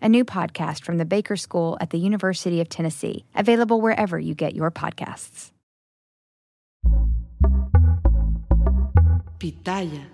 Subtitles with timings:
[0.00, 4.34] a new podcast from the Baker School at the University of Tennessee, available wherever you
[4.34, 5.50] get your podcasts.
[9.38, 10.06] Pitaya.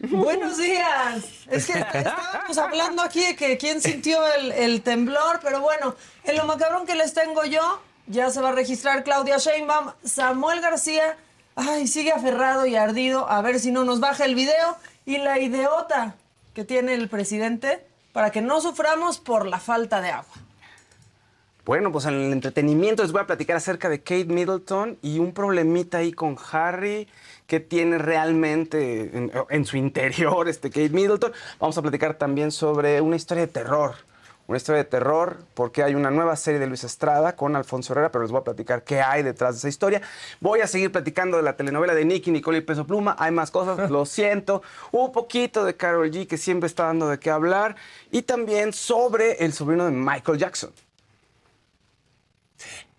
[0.10, 1.46] Buenos días.
[1.50, 6.36] Es que estábamos hablando aquí de que quién sintió el, el, temblor, pero bueno, en
[6.36, 11.18] lo macabrón que les tengo yo, ya se va a registrar Claudia Sheinbaum, Samuel García,
[11.54, 15.38] ay, sigue aferrado y ardido, a ver si no nos baja el video, y la
[15.38, 16.14] idiota
[16.54, 20.34] que tiene el presidente para que no suframos por la falta de agua.
[21.64, 25.32] Bueno, pues en el entretenimiento les voy a platicar acerca de Kate Middleton y un
[25.32, 27.06] problemita ahí con Harry
[27.46, 31.32] que tiene realmente en, su interior este Kate Middleton.
[31.60, 33.94] Vamos a platicar también sobre una historia de terror
[34.50, 38.10] una historia de terror, porque hay una nueva serie de Luis Estrada con Alfonso Herrera,
[38.10, 40.02] pero les voy a platicar qué hay detrás de esa historia.
[40.40, 43.14] Voy a seguir platicando de la telenovela de Nicky, Nicole y Peso Pluma.
[43.20, 44.62] Hay más cosas, lo siento.
[44.90, 47.76] Un poquito de Carol G, que siempre está dando de qué hablar.
[48.10, 50.72] Y también sobre el sobrino de Michael Jackson.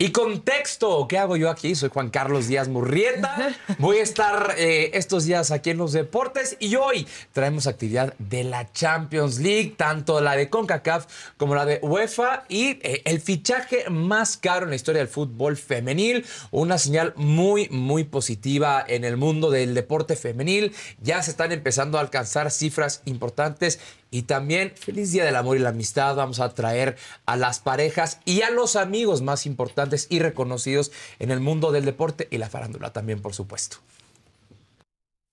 [0.02, 1.76] Y contexto, ¿qué hago yo aquí?
[1.76, 3.56] Soy Juan Carlos Díaz Murrieta.
[3.78, 8.44] Voy a estar eh, estos días aquí en los deportes y hoy traemos actividad de
[8.44, 11.06] la Champions League, tanto la de CONCACAF
[11.38, 15.56] como la de UEFA y eh, el fichaje más caro en la historia del fútbol
[15.56, 16.26] femenil.
[16.50, 20.74] Una señal muy, muy positiva en el mundo del deporte femenil.
[21.00, 23.80] Ya se están empezando a alcanzar cifras importantes
[24.12, 26.16] y también feliz Día del Amor y la Amistad.
[26.16, 31.32] Vamos a traer a las parejas y a los amigos más importantes y reconocidos en
[31.32, 33.78] el mundo del deporte y la farándula también, por supuesto.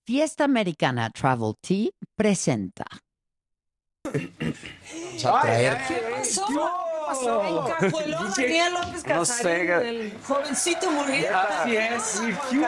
[0.07, 2.85] Fiesta Americana Travel Tea presenta.
[4.03, 5.77] Vamos a traer.
[5.87, 7.43] ¿Qué pasó?
[7.43, 9.89] Encajueló Daniel López Casarín, no sé.
[9.89, 11.61] el jovencito Murrieta.
[11.61, 12.21] Así es.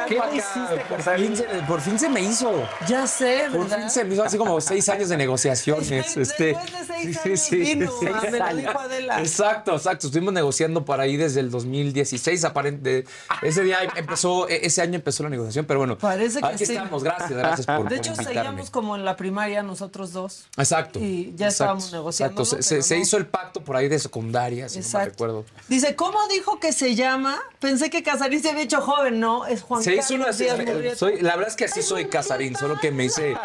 [0.07, 0.85] ¿Qué hiciste?
[0.89, 2.67] Por fin, se, por fin se me hizo.
[2.87, 3.57] Ya sé, ¿verdad?
[3.57, 6.17] Por fin se me hizo así como seis años de negociaciones.
[6.17, 9.19] este, Después de seis años sí, vino, me lo dijo Adela.
[9.19, 10.07] Exacto, exacto.
[10.07, 12.43] Estuvimos negociando por ahí desde el 2016.
[12.45, 13.05] Aparente,
[13.41, 15.97] ese día empezó, e, ese año empezó la negociación, pero bueno.
[15.97, 17.03] Parece que aquí estamos.
[17.03, 20.45] Gracias, gracias por De hecho, seguíamos como en la primaria nosotros dos.
[20.57, 20.99] Exacto.
[20.99, 22.41] Y ya estábamos negociando.
[22.41, 22.63] Exacto.
[22.63, 23.99] Se, se, hizo el pacto por ahí de
[24.31, 25.45] secundaria, si no me recuerdo.
[25.67, 27.39] Dice, ¿cómo dijo que se llama?
[27.59, 29.45] Pensé que Casarín se había hecho joven, ¿no?
[29.45, 32.91] Es Juan se hizo una, soy, La verdad es que así soy Casarín, solo que
[32.91, 33.35] me hice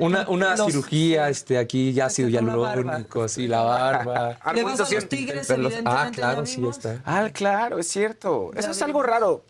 [0.00, 4.38] una, una los, cirugía este, aquí, ya ácido hialurónico, así, la barba.
[4.54, 5.90] Le vas a los tigres, evidentemente.
[5.90, 7.00] Ah, claro, sí está.
[7.04, 8.50] Ah, claro, es cierto.
[8.54, 9.44] Eso es algo raro.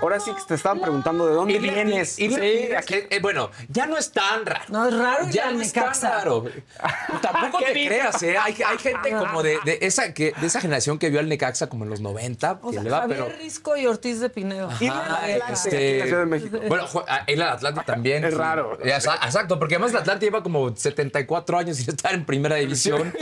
[0.00, 2.18] Ahora sí que te estaban preguntando de dónde vienes.
[2.18, 4.64] Y, sí, aquí, eh, bueno, ya no es tan raro.
[4.68, 6.44] No es raro, ya no es tan raro.
[7.22, 8.36] Tampoco te creas, ¿eh?
[8.36, 11.68] Hay, hay gente como de, de, esa, que, de esa generación que vio al Necaxa
[11.68, 12.60] como en los 90.
[12.62, 13.38] O que sea, le va, Javier pero...
[13.38, 14.68] Risco y Ortiz de Pinedo.
[14.68, 16.58] Ajá, este, de México.
[16.68, 16.86] Bueno,
[17.26, 18.24] él al Atlante también.
[18.24, 18.78] Es raro.
[18.82, 23.14] Exacto, porque además el Atlante lleva como 74 años sin estar en primera división.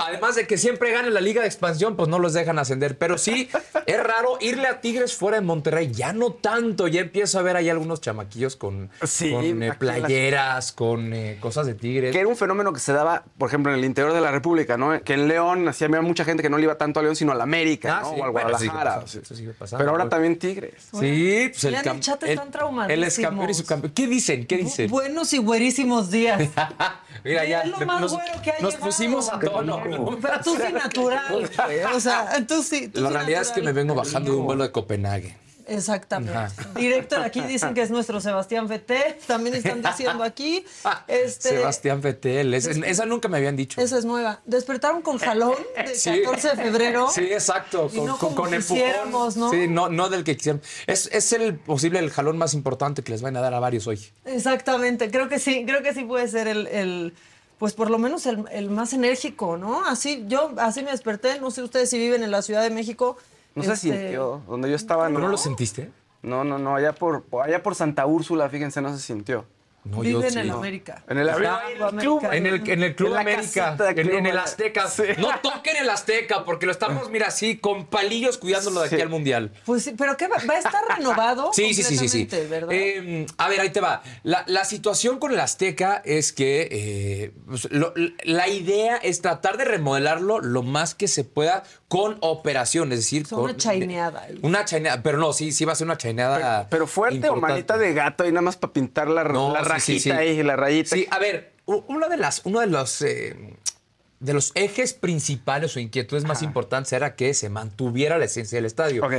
[0.00, 2.98] Además de que siempre gana la liga de expansión, pues no los dejan ascender.
[2.98, 3.48] Pero sí,
[3.86, 5.90] es raro irle a Tigres fuera de Monterrey.
[5.92, 10.72] Ya no tanto, ya empiezo a ver ahí algunos chamaquillos con, sí, con eh, playeras,
[10.72, 12.12] con eh, cosas de Tigres.
[12.12, 14.76] Que era un fenómeno que se daba, por ejemplo, en el interior de la República,
[14.76, 15.02] ¿no?
[15.02, 17.34] Que en León hacía mucha gente que no le iba tanto a León, sino a
[17.34, 18.14] la América, Ah, ¿no?
[18.14, 19.04] sí, o al bueno, sí, Guadalajara.
[19.06, 19.78] eso sí sigue pasando.
[19.78, 20.74] Pero ahora Pues- también Tigres.
[20.98, 22.92] Sí, pues el, Ya en el chat el- están traumadísimos.
[22.92, 23.92] Él es campeón y subcampeón.
[23.94, 24.46] ¿Qué dicen?
[24.46, 24.90] ¿Qué dicen?
[24.90, 26.40] Buenos y buenísimos días.
[27.24, 28.78] Mira, ya Es lo más nos, güero que nos llevado.
[28.86, 29.82] pusimos a tono.
[30.22, 31.50] Pero tú sí natural.
[31.94, 32.88] O sea, tú sí.
[32.88, 35.36] tú La sí realidad es que me vengo bajando de un vuelo de Copenhague.
[35.70, 36.36] Exactamente.
[36.36, 36.52] Ajá.
[36.74, 39.18] Directo de aquí dicen que es nuestro Sebastián Fete.
[39.26, 40.64] También están diciendo aquí.
[41.06, 42.54] Este, Sebastián Vettel.
[42.54, 43.80] Es- esa nunca me habían dicho.
[43.80, 44.40] Esa es nueva.
[44.44, 46.22] Despertaron con jalón de Sí.
[46.24, 47.08] 14 de febrero.
[47.12, 47.88] Sí, exacto.
[47.88, 49.10] Con, no con, con empujón.
[49.36, 49.50] ¿no?
[49.50, 50.60] Sí, no, no del que quisieran.
[50.86, 53.86] Es, es el posible el jalón más importante que les van a dar a varios
[53.86, 54.00] hoy.
[54.24, 55.10] Exactamente.
[55.10, 57.14] Creo que sí, creo que sí puede ser el, el,
[57.58, 59.84] pues por lo menos el, el más enérgico, ¿no?
[59.84, 61.38] Así, yo así me desperté.
[61.40, 63.16] No sé ustedes si viven en la Ciudad de México.
[63.54, 64.42] No se Este, sintió.
[64.48, 65.18] Donde yo estaba, no.
[65.18, 65.90] ¿No lo sentiste?
[66.22, 66.76] No, no, no.
[66.76, 69.44] Allá por, por- allá por Santa Úrsula, fíjense, no se sintió.
[69.82, 70.38] No, Vive yo en sí.
[70.40, 70.56] el No.
[70.58, 71.02] América.
[71.08, 72.22] En el Está en el club.
[72.30, 74.42] En el, en el Club En América, en, el América.
[74.42, 74.88] Azteca.
[74.88, 75.02] Sí.
[75.16, 79.02] No toquen el Azteca porque lo estamos, mira, así, con palillos cuidándolo de aquí Sí.
[79.02, 79.52] al Mundial.
[79.64, 81.50] Pues sí, pero ¿qué va, va a estar renovado?
[81.54, 82.28] Sí, sí, sí, sí, sí.
[82.30, 84.02] Eh, a ver, ahí te va.
[84.22, 87.94] La, la situación con el Azteca es que eh, pues, lo-
[88.24, 93.26] la idea es tratar de remodelarlo lo más que se pueda con operación, es decir,
[93.26, 94.38] con una chaineada ahí.
[94.42, 96.68] Una chaineada, pero no, sí, sí va a ser una chaineada.
[96.70, 100.16] Pero fuerte o manita de gato y nada más para pintar la, No, la rajita
[100.18, 100.94] ahí, la rayita.
[100.96, 103.54] Sí, a ver, u- uno de las, uno de los eh,
[104.20, 108.66] de los ejes principales o inquietudes más importantes era que se mantuviera la esencia del
[108.66, 109.04] estadio.
[109.04, 109.14] Ok.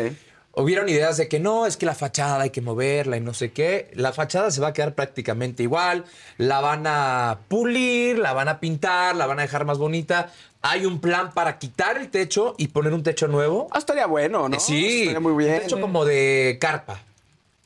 [0.53, 3.51] Hubieron ideas de que no, es que la fachada hay que moverla y no sé
[3.53, 3.89] qué.
[3.94, 6.03] La fachada se va a quedar prácticamente igual.
[6.38, 10.30] La van a pulir, la van a pintar, la van a dejar más bonita.
[10.62, 13.69] Hay un plan para quitar el techo y poner un techo nuevo.
[13.71, 14.57] Ah, estaría bueno, ¿no?
[14.57, 15.56] Eh, sí, Estaría muy bien.
[15.56, 17.01] Un techo como de carpa.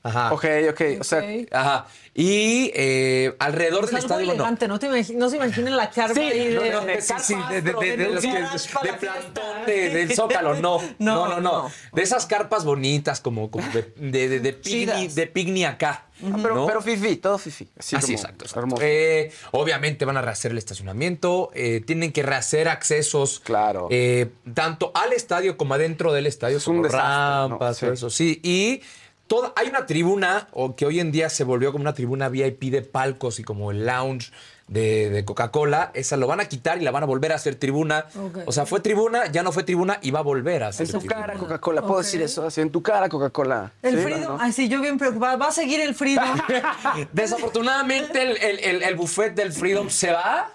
[0.05, 0.33] Ajá.
[0.33, 0.81] Ok, ok.
[0.99, 1.47] O sea, Ok.
[1.51, 1.87] Ajá.
[2.17, 5.89] Y eh, alrededor del algo estadio, bueno, elegante, no, te imagi- no se imaginen la
[5.89, 8.31] carpa ahí no, de, no, de sí, sí, de, de- de- de de los que-
[8.31, 9.65] garage para de la plantón fiesta.
[9.65, 10.77] de- del zócalo, no.
[10.99, 11.63] No, No, no, no.
[11.63, 11.71] no.
[11.91, 15.15] De esas carpas bonitas, como, como de, de, de, de picnic, Chidas.
[15.15, 16.05] de picnic acá.
[16.23, 16.67] ah, pero, ¿no?
[16.67, 17.67] pero fifi, todo fifi.
[17.77, 18.45] Así, Así, como exacto.
[18.45, 18.59] exacto.
[18.61, 18.81] Hermoso.
[18.85, 23.41] Eh, obviamente van a rehacer el estacionamiento, eh, tienen que rehacer accesos.
[23.43, 23.89] Claro.
[23.91, 26.57] eh, tanto al estadio como adentro del estadio.
[26.59, 27.47] Es un como desastre, ¿no?
[27.49, 27.85] rampas, Sí.
[27.85, 28.09] todo eso.
[28.09, 28.81] Sí, y
[29.27, 32.65] toda, hay una tribuna, o que hoy en día se volvió como una tribuna VIP
[32.71, 34.31] de palcos y como el lounge
[34.67, 35.91] de, de Coca-Cola.
[35.93, 38.05] Esa lo van a quitar y la van a volver a hacer tribuna.
[38.45, 40.91] O sea, fue tribuna, ya no fue tribuna y va a volver a ser en
[40.93, 41.21] tu tribuna.
[41.21, 41.81] cara, Coca-Cola.
[41.83, 42.45] ¿Puedo decir eso?
[42.45, 43.71] Así, en tu cara, Coca-Cola.
[43.83, 44.37] El Sí, Freedom, ¿no?
[44.41, 45.35] ay sí, yo bien preocupada.
[45.37, 46.37] Va a seguir el Freedom.
[47.13, 50.49] Desafortunadamente el, el- el- el buffet del Freedom se va.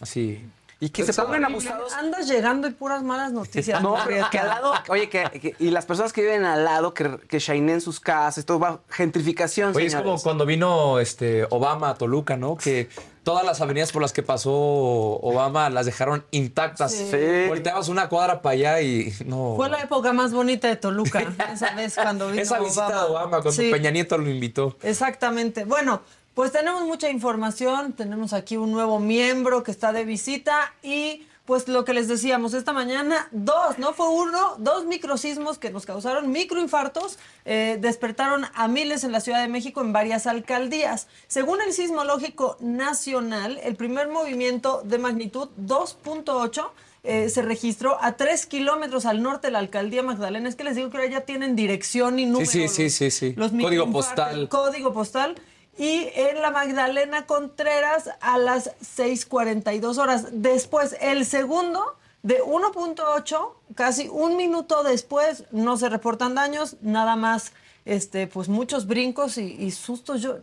[0.00, 0.44] Así.
[0.84, 1.92] Y que se pongan abusados.
[1.92, 3.80] Andas llegando y puras malas noticias.
[3.80, 6.92] No, pero que al lado, oye, que, que- y las personas que viven al lado,
[6.92, 11.90] que, que shineen sus casas, todo va, gentrificación, Oye, es como cuando vino este Obama
[11.90, 12.56] a Toluca, ¿no?
[12.56, 12.88] Que
[13.22, 16.92] todas las avenidas por las que pasó Obama las dejaron intactas.
[16.92, 17.44] Sí.
[17.46, 19.54] Volteabas una cuadra para allá y no.
[19.54, 21.20] Fue la época más bonita de Toluca,
[21.52, 23.00] esa vez cuando vino Esa visita Obama.
[23.04, 23.70] de Obama cuando Sí.
[23.70, 24.76] Peña Nieto lo invitó.
[24.82, 25.64] Exactamente.
[25.64, 26.02] Bueno,
[26.34, 31.66] pues tenemos mucha información, tenemos aquí un nuevo miembro que está de visita y pues
[31.66, 36.30] lo que les decíamos esta mañana, dos, no fue uno, dos microsismos que nos causaron
[36.30, 41.08] microinfartos, eh, despertaron a miles en la Ciudad de México en varias alcaldías.
[41.26, 46.70] Según el Sismológico Nacional, el primer movimiento de magnitud 2.8
[47.04, 50.48] eh, se registró a 3 kilómetros al norte de la alcaldía Magdalena.
[50.48, 52.48] Es que les digo que ahora ya tienen dirección y número.
[52.48, 53.34] sí, sí, sí, sí.
[53.36, 54.48] Los Código postal.
[54.48, 55.34] Código postal.
[55.78, 60.26] Y en la Magdalena Contreras a las 6:42 horas.
[60.32, 67.52] Después, el segundo de 1.8, casi un minuto después, no se reportan daños, nada más,
[67.84, 70.20] este, pues muchos brincos y, y sustos.
[70.22, 70.38] Yo,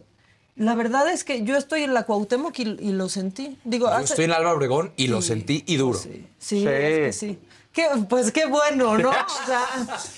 [0.56, 3.58] la verdad es que yo estoy en la Cuauhtémoc y, y lo sentí.
[3.64, 5.98] Digo, Yo hace- estoy en Álvaro Obregón y lo sentí y duro.
[5.98, 6.68] Sí, sí, Sí.
[6.68, 7.40] es que sí.
[7.80, 9.10] Qué- pues qué bueno, ¿no?
[9.40, 9.62] O sea,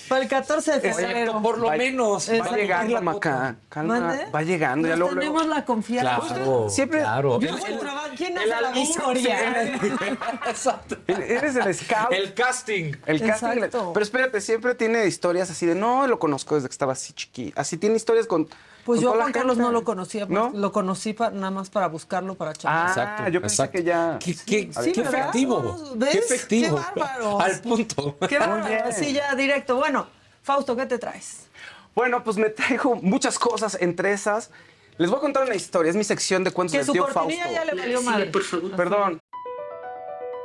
[0.08, 1.40] para el 14 de febrero.
[1.40, 2.28] Por lo Va- menos.
[2.28, 2.56] Va Exacto.
[2.56, 3.56] llegando, la Maca.
[3.68, 4.00] Calma.
[4.00, 4.26] ¿Mande?
[4.26, 4.88] Va llegando.
[4.88, 6.20] Ya Nos luego, luego- tenemos la confianza.
[6.34, 7.40] Claro, siempre- claro.
[7.40, 7.78] Yo el
[8.16, 8.72] ¿Quién hace la?
[10.48, 10.96] Exacto.
[11.06, 12.12] Eres el scout.
[12.12, 12.92] El casting.
[13.06, 13.48] El casting.
[13.58, 13.90] Exacto.
[13.94, 17.52] Pero espérate, siempre tiene historias así de no, lo conozco desde que estaba así chiqui.
[17.56, 18.48] Así tiene historias con.
[18.84, 20.50] Pues yo a Juan Carlos no lo conocía, pues, ¿No?
[20.52, 22.86] lo conocí pa- nada más para buscarlo para chamar.
[22.86, 23.28] Ah, Exacto.
[23.30, 23.72] yo pensé exacto.
[23.78, 24.18] que ya.
[24.18, 25.20] Qué, qué- Sí, qué ¿verdad?
[25.20, 25.92] efectivo.
[25.94, 26.10] ¿Ves?
[26.10, 26.76] Qué efectivo.
[26.76, 27.40] Qué bárbaros.
[27.44, 28.16] Al punto.
[28.28, 29.76] Qué bárbaro, así ya directo.
[29.76, 30.06] Bueno,
[30.42, 31.46] Fausto, ¿qué te traes?
[31.94, 33.76] Bueno, pues me traigo muchas cosas.
[33.80, 34.50] Entre esas,
[34.98, 35.90] les voy a contar una historia.
[35.90, 37.38] Es mi sección de cuentos Que del su tío Fausto.
[37.52, 38.32] ya le valió madre.
[38.76, 39.20] Perdón.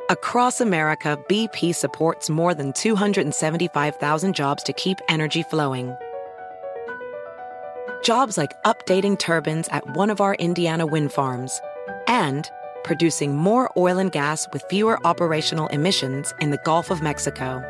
[0.10, 5.94] Across America, BP supports more than 275,000 jobs to keep energy flowing.
[8.02, 11.62] Jobs like updating turbines at one of our Indiana wind farms
[12.08, 12.50] and
[12.84, 17.62] producing more oil and gas with fewer operational emissions in the Gulf of Mexico.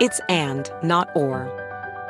[0.00, 1.46] It's and, not or.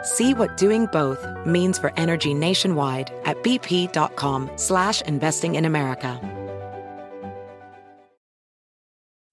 [0.03, 6.21] See what doing both means for energy nationwide at bp.com slash investing in America.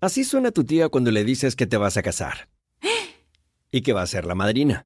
[0.02, 2.48] Así suena tu tía cuando le dices que te vas a casar.
[3.72, 4.86] Y que va a ser la madrina.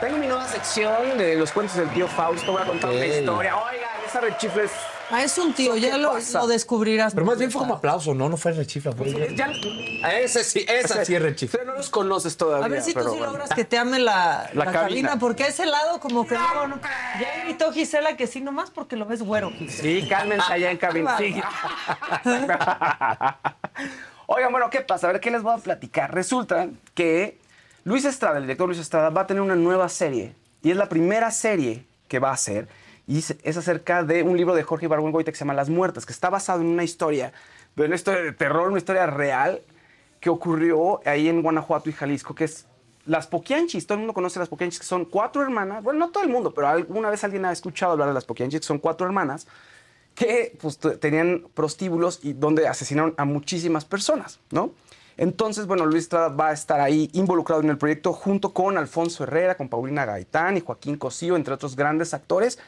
[0.00, 2.52] Tengo mi nueva sección de los cuentos del tío Fausto.
[2.52, 3.06] Voy a contar una Ok.
[3.18, 3.56] historia.
[3.56, 4.72] Oigan, esa rechifla es...
[5.08, 6.40] Ah, es un tío, ¿Qué ya lo, pasa?
[6.40, 7.14] lo descubrirás.
[7.14, 8.28] Pero más bien fue como aplauso, ¿no?
[8.28, 8.90] No fue rechifla.
[8.92, 9.08] Fue...
[9.36, 9.48] Ya,
[10.18, 11.60] Ese sí, esa sí es rechifla.
[11.60, 12.66] Pero no los conoces todavía.
[12.66, 13.32] A ver si tú pero sí bueno.
[13.32, 14.80] logras que te ame la, La la cabina.
[15.10, 15.18] cabina.
[15.20, 16.80] porque a ese lado como que no, no.
[17.20, 19.52] Ya invitó Gisela que sí nomás porque lo ves güero.
[19.68, 21.16] Sí, cálmense allá en cabina.
[21.18, 21.34] Sí.
[24.26, 25.08] Oigan, bueno, ¿qué pasa?
[25.08, 26.12] A ver, ¿qué les voy a platicar?
[26.12, 27.38] Resulta que
[27.86, 30.34] Luis Estrada, el director Luis Estrada, va a tener una nueva serie.
[30.60, 32.66] Y es la primera serie que va a hacer.
[33.06, 36.12] Y es- acerca de un libro de Jorge Ibargüengoitia que se llama Las Muertas, que
[36.12, 37.32] está basado en una historia,
[37.76, 39.62] pero una historia de terror, una historia real
[40.18, 42.66] que ocurrió ahí en Guanajuato y Jalisco, que es
[43.04, 43.86] las Poquianchis.
[43.86, 45.84] Todo el mundo conoce las Poquianchis, que son cuatro hermanas.
[45.84, 48.62] Bueno, no todo el mundo, pero alguna vez alguien ha escuchado hablar de las Poquianchis,
[48.62, 49.46] que son cuatro hermanas
[50.16, 54.72] que pues, tenían prostíbulos y donde asesinaron a muchísimas personas, ¿no?
[55.16, 59.24] Entonces, bueno, Luis Estrada va a estar ahí involucrado en el proyecto junto con Alfonso
[59.24, 62.58] Herrera, con Paulina Gaitán y Joaquín Cosío, entre otros grandes actores,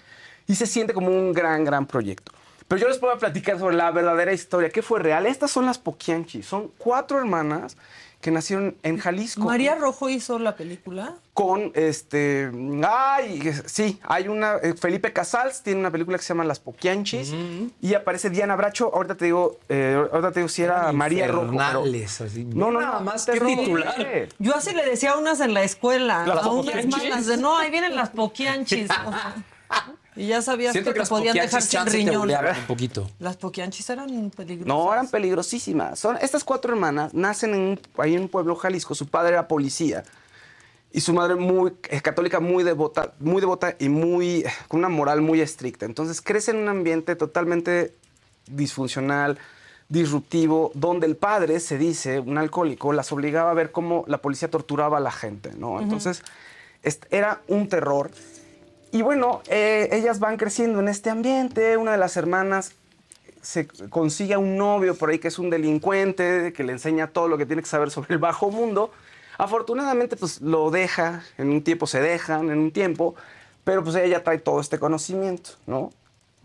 [0.47, 2.33] y se siente como un gran, gran proyecto.
[2.67, 5.27] Pero yo les puedo platicar sobre la verdadera historia, qué fue real.
[5.27, 7.77] Estas son las Poquianchi, son cuatro hermanas
[8.21, 11.15] que nacieron en Jalisco María Rojo hizo la película.
[11.35, 12.51] con este.
[12.85, 14.57] Ay, sí, hay una.
[14.57, 17.33] eh, Felipe Casals tiene una película que se llama Las Poquianchis
[17.81, 18.91] y aparece Diana Bracho.
[18.93, 21.53] Ahorita te digo, eh, ahorita te digo si era María Rojo.
[21.57, 22.45] pero- así.
[22.45, 23.49] No, no, Nada más que terror.
[23.51, 24.29] titular.
[24.41, 27.57] Yo así le decía a unas en la escuela, ¿Las a unas malas, de no,
[27.57, 28.91] ahí vienen las poquianchis.
[28.91, 29.35] o sea,
[30.19, 32.29] y ya sabías Siento que que te podían dejar sin riñón.
[32.31, 33.09] un poquito.
[33.19, 34.67] Las poquianchis eran peligrosas.
[34.67, 35.99] No, eran peligrosísimas.
[35.99, 38.95] Son, estas cuatro hermanas nacen en un- ahí en un pueblo Jalisco.
[38.95, 40.03] Su padre era policía.
[40.91, 41.73] Y su madre muy
[42.03, 45.85] católica, muy devota, muy devota y muy con una moral muy estricta.
[45.87, 47.95] Entonces crece en un ambiente totalmente
[48.47, 49.39] disfuncional,
[49.91, 54.51] disruptivo, donde el padre, se dice, un alcohólico, las obligaba a ver cómo la policía
[54.51, 55.81] torturaba a la gente, ¿no?
[55.81, 56.23] Entonces
[57.11, 58.11] era un terror.
[58.91, 61.77] Y bueno, eh, ellas van creciendo en este ambiente.
[61.77, 62.73] Una de las hermanas
[63.43, 67.29] se consigue a un novio por ahí que es un delincuente, que le enseña todo
[67.29, 68.91] lo que tiene que saber sobre el bajo mundo.
[69.37, 73.15] Afortunadamente, pues lo deja, en un tiempo se dejan, en un tiempo,
[73.65, 75.91] pero pues ella trae todo este conocimiento, ¿no?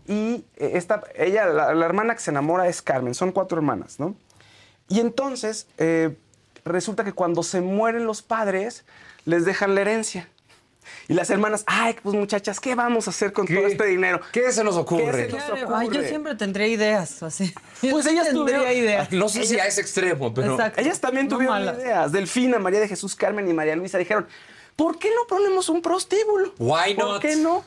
[0.06, 3.98] Y eh, esta, ella, la, la hermana que se enamora es Carmen, son cuatro hermanas,
[3.98, 4.14] ¿no?
[4.88, 6.16] Y entonces eh,
[6.64, 8.84] resulta que cuando se mueren los padres,
[9.24, 10.28] les dejan la herencia.
[11.08, 13.54] Y las hermanas, ay, pues muchachas, ¿qué vamos a hacer con ¿Qué?
[13.56, 14.20] todo este dinero?
[14.32, 15.26] ¿Qué se nos ocurre?
[15.28, 17.52] ¿Qué se nos Ay, yo siempre tendría ideas así.
[17.90, 19.12] Pues ellas tuvieron- ideas.
[19.12, 20.52] No sé si a ese extremo, pero.
[20.54, 20.80] Exacto.
[20.80, 21.78] Ellas también No tuvieron malas.
[21.78, 22.12] ideas.
[22.12, 24.26] Delfina, María de Jesús Carmen y María Luisa dijeron,
[24.76, 26.52] ¿por qué no ponemos un prostíbulo?
[26.58, 27.22] Why ¿Por not?
[27.22, 27.64] qué no?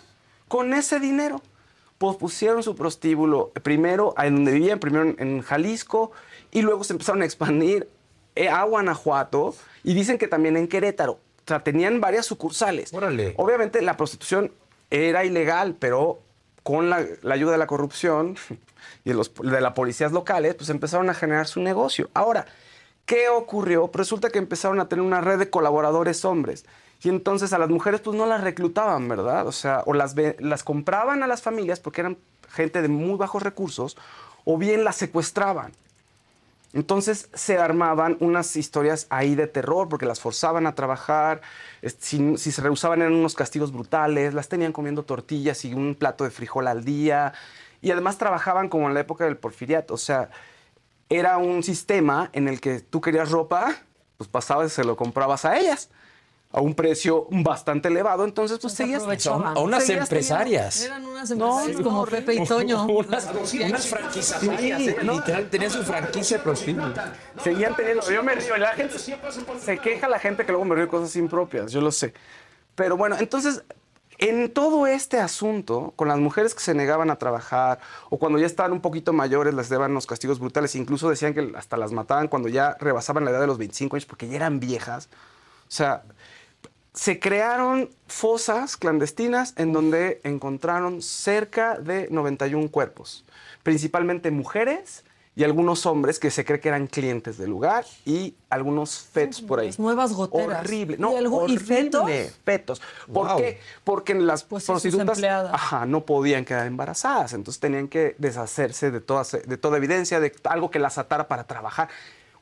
[0.47, 1.41] Con ese dinero.
[1.97, 6.11] Pues pusieron su prostíbulo primero en donde vivían, primero en, en Jalisco,
[6.51, 7.89] y luego se empezaron a expandir
[8.35, 11.19] eh, a Guanajuato, y dicen que también en Querétaro.
[11.47, 12.93] O sea, tenían varias sucursales.
[12.93, 13.33] Órale.
[13.37, 14.51] Obviamente la prostitución
[14.89, 16.19] era ilegal, pero
[16.61, 18.35] con la, la ayuda de la corrupción
[19.05, 22.09] y de, los, de las policías locales, pues empezaron a generar su negocio.
[22.13, 22.47] Ahora,
[23.05, 23.87] ¿qué ocurrió?
[23.87, 26.65] Pues resulta que empezaron a tener una red de colaboradores hombres.
[27.01, 29.47] Y entonces a las mujeres pues no las reclutaban, ¿verdad?
[29.47, 32.17] O sea, o las compraban a las familias porque eran
[32.49, 33.95] gente de muy bajos recursos,
[34.43, 35.71] o bien las secuestraban.
[36.77, 41.41] Entonces se armaban unas historias ahí de terror porque las forzaban a trabajar,
[41.81, 46.29] si se rehusaban eran unos castigos brutales, las tenían comiendo tortillas y un plato de
[46.29, 47.33] frijol al día.
[47.81, 50.29] Y además trabajaban como en la época del porfiriato, o sea,
[51.09, 53.75] era un sistema en el que tú querías ropa,
[54.17, 55.89] pues pasabas y se lo comprabas a ellas
[56.57, 59.03] a un precio bastante elevado, entonces pues Se seguías...
[59.27, 60.81] A unas Seguías empresarias.
[60.81, 62.05] Eran unas No, empresarias no, como.
[62.07, 62.83] Pepe y Toño.
[62.85, 64.39] Unas, unas franquicias.
[64.39, 65.13] Sí, ¿no?
[65.13, 66.93] Literal, tenía su franquicia de prostíbulo.
[67.43, 68.09] Seguían teniendo.
[68.09, 68.57] Yo me río.
[68.57, 71.91] La gente se queja la gente que luego me río de cosas impropias, yo lo
[71.91, 72.13] sé.
[72.73, 73.63] Pero bueno, entonces,
[74.17, 78.47] en todo este asunto, con las mujeres que se negaban a trabajar o cuando ya
[78.47, 82.27] estaban un poquito mayores, les daban unos castigos brutales, incluso decían que hasta las mataban
[82.27, 85.09] cuando ya rebasaban la edad de los 25 años porque ya eran viejas.
[85.67, 86.03] O sea,
[86.97, 93.23] se crearon fosas clandestinas en donde encontraron cerca de 91 cuerpos,
[93.61, 95.03] principalmente mujeres
[95.35, 99.59] y algunos hombres que se cree que eran clientes del lugar y algunos fetos por
[99.59, 99.67] ahí.
[99.67, 100.61] Las nuevas goteras.
[100.61, 100.97] Horrible.
[100.97, 101.65] No, ¿Y algo- y horrible.
[101.75, 102.09] fetos?
[102.43, 102.81] Fetos.
[103.13, 103.37] ¿Por Wow.
[103.37, 103.59] qué?
[103.83, 109.23] Porque las Pues prostitutas ajá, no podían quedar embarazadas, entonces tenían que deshacerse de toda,
[109.45, 111.89] de toda evidencia, de algo que las atara para trabajar.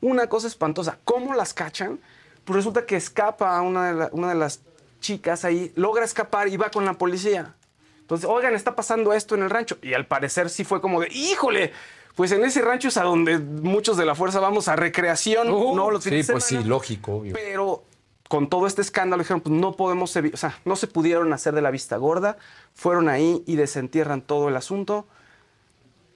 [0.00, 0.98] Una cosa espantosa.
[1.04, 2.00] ¿Cómo las cachan?
[2.46, 4.60] Pues resulta que escapa una de, la- una de las
[5.00, 7.54] chicas ahí, logra escapar y va con la policía.
[8.00, 9.76] Entonces, oigan, está pasando esto en el rancho.
[9.82, 11.72] Y al parecer sí fue como de, híjole,
[12.14, 15.90] pues en ese rancho es a donde muchos de la fuerza vamos a recreación, ¿no?
[15.90, 17.34] Los sí, pues sí, lógico, obvio.
[17.34, 17.82] Pero
[18.28, 21.62] con todo este escándalo dijeron, pues no podemos, o sea, no se pudieron hacer de
[21.62, 22.38] la vista gorda.
[22.74, 25.06] Fueron ahí y desentierran todo el asunto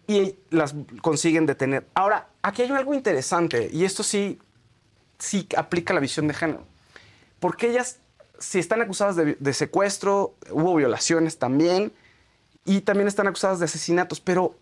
[0.07, 1.87] y las consiguen detener.
[1.95, 4.39] Ahora, aquí hay algo interesante y esto sí,
[5.21, 6.65] sí aplica la visión de género.
[7.39, 7.99] Porque ellas,
[8.39, 11.93] si están acusadas de, de secuestro, hubo violaciones también
[12.65, 14.57] y también están acusadas de asesinatos, pero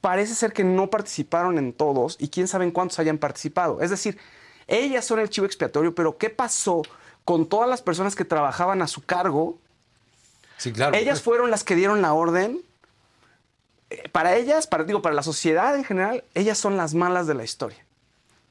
[0.00, 3.80] parece ser que no participaron en todos y quién sabe en cuántos hayan participado.
[3.80, 4.18] Es decir,
[4.66, 6.82] ellas son el chivo expiatorio, pero ¿qué pasó
[7.24, 9.58] con todas las personas que trabajaban a su cargo?
[10.56, 10.96] Sí, claro.
[10.96, 12.60] Ellas fueron las que dieron la orden.
[13.90, 17.34] Eh, Para ellas, para, digo, para la sociedad en general, ellas son las malas de
[17.34, 17.83] la historia.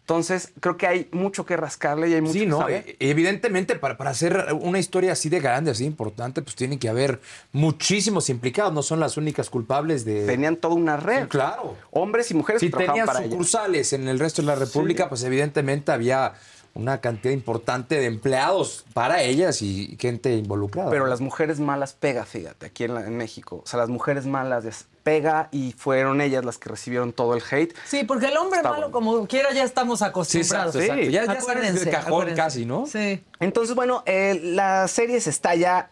[0.03, 2.83] Entonces, creo que hay mucho que rascarle y hay mucho Sí, que no, saber.
[2.99, 6.89] e- evidentemente para, para hacer una historia así de grande, así importante, pues tiene que
[6.89, 7.21] haber
[7.53, 10.25] muchísimos implicados, no son las únicas culpables de...
[10.25, 11.23] Tenían toda una red.
[11.23, 11.75] Sí, claro.
[11.91, 15.07] Hombres y mujeres Si que trabajaban tenían para sucursales en el resto de la República,
[15.07, 16.33] pues evidentemente había
[16.73, 20.89] una cantidad importante de empleados para ellas y gente involucrada.
[20.89, 23.61] Pero las mujeres malas pega, fíjate, aquí en, la- en México.
[23.63, 24.65] O sea, las mujeres malas
[25.03, 27.75] pega y fueron ellas las que recibieron todo el hate.
[27.85, 28.91] Sí, porque el hombre Está malo, bueno.
[28.93, 30.75] como quiera, ya estamos Sí, acostumbrados.
[30.75, 31.05] exacto, exacto.
[31.05, 31.11] Sí.
[31.11, 32.41] Ya, ya sabes de cajón acuérdense.
[32.41, 32.85] casi, ¿no?
[32.85, 33.23] Sí.
[33.39, 35.89] Entonces, bueno, eh, la serie se está ya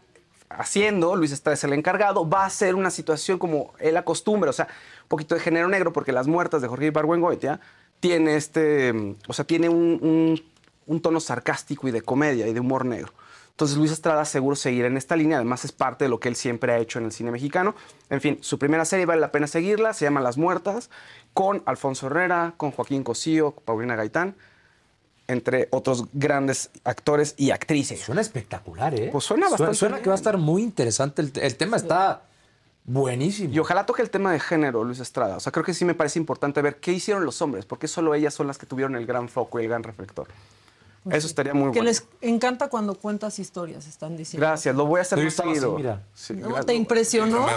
[0.49, 4.53] haciendo, Luis Estrada es el encargado, va a ser una situación como él acostumbra, o
[4.53, 4.67] sea,
[5.03, 7.59] un poquito de género negro, porque Las Muertas de Jorge Ibargüengoitia
[7.99, 10.43] tiene este, mm, o sea, tiene un, un-
[10.87, 13.13] un tono sarcástico y de comedia y de humor negro.
[13.61, 16.35] Entonces Luis Estrada seguro seguirá en esta línea, además es parte de lo que él
[16.35, 17.75] siempre ha hecho en el cine mexicano.
[18.09, 20.89] En fin, su primera serie vale la pena seguirla, se llama Las Muertas,
[21.35, 24.35] con Alfonso Herrera, con Joaquín Cosío, Paulina Gaitán,
[25.27, 28.00] entre otros grandes actores y actrices.
[28.00, 29.09] Suena espectacular, ¿eh?
[29.11, 31.21] Pues suena bastante Suena, que va a estar muy interesante.
[31.21, 32.24] El, el tema está
[32.85, 33.53] buenísimo.
[33.53, 35.37] Y ojalá toque el tema de género, Luis Estrada.
[35.37, 38.15] O sea, creo que sí me parece importante ver qué hicieron los hombres, porque solo
[38.15, 40.29] ellas son las que tuvieron el gran foco y el gran reflector.
[41.09, 41.85] Eso estaría muy Que bueno.
[41.85, 44.46] les encanta cuando cuentas historias, están diciendo.
[44.46, 45.75] Gracias, lo voy a hacer Yo más estaba así, seguido.
[45.77, 46.03] mira.
[46.14, 46.48] Sí, ¿No?
[46.50, 46.66] gracias.
[46.68, 47.48] ¿Te impresionó?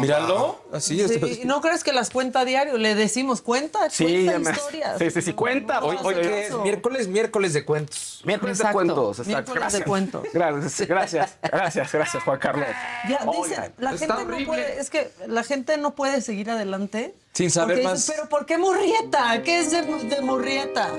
[0.00, 0.60] Míralo.
[0.72, 1.10] Así es.
[1.12, 2.78] Sí, ¿No crees que las cuenta a diario?
[2.78, 4.98] Le decimos, cuenta, Sí, cuenta me- historias.
[4.98, 5.82] sí, sí, sí, cuenta.
[5.84, 8.20] Hoy, hoy que es miércoles, miércoles de cuentos.
[8.24, 9.18] Miércoles de cuentos.
[9.18, 9.28] exacto.
[9.28, 9.88] miércoles de Gracias.
[9.88, 10.22] cuentos.
[10.32, 12.66] Gracias, gracias, gracias, gracias, Juan Carlos.
[13.08, 14.46] Ya, Oigan, dicen, la gente no horrible.
[14.46, 17.14] puede, es que la gente no puede seguir adelante.
[17.32, 18.08] Sin saber más.
[18.08, 19.42] Pero ¿por qué Murrieta?
[19.42, 20.92] ¿Qué es de, de Murrieta?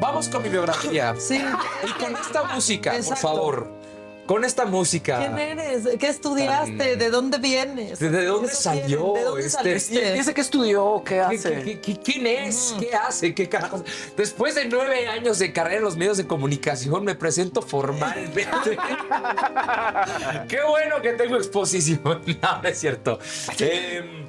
[0.00, 1.14] Vamos con mi biografía.
[1.18, 1.40] Sí.
[1.86, 3.20] Y con esta música, por Exacto.
[3.22, 3.82] favor.
[4.26, 5.18] Con esta música.
[5.18, 5.88] ¿Quién eres?
[5.98, 6.96] ¿Qué estudiaste?
[6.96, 7.98] ¿De dónde vienes?
[7.98, 9.14] ¿De- de dónde salió?
[9.14, 10.12] ¿De dónde Este, saliste?
[10.12, 11.62] Dice que estudió, ¿qué ¿Qué- hace?
[11.64, 12.74] qué- qué- ¿Quién es?
[12.78, 13.34] ¿Qué hace?
[13.34, 13.82] ¿Qué carajo?
[14.16, 18.46] Después de nueve años de carrera en los medios de comunicación, me presento formalmente.
[20.48, 22.00] Qué bueno que tengo exposición.
[22.42, 23.18] No, no es cierto.
[23.58, 24.26] Em,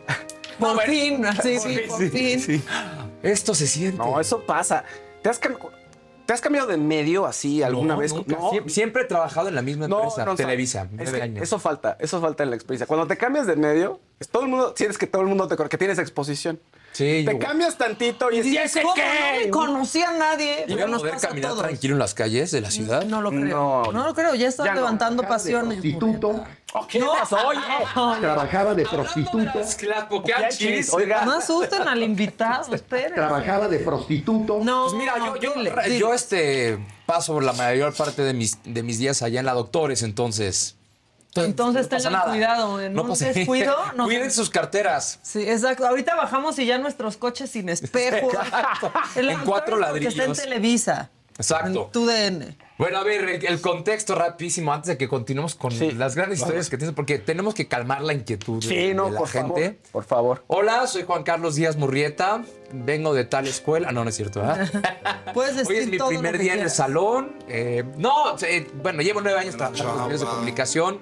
[0.59, 2.39] Por fin, sí, sí, por sí, fin.
[2.39, 2.61] sí.
[3.21, 3.97] Esto se siente.
[3.97, 4.83] No, eso pasa.
[5.23, 5.57] ¿Te has, cam-
[6.25, 8.13] ¿Te has cambiado de medio así alguna No, vez?
[8.13, 8.35] nunca.
[8.35, 8.51] No.
[8.51, 10.87] Siem- Siempre he trabajado en la misma empresa, no, Televisa.
[10.99, 11.39] es que.
[11.41, 12.85] Eso falta, eso falta en la experiencia.
[12.87, 13.99] Cuando te cambias de medio,
[14.31, 16.59] todo el mundo, sientes que todo el mundo te que tienes exposición.
[16.93, 18.93] Sí, Te yo- cambias tantito y, Y es dices, ¿ese ¿cómo?
[18.93, 19.01] qué?
[19.01, 20.65] No me conocía a nadie.
[20.67, 21.63] ¿Iba Pero a nos poder caminar todos.
[21.63, 23.03] tranquilo en las calles de la ciudad?
[23.05, 23.41] No lo creo.
[23.85, 23.91] No.
[23.91, 24.35] No, lo creo.
[24.35, 24.81] Ya estás Ya no.
[24.81, 25.79] levantando pasiones.
[25.79, 26.43] prostituto,
[26.87, 27.37] ¿Qué pasó?
[27.47, 27.59] Oye,
[28.21, 30.93] trabajaba de prostituta, Clapoqueachis.
[30.93, 33.15] Oiga, No asusten al invitado, espera.
[33.15, 34.59] trabajaba de prostituto.
[34.63, 35.99] No, Pues mira, yo, yo, dile, ra- dile.
[35.99, 40.03] yo, este paso la mayor parte de mis, de mis días allá en la Doctores,
[40.03, 40.75] entonces.
[41.35, 45.19] Entonces tengan cuidado, en un pasa- descuido, no- Cuiden sus carteras.
[45.21, 45.87] Sí, exacto.
[45.87, 48.29] Ahorita bajamos y ya nuestros coches sin espejo.
[49.15, 50.37] En cuatro autor porque Está en ladrillos.
[50.37, 51.09] Televisa.
[51.37, 51.85] Exacto.
[51.85, 52.57] En tu DN.
[52.77, 55.91] Bueno, a ver, el, el contexto rapidísimo antes de que continuemos con Sí.
[55.91, 59.11] las grandes historias que tienes, porque tenemos que calmar la inquietud de, sí, no, de
[59.11, 59.47] la por gente.
[59.47, 59.91] favor.
[59.91, 60.43] Por favor.
[60.47, 62.43] Hola, soy Juan Carlos Díaz Murrieta.
[62.71, 63.87] Vengo de tal escuela.
[63.89, 64.67] Ah, No, no es cierto, ¿verdad?
[65.33, 67.35] Puedes decir Hoy es mi todo primer día en el salón.
[67.47, 70.99] Eh, no, eh, bueno, llevo nueve años trabajando en de comunicación.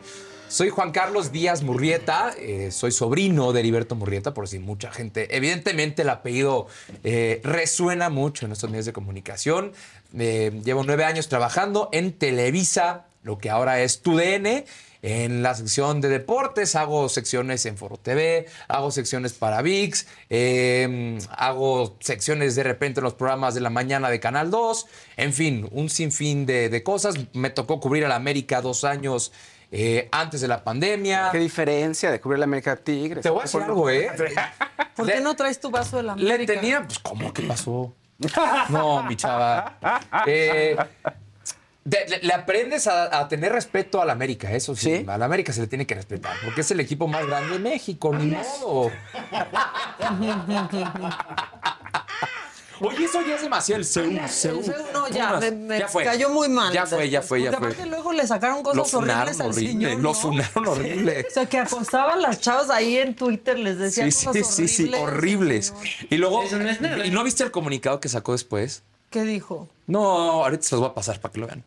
[0.51, 5.37] Soy Juan Carlos Díaz Murrieta, eh, soy sobrino de Heriberto Murrieta, por si mucha gente.
[5.37, 6.67] Evidentemente, el apellido
[7.05, 9.71] eh, resuena mucho en estos medios de comunicación.
[10.19, 14.65] Eh, llevo nueve años trabajando en Televisa lo que ahora es tu DN.
[15.03, 21.17] En la sección de deportes hago secciones en Foro TV, hago secciones para VIX, eh,
[21.31, 24.85] hago secciones de repente en los programas de la mañana de Canal 2,
[25.17, 27.15] en fin, un sinfín de, de cosas.
[27.33, 29.31] Me tocó cubrir a la América dos años
[29.71, 31.29] eh, antes de la pandemia.
[31.31, 33.23] ¿Qué diferencia de cubrir la América Tigres?
[33.23, 34.09] Te voy a decir algo, ¿eh?
[34.95, 36.53] ¿Por Le- qué no traes tu vaso de la Le América?
[36.53, 37.93] tenía, pues, ¿cómo que pasó?
[38.69, 39.77] No, mi chava.
[40.27, 40.75] Eh,
[41.83, 44.97] de- le, le aprendes a, a tener respeto a la América, eso sí.
[44.97, 45.05] ¿Sí?
[45.09, 47.59] A la América se le tiene que respetar, porque es el equipo más grande de
[47.59, 48.91] México, ni modo.
[52.81, 54.11] Oye, eso ya es demasiado el CEU.
[54.27, 54.61] CEU.
[54.93, 56.03] No, ya, me, me Ya fue.
[56.03, 56.73] cayó muy mal.
[56.73, 57.73] Ya fue, ya fue, ya porque fue.
[57.73, 60.13] aparte luego le sacaron cosas horribles al horrible, señor, lo ¿no?
[60.13, 61.25] funaron horrible.
[61.29, 64.87] O sea, que acostaban las chavas ahí en Twitter, les decían Sí, cosas sí, sí,
[64.87, 65.73] sí, horribles.
[66.09, 66.43] Y luego,
[67.05, 68.83] ¿y no viste el comunicado que sacó después?
[69.09, 69.67] ¿Qué dijo?
[69.87, 71.63] No, ahorita se los voy a pasar para que lo vean.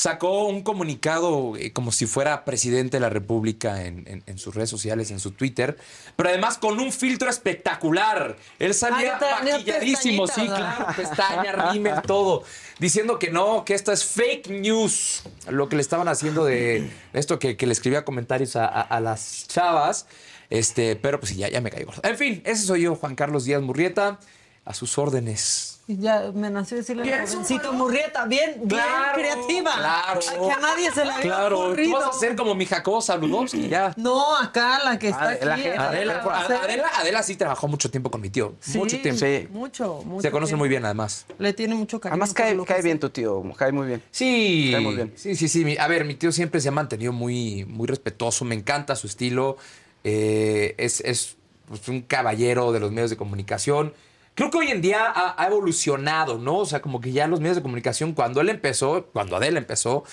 [0.00, 4.54] Sacó un comunicado eh, como si fuera presidente de la República en, en- en sus
[4.54, 5.76] redes sociales, en su Twitter,
[6.14, 8.36] pero además con un filtro espectacular.
[8.60, 12.44] Él salía Ah, maquilladísimo, sí, claro, pestaña, rímel, todo,
[12.78, 17.40] diciendo que no, que esto es fake news, lo que le estaban haciendo de esto
[17.40, 20.06] que, que le escribía comentarios a, a- a las chavas,
[20.48, 21.90] este, pero pues ya, ya me caigo.
[21.90, 22.08] gordo.
[22.08, 24.20] En fin, ese soy yo, Juan Carlos Díaz Murrieta,
[24.64, 25.77] a sus órdenes.
[25.90, 29.72] Y ya me nació decirle al jovencito Murrieta, bien, bien Claro, creativa.
[29.74, 30.20] claro.
[30.46, 31.92] Que a nadie se le había Claro, tú ocurrido.
[31.98, 33.94] vas a ser como mi Jacobo Saludowski, ya.
[33.96, 35.66] No, acá la que está Ah, la aquí.
[35.68, 38.54] Adela, a Adela, Adela sí trabajó mucho tiempo con mi tío.
[38.60, 39.18] Sí, mucho tiempo.
[39.24, 39.48] Sí.
[39.50, 40.20] Mucho, mucho.
[40.20, 40.58] Se conocen tiempo.
[40.60, 41.24] muy bien, además.
[41.38, 42.12] Le tiene mucho cariño.
[42.22, 44.02] Además cae, cae bien tu tío, cae muy bien.
[44.10, 45.14] Sí, Cae muy bien.
[45.16, 45.74] sí, sí, sí.
[45.78, 48.44] A ver, mi tío siempre se ha mantenido muy, muy respetuoso.
[48.44, 49.56] Me encanta su estilo.
[50.04, 53.94] Eh, es es, pues, un caballero de los medios de comunicación.
[54.38, 56.58] Creo que hoy en día ha, ha evolucionado, ¿no?
[56.58, 60.04] O sea, como que ya los medios de comunicación, cuando él empezó, cuando Adela empezó,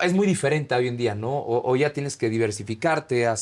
[0.00, 1.30] es muy diferente hoy en día, ¿no?
[1.38, 3.34] O, o ya tienes que diversificarte, eh,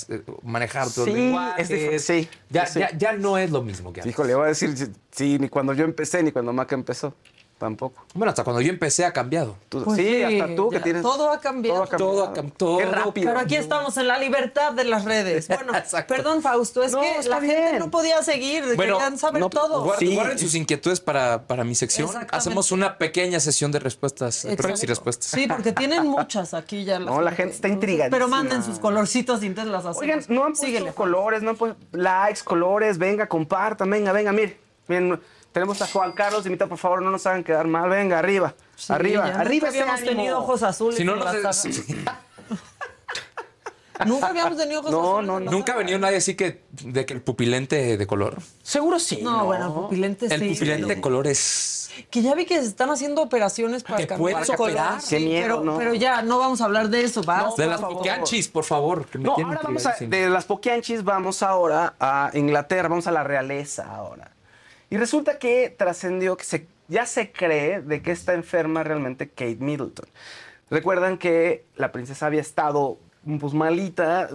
[0.42, 1.12] manejar todo Sí,
[1.56, 2.78] es dif- sí, ya, sí.
[2.80, 4.12] Ya, ya no es lo mismo que antes.
[4.12, 4.74] Híjole, voy a decir,
[5.10, 7.14] sí, ni cuando yo empecé, ni cuando Maca empezó.
[7.58, 8.04] Tampoco.
[8.14, 9.56] Bueno, hasta cuando yo empecé ha cambiado.
[9.68, 11.02] Tú- Pues sí, sí, hasta tú que tienes.
[11.02, 11.84] todo ha cambiado.
[11.84, 12.12] Todo ha cambiado.
[12.12, 13.26] Todo ha cam- todo Qué rápido.
[13.28, 15.48] Pero aquí estamos en la libertad de las redes.
[15.58, 15.72] Bueno,
[16.06, 19.82] perdón, Fausto, es No, que la gente no podía seguir, Bueno, querían saber no, todo.
[19.82, 20.14] Guarden, Sí.
[20.14, 22.08] guarden sus inquietudes para, para mi sección.
[22.30, 25.26] Hacemos una pequeña sesión de respuestas, preguntas y respuestas.
[25.30, 27.00] Sí, porque tienen muchas aquí ya.
[27.00, 28.16] las No, la gente está intrigadísima.
[28.16, 29.98] Pero manden sus colorcitos y entonces las hacemos.
[30.02, 30.92] Oigan, no han puesto Síguele.
[30.92, 34.56] colores, no han puesto likes, colores, venga, compartan, venga, venga, miren.
[34.86, 35.20] Miren,
[35.58, 38.92] tenemos a Juan Carlos, invita, por favor, no nos hagan quedar mal, venga, arriba, Sí,
[38.92, 40.96] arriba, ya arriba Nunca habíamos tenido ojos azules.
[40.96, 41.52] Si no, en no la.
[44.06, 45.26] Nunca habíamos tenido ojos No, azules.
[45.26, 48.38] no, la Nunca ha venido nadie así que de que el pupilente de color.
[48.62, 49.18] Seguro sí.
[49.22, 50.50] No, bueno, pupilente El sí.
[50.50, 51.90] pupilente de color es.
[52.08, 54.70] Que ya vi que se están haciendo operaciones para ¿Te cambiar puedes color.
[54.70, 55.00] operar?
[55.00, 55.78] Sí, Qué miedo, pero, ¿no?
[55.78, 57.50] pero ya, no vamos a hablar de eso, ¿va?
[57.56, 59.04] de las poquianchis, por favor.
[59.06, 63.10] Que me No, ahora vamos a, de las Poquianchis vamos ahora a Inglaterra, vamos a
[63.10, 64.30] la realeza ahora.
[64.90, 69.58] Y resulta que trascendió que se, ya se cree de que está enferma realmente Kate
[69.60, 70.06] Middleton.
[70.70, 72.98] Recuerdan que la princesa había estado
[73.40, 74.30] pues malita,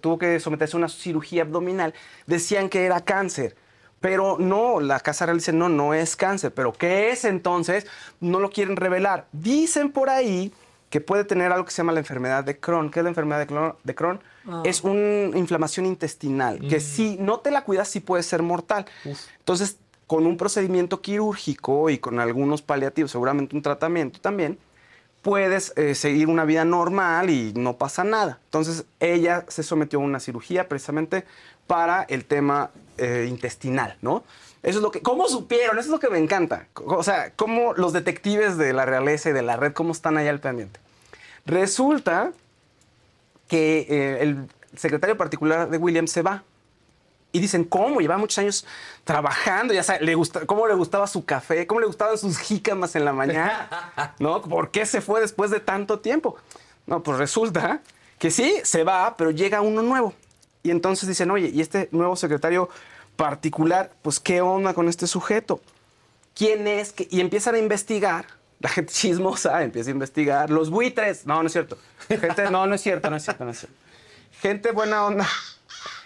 [0.00, 1.94] tuvo que someterse a una cirugía abdominal.
[2.26, 3.56] Decían que era cáncer.
[4.00, 6.52] Pero no, la Casa Real dice, no, no es cáncer.
[6.52, 7.86] ¿Pero qué es entonces?
[8.20, 9.26] No lo quieren revelar.
[9.32, 10.52] Dicen por ahí
[10.94, 12.88] que puede tener algo que se llama la enfermedad de Crohn.
[12.88, 13.74] ¿Qué es la enfermedad de Crohn?
[13.82, 14.20] De Crohn?
[14.62, 18.86] Es una inflamación intestinal, que si no te la cuidas sí puede ser mortal.
[19.40, 24.56] Entonces, con un procedimiento quirúrgico y con algunos paliativos, seguramente un tratamiento también,
[25.20, 28.38] puedes eh, seguir una vida normal y no pasa nada.
[28.44, 31.24] Entonces, ella se sometió a una cirugía precisamente
[31.66, 34.22] para el tema eh, intestinal, ¿no?
[34.62, 35.76] Eso es lo que, ¿cómo supieron?
[35.76, 36.68] Eso es lo que me encanta.
[36.86, 40.30] O sea, cómo los detectives de la realeza y de la red, cómo están allá
[40.30, 40.83] al pendiente.
[41.46, 42.32] Resulta
[43.48, 46.42] que eh, el secretario particular de Williams se va.
[47.32, 48.00] Y dicen, ¿cómo?
[48.00, 48.64] Lleva muchos años
[49.02, 51.66] trabajando, ya sabe, le gusta, ¿cómo le gustaba su café?
[51.66, 54.14] ¿Cómo le gustaban sus jícamas en la mañana?
[54.20, 54.40] ¿No?
[54.40, 56.36] ¿Por qué se fue después de tanto tiempo?
[56.86, 57.80] No, pues resulta
[58.18, 60.14] que sí, se va, pero llega uno nuevo.
[60.62, 62.68] Y entonces dicen, oye, ¿y este nuevo secretario
[63.16, 65.60] particular, pues qué onda con este sujeto?
[66.34, 66.92] ¿Quién es?
[66.92, 68.26] que-?" Y empiezan a investigar.
[68.64, 70.48] La gente chismosa empieza a investigar.
[70.48, 71.26] Los buitres.
[71.26, 71.76] No, no es cierto.
[72.08, 73.76] Gente, no, no es cierto, no es cierto, no es cierto.
[74.40, 75.28] Gente buena onda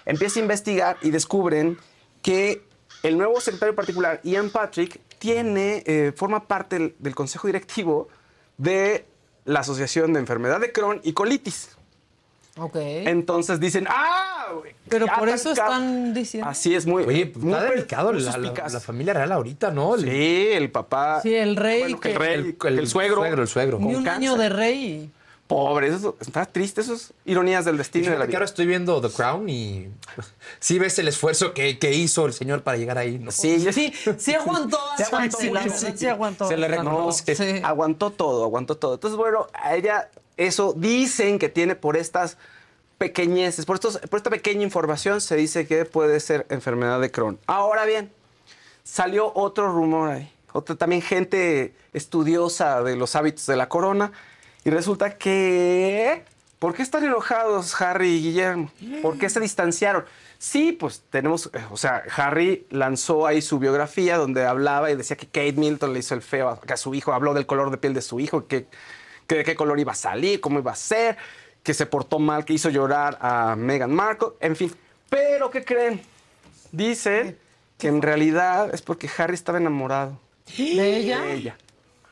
[0.05, 1.79] empieza a investigar y descubren
[2.21, 2.64] que
[3.05, 8.09] el nuevo secretario particular, Ian Patrick, tiene, eh, forma parte del, del consejo directivo
[8.57, 9.07] de
[9.44, 11.78] la Asociación de Enfermedad de Crohn y Colitis.
[12.59, 12.77] Ok.
[12.77, 14.47] Entonces dicen, ¡ah!
[14.88, 15.73] Pero por eso caro".
[15.73, 16.49] están diciendo.
[16.49, 17.05] Así es, muy.
[17.05, 18.73] Oye, pues, muy está delicado la, la- suspicaz.
[18.73, 19.94] la familia real ahorita, ¿no?
[19.94, 21.21] El- Sí, el papá.
[21.23, 23.25] Sí, el rey Bueno, que el rey, el, que el, suegro.
[23.25, 23.79] El suegro.
[23.79, 24.12] Ni con un cáncer.
[24.31, 25.11] año de rey.
[25.47, 28.37] Pobre, eso está triste, eso es ironías del destino de la Fíjate que vida.
[28.38, 29.88] ahora estoy viendo The Crown y
[30.61, 33.18] sí ves el esfuerzo que, que hizo el señor para llegar ahí.
[33.18, 33.31] ¿no?
[33.31, 35.87] Sí, Sí, sí aguantó Sí bastante, aguantó verdad, sí.
[35.97, 36.49] sí aguantó.
[36.49, 37.35] Se le reconoce.
[37.35, 37.61] Sí.
[37.64, 38.94] aguantó todo, aguantó todo.
[38.94, 42.38] Entonces, bueno, a ella eso dicen que tiene por estas
[42.96, 47.38] pequeñeces, por, esta pequeña información se dice que puede ser enfermedad de Crohn.
[47.46, 48.11] Ahora bien,
[48.83, 50.33] salió otro rumor ahí.
[50.53, 54.12] Otra, también gente estudiosa de los hábitos de la corona.
[54.64, 56.24] Y resulta que...
[56.59, 58.72] ¿Por qué están enojados Harry y Guillermo?
[59.01, 60.05] ¿Por qué se distanciaron?
[60.38, 61.51] Sí, pues tenemos...
[61.55, 65.92] eh, O sea, Harry lanzó ahí su biografía donde hablaba y decía que Kate Middleton
[65.92, 67.12] le hizo el feo a, a su hijo.
[67.12, 68.66] Habló del color de piel de su hijo, que,
[69.29, 71.17] que de qué color iba a salir, cómo iba a ser,
[71.62, 74.75] que se portó mal, que hizo llorar a Meghan Markle, en fin.
[75.09, 76.01] Pero, ¿qué creen?
[76.73, 77.38] Dicen
[77.79, 80.19] que en realidad es porque Harry estaba enamorado
[80.57, 81.21] ¿De ella?
[81.21, 81.59] de ella.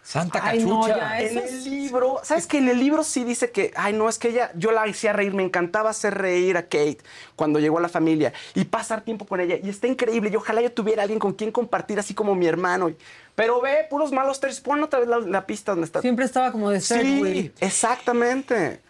[0.06, 0.96] Santa Ay, no, cachucha.
[0.98, 4.08] ya, En el es- libro, ¿sabes que En el libro sí dice que, ay, no,
[4.08, 6.98] es que ella, yo la hacía reír, me encantaba hacer reír a Kate
[7.34, 9.56] cuando llegó a la familia y pasar tiempo con ella.
[9.60, 12.92] Y está increíble, y ojalá yo tuviera alguien con quien compartir, así como mi hermano.
[13.34, 16.00] Pero ve, puros malos tres, pon otra vez la, la pista donde está.
[16.00, 17.52] Siempre estaba como de ser, Sí, güey.
[17.60, 18.80] exactamente.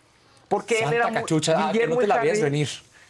[0.48, 1.54] Porque él era Santa muy- cachucha.
[1.56, 2.68] Ah, que Guillermo no te la veías venir.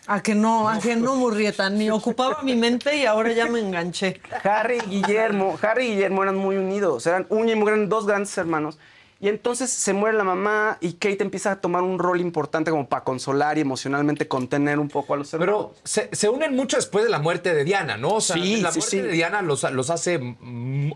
[0.09, 3.59] A que no, a que no, Murrieta, ni ocupaba mi mente y ahora ya me
[3.61, 4.21] enganché.
[4.45, 8.79] Harry y Guillermo, Harry y Guillermo eran muy unidos, eran, un, eran dos grandes hermanos.
[9.19, 12.87] Y entonces se muere la mamá y Kate empieza a tomar un rol importante como
[12.87, 15.71] para consolar y emocionalmente contener un poco a los hermanos.
[15.73, 18.11] Pero se, se unen mucho después de la muerte de Diana, ¿no?
[18.17, 19.01] O sea, Sí, la sí, muerte sí.
[19.01, 20.21] de Diana los, los hace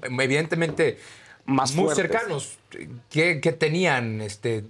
[0.02, 0.98] evidentemente
[1.46, 2.06] Más muy fuertes.
[2.10, 2.58] cercanos.
[3.10, 4.20] ¿Qué, qué tenían?
[4.20, 4.64] Este,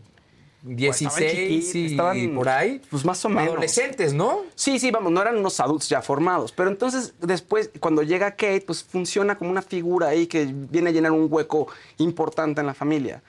[0.62, 2.82] 16 estaban chiquitos, y por ahí.
[2.90, 3.48] pues, más o menos.
[3.52, 4.42] Adolescentes, ¿no?
[4.54, 6.52] Sí, sí, vamos, no eran unos adultos ya formados.
[6.52, 10.92] Pero entonces, después, cuando llega Kate, pues funciona como una figura ahí que viene a
[10.92, 11.68] llenar un hueco
[11.98, 13.22] importante en la familia.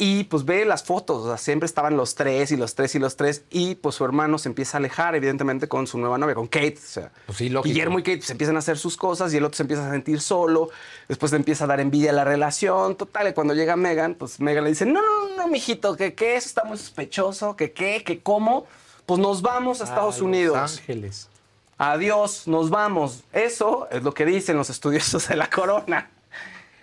[0.00, 3.00] Y pues ve las fotos, o sea, siempre estaban los tres y los tres y
[3.00, 3.42] los tres.
[3.50, 6.78] Y pues su hermano se empieza a alejar, evidentemente, con su nueva novia, con Kate.
[6.78, 7.52] O sea, Pues sí.
[7.64, 9.90] Guillermo y Kate pues, empiezan a hacer sus cosas y el otro se empieza a
[9.90, 10.70] sentir solo.
[11.08, 12.94] Después le empieza a dar envidia a la relación.
[12.94, 16.36] Total, y cuando llega Megan, pues Megan le dice: No, no, no, mijito, que qué,
[16.36, 18.66] eso está muy sospechoso, que qué, que cómo.
[19.04, 20.56] Pues nos vamos a Estados Unidos.
[20.56, 21.28] Los Ángeles.
[21.76, 23.24] Adiós, nos vamos.
[23.32, 26.10] Eso es lo que dicen los estudiosos de la corona.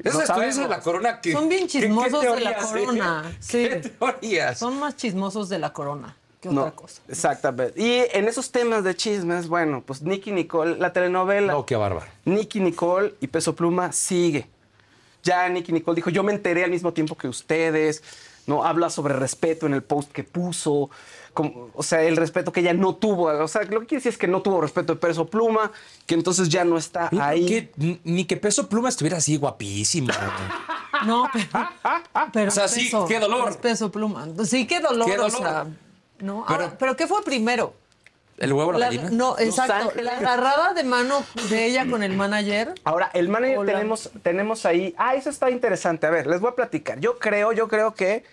[0.05, 1.31] Esos No estudios de la corona que.
[1.33, 2.79] Son bien ¿qué- qué chismosos de la teorías, eh?
[2.79, 3.67] corona, sí.
[3.67, 4.57] ¿Qué teorías?
[4.59, 7.01] Son más chismosos de la corona que No, otra cosa.
[7.09, 7.81] Exactamente.
[7.81, 12.05] Y en esos temas de chismes, bueno, pues Nicky Nicole, la telenovela, No, qué bárbaro.
[12.25, 14.47] Nicky Nicole y Peso Pluma sigue.
[15.23, 18.03] Ya Nicky Nicole dijo, yo me enteré al mismo tiempo que ustedes,
[18.47, 18.63] ¿no?
[18.63, 20.89] Habla sobre respeto en el post que puso,
[21.33, 23.25] como- o sea, el respeto que ella no tuvo.
[23.25, 25.71] O sea, lo que quiere decir es que no tuvo respeto de Peso Pluma,
[26.05, 27.45] que entonces ya no está Ni ahí.
[27.45, 30.09] que- ni- que peso pluma estuviera así guapísimo.
[31.05, 31.47] No, pero.
[32.31, 33.49] pero O sea, sí, qué dolor.
[33.49, 34.27] es peso pluma.
[34.45, 35.05] Sí, qué dolor.
[35.07, 35.37] Qué O dolor.
[35.37, 35.63] sea,
[36.19, 36.45] no.
[36.47, 37.73] Pero- Ahora, ¿Pero qué fue primero?
[38.37, 39.09] El huevo la, La- gallina.
[39.11, 39.93] no, exacto.
[40.01, 42.73] La agarrada de mano de ella con el manager.
[42.83, 43.71] Ahora, el manager Hola.
[43.73, 44.93] tenemos, tenemos ahí.
[44.97, 46.05] Ah, eso está interesante.
[46.05, 46.99] A ver, les voy a platicar.
[46.99, 48.23] Yo creo, yo creo que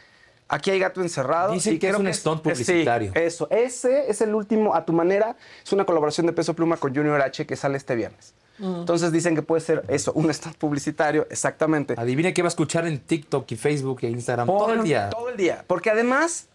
[0.49, 1.53] aquí hay gato encerrado.
[1.53, 3.13] Dicen y que es un stunt sí, publicitario.
[3.15, 3.47] eso.
[3.51, 5.37] Ese es el último, a tu manera.
[5.65, 8.35] Es una colaboración de Peso Pluma con Junior H que sale este viernes.
[8.59, 11.95] Entonces dicen que puede ser eso, un stunt publicitario, exactamente.
[11.97, 15.11] Adivine qué va a escuchar en TikTok y Facebook e Instagram todo el día.
[15.11, 15.65] Todo el día.
[15.67, 16.47] Porque además,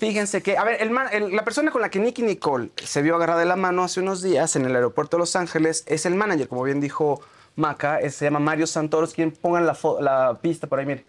[0.00, 3.02] fíjense que, a ver, el man- el- la persona con la que Nicky Nicole se
[3.02, 6.06] vio agarrada de la mano hace unos días en el aeropuerto de Los Ángeles es
[6.06, 7.20] el manager, como bien dijo
[7.56, 11.04] Maca, es- se llama Mario Santoros, quien pongan la, la pista por ahí, mire.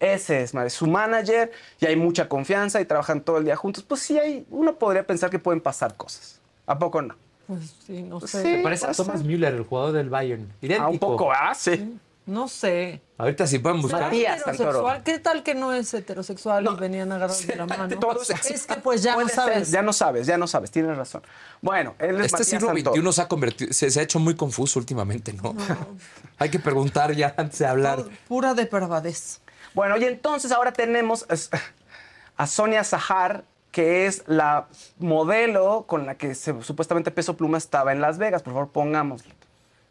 [0.00, 3.84] Ese es su manager, y hay mucha confianza y trabajan todo el día juntos.
[3.84, 6.40] Pues sí, hay, uno podría pensar que pueden pasar cosas.
[6.66, 7.14] ¿A poco no?
[7.46, 8.42] Pues sí, no sé.
[8.42, 8.60] sí.
[8.62, 8.92] Parece a.
[8.92, 10.48] Thomas Müller, el jugador del Bayern.
[10.60, 10.82] Idéntico.
[10.84, 11.96] Ah, un poco, ah, sí.
[12.26, 13.02] No sé.
[13.18, 14.00] Ahorita sí pueden buscar.
[14.04, 15.02] Matías Heterosexual.
[15.02, 17.84] ¿Qué tal que no es heterosexual y venían agarrados de la mano?
[17.84, 19.70] Es que pues ya no ser, sabes.
[19.70, 21.22] Ya no sabes, ya no sabes, tienes razón.
[21.60, 22.70] Bueno, él es Este siglo.
[22.70, 25.54] XXI se ha convertido, se, se ha hecho muy confuso últimamente, ¿no?
[26.38, 28.02] Hay que preguntar ya antes de hablar.
[28.26, 29.40] Pura depravadez.
[29.74, 31.26] Bueno, y entonces ahora tenemos
[32.38, 34.66] a Sonia Sahar, que es la
[34.98, 38.42] modelo con la que se- supuestamente Peso Pluma estaba en Las Vegas.
[38.42, 39.32] Por favor, pongámoslo.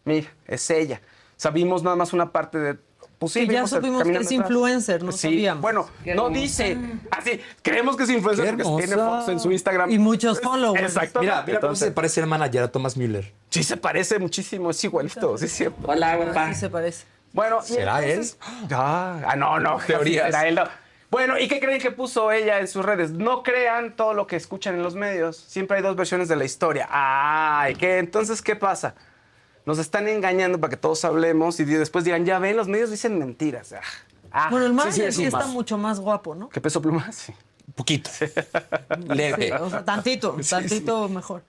[0.06, 1.00] Mira, es ella.
[1.44, 2.78] Sabimos nada más una parte de...
[3.20, 4.32] Pues sí, Que ya supimos que es atrás.
[4.32, 5.62] influencer, no Sí, sabíamos.
[5.62, 6.78] Bueno, no dice.
[7.12, 9.92] Así, creemos que es influencer porque tiene fotos en su Instagram.
[9.92, 10.84] Y muchos followers.
[10.84, 11.20] Exacto.
[11.20, 13.34] Mira, mira cómo se parece el manager a Thomas Müller.
[13.50, 15.92] Sí se parece muchísimo, es igualito, sí es cierto.
[16.36, 17.06] Así se parece.
[17.34, 18.38] Bueno, y ¿Será entonces-
[18.72, 19.78] Ah, ah, no, no.
[19.88, 20.28] Teorías.
[20.28, 20.64] será él, no.
[21.12, 23.12] Bueno, ¿y qué creen que puso ella en sus redes?
[23.12, 25.36] No crean todo lo que escuchan en los medios.
[25.38, 26.88] Siempre hay dos versiones de la historia.
[26.90, 27.98] Ay, ¿qué?
[28.00, 28.96] Entonces, ¿qué pasa?
[29.66, 33.18] Nos están engañando para que todos hablemos y después digan, ya ven, los medios dicen
[33.18, 33.74] mentiras.
[33.74, 33.82] Ah,
[34.32, 36.50] ah, Bueno, el manager sí, sí, sí, está mucho más guapo, ¿no?
[36.50, 37.12] ¿Qué peso pluma?
[37.12, 37.34] Sí.
[37.76, 38.10] poquito.
[39.08, 39.48] Leve.
[39.48, 41.44] Sí, o sea, tantito, tantito mejor.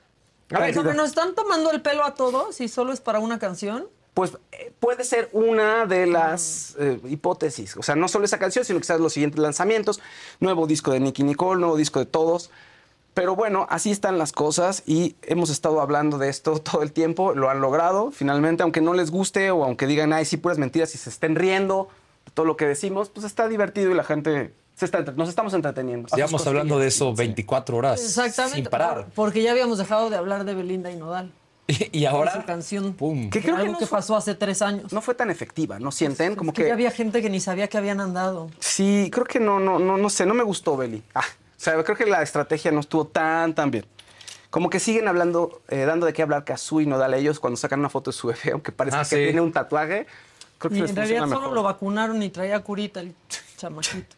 [0.50, 3.88] A ver, nos están tomando el pelo a todos y solo es para una canción.
[4.12, 7.76] Pues eh, puede ser una de las eh, hipótesis.
[7.76, 10.00] O sea, no solo esa canción, sino quizás los siguientes lanzamientos.
[10.38, 12.50] Nuevo disco de Nicky Nicole, nuevo disco de todos.
[13.14, 17.32] Pero bueno, así están las cosas y hemos estado hablando de esto todo el tiempo.
[17.34, 20.94] Lo han logrado, finalmente, aunque no les guste o aunque digan, ay, sí, puras mentiras
[20.94, 21.88] y se estén riendo
[22.26, 25.54] de todo lo que decimos, pues está divertido y la gente se está, nos estamos
[25.54, 26.08] entreteniendo.
[26.16, 28.56] Llevamos hablando de eso 24 horas Exactamente.
[28.56, 29.06] sin parar.
[29.14, 31.32] Porque ya habíamos dejado de hablar de Belinda y Nodal.
[31.66, 32.92] Y, y Su ahora, canción.
[32.92, 33.30] pum.
[33.30, 34.92] Que creo que algo no que fue- pasó hace tres años.
[34.92, 36.36] No fue tan efectiva, ¿no sienten?
[36.36, 36.68] Como Es que, que...
[36.68, 38.50] ya había gente que ni sabía que habían andado.
[38.58, 41.02] Sí, creo que no, no, no, no sé, no me gustó Beli.
[41.14, 41.22] Ah,
[41.64, 43.86] sea, creo que la estrategia no estuvo tan, tan bien.
[44.50, 47.80] Como que siguen hablando, eh, dando de qué hablar Kazu y Nodal ellos cuando sacan
[47.80, 49.24] una foto de su bebé, aunque parece Ah, que sí.
[49.24, 50.06] tiene un tatuaje.
[50.58, 51.52] Creo que Y les en realidad solo mejor.
[51.54, 53.14] lo vacunaron y traía curita el
[53.56, 54.14] chamaquito.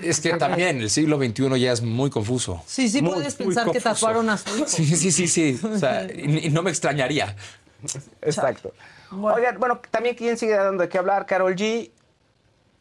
[0.00, 2.62] Es que también el siglo XXI ya es muy confuso.
[2.66, 4.66] Sí, sí Muy, puedes pensar que tatuaron a su hijo.
[4.68, 5.58] Sí, sí, sí, sí.
[5.64, 7.34] O sea, y, y no me extrañaría.
[8.22, 8.72] Exacto.
[9.10, 9.36] Bueno.
[9.36, 11.90] Oigan, bueno, también quién sigue dando de qué hablar, Carol G,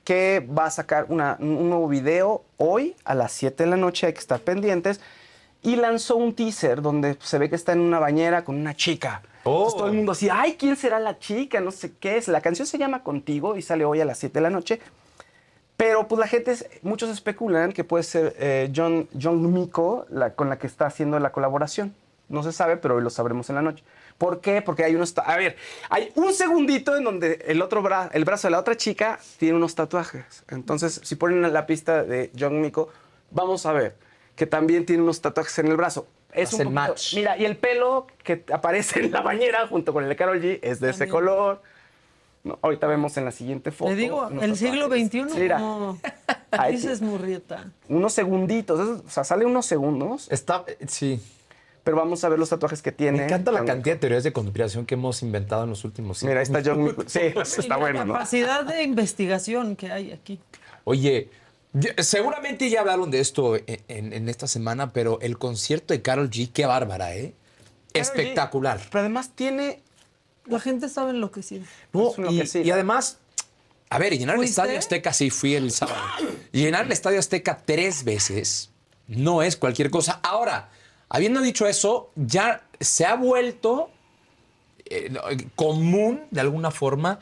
[0.05, 4.07] que va a sacar una- un nuevo video hoy a las 7 de la noche,
[4.07, 5.01] hay que estar pendientes,
[5.63, 9.23] y lanzó un teaser donde se ve que está en una bañera con una chica.
[9.43, 9.57] Oh.
[9.57, 11.59] Entonces todo el mundo así, ay, ¿quién será la chica?
[11.59, 12.27] No sé qué es.
[12.27, 14.79] La canción se llama Contigo y sale hoy a las 7 de la noche.
[15.75, 19.69] Pero pues la gente, es- muchos especulan que puede ser eh, John, John
[20.09, 21.93] la, con la que está haciendo la colaboración.
[22.29, 23.83] No se sabe, pero hoy lo sabremos en la noche.
[24.17, 24.61] ¿Por qué?
[24.61, 25.13] Porque hay unos...
[25.17, 25.57] A ver,
[25.89, 29.55] hay un segundito en donde el otro bra- el brazo de la otra chica tiene
[29.57, 30.43] unos tatuajes.
[30.49, 32.89] Entonces, si ponen la pista de John Miko,
[33.31, 33.95] vamos a ver
[34.35, 36.07] que también tiene unos tatuajes en el brazo.
[36.31, 37.13] Es Hace un poquito- match.
[37.15, 40.59] Mira, y el pelo que aparece en la bañera junto con el de Karol G
[40.61, 41.61] es de ese color.
[42.43, 43.89] No, ahorita vemos en la siguiente foto.
[43.89, 44.87] Te digo, el siglo.
[44.87, 45.99] XXI, Mira, como
[46.51, 47.71] Ahí dices Murrieta.
[47.89, 51.21] unos segunditos, o sea, sale unos segundos, Está, sí.
[51.85, 53.19] Pero vamos a ver los tatuajes que tiene.
[53.19, 56.39] Me encanta la cantidad de teorías de conspiración que hemos inventado en los últimos Mira,
[56.39, 57.19] ahí está John Mico- Sí,
[57.59, 58.13] está la bueno, ¿no?
[58.13, 60.39] capacidad de investigación que hay aquí.
[60.83, 61.29] Oye,
[61.99, 66.29] seguramente ya hablaron de esto en, en- en esta semana, pero el concierto de Carol
[66.29, 67.33] G, qué bárbara, ¿eh?
[67.93, 68.81] Espectacular.
[68.89, 69.81] Pero además tiene...
[70.47, 71.65] La gente sabe enloquecida.
[71.93, 72.61] No, una y, que sí.
[72.61, 73.17] y además,
[73.89, 74.61] a ver, llenar el ¿Fuiste?
[74.61, 75.97] Estadio Azteca, sí, fui el sábado.
[76.51, 78.69] Llenar el Estadio Azteca tres veces
[79.07, 80.19] no es cualquier cosa.
[80.21, 80.69] Ahora,
[81.09, 83.89] habiendo dicho eso, ya se ha vuelto
[84.85, 85.11] eh,
[85.55, 87.19] común, de alguna forma,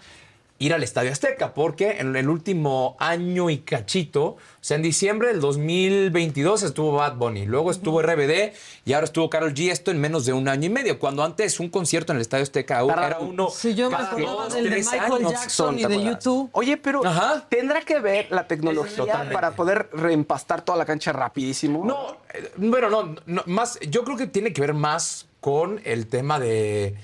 [0.65, 5.27] ir al Estadio Azteca, porque en el último año y cachito, o sea, en diciembre
[5.29, 8.53] del 2022 estuvo Bad Bunny, luego estuvo RBD
[8.85, 11.59] y ahora estuvo Carol G, esto en menos de un año y medio, cuando antes
[11.59, 14.63] un concierto en el Estadio Azteca Tarda- era uno Sí, yo me cada dos, del
[14.65, 15.31] de tres Michael años.
[15.31, 16.03] Jackson y ¿te de?
[16.03, 16.49] YouTube.
[16.53, 17.45] Oye, pero Ajá.
[17.49, 19.33] tendrá que ver la tecnología Totalmente.
[19.33, 21.83] para poder reempastar toda la cancha rapidísimo.
[21.85, 26.07] No, eh, bueno, no, no, más, yo creo que tiene que ver más con el
[26.07, 26.95] tema de.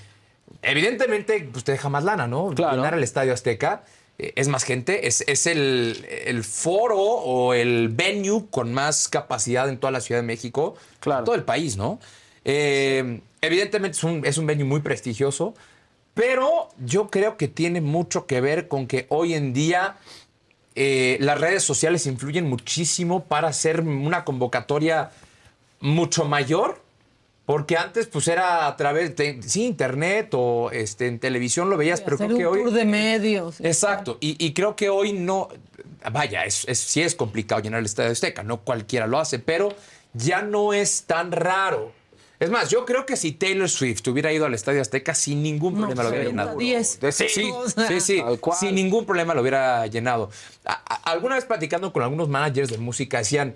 [0.61, 2.49] Evidentemente, pues te deja más lana, ¿no?
[2.53, 2.75] Claro.
[2.77, 3.83] Llenar el Estadio Azteca.
[4.17, 9.69] eh, Es más gente, es, es el, el foro o el venue con más capacidad
[9.69, 11.23] en toda la Ciudad de México, Claro.
[11.23, 11.99] todo el país, ¿no?
[12.45, 15.53] Eh, evidentemente es un, es un venue muy prestigioso,
[16.13, 19.95] pero yo creo que tiene mucho que ver con que hoy en día
[20.75, 25.11] eh, las redes sociales influyen muchísimo para hacer una convocatoria
[25.79, 26.81] mucho mayor.
[27.49, 31.99] Porque antes, pues era a través de sí, internet o este, en televisión lo veías,
[31.99, 32.59] pero Hacer creo que hoy.
[32.61, 33.59] tour de medios.
[33.59, 34.19] Exacto.
[34.21, 35.47] Y, y creo que hoy no.
[36.11, 39.73] Vaya, es, es- sí es complicado llenar el Estadio Azteca, no cualquiera lo hace, pero
[40.13, 41.91] ya no es tan raro.
[42.39, 45.73] Es más, yo creo que si Taylor Swift hubiera ido al Estadio Azteca, sin ningún
[45.73, 47.11] No, problema lo hubiera segunda, llenado.
[47.11, 47.51] Sí, sí,
[47.87, 48.23] sí, sí.
[48.59, 50.29] Sin ningún problema lo hubiera llenado.
[50.65, 53.55] A- a- alguna vez platicando con algunos managers de música decían,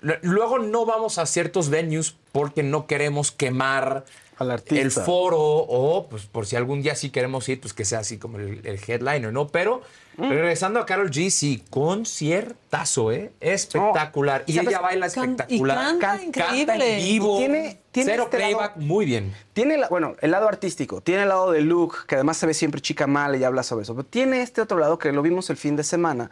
[0.00, 4.04] luego no vamos a ciertos venues porque no queremos quemar
[4.38, 4.80] Al artista.
[4.80, 8.18] el foro o pues por si algún día sí queremos ir, pues que sea así
[8.18, 9.48] como el, el headliner, ¿no?
[9.48, 9.82] Pero
[10.18, 10.30] Mm.
[10.30, 13.30] regresando a Carol G, sí, conciertazo, ¿eh?
[13.40, 14.42] Espectacular.
[14.46, 14.68] y ¿sabes?
[14.70, 15.76] ella baila Can- y espectacular.
[15.98, 16.98] canta increíble.
[16.98, 17.36] en vivo.
[17.36, 19.32] Y tiene- tiene Cero este lado- playback, muy bien.
[19.52, 22.54] Tiene, la- bueno, el lado artístico, tiene el lado de Luke, que además se ve
[22.54, 25.50] siempre chica mala y habla sobre eso, pero tiene este otro lado que lo vimos
[25.50, 26.30] el fin de semana,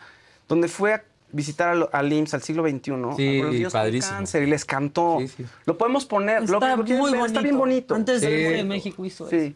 [0.49, 1.05] donde fue a
[1.37, 4.17] visitar al, al IMSS al siglo XXI, Sí, a los padrísimo.
[4.17, 5.19] cáncer, y les cantó.
[5.21, 5.47] Sí, sí.
[5.67, 7.27] Lo podemos poner, Está lo quieren muy bonito.
[7.27, 7.95] está bien bonito.
[7.95, 8.27] Antes Sí.
[8.27, 9.37] de México hizo eso.
[9.39, 9.55] Sí.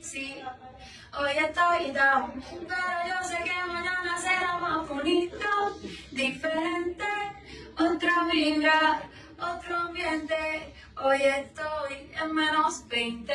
[0.00, 0.34] sí.
[1.18, 2.32] Hoy estoy down,
[2.68, 5.48] pero yo sé que mañana será más bonito,
[6.12, 7.04] diferente,
[7.78, 9.02] otra vibra,
[9.38, 10.72] otro ambiente.
[11.02, 13.32] Hoy estoy en menos 20,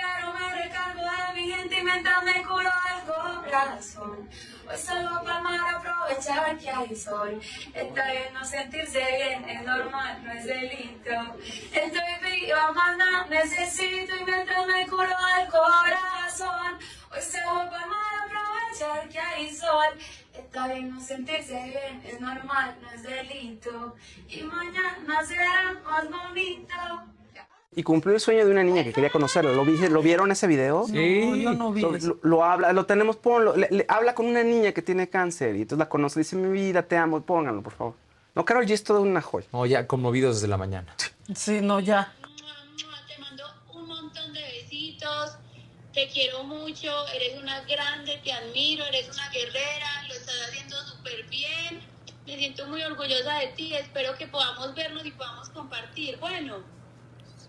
[0.00, 4.28] pero me recargo de mi gente y mientras me curo algo, corazón.
[4.68, 7.40] Hoy salgo para mar aprovechar que hay sol.
[7.74, 11.16] Está bien no sentirse bien, es normal, no es delito.
[11.72, 16.78] Estoy viva, mana, necesito y mientras me curo al corazón.
[17.10, 19.98] Hoy salgo para mar aprovechar que hay sol.
[20.34, 23.96] Está bien no sentirse bien, es normal, no es delito.
[24.28, 26.74] Y mañana será más bonito.
[27.74, 29.52] Y cumplió el sueño de una niña que quería conocerlo.
[29.54, 30.86] ¿Lo, vi- ¿lo vieron ese video?
[30.86, 31.42] Sí.
[31.42, 33.54] yo no vi Lo, lo- lo habla, lo tenemos, ponlo.
[33.56, 36.20] Le- le- habla con una niña que tiene cáncer y entonces la conoce.
[36.20, 37.94] Dice, mi vida, te amo, pónganlo, por favor.
[38.34, 39.46] No, Carol G es toda una joya.
[39.52, 40.94] No, ya conmovidos desde la mañana.
[41.34, 42.12] Sí, no, ya.
[43.06, 43.44] Te mando
[43.74, 45.36] un montón de besitos.
[45.92, 46.90] Te quiero mucho.
[47.14, 48.18] Eres una grande.
[48.24, 48.84] Te admiro.
[48.86, 50.04] Eres una guerrera.
[50.08, 51.80] Lo estás haciendo súper bien.
[52.26, 53.74] Me siento muy orgullosa de ti.
[53.74, 56.16] Espero que podamos vernos y podamos compartir.
[56.18, 56.77] Bueno.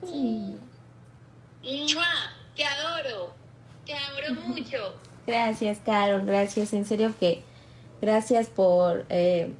[0.01, 0.45] ¡Mua!
[2.55, 3.33] Te adoro.
[3.85, 4.95] Te adoro mucho.
[5.27, 7.43] Gracias, Carol, gracias, en serio que
[8.01, 9.51] gracias por, eh,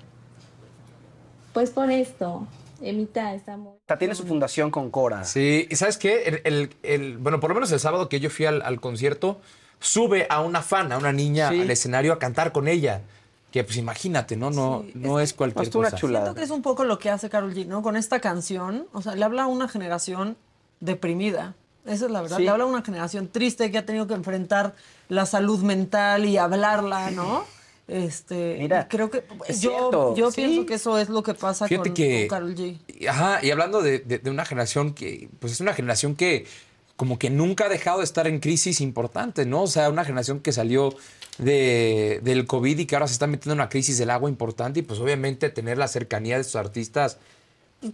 [1.54, 2.48] pues por esto.
[2.82, 3.74] Emita está muy...
[3.74, 5.26] O sea, tiene su fundación con Cora.
[5.26, 6.24] Sí, y ¿sabes qué?
[6.24, 9.42] El, el- el- bueno, por lo menos el sábado que yo fui al, al concierto,
[9.80, 11.60] sube a una fan, a una niña Sí.
[11.62, 13.02] al escenario a cantar con ella.
[13.52, 14.52] Que pues imagínate, ¿no?
[14.52, 15.98] No, no es cualquier Pues, una cosa.
[15.98, 16.26] chulada.
[16.26, 17.82] Siento que es un poco lo que hace Carol G, ¿no?
[17.82, 20.38] Con esta canción, o sea, le habla a una generación
[20.80, 21.56] deprimida.
[21.86, 22.38] Esa es la verdad.
[22.38, 22.44] Sí.
[22.44, 24.76] Le habla a una generación triste que ha tenido que enfrentar
[25.08, 27.44] la salud mental y hablarla, ¿no?
[27.88, 30.42] Este, Mira, y creo que es yo, cierto, yo sí.
[30.42, 32.78] pienso que eso es lo que pasa Fíjate con, que- con Karol G.
[33.10, 36.46] Ajá, y hablando de, de- de una generación que, pues es una generación que
[36.96, 39.64] como que nunca ha dejado de estar en crisis importante, ¿no?
[39.64, 40.94] O sea, una generación que salió
[41.40, 44.80] de, del COVID y que ahora se está metiendo en una crisis del agua importante
[44.80, 47.18] y pues obviamente tener la cercanía de sus artistas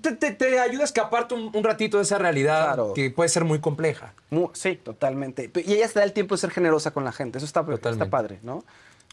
[0.02, 2.94] te, te- te ayuda a escaparte un, un ratito de esa realidad Claro.
[2.94, 4.14] que puede ser muy compleja.
[4.54, 5.52] Sí, totalmente.
[5.64, 7.38] Y ella se da el tiempo de ser generosa con la gente.
[7.38, 8.64] Eso está, está padre, ¿no?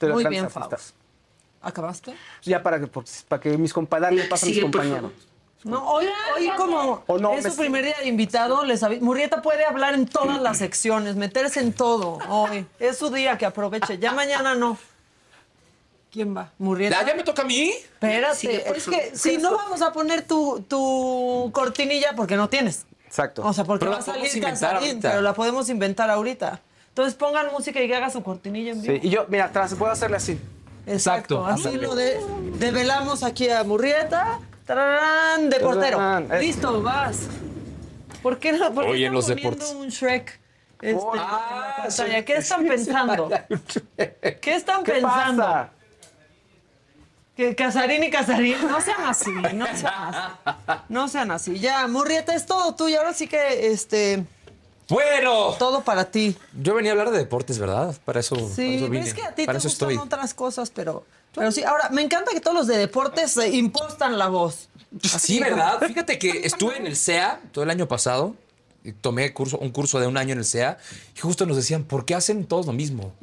[0.01, 0.95] Los Muy bien, artistas.
[1.61, 2.15] ¿Acabaste?
[2.43, 5.13] Ya para que, por- para que mis compañeros le pasen a mis compañeros.
[5.65, 6.07] No, hoy,
[6.37, 10.07] hoy como O no, es su primer día de invitado, les Murrieta puede hablar en
[10.07, 12.67] todas las secciones, meterse en todo hoy.
[12.81, 13.99] Es su día, que aproveche.
[13.99, 14.77] Ya mañana no.
[16.11, 16.51] ¿Quién va?
[16.59, 17.01] ¿Murrieta?
[17.01, 17.71] ¿Ya, ya me toca a mí?
[17.71, 22.85] Espérate, es que si no vamos a poner tu, tu cortinilla porque no tienes.
[23.07, 23.43] Exacto.
[23.47, 25.11] O sea, porque Pero va a salir inventar Casarín, ahorita.
[25.11, 26.61] pero la podemos inventar ahorita.
[26.89, 28.95] Entonces pongan música y que haga su cortinilla en vivo.
[28.95, 30.33] Sí, y yo, mira, tras, puedo hacerle así.
[30.87, 31.47] Exacto.
[31.47, 31.47] Exacto.
[31.47, 31.87] Así Ándale.
[31.87, 32.21] lo de,
[32.59, 34.39] develamos aquí a Murrieta.
[34.67, 35.99] Tararán, de portero.
[35.99, 37.19] Tararán, es- Listo, vas.
[38.23, 38.73] ¿Por qué no?
[38.73, 39.75] ¿Por qué Oye, en están los poniendo deportes.
[39.75, 40.41] un Shrek?
[40.81, 42.19] este, Oh, en la ah, pantalla?
[42.19, 42.25] sí.
[42.25, 43.31] ¿Qué están pensando?
[43.97, 45.43] ¿Qué están ¿Qué pensando?
[45.43, 45.71] pasa?
[47.37, 50.83] Que Casarín y Casarín, no sean así, no sean así.
[50.89, 51.59] No sean así.
[51.59, 52.99] Ya, Murrieta, es todo tuyo.
[52.99, 54.25] Ahora sí que, este,
[54.89, 56.37] Bueno, todo para ti.
[56.61, 57.97] yo venía a hablar de deportes, ¿verdad?
[58.05, 59.07] Para eso, para Sí, eso vine.
[59.07, 60.07] es que a ti para te eso gustan estoy.
[60.07, 61.63] otras cosas, pero, pero sí.
[61.63, 64.69] Ahora, me encanta que todos los de deportes se impostan la voz.
[65.03, 65.81] Sí, ¿verdad?
[65.87, 68.35] Fíjate que estuve en el CEA todo el año pasado.
[68.85, 70.79] y Tomé curso, un curso de un año en el CEA
[71.17, 73.15] y justo nos decían, ¿por qué hacen todos lo mismo?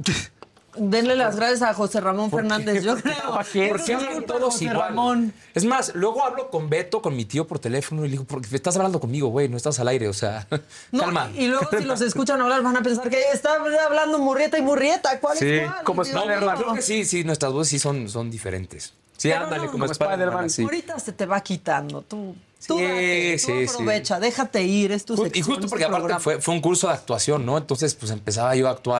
[0.76, 3.16] Denle las gracias a José Ramón Fernández, yo creo.
[3.34, 4.80] ¿Por qué Eso es hablan todos José igual?
[4.90, 5.34] Ramón.
[5.56, 8.42] Es más, luego hablo con Beto, con mi tío por teléfono y le digo, ¿por
[8.42, 9.50] qué estás hablando conmigo, güey?
[9.50, 10.48] No estás al aire, o sea,
[10.92, 11.30] No, calma.
[11.36, 13.56] Y luego si los escuchan hablar van a pensar que está
[13.86, 15.20] hablando Murrieta y Murrieta.
[15.20, 15.84] ¿Cuál Sí, es cuál?
[15.84, 16.58] como Spider-Man.
[16.58, 18.94] Creo que sí, sí, nuestras voces sí son, son diferentes.
[19.18, 20.46] Sí, Pero ándale, no, como, como Spider-Man.
[20.46, 20.64] Así.
[20.64, 22.02] Ahorita se te va quitando.
[22.04, 23.74] Tú, tú, Sí, date, tú sí, sí.
[23.74, 26.88] aprovecha, déjate ir, es tu Ju- Y sección, justo porque aparte fue, fue un curso
[26.88, 27.58] de actuación, ¿no?
[27.58, 29.00] Entonces, pues empezaba yo a actuar.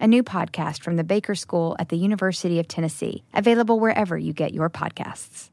[0.00, 4.32] a new podcast from the Baker School at the University of Tennessee, available wherever you
[4.32, 5.50] get your podcasts.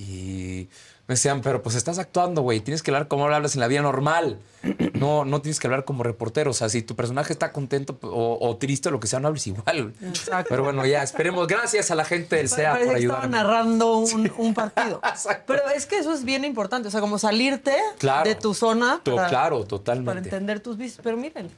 [0.00, 0.68] Y
[1.08, 2.60] me decían, pero pues estás actuando, güey.
[2.60, 4.38] Tienes que hablar como hablas en la vida normal.
[4.98, 6.50] No, no tienes que hablar como reportero.
[6.50, 9.28] O sea, si tu personaje está contento o, o triste o lo que sea, no
[9.28, 9.94] hables igual.
[10.02, 10.46] Exacto.
[10.48, 11.46] Pero bueno, ya, esperemos.
[11.46, 13.28] Gracias a la gente del SEA por que estaba ayudarme.
[13.28, 15.00] narrando un, un partido.
[15.46, 18.28] Pero es que eso es bien importante, o sea, como salirte Claro.
[18.28, 20.18] de tu zona To- para, claro, para totalmente.
[20.24, 21.00] entender tus vicios.
[21.04, 21.48] Pero miren,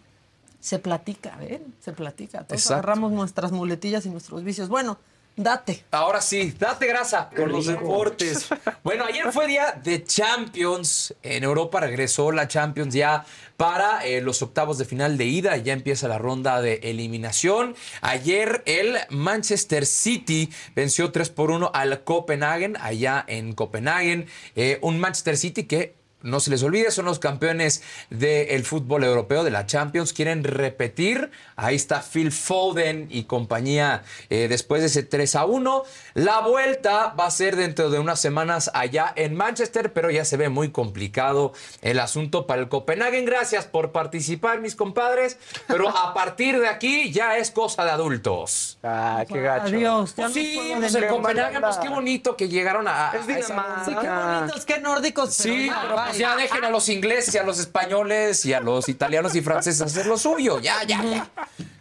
[0.61, 1.75] se platica, ¿ven?
[1.81, 2.45] Se platica.
[2.45, 2.75] Todos Exacto.
[2.75, 4.69] agarramos nuestras muletillas y nuestros vicios.
[4.69, 4.99] Bueno,
[5.37, 5.85] date.
[5.91, 8.49] Ahora sí, date grasa con los deportes.
[8.83, 11.15] Bueno, ayer fue día de Champions.
[11.23, 13.27] En Europa regresó la Champions ya
[13.59, 15.57] para eh, los octavos de final de ida.
[15.59, 17.77] Ya empieza la ronda de eliminación.
[18.01, 24.27] Ayer el Manchester City venció 3 por 1 al Copenhagen, allá en Copenhagen.
[24.57, 29.45] Eh, un Manchester City que no se les olvide, son los campeones del fútbol europeo,
[29.45, 30.13] de la Champions.
[30.13, 31.31] Quieren repetir.
[31.57, 35.83] Ahí está Phil Foden y compañía eh, después de ese 3 a 1.
[36.15, 40.37] La vuelta va a ser dentro de unas semanas allá en Manchester, pero ya se
[40.37, 41.53] ve muy complicado
[41.83, 43.25] el asunto para el Copenhagen.
[43.25, 45.39] Gracias por participar, mis compadres.
[45.67, 48.79] Pero a partir de aquí ya es cosa de adultos.
[48.83, 49.67] Ah, qué gacho.
[49.67, 50.13] Adiós.
[50.15, 51.09] Pues sí, pues el.
[51.09, 53.13] Copenhagen, pues qué bonito que llegaron a.
[53.27, 53.85] Dinamarca.
[53.85, 55.35] Sí, qué bonitos, qué nórdicos.
[55.35, 56.21] Sí, pero bye.
[56.21, 59.81] ya dejen a los ingleses y a los españoles y a los italianos y franceses
[59.81, 60.61] hacer lo suyo.
[60.61, 61.29] Ya, ya, ya.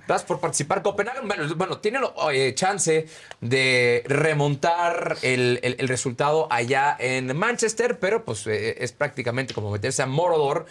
[0.08, 0.82] Gracias por participar.
[0.82, 2.00] Copenhague, bueno, bueno, tiene
[2.34, 3.08] eh, chance
[3.42, 9.70] de remontar el, el- el resultado allá en Manchester, pero pues eh, es prácticamente como
[9.70, 10.66] meterse a Morodor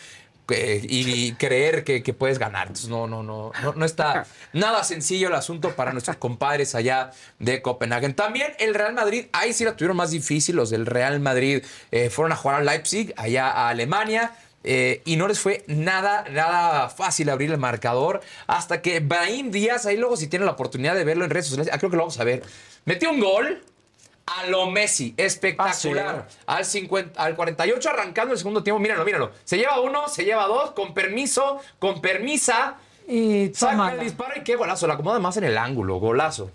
[0.50, 2.68] eh, y, creer que, que puedes ganar.
[2.68, 7.10] Entonces, no, no, no, no, no está nada sencillo el asunto para nuestros compadres allá
[7.38, 8.08] de Copenhague.
[8.14, 10.56] También el Real Madrid, ahí sí la tuvieron más difícil.
[10.56, 14.32] Los del Real Madrid eh, fueron a jugar a Leipzig, allá a Alemania.
[14.64, 19.86] eh, y no les fue nada, nada fácil abrir el marcador hasta que Brahim Díaz,
[19.86, 22.02] ahí luego si tienen la oportunidad de verlo en redes sociales, ah, creo que lo
[22.02, 22.42] vamos a ver,
[22.84, 23.62] metió un gol
[24.36, 26.28] a lo Messi, espectacular.
[26.46, 29.32] al, 50, al 48 arrancando el segundo tiempo, míralo, míralo.
[29.44, 32.76] Se lleva uno, se lleva dos, con permiso, con permisa.
[33.06, 34.86] Y Saca el disparo y qué golazo.
[34.86, 36.50] La acomoda más en el ángulo, golazo.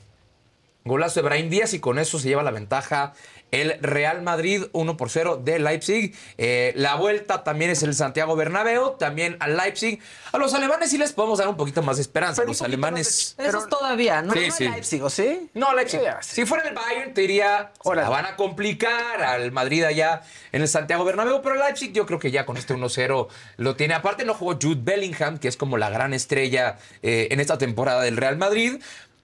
[0.86, 3.14] Golazo de Brahim Díaz y con eso se lleva la ventaja
[3.54, 6.16] el Real Madrid 1 por 0 de Leipzig.
[6.40, 10.00] Eh, la vuelta también es el Santiago Bernabéu, también al Leipzig.
[10.32, 12.42] A los alemanes sí les podemos dar un poquito más de esperanza.
[12.42, 13.36] Pero los alemanes...
[13.38, 14.34] Eso es todavía, ¿no?
[14.34, 14.68] Sí, ¿No sí.
[14.70, 15.52] Leipzig, ¿o sí?
[15.54, 16.02] No, Leipzig.
[16.22, 20.64] Sí, Si fuera el Bayern, te diría, la van a complicar al Madrid allá en
[20.64, 23.28] el Santiago Bernabéu, pero el Leipzig yo creo que ya con este 1-0
[23.58, 23.94] lo tiene.
[23.94, 28.02] Aparte no jugó Jude Bellingham, que es como la gran estrella eh, en esta temporada
[28.02, 28.82] del Real Madrid.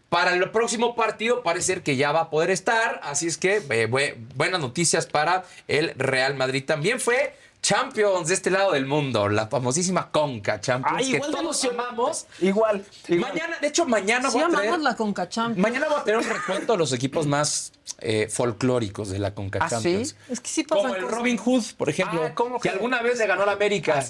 [0.10, 3.58] Para el próximo partido parece ser que ya va a poder estar, así es que
[3.58, 6.64] eh, bue- buenas noticias para el Real Madrid.
[6.66, 11.32] También fue Champions de este lado del mundo, la famosísima Conca Champions, Ay, que igual
[11.32, 11.84] de todos emocionante.
[11.90, 12.26] amamos.
[12.40, 12.86] Igual.
[13.08, 13.32] igual.
[13.34, 14.80] Mañana, de hecho, mañana Sí, voy a traer...
[14.80, 15.60] la Conca Champions.
[15.60, 19.60] Mañana voy a tener un recuento de los equipos más eh, folclóricos de la Conca
[19.62, 19.76] ¿Ah, sí?
[19.76, 20.16] Champions.
[20.30, 22.74] Es que sí Como el Robin Hood, por ejemplo, Ah, ¿cómo que que?
[22.76, 24.04] alguna vez le ganó a la América.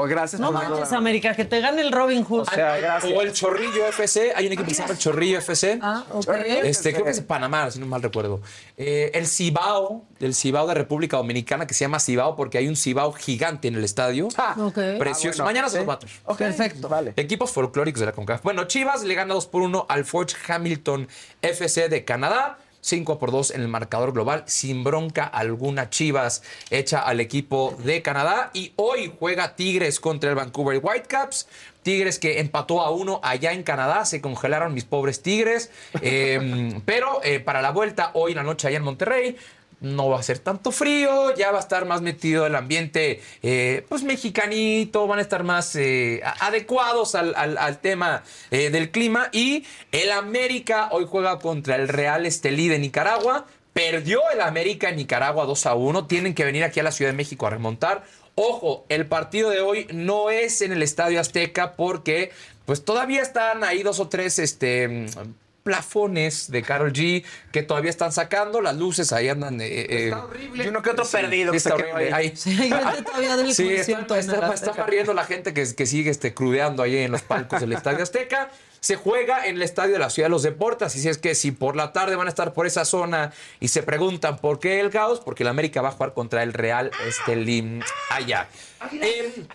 [0.00, 2.42] Oh, gracias No por manches, América, que te gane el Robin Hood.
[2.42, 3.12] O sea, gracias.
[3.12, 4.32] O el Chorrillo FC.
[4.36, 5.80] Hay un equipo que se llama el Chorrillo FC.
[5.82, 6.28] Ah, ok.
[6.62, 8.40] Este, creo que es de Panamá, si no mal recuerdo.
[8.76, 12.76] Eh, el Cibao, del Cibao de República Dominicana, que se llama Cibao porque hay un
[12.76, 14.28] Cibao gigante en el estadio.
[14.56, 14.78] Ok.
[14.98, 15.42] Precioso.
[15.42, 16.36] Ah, bueno, Mañana se los traer.
[16.36, 16.88] Perfecto.
[16.88, 17.14] Vale.
[17.16, 18.44] Equipos folclóricos de la CONCACAF.
[18.44, 21.08] Bueno, Chivas le gana 2 por 1 al Forge Hamilton
[21.42, 22.58] FC de Canadá.
[22.80, 25.90] 5 por 2 en el marcador global, sin bronca alguna.
[25.90, 28.50] Chivas hecha al equipo de Canadá.
[28.54, 31.48] Y hoy juega Tigres contra el Vancouver Whitecaps.
[31.82, 34.04] Tigres que empató a uno allá en Canadá.
[34.04, 35.70] Se congelaron mis pobres Tigres.
[36.00, 39.36] Eh, pero eh, para la vuelta, hoy en la noche allá en Monterrey,
[39.80, 43.84] no va a ser tanto frío, ya va a estar más metido el ambiente, eh,
[43.88, 49.28] pues mexicanito, van a estar más eh, adecuados al tema eh, del clima.
[49.32, 53.46] Y el América hoy juega contra el Real Estelí de Nicaragua.
[53.72, 56.06] Perdió el América en Nicaragua 2 a 1.
[56.06, 58.04] Tienen que venir aquí a la Ciudad de México a remontar.
[58.34, 62.30] Ojo, el partido de hoy no es en el Estadio Azteca porque
[62.66, 65.06] pues todavía están ahí dos o tres este,
[65.68, 68.60] plafones de Carol G que todavía están sacando.
[68.62, 69.60] Las luces ahí andan.
[69.60, 70.14] eh, eh,
[70.54, 71.50] Y uno que otro Sí, perdido.
[71.52, 72.12] que está horrible.
[72.12, 72.28] ahí.
[72.28, 72.36] Ahí.
[72.36, 75.86] Sí, hay gente todavía del Sí, está, concierto está, está barriendo la gente que, que
[75.86, 78.50] sigue este, crudeando ahí en los palcos del Estadio Azteca.
[78.80, 81.50] Se juega en el estadio de la Ciudad de los Deportes, así es que si
[81.50, 84.90] por la tarde van a estar por esa zona y se preguntan por qué el
[84.90, 88.48] caos, porque el América va a jugar contra el Real Estelí allá.
[88.92, 89.48] En,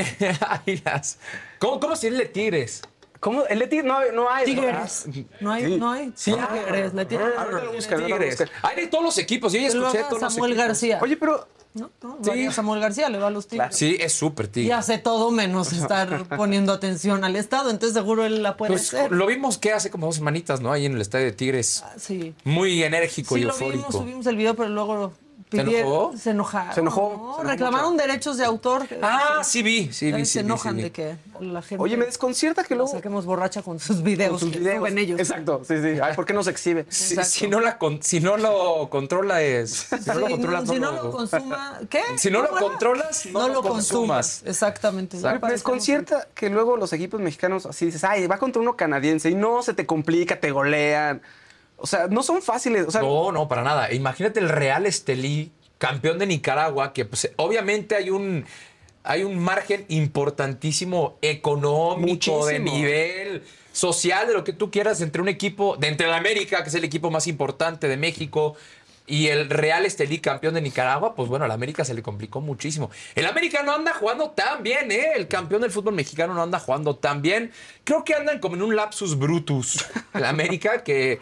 [0.00, 0.06] en
[0.48, 1.18] Águilas.
[1.58, 2.82] ¿Cómo, cómo se dice Tigres?
[3.20, 3.44] ¿Cómo?
[3.46, 4.44] El de Tigres no, hay- no hay.
[4.44, 5.06] Tigres.
[5.40, 6.12] No hay, no hay.
[6.14, 6.32] Sí.
[6.32, 8.44] Tigres, le tiene- Ahorita lo Tigres.
[8.62, 9.52] Hay de todos los equipos.
[9.52, 10.54] Yo ya escuché todos los Samuel.
[10.54, 10.98] García.
[11.02, 11.90] Oye, pero ¿no?
[12.02, 12.18] ¿No?
[12.22, 12.50] Sí.
[12.50, 13.76] Samuel García le va a los Tigres.
[13.76, 14.72] Sí, es súper Y tigre.
[14.72, 19.12] hace todo menos estar poniendo atención al Estado, entonces seguro él la puede Pues, hacer.
[19.12, 20.72] lo vimos que hace como dos semanitas, ¿no?
[20.72, 21.84] Ahí en el estadio de Tigres.
[21.98, 22.34] Sí.
[22.44, 23.76] Muy enérgico Sí, y lo eufórico.
[23.88, 26.14] vimos, subimos el video, pero luego ¿Se pidieron- enojó?
[26.16, 26.74] Se enojaron.
[26.74, 27.16] Se enojó, ¿no?
[27.16, 28.86] se enojó Reclamaron derechos de autor.
[29.02, 30.82] Ah, sí vi, sí vi, Eh, sí se enojan sí vi.
[30.82, 32.90] de que la gente Oye, me desconcierta que luego...
[32.92, 34.30] saquemos borracha con sus videos.
[34.32, 34.78] con sus que videos.
[34.78, 35.18] suben ellos.
[35.18, 35.98] Exacto, sí, sí.
[36.02, 36.84] Ay, ¿por qué no se exhibe?
[36.90, 41.02] Si, no la con- si no lo controlas, si no lo controlas, si no, no
[41.04, 42.02] lo consuma, ¿qué?
[42.16, 43.86] Si no lo controlas, no no lo lo consumas.
[43.88, 44.42] consumas.
[44.44, 45.16] Exactamente.
[45.16, 45.46] Exacto.
[45.46, 49.34] Me desconcierta que luego los equipos mexicanos así dices, ay, va contra uno canadiense y
[49.34, 51.22] no se te complica, te golean.
[51.78, 52.86] O sea, no son fáciles.
[52.86, 53.92] O sea, No, no, para nada.
[53.92, 58.44] Imagínate el Real Estelí, campeón de Nicaragua, que pues, obviamente hay un,
[59.04, 65.28] hay un margen importantísimo económico, de nivel social, de lo que tú quieras, entre un
[65.28, 68.56] equipo, de entre el América, que es el equipo más importante de México,
[69.06, 72.90] y el Real Estelí, campeón de Nicaragua, pues bueno, al América se le complicó muchísimo.
[73.14, 75.12] El América no anda jugando tan bien, ¿eh?
[75.14, 77.50] El campeón del fútbol mexicano no anda jugando tan bien.
[77.84, 79.86] Creo que andan como en un lapsus brutus.
[80.12, 81.20] El América, que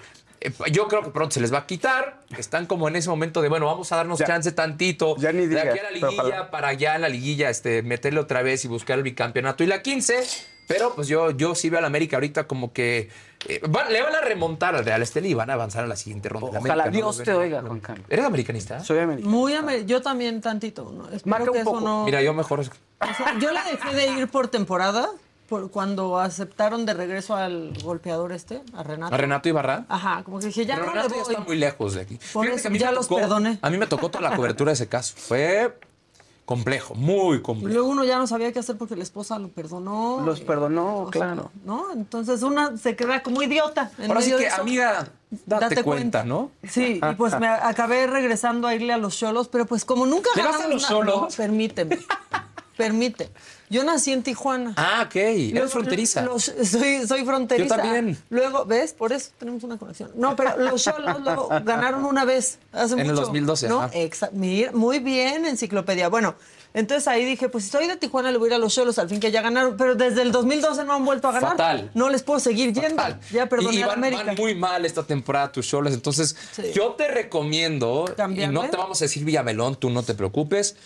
[0.70, 2.20] yo creo que pronto se les va a quitar.
[2.36, 4.26] Están como en ese momento de, bueno, vamos a darnos Ya.
[4.26, 5.16] chance tantito.
[5.18, 8.42] Ya ni de aquí a la liguilla, para allá en la liguilla, este, meterle otra
[8.42, 10.24] vez y buscar el bicampeonato y la 15.
[10.68, 13.08] Pero pues yo, yo sí veo al América ahorita como que
[13.46, 15.94] eh, van- le van a remontar al Real Estelí y van a avanzar a la
[15.94, 16.58] siguiente ronda.
[16.58, 17.12] Ojalá América, ¿no?
[17.12, 18.04] Dios te oiga, Juan Carlos.
[18.10, 18.80] ¿Eres americanista?
[18.82, 19.30] soy americano.
[19.30, 20.90] Muy ame- yo también tantito.
[20.92, 21.04] ¿no?
[21.04, 21.80] Espero Marca un que eso poco.
[21.82, 22.58] no- Mira, yo mejor.
[22.60, 25.08] O sea, yo la dejé de ir por temporada,
[25.48, 29.14] por cuando aceptaron de regreso al golpeador este, a Renato.
[29.14, 29.84] A Renato Ibarra.
[29.88, 32.18] Ajá, como que dije, ya Pero no Renato le ya está muy lejos de aquí.
[32.32, 33.58] Por eso que a mí ya los tocó- perdoné.
[33.62, 35.14] A mí me tocó toda la cobertura de ese caso.
[35.16, 35.78] Fue
[36.44, 37.74] complejo, muy Y complejo.
[37.74, 40.22] luego uno ya no sabía qué hacer porque la esposa lo perdonó.
[40.24, 41.50] Los y- perdonó, o sea, claro.
[41.64, 41.92] ¿No?
[41.92, 43.90] Entonces una se queda como idiota.
[43.98, 44.62] en Ahora sí medio de que, eso.
[44.62, 45.08] amiga,
[45.44, 46.52] date, cuenta, ¿no?
[46.62, 50.30] Sí, y pues me acabé regresando a irle a los cholos, pero pues como nunca
[50.36, 51.20] ¿Le vas a los Xolos?
[51.22, 51.98] no, permíteme.
[52.76, 53.30] Permite.
[53.68, 54.74] Yo nací en Tijuana.
[54.76, 55.16] Ah, ok.
[55.16, 56.22] Eres Luego, fronteriza.
[56.22, 57.76] los- soy, soy fronteriza.
[57.76, 58.16] Yo también.
[58.30, 58.92] Luego, ¿ves?
[58.92, 60.10] Por eso tenemos una conexión.
[60.14, 63.22] No, pero los Cholos luego ganaron una vez, hace En el mucho.
[63.22, 63.82] 2012, ¿no?
[63.82, 63.92] ajá.
[64.32, 66.08] Mira, muy bien, enciclopedia.
[66.08, 66.36] Bueno,
[66.74, 68.98] entonces ahí dije, pues si soy de Tijuana le voy a ir a los Cholos,
[69.00, 69.76] al fin que ya ganaron.
[69.76, 71.50] Pero desde el 2012 no han vuelto a ganar.
[71.52, 71.90] Fatal.
[71.94, 73.02] No les puedo seguir yendo.
[73.02, 73.18] Fatal.
[73.32, 74.24] Ya perdoné y, y a la van, América.
[74.26, 75.92] van muy mal esta temporada tus shows.
[75.92, 76.70] Entonces, Sí.
[76.72, 78.04] yo te recomiendo,
[78.36, 80.76] y no te vamos a decir Villamelón, tú no te preocupes,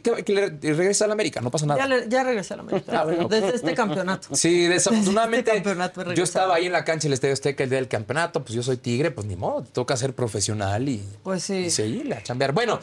[0.00, 1.80] que, te, que le regrese a la América, no pasa nada.
[1.80, 2.92] Ya, le- ya regresé a la América.
[3.00, 3.28] Ah, bueno.
[3.28, 4.34] Desde este campeonato.
[4.34, 7.78] Sí, desafortunadamente este campeonato yo estaba ahí en la cancha del Estadio Azteca el día
[7.78, 11.42] del campeonato, pues yo soy tigre, pues ni modo, te toca ser profesional y, Pues
[11.44, 11.54] sí.
[11.66, 12.52] y seguirle a chambear.
[12.52, 12.80] Bueno,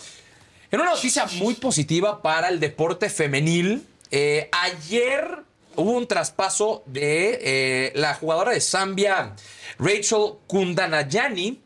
[0.72, 5.40] en una noticia muy positiva para el deporte femenil, eh, ayer
[5.76, 9.36] hubo un traspaso de eh, la jugadora de Zambia,
[9.80, 11.60] Rachel Kundanayani,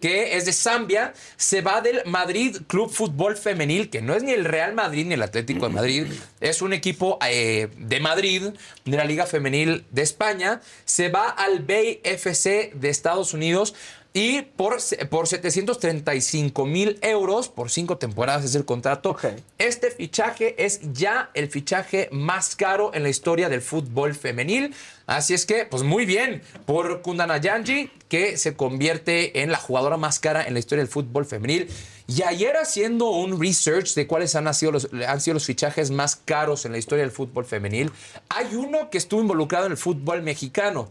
[0.00, 4.32] que es de Zambia, se va del Madrid Club Fútbol Femenil, que no es ni
[4.32, 6.06] el Real Madrid ni el Atlético de Madrid,
[6.40, 8.42] es un equipo eh, de Madrid,
[8.84, 13.74] de la Liga Femenil de España, se va al Bay FC de Estados Unidos
[14.16, 14.78] y por,
[15.10, 19.14] por 735 mil euros, por cinco temporadas es el contrato,
[19.58, 24.74] este fichaje es ya el fichaje más caro en la historia del fútbol femenil.
[25.06, 30.18] Así es que, pues muy bien por Kundanayanji, que se convierte en la jugadora más
[30.18, 31.68] cara en la historia del fútbol femenil.
[32.08, 36.16] Y ayer haciendo un research de cuáles han sido, los, han sido los fichajes más
[36.16, 37.90] caros en la historia del fútbol femenil,
[38.30, 40.88] hay uno que estuvo involucrado en el fútbol mexicano.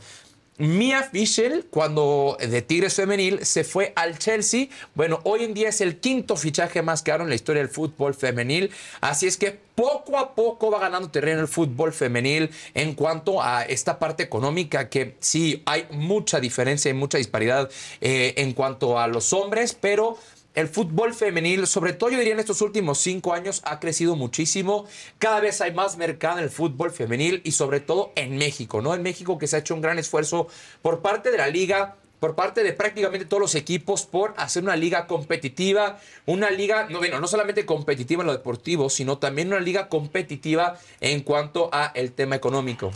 [0.57, 4.67] Mia Fischel, cuando de Tigres Femenil, se fue al Chelsea.
[4.93, 8.13] Bueno, hoy en día es el quinto fichaje más caro en la historia del fútbol
[8.13, 8.71] femenil.
[9.01, 13.63] Así es que poco a poco va ganando terreno el fútbol femenil en cuanto a
[13.63, 19.07] esta parte económica, que sí hay mucha diferencia y mucha disparidad eh, en cuanto a
[19.07, 20.17] los hombres, pero
[20.55, 24.85] el fútbol femenil, sobre todo yo diría en estos últimos cinco años, ha crecido muchísimo.
[25.19, 28.95] Cada vez hay más mercado en el fútbol femenil y sobre todo en México, ¿no?
[28.95, 30.47] En México que se ha hecho un gran esfuerzo
[30.81, 34.75] por parte de la liga, por parte de prácticamente todos los equipos por hacer una
[34.75, 39.59] liga competitiva, una liga, no, bueno, no solamente competitiva en lo deportivo, sino también una
[39.59, 42.91] liga competitiva en cuanto a el tema económico.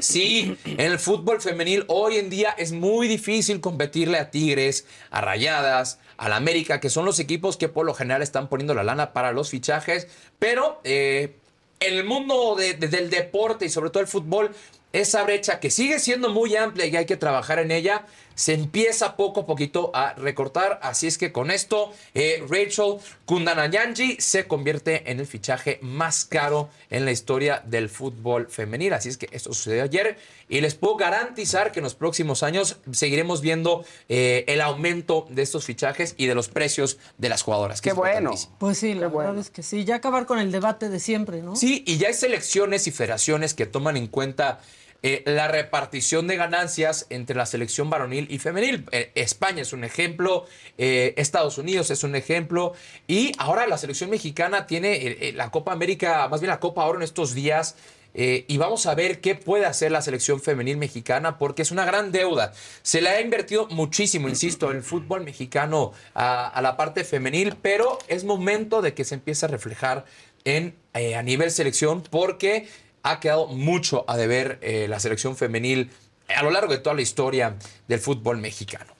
[0.00, 5.20] Sí, en el fútbol femenil hoy en día es muy difícil competirle a Tigres, a
[5.20, 9.12] Rayadas, al América, que son los equipos que por lo general están poniendo la lana
[9.12, 10.06] para los fichajes,
[10.38, 11.34] pero eh,
[11.80, 14.54] en el mundo de- de- del deporte y sobre todo el fútbol,
[14.92, 18.06] esa brecha que sigue siendo muy amplia y hay que trabajar en ella,
[18.42, 20.80] se empieza poco a poquito a recortar.
[20.82, 26.68] Así es que con esto, eh, Rachel Kundanayanji se convierte en el fichaje más caro
[26.90, 28.94] en la historia del fútbol femenil.
[28.94, 30.18] Así es que esto sucedió ayer
[30.48, 35.42] y les puedo garantizar que en los próximos años seguiremos viendo eh, el aumento de
[35.42, 37.80] estos fichajes y de los precios de las jugadoras.
[37.80, 38.32] que Qué es bueno.
[38.58, 39.84] Pues sí, la verdad es que sí.
[39.84, 41.54] Ya acabar con el debate de siempre, ¿no?
[41.54, 44.58] Sí, y ya hay selecciones y federaciones que toman en cuenta
[45.04, 48.86] eh, la repartición de ganancias entre la selección varonil y femenil.
[48.92, 50.46] Eh, España es un ejemplo,
[50.78, 52.74] eh, Estados Unidos es un ejemplo,
[53.08, 57.02] y ahora la selección mexicana tiene la Copa América, más bien la Copa Oro en
[57.02, 57.74] estos días.
[58.14, 62.12] y vamos a ver qué puede hacer la selección femenil mexicana porque es una gran
[62.12, 62.52] deuda.
[62.82, 68.24] Se le ha invertido muchísimo, insisto, el fútbol mexicano a, la parte femenil, pero es
[68.24, 70.04] momento de que se empiece a reflejar
[70.44, 72.68] en, a nivel selección porque
[73.02, 75.90] ha quedado mucho a deber eh, la selección femenil
[76.34, 77.56] a lo largo de toda la historia
[77.88, 78.92] del fútbol mexicano.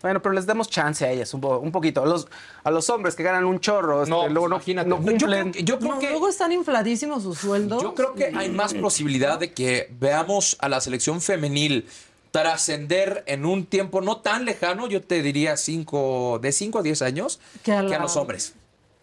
[0.00, 2.02] Bueno, pero les damos chance a ellas un, po- un poquito.
[2.02, 2.26] A los,
[2.64, 4.88] a los hombres que ganan un chorro, este, No, luego no, imagínate.
[4.88, 5.52] no Yo creo cumplen.
[5.52, 7.80] que- yo creo No, que luego están infladísimos sus sueldos.
[7.82, 11.86] Yo creo que hay más posibilidad de que veamos a la selección femenil
[12.32, 17.02] trascender en un tiempo no tan lejano, yo te diría cinco, de 5 a 10
[17.02, 18.54] años, Que que a a, la- los hombres.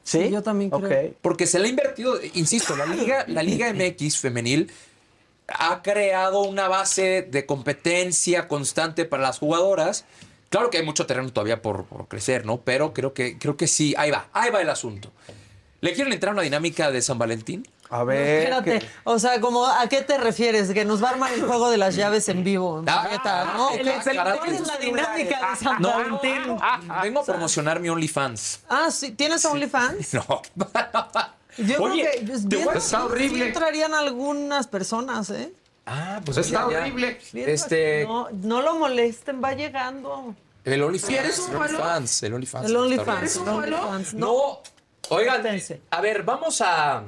[0.03, 0.29] ¿Sí?
[0.29, 1.09] yo también creo.
[1.09, 1.15] Ok.
[1.21, 4.71] Porque se le ha invertido, insisto, la Liga, la Liga MX femenil
[5.47, 10.05] ha creado una base de competencia constante para las jugadoras.
[10.49, 12.61] Claro que hay mucho terreno todavía por, por crecer, ¿no?
[12.61, 15.11] Pero creo que, creo que sí, ahí va, ahí va el asunto.
[15.81, 17.67] ¿Le quieren entrar a una dinámica de San Valentín?
[17.91, 18.39] A ver.
[18.43, 20.69] Espérate, ¿qué- o sea, como ¿a qué te refieres?
[20.71, 22.83] ¿Que nos va a armar el juego de las llaves en vivo?
[22.87, 23.71] Ah, ¿no?
[23.71, 26.57] el ¿Qué- excelente ¿Cuál es la dinámica de San No, Valentín?
[27.01, 28.59] vengo a promocionar mi OnlyFans.
[28.69, 30.13] Ah, sí, ¿tienes OnlyFans?
[30.13, 30.41] No.
[31.57, 33.47] Yo Oye, creo que pues, te bien- voy a- está sí horrible.
[33.47, 35.51] entrarían algunas personas, ¿eh?
[35.85, 36.79] Ah, pues Está ya.
[36.81, 37.19] horrible.
[37.33, 40.35] Bien, Este, No, no lo molesten, va llegando.
[40.63, 41.09] el OnlyFans.
[41.11, 41.77] ¿Quieres un el vuelo?
[41.79, 42.23] OnlyFans.
[42.23, 42.69] El OnlyFans.
[42.69, 43.35] El OnlyFans.
[44.13, 44.59] No, No,
[45.09, 45.43] oigan,
[45.89, 47.03] a ver, vamos a,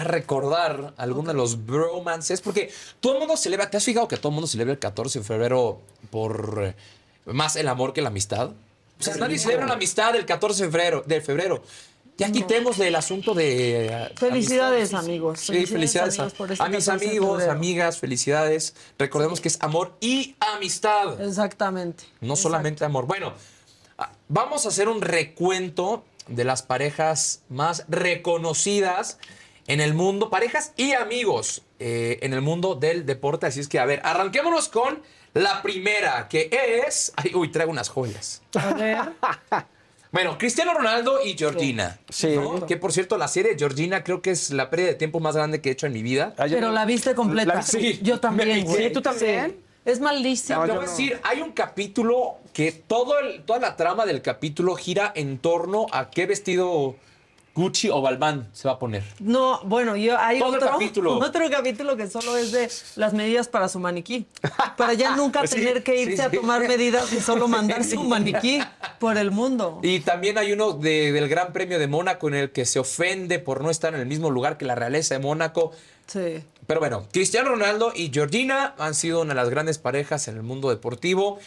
[0.00, 4.16] a recordar algunos de los bromances, porque todo el mundo celebra, ¿te has fijado que
[4.16, 5.80] todo el mundo celebra el 14 de febrero
[6.10, 6.74] por eh,
[7.26, 8.50] más el amor que la amistad?
[8.98, 11.02] O sea, nadie celebra la amistad el 14 de febrero.
[11.06, 11.62] De febrero.
[12.18, 13.86] Ya quitemos del asunto de...
[13.86, 15.00] eh, Felicidades, amistad.
[15.00, 15.40] amigos.
[15.40, 18.74] Sí, felicidades, a, amigos, por este a mis 14 de amigos, amigas, felicidades.
[18.98, 21.18] Recordemos que es amor y amistad.
[21.20, 22.04] Exactamente.
[22.20, 23.06] No solamente amor.
[23.06, 23.32] Bueno,
[23.96, 29.16] ah, vamos a hacer un recuento de las parejas más reconocidas
[29.72, 33.46] en el mundo, parejas y amigos eh, en el mundo del deporte.
[33.46, 35.00] Así es que, a ver, arranquémonos con
[35.34, 36.50] la primera, que
[36.86, 37.12] es...
[37.16, 38.42] Ay, uy, traigo unas joyas.
[38.54, 38.98] A ver.
[40.12, 42.00] Bueno, Cristiano Ronaldo y Georgina.
[42.08, 42.34] Sí.
[42.34, 42.66] ¿no?
[42.66, 45.36] Que por cierto, la serie de Georgina creo que es la pérdida de tiempo más
[45.36, 46.34] grande que he hecho en mi vida.
[46.36, 47.54] Ayer- Pero la viste completa.
[47.54, 48.00] La- sí.
[48.02, 48.90] Yo también, Sí.
[48.92, 49.50] ¿tú también?
[49.50, 49.56] Sí.
[49.84, 50.66] Es malísimo.
[50.66, 54.74] No, voy a decir, hay un capítulo que todo el- toda la trama del capítulo
[54.74, 56.96] gira en torno a qué vestido
[57.54, 59.02] Gucci o Balmain se va a poner.
[59.18, 61.18] No, bueno, yo hay Todo el otro capítulo.
[61.18, 64.26] otro capítulo que solo es de las medidas para su maniquí.
[64.76, 66.36] Para ya nunca Sí, tener que irse sí, a sí.
[66.36, 68.60] tomar medidas y solo mandarse un maniquí
[68.98, 69.80] por el mundo.
[69.82, 73.38] Y también hay uno de- del Gran Premio de Mónaco en el que se ofende
[73.40, 75.72] por no estar en el mismo lugar que la realeza de Mónaco.
[76.06, 76.42] Sí.
[76.66, 80.42] Pero bueno, Cristiano Ronaldo y Georgina han sido una de las grandes parejas en el
[80.44, 81.38] mundo deportivo.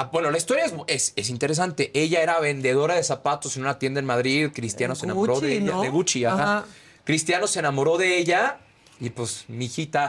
[0.00, 1.90] Ah, Bueno, la historia es, es- es interesante.
[1.94, 4.50] Ella era vendedora de zapatos en una tienda en Madrid.
[4.54, 5.72] Cristiano se enamoró Gucci, de ella.
[5.72, 5.82] ¿no?
[5.82, 6.42] De Gucci, ajá.
[6.58, 6.64] Ajá.
[7.04, 8.58] Cristiano se enamoró de ella
[9.00, 10.06] y pues, mi hijita,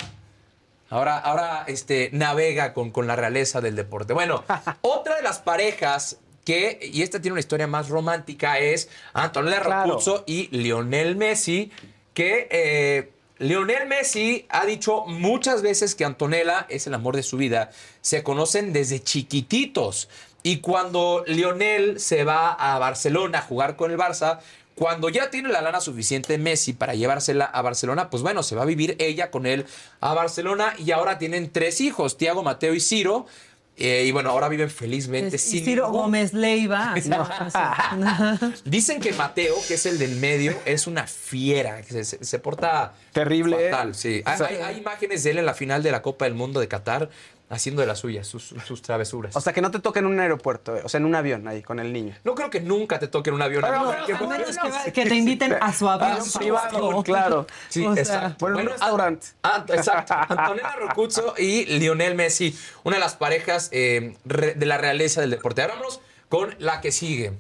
[0.90, 4.14] ahora, ahora este, navega con, con la realeza del deporte.
[4.14, 4.44] Bueno,
[4.82, 9.90] otra de las parejas que, y esta tiene una historia más romántica, es Antonella Claro.
[9.92, 11.72] Rocuzzo y Lionel Messi,
[12.14, 13.12] que eh,
[13.42, 17.72] Lionel Messi ha dicho muchas veces que Antonella es el amor de su vida.
[18.02, 20.10] Se conocen desde chiquititos.
[20.44, 24.42] Y cuando Lionel se va a Barcelona a jugar con el Barça,
[24.76, 28.62] cuando ya tiene la lana suficiente Messi para llevársela a Barcelona, pues bueno, se va
[28.62, 29.66] a vivir ella con él
[30.02, 33.26] a Barcelona y ahora tienen tres hijos, Tiago, Mateo y Ciro.
[33.84, 36.94] Eh, y bueno, ahora viven felizmente Es- sin Ciro ningún- Gómez Leiva.
[38.66, 42.94] Dicen que Mateo, que es el del medio, es una fiera, que se, se- porta
[43.12, 43.70] Terrible.
[43.72, 44.22] fatal, sí.
[44.26, 46.68] Hay, hay- hay imágenes de él en la final de la Copa del Mundo de
[46.68, 47.10] Qatar
[47.52, 49.36] haciendo de las suyas, sus, sus travesuras.
[49.36, 51.62] O sea, que no te toque en un aeropuerto, o sea, en un avión ahí
[51.62, 52.16] con el niño.
[52.24, 53.62] no creo que nunca te toque en un avión.
[53.62, 56.12] Pero, Que- A menos que, va- que te inviten a su avión.
[56.14, 56.78] A su privado.
[56.88, 57.48] avión, claro.
[57.70, 58.36] Sí, O sea, exacto.
[58.40, 59.28] bueno, un restaurante.
[59.44, 60.14] Ant- exacto.
[60.30, 65.30] Antonella Rocuzzo y Lionel Messi, una de las parejas eh, re- de la realeza del
[65.32, 65.62] deporte.
[65.62, 66.00] Ahora vámonos
[66.30, 67.34] con la que sigue.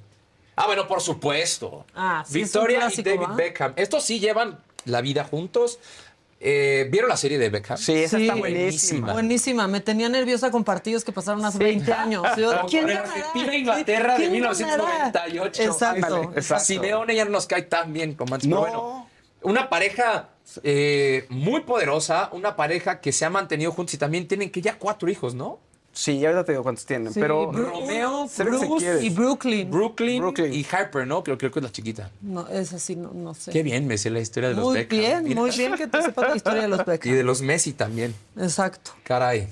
[0.58, 1.86] Ah, bueno, por supuesto.
[1.96, 3.36] Ah, sí, es un Victoria y David.
[3.36, 3.74] Beckham.
[3.78, 5.80] Estos sí llevan la vida juntos.
[6.44, 7.78] Eh, ¿Vieron la serie de Beckham?
[7.78, 8.24] Sí, esa Sí.
[8.24, 9.14] está buenísima.
[9.14, 12.24] Buenísima, me tenía nerviosa con partidos que pasaron hace 20 años.
[12.36, 13.12] Yo, Con ¿Quién ganará?
[13.14, 15.64] Argentina-Inglaterra de ¿Quién 1998.
[15.64, 16.32] Exacto.
[16.36, 16.66] Exacto.
[16.66, 18.50] Simeone ya no nos cae tan bien como antes.
[18.50, 18.64] No.
[18.64, 19.08] Pero bueno,
[19.44, 20.30] una pareja
[20.64, 24.80] eh, muy poderosa, una pareja que se ha mantenido juntos y también tienen que ya
[24.80, 25.60] cuatro hijos, ¿no?
[25.94, 29.00] Sí, ahorita te digo cuántos tienen, Sí, pero Romeo, Bruce.
[29.06, 29.70] Y Brooklyn.
[29.70, 30.54] Brooklyn, Brooklyn.
[30.54, 31.22] y Harper, ¿no?
[31.24, 32.10] Creo, creo que es la chiquita.
[32.22, 33.52] No, esa sí, no, no sé.
[33.52, 35.00] Qué bien me sé la historia de los Muy Beckham.
[35.00, 35.42] bien, Mira.
[35.42, 37.14] muy bien que te sepas la historia de los Y Beckham.
[37.16, 38.16] de los Messi también.
[38.38, 38.92] Exacto.
[39.04, 39.48] Caray.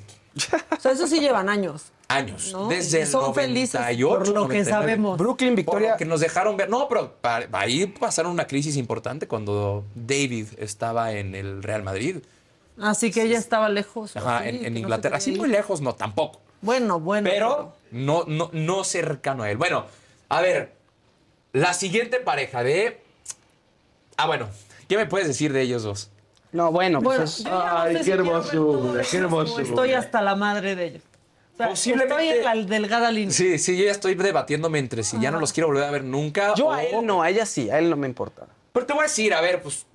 [0.72, 1.86] O sea, eso sí llevan años.
[2.08, 2.52] Años.
[2.54, 2.70] ¿no?
[2.70, 4.70] Desde Y son el felices 98, por lo que 99.
[4.70, 5.18] sabemos.
[5.18, 5.98] Brooklyn, Victoria.
[5.98, 6.70] que nos dejaron ver.
[6.70, 12.18] No, pero pa- ahí pasaron una crisis importante cuando David estaba en el Real Madrid.
[12.82, 14.16] Así que ella estaba lejos.
[14.16, 15.18] Ajá, en, no Inglaterra.
[15.18, 16.40] Así quería muy lejos, no, tampoco.
[16.62, 17.30] Bueno, bueno.
[17.30, 19.58] Pero no, no, no cercano a él.
[19.58, 19.86] Bueno,
[20.30, 20.74] a ver,
[21.54, 23.00] la siguiente pareja de.
[24.18, 24.48] Ah, bueno,
[24.88, 26.10] ¿qué me puedes decir de ellos dos?
[26.52, 29.64] No, bueno, Bueno, pues no Ay, sé qué si hermosura, qué hermosura.
[29.64, 31.04] Estoy hasta la madre de ellos.
[31.54, 33.32] O sea, Posiblemente- Estoy en la delgada línea.
[33.32, 36.04] Sí, sí, yo ya estoy debatiéndome entre si ya no los quiero volver a ver
[36.04, 36.56] nunca.
[36.56, 38.48] yo o- a él no, a ella sí, a él no me importa.
[38.74, 39.86] Pero te voy a decir, a ver, pues,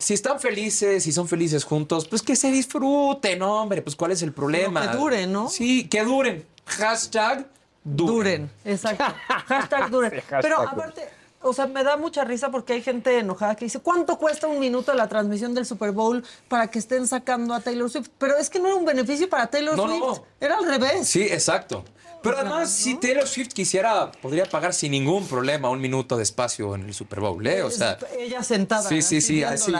[0.00, 3.82] si están felices, si son felices juntos, pues que se disfruten, hombre.
[3.82, 4.90] Pues, ¿cuál es el problema?
[4.90, 5.48] que duren, ¿no?
[5.48, 6.44] Sí, que duren.
[6.64, 7.46] Hashtag
[7.84, 8.14] duren.
[8.14, 9.04] Duren, exacto.
[9.46, 10.10] Hashtag duren.
[10.10, 11.02] hashtag Pero aparte,
[11.42, 14.58] o sea, me da mucha risa porque hay gente enojada que dice, ¿cuánto cuesta un
[14.58, 18.08] minuto de la transmisión del Super Bowl para que estén sacando a Taylor Swift?
[18.18, 20.24] Pero es que no era un beneficio para Taylor No, Swift, no.
[20.40, 21.06] era al revés.
[21.08, 21.84] Sí, exacto.
[22.22, 26.74] Pero además, si Taylor Swift quisiera, podría pagar sin ningún problema un minuto de espacio
[26.74, 27.62] en el Super Bowl, ¿eh?
[27.62, 28.88] O sea, Ella sentada.
[28.88, 29.72] sí, sí, sí, así.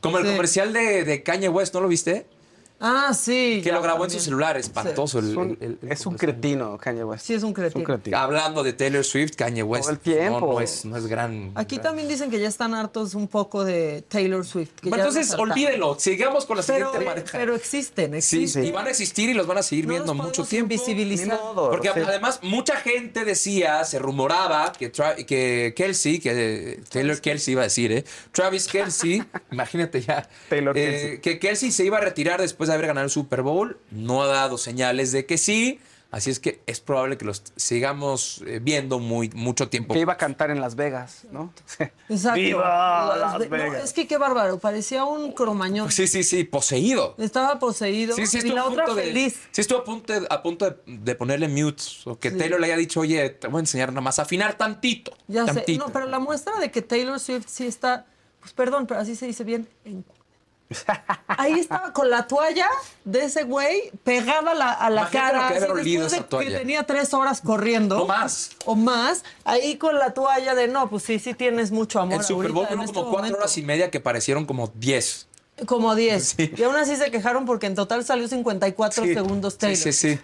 [0.00, 2.26] Como el comercial de, de Kanye West, ¿no lo viste?
[2.80, 3.60] Ah, sí.
[3.62, 5.18] Que ya lo grabó en su celular, espantoso.
[5.18, 6.16] el- Es un, el- el- el es un comercial.
[6.40, 7.26] cretino, Kanye West.
[7.26, 7.80] Sí, es un Es cretino.
[7.80, 8.16] un cretino.
[8.18, 9.82] Hablando de Taylor Swift, Kanye West.
[9.84, 10.40] Todo el tiempo.
[10.40, 11.52] No, no es, no es gran.
[11.56, 14.70] Aquí también dicen que ya están hartos un poco de Taylor Swift.
[14.80, 15.96] que Bueno, ya entonces, olvídenlo.
[15.98, 17.38] Sigamos con la Pero, siguiente eh, pareja.
[17.38, 18.64] pero existen, Sí, existen.
[18.64, 20.72] y van a existir y los van a seguir No viendo mucho tiempo.
[20.72, 21.38] invisibilizar.
[21.38, 26.80] Modo, Porque o sea, además mucha gente decía, se rumoraba que, Tra- que Kelsey, que
[26.90, 28.04] Taylor Kelsey iba a decir, ¿eh?
[28.32, 29.22] Travis Kelsey,
[29.52, 31.20] imagínate ya, Taylor eh, Kelsey.
[31.20, 34.26] que Kelsey se iba a retirar después de haber ganado el Super Bowl, no ha
[34.26, 38.98] dado señales de que sí, así es que es probable que los sigamos eh, viendo
[38.98, 39.94] muy, mucho tiempo.
[39.94, 41.52] que iba a cantar en Las Vegas, ¿no?
[42.08, 42.34] Exacto.
[42.40, 43.84] ¡Viva Las Las Ve- no, Vegas!
[43.84, 45.90] es que qué bárbaro, parecía un cromañón.
[45.92, 47.14] Sí, sí, sí, poseído.
[47.18, 49.40] Estaba poseído Sí, sí, y estuvo la a otra punto de, feliz.
[49.52, 52.66] sí estuvo a punto, de, a punto de, de ponerle mute o que Taylor le
[52.66, 55.12] haya dicho, oye, te voy a enseñar nada más a afinar tantito.
[55.28, 55.54] Ya sé.
[55.54, 55.86] tantito.
[55.86, 58.06] No, pero la muestra de que Taylor Swift sí está,
[58.40, 59.68] pues perdón, pero así se dice bien.
[59.84, 60.04] en-
[61.26, 62.68] Ahí estaba con la toalla
[63.04, 65.48] de ese güey pegada a la, a la cara.
[65.48, 66.52] que así, después de.
[66.52, 68.02] Que tenía tres horas corriendo.
[68.02, 68.50] O más.
[68.64, 69.24] O más.
[69.44, 72.18] Ahí con la toalla de no, pues sí, sí tienes mucho amor.
[72.20, 73.38] El Super Bowl fueron este como cuatro momento".
[73.38, 75.26] horas y media que parecieron como diez.
[75.66, 76.24] Como 10.
[76.38, 76.52] Sí.
[76.56, 79.12] Y aún así se quejaron porque en total salió 54 Sí.
[79.12, 79.76] segundos Sí, Taylor.
[79.78, 80.18] sí, sí.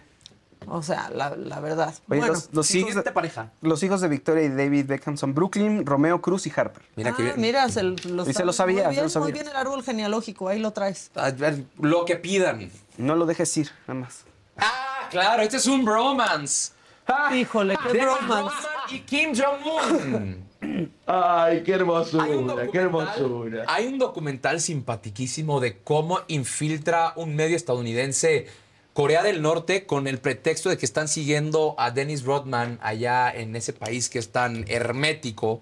[0.68, 1.94] O sea, la, la verdad.
[2.08, 3.52] Oye, bueno, los, los hijos de, pareja.
[3.60, 6.82] los hijos de Victoria y David Beckham son Brooklyn, Romeo Cruz y Harper.
[6.96, 7.40] Mira que ah, bien.
[7.40, 9.24] mira, se, lo Y se lo sabía, muy lo bien, sabía.
[9.24, 11.10] Muy bien el árbol genealógico, ahí lo traes.
[11.14, 12.70] A ver, lo que pidan.
[12.98, 14.24] No lo dejes ir, nada más.
[14.56, 16.72] Ah, claro, este es un bromance.
[17.32, 18.66] Híjole, qué bromance.
[18.90, 20.46] Y Kim Jong-un.
[21.06, 23.64] Ay, qué hermosura, qué hermosura.
[23.68, 28.46] hay un documental simpatiquísimo de cómo infiltra un medio estadounidense
[28.96, 33.54] Corea del Norte con el pretexto de que están siguiendo a Dennis Rodman allá en
[33.54, 35.60] ese país que es tan hermético.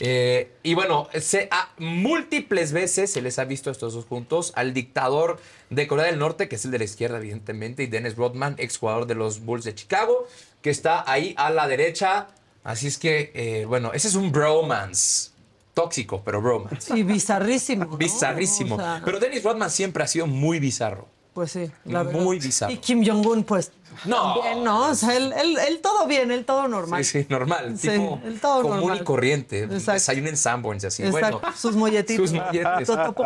[0.00, 4.52] Eh, y bueno, se, a- múltiples veces se les ha visto a estos dos juntos,
[4.56, 5.38] al dictador
[5.70, 9.06] de Corea del Norte, que es el de la izquierda, evidentemente, y Dennis Rodman, exjugador
[9.06, 10.26] de los Bulls de Chicago,
[10.60, 12.26] que está ahí a la derecha.
[12.64, 15.30] Así es que, eh, bueno, ese es un bromance.
[15.72, 16.98] Tóxico, pero bromance.
[16.98, 17.84] Y bizarrísimo.
[17.84, 17.96] ¿no?
[17.96, 18.74] Bizarrísimo.
[18.74, 21.06] O sea, Pero Dennis Rodman siempre ha sido muy bizarro.
[21.34, 22.20] Pues sí, la verdad.
[22.20, 22.72] Muy bizarro.
[22.72, 23.72] Y Kim Jong-un, pues.
[24.06, 24.40] No.
[24.42, 27.04] Bien, no, o sea, él, él- él todo bien, él todo normal.
[27.04, 27.76] Sí, sí, normal.
[27.78, 28.98] Sí, tipo el todo común normal.
[29.00, 29.64] y corriente.
[29.64, 29.92] Exacto.
[29.92, 31.02] Desayuno en Sanborns y así.
[31.04, 31.56] Exacto, Bueno.
[31.56, 32.30] sus molletitos.
[32.30, 32.86] Sus molletes.
[32.86, 33.22] Totopo.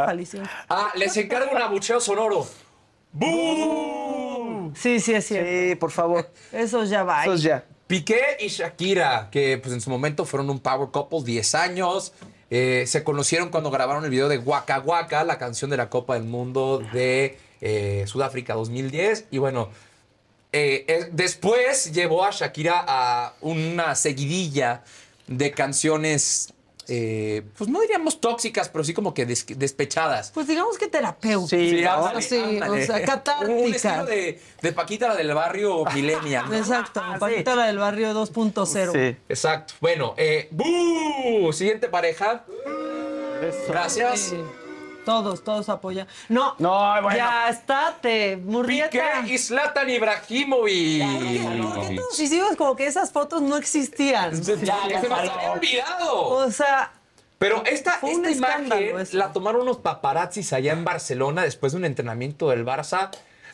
[0.68, 2.46] Ah, les encargo un abucheo sonoro.
[3.12, 4.72] ¡Bú!
[4.74, 5.48] Sí, sí, es cierto.
[5.50, 6.30] Sí, por favor.
[6.52, 7.22] Eso ya va.
[7.24, 7.64] Eso es ya.
[7.86, 12.12] Piqué y Shakira, que pues en su momento fueron un power couple, 10 años.
[12.50, 16.14] Eh, se conocieron cuando grabaron el video de Waka Waka, la canción de la Copa
[16.14, 19.26] del Mundo de eh, Sudáfrica 2010.
[19.30, 19.70] Y bueno,
[20.52, 24.82] eh, eh, después llevó a Shakira a una seguidilla
[25.26, 26.52] de canciones,
[26.88, 30.30] eh, pues no diríamos tóxicas, pero sí como que des- despechadas.
[30.32, 31.48] Pues digamos que terapeuta.
[31.48, 32.82] Sí, ándale, sí, ándale.
[32.84, 36.48] o sea, Un de, de Paquita, la del barrio Millennial.
[36.48, 36.56] ¿no?
[36.56, 38.92] Exacto, Paquita la del barrio 2.0.
[38.92, 39.16] Sí.
[39.28, 39.74] Exacto.
[39.80, 40.48] Bueno, eh.
[41.52, 42.44] Siguiente pareja.
[43.68, 44.20] Gracias.
[44.20, 44.36] Sí.
[45.06, 46.08] Todos, todos apoyan.
[46.28, 47.16] No, No, bueno.
[47.16, 48.90] ya estate, Murrieta.
[48.90, 51.62] Piqué y Zlatan Ibrahimovic.
[51.62, 54.32] ¿Por qué todos hicimos como que esas fotos no existían?
[54.42, 56.22] Ya, ya se me había olvidado.
[56.28, 56.90] O sea,
[57.38, 59.16] Pero esta, Fue esta imagen eso.
[59.16, 63.10] la tomaron unos paparazzis allá en Barcelona después de un entrenamiento del Barça.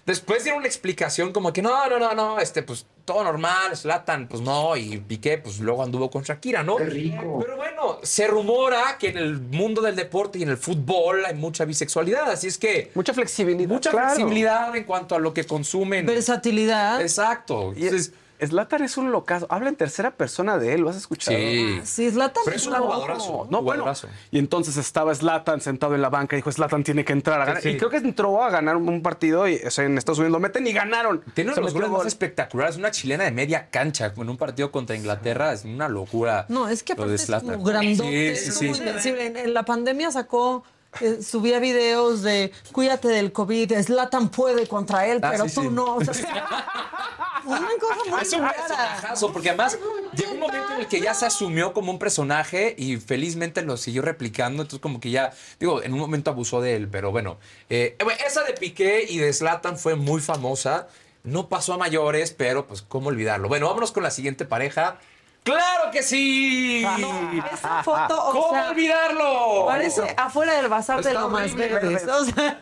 [0.07, 4.29] Después dieron una explicación como que no, no, no, no, este, pues todo normal, Zlatan,
[4.29, 6.77] pues no, y Piqué, pues luego anduvo con Shakira, ¿no?
[6.77, 7.41] Qué rico.
[7.43, 11.35] Pero bueno, se rumora que en el mundo del deporte y en el fútbol hay
[11.35, 13.69] mucha bisexualidad, así es que Mucha flexibilidad.
[13.69, 14.09] mucha claro.
[14.11, 16.07] flexibilidad en cuanto a lo que consumen.
[16.07, 17.01] versatilidad.
[17.01, 17.73] Exacto.
[17.77, 18.13] Entonces,
[18.47, 19.47] Zlatan es un locazo.
[19.51, 21.37] Habla en tercera persona de él, ¿lo has escuchado?
[21.37, 21.81] sí.
[21.85, 23.47] Sí, Zlatan Pero es un jugadorazo.
[23.51, 23.85] No, bueno.
[24.31, 27.45] Y entonces estaba Zlatan sentado en la banca y dijo, Zlatan tiene que entrar a
[27.45, 27.63] ganar.
[27.63, 27.71] Sí.
[27.71, 30.41] Y creo que entró a ganar un partido y, o sea, en Estados Unidos lo
[30.41, 31.23] meten y ganaron.
[31.35, 34.71] Tiene uno de los goles más espectaculares, una chilena de media cancha en un partido
[34.71, 36.47] contra Inglaterra, es una locura.
[36.49, 38.67] No, es que aparte de es como grandote, Sí, sí, es sí.
[38.69, 39.27] como invencible.
[39.27, 40.65] En, en la pandemia sacó,
[41.01, 45.63] eh, subía videos de cuídate del COVID, Zlatan puede contra él, Ah, pero sí, tú
[45.63, 45.69] sí.
[45.71, 45.97] no.
[45.97, 46.13] O sea,
[47.45, 48.55] una cosa muy Es un rara.
[48.55, 49.79] personajazo, porque además
[50.15, 53.77] llegó un momento en el que ya se asumió como un personaje y felizmente lo
[53.77, 54.63] siguió replicando.
[54.63, 57.39] Entonces, como que ya, digo, en un momento abusó de él, pero bueno.
[57.71, 60.89] Eh, bueno, esa de Piqué y de Zlatan fue muy famosa.
[61.25, 63.49] No pasó a mayores, pero pues, ¿cómo olvidarlo?
[63.49, 64.99] Bueno, vámonos con la siguiente pareja.
[65.45, 66.85] ¡Claro que sí!
[67.53, 69.67] Esa foto, o ¿Cómo sea, olvidarlo?
[69.67, 72.07] parece afuera del bazar de lo más verdes.
[72.07, 72.61] O sea,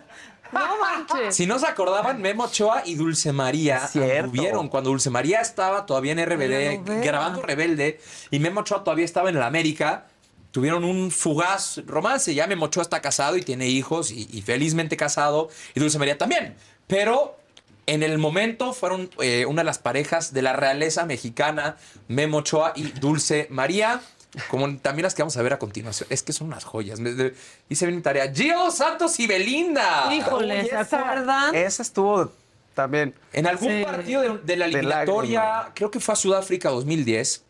[0.53, 1.35] no manches.
[1.35, 6.13] Si no se acordaban, Memo Ochoa y Dulce María anduvieron cuando Dulce María estaba todavía
[6.13, 10.07] en RBD grabando Rebelde y Memo Ochoa todavía estaba en el América.
[10.51, 12.35] Tuvieron un fugaz romance.
[12.35, 15.49] Ya Memo Ochoa está casado y tiene hijos y, y felizmente casado.
[15.75, 16.57] Y Dulce María también.
[16.89, 17.41] Pero
[17.91, 21.77] en el momento fueron eh, una de las parejas de la realeza mexicana,
[22.07, 24.01] Memo Ochoa y Dulce María.
[24.49, 26.07] Como también las que vamos a ver a continuación.
[26.11, 27.01] Es que son unas joyas.
[27.01, 27.35] Me- de-
[27.69, 28.33] Hice bien mi tarea.
[28.33, 30.13] Gio Santos y Belinda.
[30.15, 31.55] Híjole, ¿se acuerdan?
[31.55, 32.31] Esa estuvo
[32.75, 33.15] también.
[33.33, 33.83] En algún Sí.
[33.85, 37.43] partido de, de la De eliminatoria, creo que fue a Sudáfrica 2010,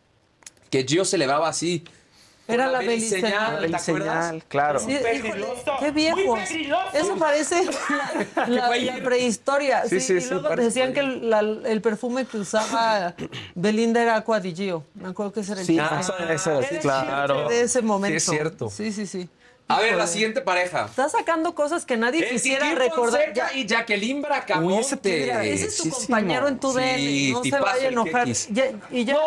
[0.71, 1.83] que Gio se elevaba así.
[2.53, 3.69] Era la beliseñal, beliseñal.
[3.71, 4.25] ¿te acuerdas?
[4.27, 4.79] Señal, claro.
[4.79, 5.45] Sí, híjole,
[5.79, 6.39] qué viejos.
[6.93, 7.63] Eso parece
[8.35, 9.83] la, la- la prehistoria.
[9.87, 13.13] Sí, Sí, sí, y luego decían que el, la- el perfume que usaba
[13.55, 14.83] Belinda era Aqua di Gio.
[14.95, 15.77] Me acuerdo que ese era el Sí,
[16.29, 17.47] eso, sí, claro.
[17.49, 18.11] de ese momento.
[18.11, 18.69] Sí, es cierto.
[18.69, 19.29] Sí, sí, sí.
[19.75, 20.85] A ver, la siguiente pareja.
[20.85, 23.21] Está sacando cosas que nadie El quisiera Kikín recordar.
[23.25, 24.95] Fonseca y Jacqueline Uy, ese Bracamonte.
[24.97, 26.07] tira- Ese es tu Muchísimo.
[26.07, 27.31] compañero en tu Sí, DN.
[27.31, 28.27] No se tipazo vaya a el enojar.
[28.27, 29.17] Ya- y ya,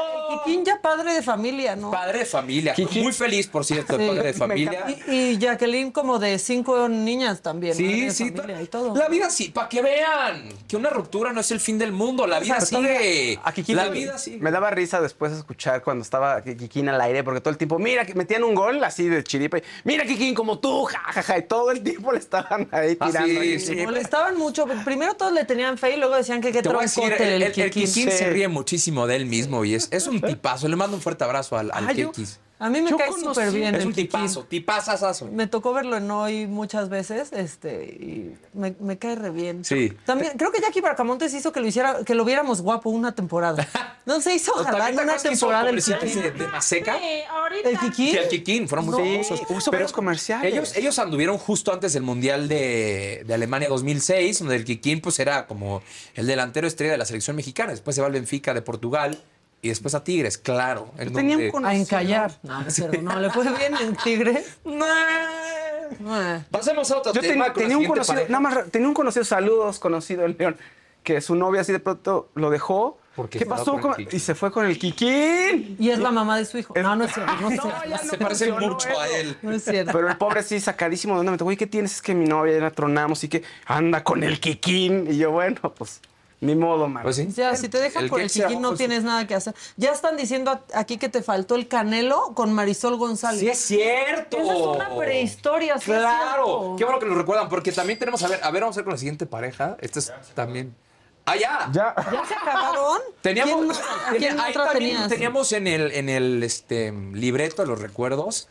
[0.45, 1.91] Kikín ya padre de familia, ¿no?
[1.91, 2.75] Padre de familia.
[2.75, 3.01] Kiki.
[3.01, 4.85] Muy feliz, por cierto, padre de familia.
[5.09, 7.75] Y, y Jacqueline como de cinco niñas también.
[7.75, 8.31] madre Sí, de sí.
[8.31, 8.95] familia y todo.
[8.97, 12.27] La vida sí, para que vean que una ruptura no es el fin del mundo.
[12.27, 13.39] La vida sigue.
[13.43, 14.39] A Kikín La vida sigue.
[14.39, 18.05] Me daba risa después escuchar cuando estaba Kikín al aire, porque todo el tiempo, mira,
[18.05, 19.59] que metían un gol así de chiripa.
[19.59, 21.39] y, mira, Kikín, como tú, jajaja.
[21.39, 23.29] Y todo el tiempo le estaban ahí Ah, tirando.
[23.41, 23.67] sí, a sí.
[23.69, 23.85] Kikín.
[23.85, 24.67] Molestaban mucho.
[24.85, 27.53] Primero todos le tenían fe y luego decían que qué troncote el, el, el, el
[27.71, 27.87] Kikín.
[27.87, 30.69] Kikín se ríe muchísimo de él mismo y es, es un tipazo.
[30.69, 32.13] Le mando un fuerte abrazo al, al Ah, yo-.
[32.59, 35.27] A mí me Yo cae súper bien Es un tipazo, tipazazazo.
[35.27, 39.65] Me tocó verlo en hoy muchas veces, este, y me, me cae re bien.
[39.65, 39.93] Sí.
[40.07, 43.67] También, creo que Jackie Bracamontes hizo que lo hiciera, que lo viéramos guapo una temporada.
[44.07, 46.23] No se hizo ¿También te una temporada el de, Kikín.
[46.37, 46.99] de Maseca?
[47.65, 48.11] ¿El Kikín?
[48.11, 49.71] Sí, el Kikín, fueron muy Sí, famosos.
[49.71, 50.53] Pero comerciales.
[50.53, 55.19] Ellos, ellos anduvieron justo antes del Mundial de, de Alemania 2006, donde el Kikín pues,
[55.21, 55.83] era como
[56.15, 57.71] el delantero estrella de la selección mexicana.
[57.71, 59.23] Después se va al Benfica de Portugal
[59.65, 60.89] y después a Tigres, claro.
[60.99, 62.33] en Tenía un donde- con- A encallar.
[62.43, 64.45] No, no, cierto, no, le fue bien en Tigre.
[64.67, 66.45] Eh.
[66.51, 68.29] Pasemos a otro Yo tema ten- con la tenía un conocido, pareja.
[68.33, 70.57] nada más, tenía un conocido, saludos, conocido en León,
[71.03, 72.99] que su novia así de pronto lo dejó.
[73.17, 73.79] Porque ¿Qué pasó?
[73.81, 74.09] con el.
[74.13, 75.77] Y se fue con el Kikín.
[75.79, 76.75] Y es la mamá de su hijo.
[76.77, 77.49] No, no es cierto, no
[78.03, 79.37] Se no parece mucho a él.
[79.41, 79.93] No es cierto.
[79.93, 81.31] Pero el pobre sí, sacadísimo de onda.
[81.31, 81.93] Me dijo, güey, ¿qué tienes?
[81.95, 85.07] Es que mi novia ya la tronamos y que anda con el Kikín.
[85.13, 86.01] Y yo, bueno, pues,
[86.45, 87.03] ni modo, man.
[87.03, 87.29] Pues sí.
[87.35, 89.55] Ya, si te dejan El por el Kikín no pues, tienes nada que hacer.
[89.77, 93.41] Ya están diciendo aquí que te faltó el Canelo con Marisol González.
[93.41, 94.37] Sí, es cierto.
[94.39, 96.77] Esa es una prehistoria, sí Claro.
[96.79, 98.85] Qué bueno que lo recuerdan, porque también tenemos, a ver, a ver, vamos a ver
[98.85, 99.77] con la siguiente pareja.
[99.81, 100.75] Esta es también.
[101.27, 101.71] ¡Ah, ya!
[101.73, 101.95] ya.
[102.13, 102.99] ¿Ya se acabaron?
[103.23, 105.09] Teníamos, ¿Quién, más- ¿A quién tenía- ahí otra también tenías?
[105.09, 108.49] teníamos en el, en el este, libreto de los recuerdos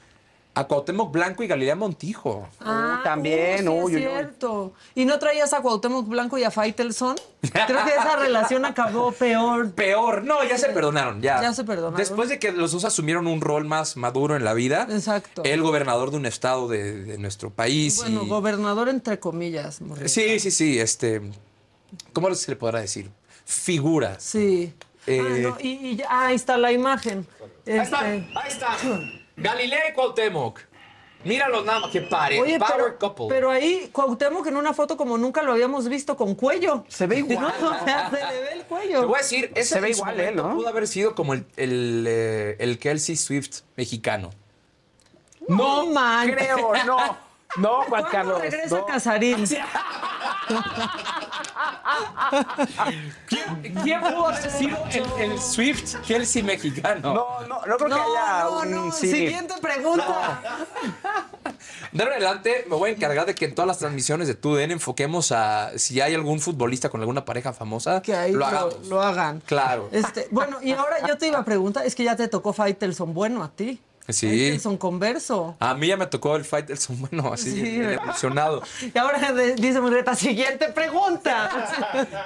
[0.56, 2.47] a Cuauhtémoc Blanco y Galilea Montijo.
[2.62, 4.01] Ah, También, uy, sí uy, es uy, uy.
[4.14, 4.74] cierto.
[4.93, 7.16] ¿Y no traías a Cuauhtémoc Blanco y a Faitelson?
[7.51, 9.72] Creo que esa relación acabó peor.
[9.76, 11.41] Peor, no, ya se perdonaron, ya.
[11.41, 11.97] Ya se perdonaron.
[11.97, 14.88] Después de que los dos asumieron un rol más maduro en la vida.
[14.91, 15.43] Exacto.
[15.43, 17.97] El gobernador de un estado de, de nuestro país.
[17.97, 19.80] Bueno, y- gobernador entre comillas.
[20.06, 21.22] Sí, sí, sí, este.
[22.14, 23.10] ¿Cómo se le podrá decir?
[23.45, 24.20] Figura.
[24.20, 24.74] Sí.
[25.08, 27.28] Eh, Ah, no, y, y ya- ah, ahí está la imagen.
[27.68, 28.78] Ahí está, Este, ahí está.
[29.44, 30.60] Galilea y Cuauhtémoc.
[31.26, 32.41] Míralo nada más, qué pare.
[32.41, 33.26] Oye, Power pero, couple.
[33.30, 36.84] pero ahí Cuauhtémoc en una foto como nunca lo habíamos visto con cuello.
[36.89, 37.54] Se ve igual.
[37.62, 39.08] No, o sea, se le ve el Te cuello.
[39.08, 40.32] voy a decir, ese Se ve igual, ¿eh?
[40.34, 40.54] ¿no?
[40.56, 44.32] Pudo haber sido como el, el, eh, el Kelsey Swift mexicano.
[45.48, 46.30] No, man.
[46.32, 46.98] Creo, no.
[47.58, 48.41] No, Juan ¿Cuándo Carlos.
[48.41, 48.86] regresa no.
[48.86, 49.45] Casarín?
[53.28, 57.14] ¿Quién, quién pudo haber sido el, el Swift Kelsey mexicano?
[57.14, 58.91] No, no, no creo que haya No, un no, no.
[58.91, 59.10] sí.
[59.12, 60.39] Siguiente pregunta.
[61.91, 65.32] De adelante me voy a encargar de que en todas las transmisiones de TUDN enfoquemos
[65.32, 68.88] a si hay algún futbolista con alguna pareja famosa, Que ahí lo lo, hagamos.
[68.88, 69.41] lo hagan.
[69.45, 69.89] Claro.
[69.91, 73.14] Este, bueno, y ahora yo te iba a preguntar, es que ya te tocó Faitelson
[73.14, 73.80] bueno a ti.
[74.10, 74.28] Sí.
[74.28, 75.56] Faitelson converso.
[75.60, 78.62] A mí ya me tocó el fight del bueno, así, Sí, emocionado.
[78.93, 81.70] Y ahora dice Murrieta, siguiente pregunta.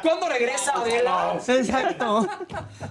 [0.01, 1.39] ¿Cuándo regresa Adela?
[1.47, 2.27] Exacto.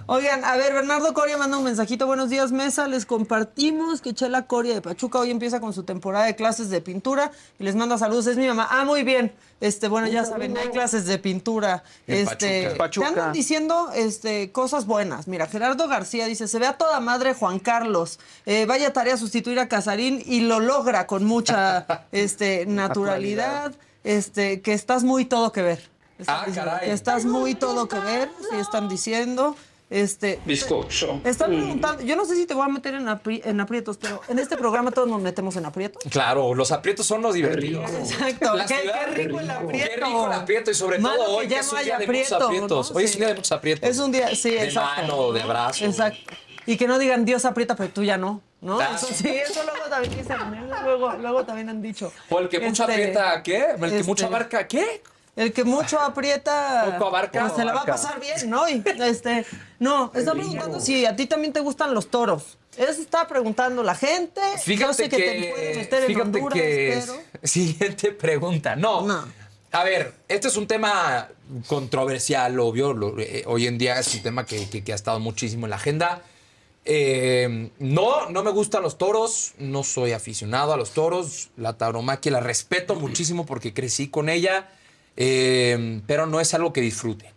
[0.05, 2.07] Oigan, a ver, Bernardo Coria manda un mensajito.
[2.07, 2.87] Buenos días, mesa.
[2.87, 6.79] Les compartimos que Chela Coria de Pachuca hoy empieza con su temporada de clases de
[6.79, 8.27] pintura y les manda saludos.
[8.27, 8.67] Es mi mamá.
[8.71, 9.33] Ah, muy bien.
[9.59, 11.83] Este, bueno, ya saben, hay clases de pintura.
[12.05, 13.07] En este, Pachuca.
[13.07, 15.27] te andan diciendo este, cosas buenas.
[15.27, 18.19] Mira, Gerardo García dice: se ve a toda madre Juan Carlos.
[18.45, 23.73] Eh, vaya tarea sustituir a Casarín y lo logra con mucha este, naturalidad.
[24.03, 25.81] Este, que estás muy todo que ver.
[26.19, 26.87] Están Ah, diciendo caray.
[26.87, 29.55] Que estás muy todo que ver, sí están diciendo.
[29.89, 31.21] Este, Bizcocho.
[31.23, 34.21] están preguntando, yo no sé si te voy a meter en, apri- en aprietos, pero
[34.27, 36.03] en este programa todos nos metemos en aprietos.
[36.11, 37.89] Claro, los aprietos son los divertidos.
[37.91, 38.51] Exacto.
[38.67, 39.87] Qué, ciudad, qué rico el aprieto.
[39.89, 42.31] Qué rico el aprieto y sobre todo hoy ya que es un día de muchos
[42.33, 42.91] aprieto, aprietos.
[42.91, 42.97] ¿no?
[42.97, 43.89] Hoy es un día de muchos aprietos.
[43.89, 45.01] Es un día, sí, de exacto.
[45.01, 45.85] mano, de brazo.
[45.85, 46.33] Exacto.
[46.65, 48.41] Y que no digan Dios aprieta, pero tú ya no.
[48.61, 48.79] ¿No?
[48.79, 48.93] Ah.
[48.95, 50.37] Eso sí, eso luego también dicen,
[50.83, 52.11] luego, luego también han dicho.
[52.29, 53.65] O el que mucho Este, aprieta, ¿qué?
[53.71, 55.01] El que este, mucho abarca, ¿qué?
[55.35, 56.89] El que mucho aprieta.
[56.93, 57.41] Poco abarca.
[57.41, 58.67] pues se la va a pasar bien, ¿no?
[58.67, 59.45] Y, este,
[59.77, 62.57] no, está preguntando si a ti también te gustan los toros.
[62.75, 64.41] Eso está preguntando la gente.
[64.53, 67.21] Yo Fíjate sé que, te puedes meter en fíjate Honduras, que pero.
[67.47, 68.75] siguiente pregunta.
[68.75, 69.01] No.
[69.03, 69.23] No.
[69.71, 71.27] A ver, este es un tema
[71.67, 72.93] controversial, obvio.
[72.93, 75.69] lo- eh, hoy en día es un tema que, que- que ha estado muchísimo en
[75.71, 76.21] la agenda.
[76.89, 79.53] Eh, no, no me gustan los toros.
[79.59, 81.49] No soy aficionado a los toros.
[81.57, 84.69] La tauromaquia la respeto muchísimo porque crecí con ella.
[85.17, 87.33] eh, pero no es algo que disfrute.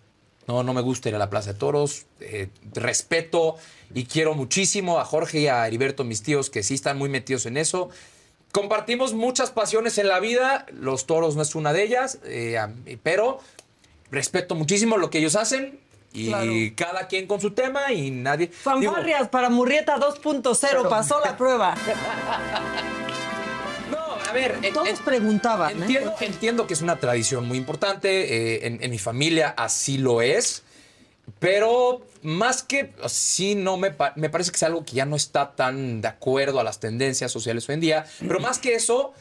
[0.47, 2.07] No, no me gusta ir a la Plaza de Toros.
[2.21, 3.57] eh, respeto
[3.95, 7.47] y quiero muchísimo a Jorge y a Heriberto, mis tíos, que sí están muy metidos
[7.47, 7.89] en eso.
[8.53, 10.67] Compartimos muchas pasiones en la vida.
[10.73, 12.59] Los toros no es una de ellas, eh,
[13.03, 13.39] pero
[14.11, 15.79] respeto muchísimo lo que ellos hacen.
[16.13, 16.53] Y Claro.
[16.75, 18.49] cada quien con su tema y nadie.
[18.49, 21.75] Fanfarrias para Murrieta 2.0, pasó la prueba.
[23.91, 23.99] no,
[24.29, 26.01] a ver, Todos en- preguntaban, ¿eh?
[26.21, 30.63] Entiendo, que es una tradición muy importante, eh, en, en mi familia así lo es,
[31.39, 35.53] pero más que sí, no me, me parece que es algo que ya no está
[35.53, 39.13] tan de acuerdo a las tendencias sociales hoy en día, pero más que eso,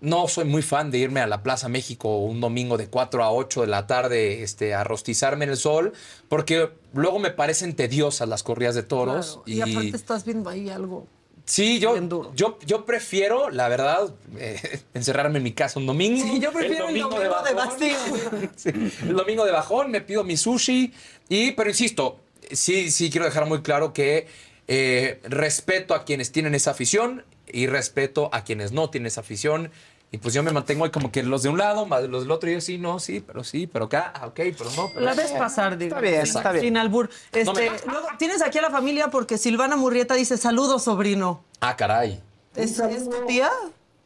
[0.00, 3.32] no soy muy fan de irme a la Plaza México un domingo de 4 a
[3.32, 5.92] 8 de la tarde este, a rostizarme en el sol,
[6.28, 9.40] porque luego me parecen tediosas las corridas de toros.
[9.44, 11.06] Claro, Y, aparte estás viendo ahí algo.
[11.44, 12.32] Sí, yo, Bien duro.
[12.36, 16.22] yo, yo prefiero, la verdad, eh, encerrarme en mi casa un domingo.
[16.22, 17.78] Sí, yo prefiero el domingo de bajón.
[18.56, 18.70] Sí,
[19.02, 20.92] el domingo de bajón, me pido mi sushi.
[21.28, 22.20] Y, pero insisto,
[22.52, 24.28] sí, sí quiero dejar muy claro que
[24.68, 29.70] eh, respeto a quienes tienen esa afición y respeto a quienes no tienen esa afición.
[30.12, 32.32] Y pues yo me mantengo ahí como que los de un lado, más los del
[32.32, 32.50] otro.
[32.50, 34.88] Y yo sí, no, sí, pero sí, pero acá, ah, ok, pero no.
[34.92, 35.94] pero La ves pasar, digo.
[35.96, 36.64] Está bien, sin, está bien.
[36.64, 37.10] Sin albur.
[37.32, 41.44] Este, No me- luego, tienes aquí a la familia porque Silvana Murrieta dice, saludos, sobrino.
[41.60, 42.20] Ah, caray.
[42.56, 43.50] ¿Es, es tu tía?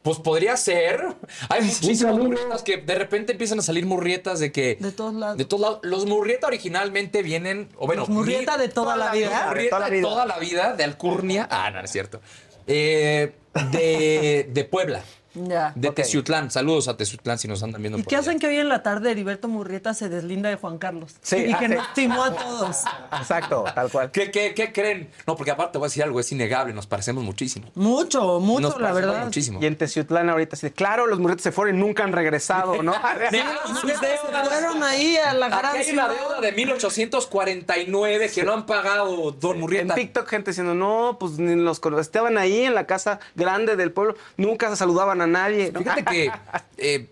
[0.03, 1.03] Pues podría ser.
[1.49, 4.77] Hay muchísimas murrietas que de repente empiezan a salir murrietas de que.
[4.79, 5.39] De todos lados.
[5.39, 5.79] De todos lados.
[5.83, 7.71] Los murrieta originalmente vienen.
[7.79, 9.47] O bueno, Los murrieta de toda la vida.
[9.49, 10.09] Murrieta toda la de vida.
[10.11, 11.49] toda la vida, de Alcurnia.
[11.51, 12.21] Ah, no, no es cierto.
[12.67, 13.33] Eh,
[13.73, 15.03] de, de Puebla.
[15.35, 15.73] Ya.
[15.75, 15.97] De Ok.
[15.97, 16.51] Teciutlán.
[16.51, 18.23] Saludos a Teciutlán si nos andan viendo ¿Y por qué allá.
[18.29, 21.15] hacen que hoy en la tarde Heriberto Murrieta se deslinda de Juan Carlos?
[21.23, 22.79] Sí, y que hace- nos timó a todos.
[23.19, 24.11] Exacto, tal cual.
[24.11, 25.11] ¿Qué, qué, qué creen?
[25.27, 27.71] No, porque aparte voy a decir algo, es innegable, nos parecemos muchísimo.
[27.75, 29.25] Mucho, mucho, Nos la verdad.
[29.25, 29.59] Muchísimo.
[29.63, 32.93] Y en Teciutlán ahorita sí, claro, los murritos se fueron y nunca han regresado, ¿no?
[33.31, 34.17] Sí, los Murrieta se
[34.51, 39.55] fueron ahí a la gran hay una deuda de 1849 que no han pagado Don
[39.55, 39.95] En Murrieta.
[39.95, 44.15] TikTok gente diciendo, no, pues ni los estaban ahí en la casa grande del pueblo,
[44.37, 45.73] nunca se saludaban a nadie.
[45.73, 45.81] ¿no?
[45.81, 46.31] Fíjate que
[46.77, 47.11] eh,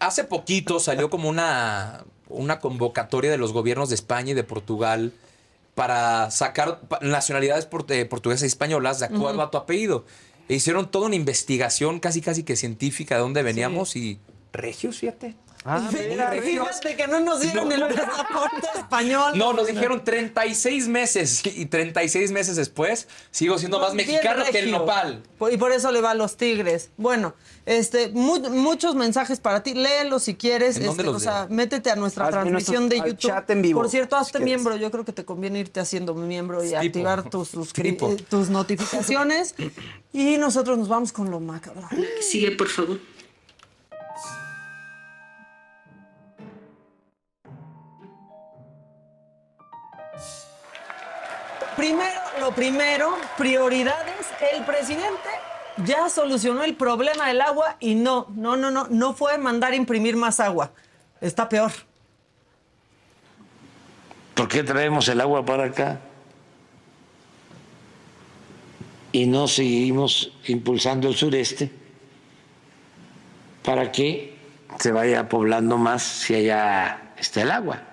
[0.00, 5.12] hace poquito salió como una, una convocatoria de los gobiernos de España y de Portugal
[5.74, 10.04] para sacar nacionalidades eh, portuguesas y españolas de acuerdo a tu apellido.
[10.48, 14.18] E hicieron toda una investigación casi casi que científica de dónde veníamos y
[14.52, 15.34] regios, fíjate.
[15.64, 17.74] Ah, Mira, fíjate que no nos dieron No.
[17.86, 19.32] el pasaporte español.
[19.38, 24.70] No, nos dijeron 36 meses y 36 meses después sigo siendo más mexicano que el
[24.72, 25.22] nopal.
[25.52, 26.90] Y por eso le va a los Tigres.
[26.96, 27.34] Bueno,
[27.64, 29.74] este, mu- muchos mensajes para ti.
[29.74, 30.78] Léelos si quieres.
[30.78, 33.30] ¿En dónde este, los o sea, métete a nuestra transmisión de nuestro- YouTube.
[33.30, 34.74] chat en vivo, Por cierto, hazte si miembro.
[34.76, 36.78] Yo creo que te conviene irte haciendo miembro y Tipo.
[36.80, 38.10] activar tus, Tipo.
[38.10, 39.54] eh, tus notificaciones.
[40.12, 41.88] y nosotros nos vamos con lo macabro.
[42.20, 42.98] Sigue, por favor.
[51.82, 54.28] Primero, lo primero, prioridades.
[54.54, 55.28] El presidente
[55.84, 60.14] ya solucionó el problema del agua y no, no, no, no, no fue mandar imprimir
[60.14, 60.70] más agua.
[61.20, 61.72] Está peor.
[64.34, 65.98] ¿Por qué traemos el agua para acá?
[69.10, 71.68] Y no seguimos impulsando el sureste
[73.64, 74.36] para que
[74.78, 77.91] se vaya poblando más si allá está el agua.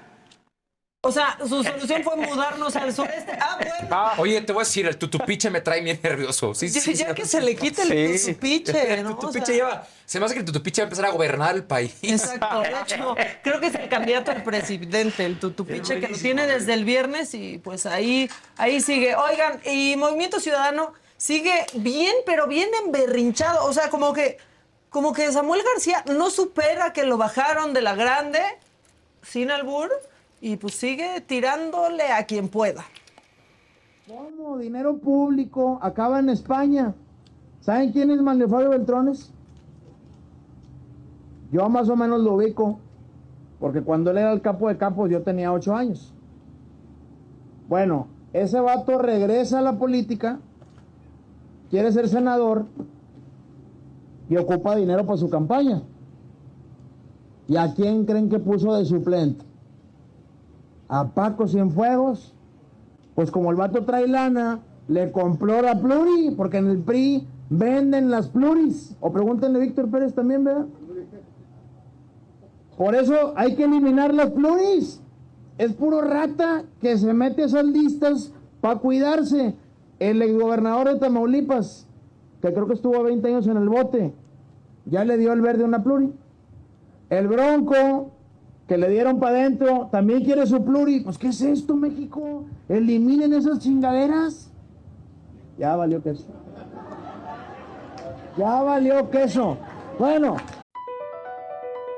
[1.01, 3.31] O sea, su solución fue mudarnos al sureste.
[3.39, 4.11] Ah, bueno.
[4.17, 6.53] Oye, te voy a decir, el tutupiche me trae bien nervioso.
[6.53, 7.13] Sí, Ya, sí, ya sí.
[7.15, 9.11] que se le quite el tutupiche, El ¿no?
[9.11, 9.87] O tutupiche sea, lleva.
[10.05, 11.95] Se me hace que el tutupiche va a empezar a gobernar el país.
[12.01, 16.45] Exacto, de hecho, creo que es el candidato al presidente, el tutupiche, que lo tiene
[16.47, 19.15] desde el viernes y pues ahí, ahí sigue.
[19.15, 23.63] Oigan, y Movimiento Ciudadano sigue bien, pero bien emberrinchado.
[23.67, 24.37] O sea, como que,
[24.89, 28.41] como que Samuel García no supera que lo bajaron de la grande,
[29.23, 29.89] sin albur,
[30.41, 32.83] y pues sigue tirándole a quien pueda.
[34.07, 34.57] ¿Cómo?
[34.57, 36.95] Dinero público acaba en España.
[37.59, 39.31] ¿Saben quién es Manuel Fabio Beltrones?
[41.51, 42.79] Yo más o menos lo ubico,
[43.59, 46.13] porque cuando él era el capo de capos yo tenía ocho años.
[47.67, 50.39] Bueno, ese vato regresa a la política,
[51.69, 52.65] quiere ser senador
[54.29, 55.81] y ocupa dinero para su campaña.
[57.47, 59.48] ¿Y a quién creen que puso de suplente?
[60.89, 62.33] A Paco Cienfuegos.
[63.15, 68.11] Pues como el vato trae lana, le compró la pluri, porque en el PRI venden
[68.11, 68.95] las pluris.
[68.99, 70.65] O pregúntenle a Víctor Pérez también, ¿verdad?
[72.77, 75.01] Por eso hay que eliminar las pluris.
[75.57, 79.55] Es puro rata que se mete a esas listas para cuidarse.
[79.99, 81.85] El exgobernador de Tamaulipas,
[82.41, 84.13] que creo que estuvo 20 años en el bote,
[84.85, 86.13] ya le dio el verde una pluri.
[87.09, 88.11] El Bronco,
[88.69, 90.99] que le dieron para adentro, también quiere su pluri.
[90.99, 92.45] Pues, ¿qué es esto, México?
[92.69, 94.51] Eliminen esas chingaderas.
[95.57, 96.25] Ya valió queso.
[98.37, 99.57] Ya valió queso.
[99.97, 100.37] Bueno.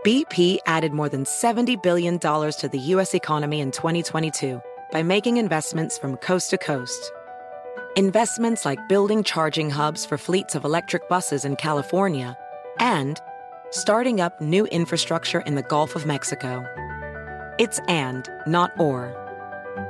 [0.06, 3.14] BP added more than $70 billion to the U.S.
[3.14, 4.62] economy in 2022
[4.94, 7.12] by making investments from coast to coast.
[7.98, 12.38] Investments like building charging hubs for fleets of electric buses in California
[12.80, 13.20] and
[13.72, 16.64] starting up new infrastructure in the Gulf of Mexico.
[17.58, 19.18] It's and, not or.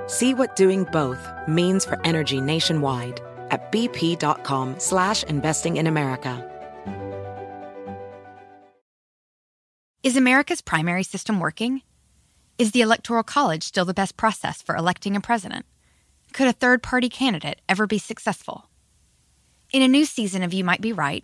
[0.07, 6.47] See what doing both means for energy nationwide at bp.com slash investing in America.
[10.03, 11.81] Is America's primary system working?
[12.57, 15.65] Is the Electoral College still the best process for electing a president?
[16.33, 18.69] Could a third party candidate ever be successful?
[19.71, 21.23] In a new season of You Might Be Right,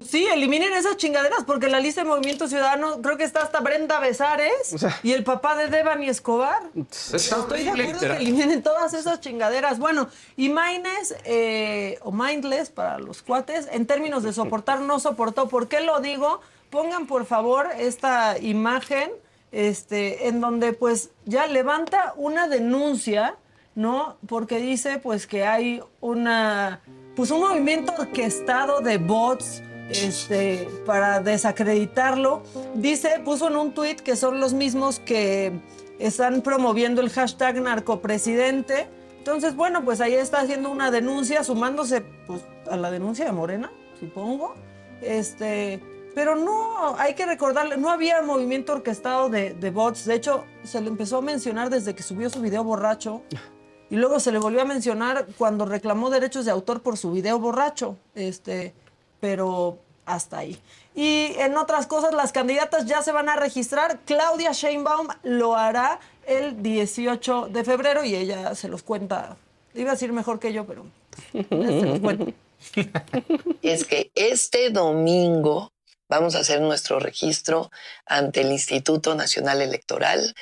[0.00, 3.58] Sí, eliminen esas chingaderas, porque en la lista de Movimiento Ciudadano creo que está hasta
[3.58, 6.62] Brenda Besares y el papá de Devani Escobar.
[6.78, 9.80] Estoy de acuerdo que eliminen todas esas chingaderas.
[9.80, 15.48] Bueno, y Mindless, eh, o Mindless para los cuates, en términos de soportar, no soportó.
[15.48, 16.42] ¿Por qué lo digo?
[16.70, 19.10] Pongan por favor esta imagen,
[19.50, 23.34] este, en donde pues ya levanta una denuncia,
[23.74, 24.16] ¿no?
[24.28, 26.82] Porque dice pues que hay una,
[27.16, 32.42] pues un movimiento orquestado de bots, este, para desacreditarlo.
[32.74, 35.52] Dice, puso en un tuit que son los mismos que
[35.98, 38.86] están promoviendo el hashtag narcopresidente.
[39.18, 43.70] Entonces, bueno, pues ahí está haciendo una denuncia, sumándose pues, a la denuncia de Morena,
[43.98, 44.54] supongo.
[45.02, 45.80] Este,
[46.14, 50.04] pero no, hay que recordarle, no había movimiento orquestado de, de bots.
[50.04, 53.22] De hecho, se le empezó a mencionar desde que subió su video borracho.
[53.90, 57.38] Y luego se le volvió a mencionar cuando reclamó derechos de autor por su video
[57.38, 57.96] borracho.
[58.14, 58.74] Este,
[59.20, 60.58] pero hasta ahí.
[60.94, 64.00] Y en otras cosas, las candidatas ya se van a registrar.
[64.04, 69.36] Claudia Sheinbaum lo hará el 18 de febrero y ella se los cuenta.
[69.74, 70.86] Iba a decir mejor que yo, pero
[71.32, 72.32] se los cuento.
[73.62, 75.72] es que este domingo
[76.08, 77.70] vamos a hacer nuestro registro
[78.06, 80.34] ante el Instituto Nacional Electoral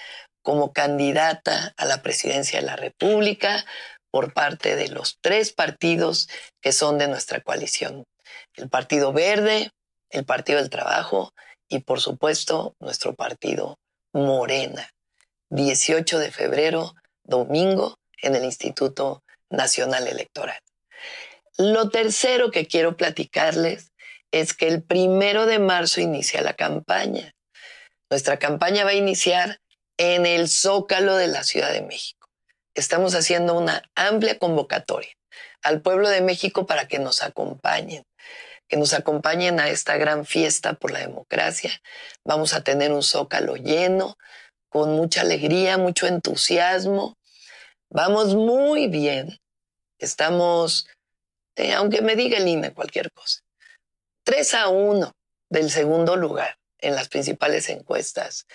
[0.43, 3.65] como candidata a la presidencia de la República
[4.11, 6.29] por parte de los tres partidos
[6.61, 8.05] que son de nuestra coalición.
[8.55, 9.71] El Partido Verde,
[10.11, 11.33] el Partido del Trabajo
[11.69, 13.79] y por supuesto nuestro partido
[14.13, 14.91] Morena.
[15.51, 20.59] 18 de febrero, domingo, en el Instituto Nacional Electoral.
[21.59, 23.93] Lo tercero que quiero platicarles
[24.33, 27.33] es que el primero de marzo inicia la campaña.
[28.11, 29.61] Nuestra campaña va a iniciar
[29.97, 32.29] en el Zócalo de la Ciudad de México.
[32.75, 35.11] Estamos haciendo una amplia convocatoria
[35.63, 38.05] al pueblo de México para que nos acompañen,
[38.69, 41.71] que nos acompañen a esta gran fiesta por la democracia.
[42.25, 44.17] Vamos a tener un Zócalo lleno,
[44.69, 47.17] con mucha alegría, mucho entusiasmo.
[47.91, 49.39] Vamos muy bien.
[49.99, 50.89] Estamos,
[51.57, 53.41] eh, aunque me diga el cualquier cosa,
[54.25, 55.13] 3 a 1
[55.49, 58.47] del segundo lugar en las principales encuestas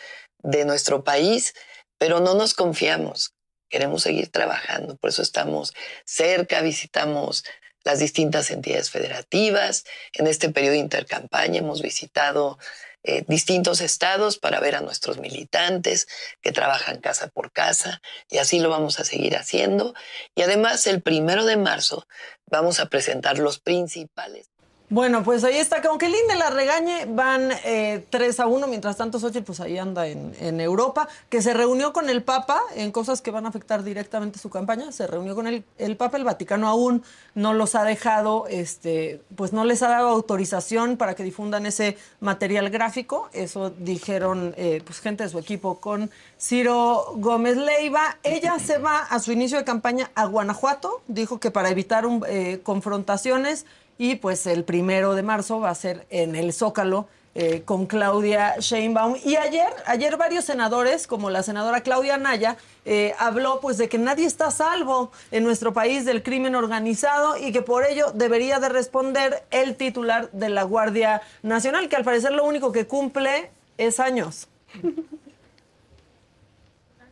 [0.44, 1.54] de nuestro país,
[1.98, 3.34] pero no nos confiamos.
[3.70, 5.74] Queremos seguir trabajando, por eso estamos
[6.06, 7.46] cerca, visitamos
[7.84, 9.86] las distintas entidades federativas.
[10.14, 12.58] En este periodo de intercampaña hemos visitado
[13.04, 16.08] eh, distintos estados para ver a nuestros militantes
[16.42, 19.96] que trabajan casa por casa y así lo vamos a seguir haciendo.
[20.36, 22.08] Y además el primero de marzo
[22.46, 24.52] vamos a presentar los principales
[24.92, 28.98] bueno, pues ahí está, que aunque Linde la regañe, van eh, 3 a 1, mientras
[28.98, 32.92] tanto Xochitl pues ahí anda en, en, Europa, que se reunió con el Papa en
[32.92, 36.26] cosas que van a afectar directamente su campaña, se reunió con el, el Papa, el
[36.26, 37.04] Vaticano aún
[37.36, 41.98] no los ha dejado, este, pues no les ha dado autorización para que difundan ese
[42.20, 48.60] material gráfico, eso dijeron eh, pues gente de su equipo con Ciro Gómez Leiva, ella
[48.60, 52.60] se va a su inicio de campaña a Guanajuato, dijo que para evitar un, eh,
[52.62, 53.66] confrontaciones,
[54.02, 58.56] y pues el primero de marzo va a ser en el Zócalo eh, con Claudia
[58.58, 59.16] Sheinbaum.
[59.24, 64.00] Y ayer, ayer varios senadores, como la senadora Claudia Naya, eh, habló pues de que
[64.00, 68.70] nadie está salvo en nuestro país del crimen organizado y que por ello debería de
[68.70, 74.00] responder el titular de la Guardia Nacional, que al parecer lo único que cumple es
[74.00, 74.50] años.
[74.82, 74.98] Una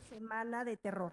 [0.09, 1.11] semana de terror,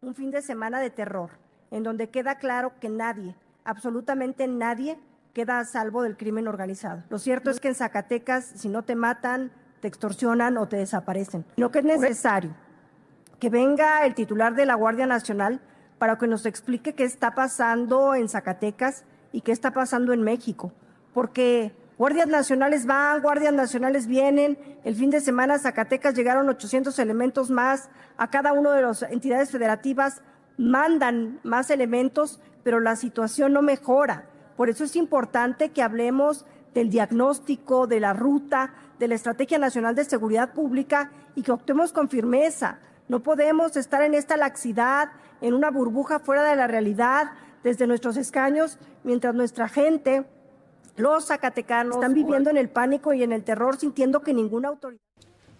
[0.00, 1.28] un fin de semana de terror,
[1.70, 3.34] en donde queda claro que nadie,
[3.64, 4.96] absolutamente nadie,
[5.32, 7.02] queda a salvo del crimen organizado.
[7.10, 9.50] Lo cierto es que en Zacatecas, si no te matan,
[9.80, 11.44] te extorsionan o te desaparecen.
[11.56, 12.54] Lo que es necesario,
[13.38, 15.60] que venga el titular de la Guardia Nacional
[15.98, 20.72] para que nos explique qué está pasando en Zacatecas y qué está pasando en México.
[21.12, 24.58] Porque guardias nacionales van, guardias nacionales vienen.
[24.84, 27.90] El fin de semana a Zacatecas llegaron 800 elementos más.
[28.16, 30.22] A cada una de las entidades federativas
[30.56, 34.24] mandan más elementos, pero la situación no mejora.
[34.58, 36.44] Por eso es importante que hablemos
[36.74, 41.92] del diagnóstico, de la ruta, de la Estrategia Nacional de Seguridad Pública y que optemos
[41.92, 42.80] con firmeza.
[43.06, 47.30] No podemos estar en esta laxidad, en una burbuja fuera de la realidad,
[47.62, 50.26] desde nuestros escaños, mientras nuestra gente,
[50.96, 55.07] los zacatecanos, están viviendo en el pánico y en el terror, sintiendo que ninguna autoridad.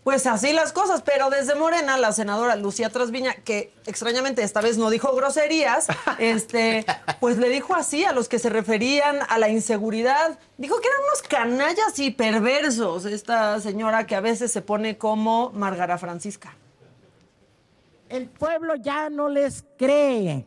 [0.05, 4.79] Pues así las cosas, pero desde Morena, la senadora Lucía Trasviña, que extrañamente esta vez
[4.79, 5.89] no dijo groserías,
[6.19, 6.87] este,
[7.21, 10.39] pues le dijo así a los que se referían a la inseguridad.
[10.57, 15.51] Dijo que eran unos canallas y perversos, esta señora que a veces se pone como
[15.51, 16.57] Margara Francisca.
[18.09, 20.47] El pueblo ya no les cree.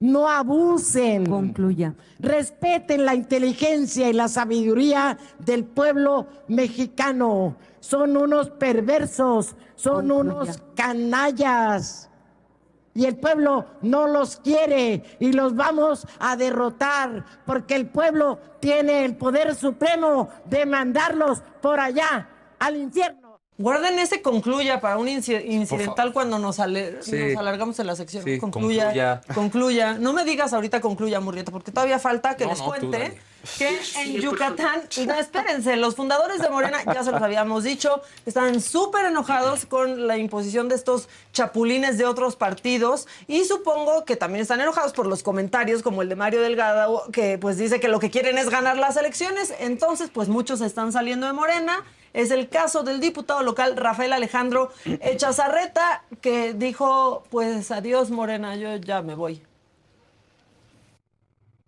[0.00, 1.26] No abusen.
[1.26, 1.94] Concluya.
[2.18, 7.56] Respeten la inteligencia y la sabiduría del pueblo mexicano.
[7.80, 10.42] Son unos perversos, son Concluya.
[10.42, 12.10] unos canallas.
[12.94, 19.04] Y el pueblo no los quiere y los vamos a derrotar porque el pueblo tiene
[19.04, 22.28] el poder supremo de mandarlos por allá
[22.58, 23.19] al infierno.
[23.60, 27.14] Guarden ese concluya para un incidental cuando nos, ale sí.
[27.14, 28.24] nos, alargamos en la sección.
[28.24, 29.94] Sí, concluya, concluya, concluya.
[29.98, 33.18] No me digas ahorita concluya, Murrieta, porque todavía falta que no, les no, cuente
[33.58, 38.62] que en Yucatán, no, espérense, los fundadores de Morena, ya se los habíamos dicho, están
[38.62, 44.40] súper enojados con la imposición de estos chapulines de otros partidos y supongo que también
[44.40, 47.98] están enojados por los comentarios como el de Mario Delgado, que pues dice que lo
[47.98, 49.52] que quieren es ganar las elecciones.
[49.58, 54.72] Entonces, pues muchos están saliendo de Morena es el caso del diputado local Rafael Alejandro
[54.84, 59.42] Echazarreta, que dijo, pues adiós Morena, yo ya me voy.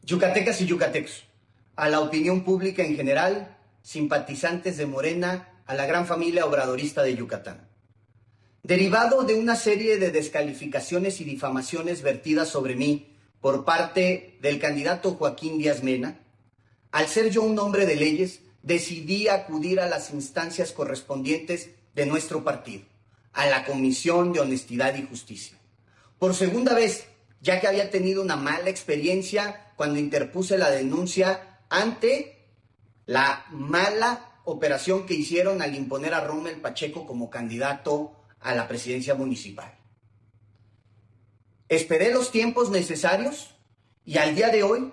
[0.04, 1.24] Yucatecas y yucatecos,
[1.76, 7.14] a la opinión pública en general, simpatizantes de Morena, a la gran familia obradorista de
[7.14, 7.68] Yucatán.
[8.64, 15.14] Derivado de una serie de descalificaciones y difamaciones vertidas sobre mí por parte del candidato
[15.14, 16.18] Joaquín Díaz Mena,
[16.92, 22.44] Al ser yo un hombre de leyes, decidí acudir a las instancias correspondientes de nuestro
[22.44, 22.84] partido,
[23.32, 25.58] a la Comisión de Honestidad y Justicia.
[26.18, 27.06] Por segunda vez,
[27.40, 32.46] ya que había tenido una mala experiencia cuando interpuse la denuncia ante
[33.06, 39.14] la mala operación que hicieron al imponer a Rommel Pacheco como candidato a la presidencia
[39.14, 39.76] municipal.
[41.68, 43.54] Esperé los tiempos necesarios
[44.04, 44.92] y al día de hoy,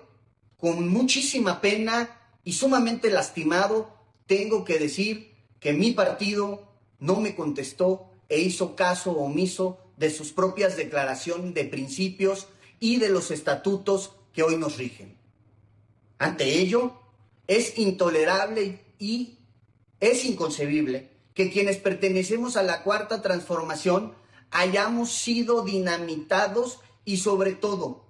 [0.56, 3.94] con muchísima pena y sumamente lastimado,
[4.26, 10.32] tengo que decir que mi partido no me contestó e hizo caso omiso de sus
[10.32, 12.48] propias declaraciones de principios
[12.78, 15.18] y de los estatutos que hoy nos rigen.
[16.18, 17.00] Ante ello,
[17.46, 19.38] es intolerable y
[19.98, 24.14] es inconcebible que quienes pertenecemos a la cuarta transformación
[24.50, 28.04] hayamos sido dinamitados y sobre todo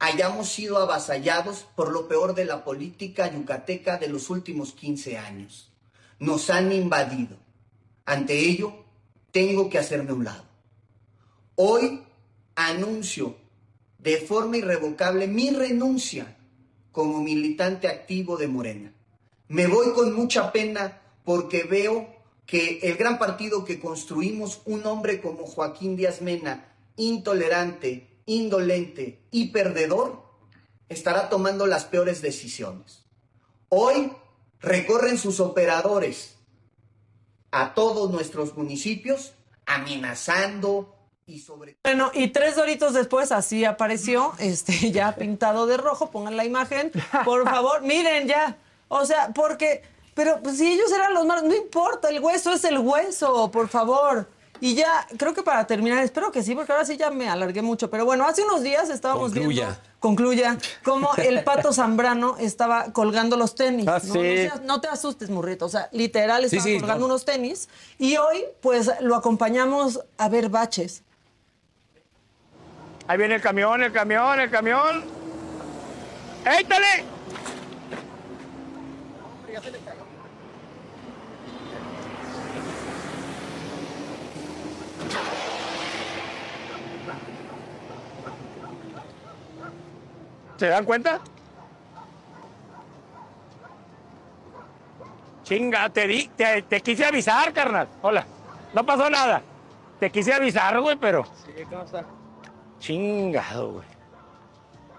[0.00, 5.70] hayamos sido avasallados por lo peor de la política yucateca de los últimos 15 años.
[6.18, 7.36] Nos han invadido.
[8.06, 8.72] Ante ello,
[9.30, 10.44] tengo que hacerme un lado.
[11.54, 12.02] Hoy
[12.54, 13.36] anuncio
[13.98, 16.36] de forma irrevocable mi renuncia
[16.90, 18.92] como militante activo de Morena.
[19.48, 22.08] Me voy con mucha pena porque veo
[22.46, 29.48] que el gran partido que construimos, un hombre como Joaquín Díaz Mena, intolerante, indolente y
[29.48, 30.22] perdedor,
[30.88, 33.04] estará tomando las peores decisiones.
[33.68, 34.12] Hoy
[34.60, 36.36] recorren sus operadores
[37.50, 39.32] a todos nuestros municipios
[39.66, 40.96] amenazando
[41.26, 46.36] y sobre Bueno, y tres doritos después así apareció, este, ya pintado de rojo, pongan
[46.36, 46.92] la imagen,
[47.24, 49.82] por favor, miren ya, o sea, porque,
[50.14, 53.68] pero pues, si ellos eran los malos, no importa, el hueso es el hueso, por
[53.68, 54.28] favor.
[54.62, 57.62] Y ya, creo que para terminar, espero que sí, porque ahora sí ya me alargué
[57.62, 59.80] mucho, pero bueno, hace unos días estábamos viendo, Concluya.
[60.00, 63.88] concluya, cómo el pato Zambrano estaba colgando los tenis.
[63.88, 64.12] Ah, ¿no?
[64.12, 64.18] sí.
[64.18, 67.14] No, seas- no te asustes, Murrito, o sea, literal estaba sí, colgando no.
[67.14, 67.68] unos tenis,
[67.98, 71.02] y hoy, pues, lo acompañamos a ver baches.
[73.06, 75.04] Ahí viene el camión, el camión, el camión.
[76.58, 77.04] ¡Éítale!
[90.60, 91.20] ¿Se dan cuenta?
[95.42, 97.88] Chinga, te, di, te, te quise avisar, carnal.
[98.02, 98.26] Hola.
[98.74, 99.40] No pasó nada.
[99.98, 101.24] Te quise avisar, güey, pero.
[101.46, 102.04] Sí, ¿cómo está?
[102.78, 103.86] Chingado, güey.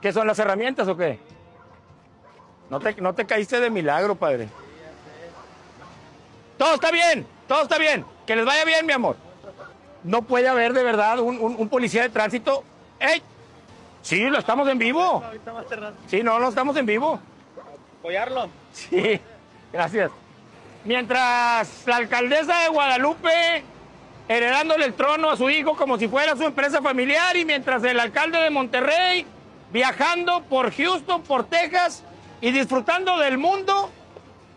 [0.01, 1.19] ¿Qué son las herramientas o qué?
[2.71, 4.49] No te, no te caíste de milagro, padre.
[6.57, 8.03] Todo está bien, todo está bien.
[8.25, 9.15] Que les vaya bien, mi amor.
[10.03, 12.63] No puede haber de verdad un, un- un policía de tránsito.
[12.99, 13.21] ¡Ey!
[14.01, 15.23] Sí, lo estamos en vivo.
[16.07, 17.19] Sí, no, no estamos en vivo.
[17.99, 18.49] ¿Apoyarlo?
[18.73, 19.19] Sí,
[19.71, 20.11] gracias.
[20.83, 23.63] Mientras la alcaldesa de Guadalupe
[24.27, 27.99] heredándole el trono a su hijo como si fuera su empresa familiar y mientras el
[27.99, 29.25] alcalde de Monterrey
[29.71, 32.03] viajando por Houston, por Texas
[32.39, 33.89] y disfrutando del mundo,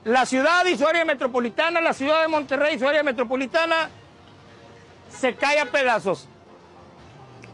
[0.05, 3.91] la ciudad y su área metropolitana, la ciudad de Monterrey y su área metropolitana
[5.09, 6.29] se cae a pedazos.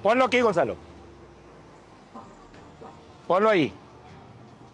[0.03, 0.90] Ponlo aquí, Gonzalo.
[3.31, 3.73] Ponlo ahí.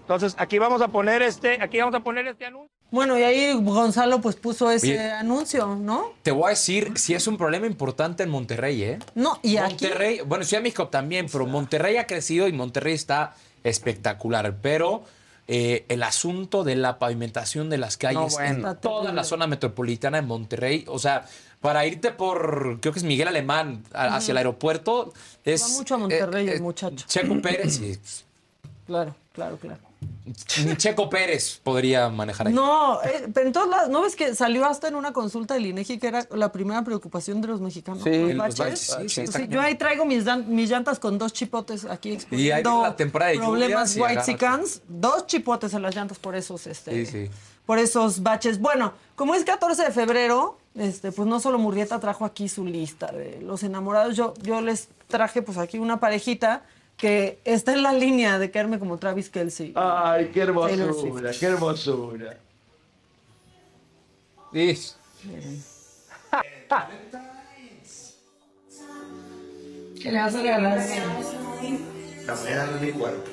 [0.01, 2.71] Entonces, aquí vamos a poner este, aquí vamos a poner este anuncio.
[2.91, 5.11] Bueno, y ahí Gonzalo pues puso ese Oye.
[5.11, 6.15] anuncio, ¿no?
[6.23, 8.99] Te voy a decir, si es un problema importante en Monterrey, ¿eh?
[9.15, 12.95] No, y aquí Monterrey, bueno, Ciudad de México también, pero Monterrey ha crecido y Monterrey
[12.95, 14.57] está espectacular.
[14.63, 15.05] Pero
[15.49, 18.71] eh, el asunto de la pavimentación de las calles No, bueno.
[18.71, 21.27] en toda la zona metropolitana de Monterrey, o sea,
[21.61, 25.13] para irte por, creo que es Miguel Alemán, a- hacia el aeropuerto,
[25.45, 25.63] es...
[25.63, 27.05] va mucho a Monterrey eh, el eh, muchacho.
[27.07, 27.99] Checo Pérez, y-
[28.87, 29.81] Claro, claro, claro.
[30.65, 32.53] ni Checo Pérez podría manejar ahí.
[32.53, 35.67] No, eh, pero en todos lados, ¿no ves que salió hasta en una consulta del
[35.67, 38.03] INEGI que era la primera preocupación de los mexicanos?
[38.05, 38.91] Sí, los los baches?
[38.91, 42.19] baches, sí, sí, Pues yo ahí traigo mis, dan- mis llantas con dos chipotes aquí
[42.31, 44.83] Y ahí la temporada de problemas white agarras.
[44.89, 47.31] dos chipotes en las llantas por esos, este, Sí, sí.
[47.65, 48.61] por esos baches.
[48.61, 53.07] Bueno, como es 14 de febrero, este, pues no solo Murrieta trajo aquí su lista
[53.13, 56.63] de los enamorados, yo, yo les traje pues aquí una parejita
[56.97, 59.73] que está en la línea de caerme como Travis Kelsey.
[59.77, 61.41] Ay, qué Taylor hermosura, Swift.
[61.41, 62.39] qué hermosura.
[64.53, 64.97] Is.
[70.03, 70.79] ¿Qué le vas a regalar?
[72.27, 73.31] La mañana de mi cuarto.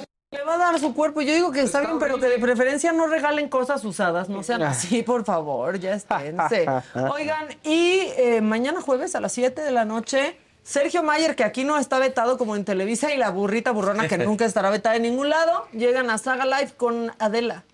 [0.32, 1.22] Le va a dar su cuerpo.
[1.22, 4.28] Yo digo que está bien, pero que de preferencia no regalen cosas usadas.
[4.28, 6.66] No sean así, por favor, ya esténse.
[7.12, 11.64] Oigan, y eh, mañana jueves a las 7 de la noche, Sergio Mayer, que aquí
[11.64, 15.02] no está vetado como en Televisa, y la burrita burrona, que nunca estará vetada en
[15.02, 17.64] ningún lado, llegan a Saga Live con Adela.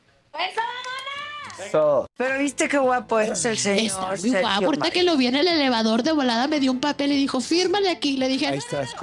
[2.17, 3.85] Pero viste qué guapo es el señor.
[3.85, 4.65] Está muy Sergio guapo.
[4.65, 7.43] Ahorita que lo vi en el elevador de volada, me dio un papel y dijo,
[7.43, 8.17] fírmale aquí.
[8.17, 8.97] Le dije, Ahí estás.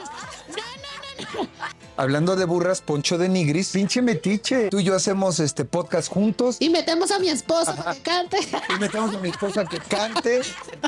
[1.96, 4.70] Hablando de burras, Poncho de Nigris, pinche metiche.
[4.70, 8.38] Tú y yo hacemos este podcast juntos y metemos a mi esposo para que cante.
[8.76, 10.42] y metemos a mi esposa que cante.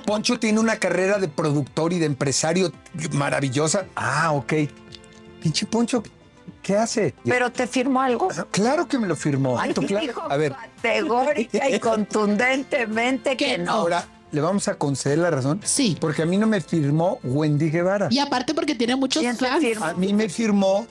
[0.05, 2.71] Poncho tiene una carrera de productor y de empresario
[3.11, 3.85] maravillosa.
[3.95, 4.53] Ah, ok.
[5.43, 6.01] Pinche Poncho,
[6.63, 7.13] ¿qué hace?
[7.23, 8.29] ¿Pero te firmó algo?
[8.49, 9.59] Claro que me lo firmó.
[9.59, 9.99] Ay, Claro.
[10.07, 13.71] dijo A ver, categórica y contundentemente que no.
[13.71, 15.61] ahora le vamos a conceder la razón.
[15.63, 15.97] Sí.
[15.99, 18.07] Porque a mí no me firmó Wendy Guevara.
[18.11, 19.63] Y aparte porque tiene muchos fans.
[19.81, 20.85] A mí me firmó.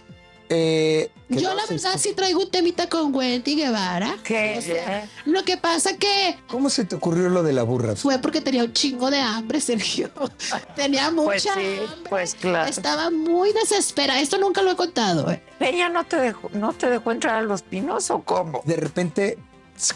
[0.48, 4.15] eh, Yo la verdad sí traigo un temita con Wendy Guevara.
[4.23, 4.56] ¿Qué?
[4.59, 7.97] O sea, lo que pasa que ¿Cómo se te ocurrió lo de la burra?
[7.97, 10.11] fue porque tenía un chingo de hambre, Sergio.
[10.77, 11.81] Tenía mucha Pues sí, hambre.
[12.09, 12.69] pues claro.
[12.70, 14.20] Estaba muy desesperada.
[14.20, 15.31] Esto nunca lo he contado.
[15.31, 15.43] ¿eh?
[15.59, 18.61] ¿Peña no te dejó, no te dejó entrar a los pinos o cómo?
[18.65, 19.39] De repente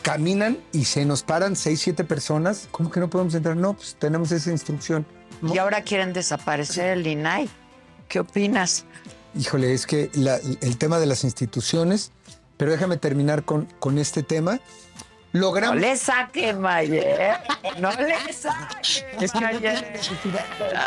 [0.03, 2.69] caminan y se nos paran seis, siete personas.
[2.71, 3.57] ¿Cómo que no podemos entrar?
[3.57, 5.07] No, pues tenemos esa instrucción.
[5.41, 5.55] ¿no?
[5.55, 7.49] Y ahora quieren desaparecer el INAI.
[8.09, 8.85] ¿Qué opinas?
[9.39, 12.11] Híjole, es que la- el tema de las instituciones,
[12.57, 14.61] pero déjame terminar con, con este tema.
[15.33, 15.77] No Logramos.
[15.77, 17.35] le saquen, Mayer.
[17.79, 19.05] No le saquen.
[19.21, 20.01] Es que- Mayer.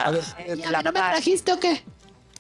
[0.03, 1.83] A ver, ¿Y a mí no me trajiste o qué?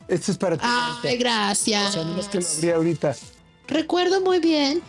[0.07, 0.63] esto es para ti.
[0.67, 1.89] Ay, gracias.
[1.89, 3.15] O sea, no es que lo abrí ahorita.
[3.67, 4.81] Recuerdo muy bien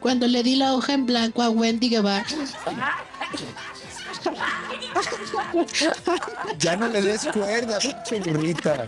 [0.00, 2.24] cuando le di la hoja en blanco a Wendy Guevara.
[6.58, 7.78] Ya no le des cuerda,
[8.08, 8.86] pinche burrita.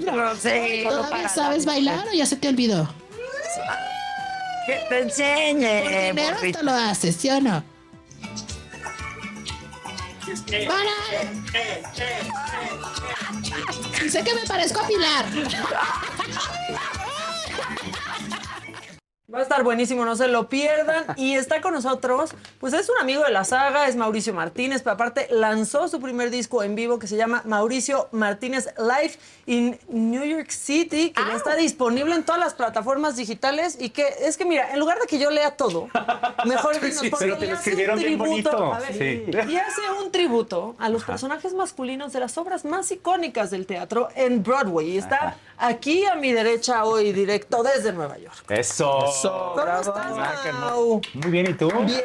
[0.00, 0.84] No sé.
[0.88, 2.92] ¿Todavía sabes bailar o ya se te olvidó?
[4.66, 5.82] Que te enseñe.
[5.82, 7.64] Por dinero hasta lo haces, ¿sí o no?
[10.66, 10.90] ¡Para!
[14.10, 15.26] Sé que me parezco a Pilar.
[19.32, 21.04] Va a estar buenísimo, no se lo pierdan.
[21.16, 24.94] Y está con nosotros, pues es un amigo de la saga, es Mauricio Martínez, pero
[24.94, 29.14] aparte lanzó su primer disco en vivo que se llama Mauricio Martínez Live
[29.46, 34.06] in New York City, que ya está disponible en todas las plataformas digitales y que
[34.22, 35.88] es que mira, en lugar de que yo lea todo,
[36.44, 37.54] mejor dinos, Sí, porque pero te lo
[37.94, 38.74] un bien tributo, bonito.
[38.74, 39.24] a ver, Sí.
[39.52, 44.08] Y hace un tributo a los personajes masculinos de las obras más icónicas del teatro
[44.14, 44.90] en Broadway.
[44.92, 48.50] Y está aquí a mi derecha hoy, directo desde Nueva York.
[48.50, 49.06] Eso.
[49.22, 51.00] ¿Cómo estás, Mau?
[51.14, 51.68] Muy bien, ¿y tú?
[51.70, 52.02] Bien.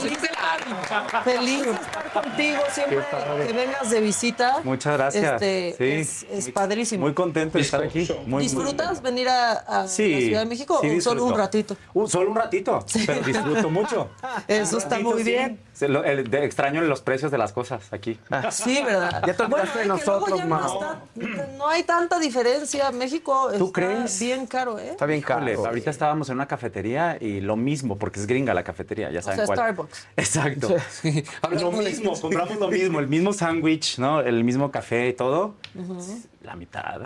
[0.00, 2.98] Feliz de estar- Feliz de estar contigo siempre
[3.46, 4.60] que vengas de visita.
[4.64, 5.42] Muchas gracias.
[5.42, 5.84] Este, Sí.
[6.30, 7.04] es, es padrísimo.
[7.06, 8.08] Muy contento de estar aquí.
[8.26, 11.76] Muy, ¿Disfrutas venir a, a Sí, la Ciudad de México sí o solo un ratito?
[11.94, 14.10] Uh, solo un ratito, pero disfruto mucho.
[14.48, 15.30] Eso está ratito, muy sí.
[15.30, 15.60] bien.
[15.82, 18.16] Se lo- el- de- extraño los precios de las cosas aquí.
[18.52, 19.24] Sí, ¿verdad?
[19.26, 20.44] Ya te olvidaste de nosotros, ya.
[20.44, 21.00] No, está-
[21.58, 22.92] no hay tanta diferencia.
[22.92, 24.20] México ¿Tú está crees?
[24.20, 24.90] bien caro, ¿eh?
[24.90, 25.50] Está bien caro.
[25.50, 29.18] Híjole, ahorita estábamos en una cafetería y lo mismo, porque es gringa la cafetería, ya
[29.18, 29.58] O saben sea, cuál.
[29.58, 30.06] Starbucks.
[30.16, 30.68] Exacto.
[31.50, 34.20] lo mismo, compramos lo mismo, el mismo sándwich, ¿no?
[34.20, 35.56] El mismo café y todo.
[36.42, 37.02] La mitad.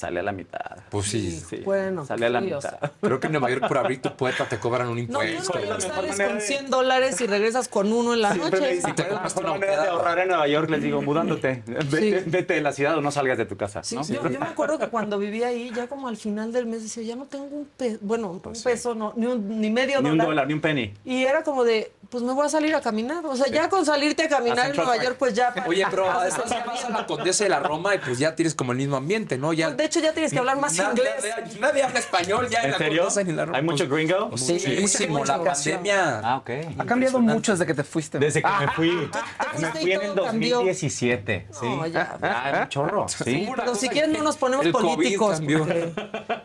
[0.00, 0.78] Sale a la mitad.
[0.88, 1.42] Pues sí.
[1.62, 2.78] Bueno, Sale a la sí, mitad.
[3.02, 5.60] Creo que en Nueva York por abrir tu puerta te cobran un No, yo impuesto.
[5.68, 8.72] no sales con 100 dólares y regresas con uno en la noche.
[8.76, 10.70] dicen, "¿Cuál es la mejor manera de ahorrar en Nueva York?
[10.70, 11.62] Les digo, mudándote.
[11.90, 13.82] Vete, vete de la ciudad o no salgas de tu casa.
[13.82, 14.02] Sí, ¿no?
[14.06, 17.02] yo, yo me acuerdo que cuando vivía ahí, ya como al final del mes decía,
[17.02, 20.16] ya no tengo un peso, bueno, un peso, no, ni, un- ni medio Ni un
[20.16, 20.26] dólar.
[20.28, 20.94] dólar, ni un penny.
[21.04, 23.24] Y era como de, pues me voy a salir a caminar.
[23.24, 25.04] O sea, ya con salirte a caminar en Nueva Park.
[25.04, 25.54] York, pues ya.
[25.66, 28.78] Oye, pero Ah, a la Condesa de la Roma y pues ya tienes como el
[28.78, 29.52] mismo ambiente, ¿no?
[29.52, 31.14] Ya De hecho, ya tienes que hablar más Nadie- inglés.
[31.36, 32.78] Nadie, nadie habla español ya en, ¿En la?
[32.78, 33.58] Condesa ni en la Roma.
[33.58, 34.36] ¿Hay mucho gringo?
[34.36, 35.24] Sí, muchísimo.
[35.24, 36.20] La pandemia.
[36.24, 36.50] Ah, ok.
[36.78, 38.18] Ha cambiado mucho desde que te fuiste.
[38.18, 38.90] Desde que me fui.
[38.90, 39.08] Me
[39.54, 40.56] fuiste y fui en el todo cambió.
[40.56, 41.46] 2017.
[41.52, 41.66] Sí.
[41.66, 42.18] No, ya.
[42.22, 43.06] Ah, un chorro.
[43.08, 43.48] Sí.
[43.56, 45.40] Pero si quieres no nos ponemos políticos.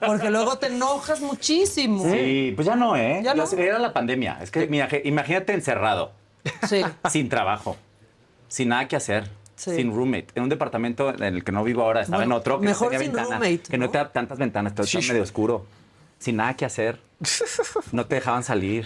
[0.06, 2.04] porque luego te enojas muchísimo.
[2.12, 3.22] Sí, pues ya no, ¿eh?
[3.24, 3.46] ¿Ya no?
[3.58, 4.38] Era la pandemia.
[4.42, 6.12] Es que mira, imagínate encerrado,
[6.68, 6.82] Sí.
[7.10, 7.76] sin trabajo,
[8.48, 9.30] sin nada que hacer.
[9.56, 9.74] Sí.
[9.74, 12.60] Sin roommate, en un departamento en el que no vivo ahora, estaba Bueno, en otro
[12.60, 13.92] que mejor no tenía sin ventana, roommate, que no ¿no?
[13.92, 15.66] tenía tantas ventanas, todo estaba medio oscuro,
[16.20, 17.00] sin nada que hacer,
[17.94, 18.86] no te dejaban salir.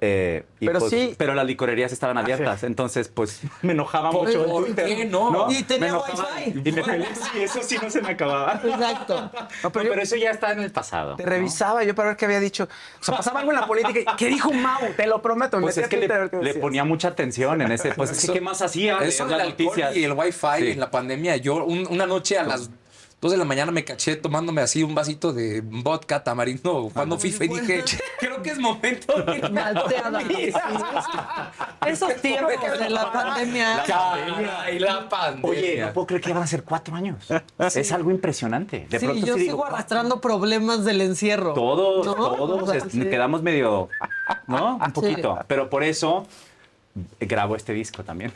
[0.00, 1.14] Eh, y Pero pues- sí.
[1.16, 4.44] pero las licorerías estaban abiertas, entonces pues me enojaba ¿Por- mucho.
[4.46, 5.50] por en Twitter, qué no?
[5.50, 6.62] Y tenía me enojaba wifi.
[6.68, 8.60] Y me peleé, sí, eso sí no se me acababa.
[8.62, 9.30] Exacto.
[9.62, 11.16] No, pero, eso ya está en el pasado.
[11.16, 11.30] Te ¿no?
[11.30, 12.68] revisaba yo para ver qué había dicho.
[13.00, 14.00] O sea, pasaba algo en la política.
[14.12, 14.92] y, ¿Qué dijo Mau?
[14.96, 15.56] Te lo prometo.
[15.56, 17.92] me Pues es que le, ponía mucha atención en ese.
[17.94, 18.98] Pues es que, Eso- ¿qué más hacía?
[18.98, 19.96] Eso las noticias.
[19.96, 20.70] y el wifi Sí.
[20.72, 21.36] en la pandemia.
[21.36, 22.70] Yo un- una noche a las
[23.18, 27.44] 2 de la mañana me caché tomándome así un vasito de vodka tamarindo jugando FIFA
[27.44, 27.84] y dije,
[28.20, 30.10] creo que es momento de irme a Malteada.
[30.20, 30.52] dormir".
[31.86, 33.82] Esos tiempos de la pandemia.
[33.86, 35.48] Caray, la pandemia.
[35.50, 37.26] Oye, no puedo creer que van a ser cuatro años.
[37.74, 38.86] Es algo impresionante.
[38.90, 41.54] De sí, pronto yo sí sigo digo, arrastrando problemas del encierro.
[41.54, 42.14] todos, ¿No?
[42.14, 43.00] todos O sea, sí.
[43.00, 43.88] quedamos medio,
[44.46, 44.76] ¿no?
[44.76, 45.38] Un poquito.
[45.48, 46.26] Pero por eso
[47.20, 48.32] grabo este disco también.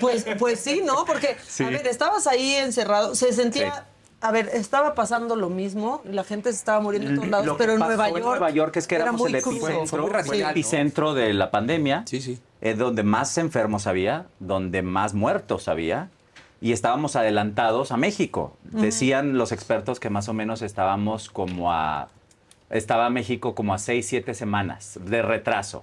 [0.00, 1.04] Pues, pues sí, ¿no?
[1.04, 1.64] Porque, Sí.
[1.64, 3.86] a ver, estabas ahí encerrado, se sentía...
[4.22, 7.56] A ver, estaba pasando lo mismo, la gente se estaba muriendo en todos lados, Lo
[7.56, 10.08] que pero en Nueva York, en Nueva York es que era éramos muy el epicentro,
[10.24, 12.04] fue el epicentro de la pandemia.
[12.06, 12.38] Sí, sí.
[12.76, 16.08] donde más enfermos había, donde más muertos había.
[16.60, 18.56] Y estábamos adelantados a México.
[18.62, 22.08] Decían los expertos que más o menos estábamos como a.
[22.70, 25.82] Estaba México como a seis, siete semanas de retraso.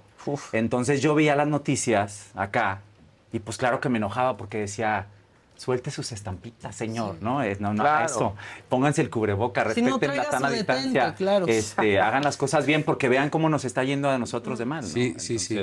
[0.52, 2.80] Entonces yo veía las noticias acá
[3.32, 5.08] y pues claro que me enojaba porque decía.
[5.60, 7.42] Suelte sus estampitas, señor, ¿no?
[7.42, 8.06] Es, no, no, Claro.
[8.06, 8.34] esto.
[8.70, 11.14] Pónganse el cubreboca, Si no respeten la sana distancia.
[11.14, 11.46] claro.
[11.48, 14.82] Este, hagan las cosas bien porque vean cómo nos está yendo a nosotros de mal.
[14.86, 15.56] Sí, sí, sí.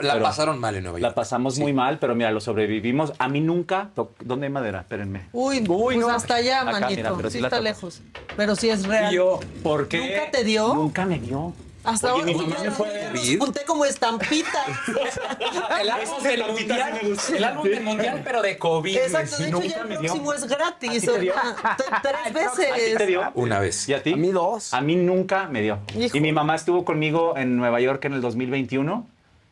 [0.00, 1.08] La La pasaron mal en Nueva York.
[1.10, 3.12] La pasamos muy mal, pero mira, lo sobrevivimos.
[3.20, 3.90] A mí nunca.
[4.24, 4.80] ¿Dónde hay madera?
[4.80, 5.28] Espérenme.
[5.32, 6.96] Uy, pues hasta allá, Acá, manito.
[6.96, 8.02] mira, pero sí está lejos.
[8.36, 9.12] Pero sí es real.
[9.12, 9.98] Y yo, ¿por qué?
[10.00, 10.74] ¿Nunca te dio?
[10.74, 11.52] Nunca me dio.
[11.88, 14.66] Hasta ahora mi mamá me fue los junté como estampitas.
[15.80, 17.00] El álbum del mundial,
[17.36, 18.96] el álbum del mundial, pero de COVID.
[18.96, 20.90] Exacto, de hecho ya el próximo es gratis.
[20.90, 21.34] ¿A ti te dio?
[21.36, 22.96] Ajá, t- Tres ¿A ti veces.
[22.98, 23.22] te dio?
[23.34, 23.88] Una vez.
[23.88, 24.12] ¿Y a ti?
[24.12, 24.74] A mí dos.
[24.74, 25.78] A mí nunca me dio.
[25.94, 29.06] Y mi mamá estuvo conmigo en Nueva York en el 2021,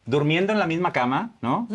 [0.04, 1.68] durmiendo en la misma cama, ¿no?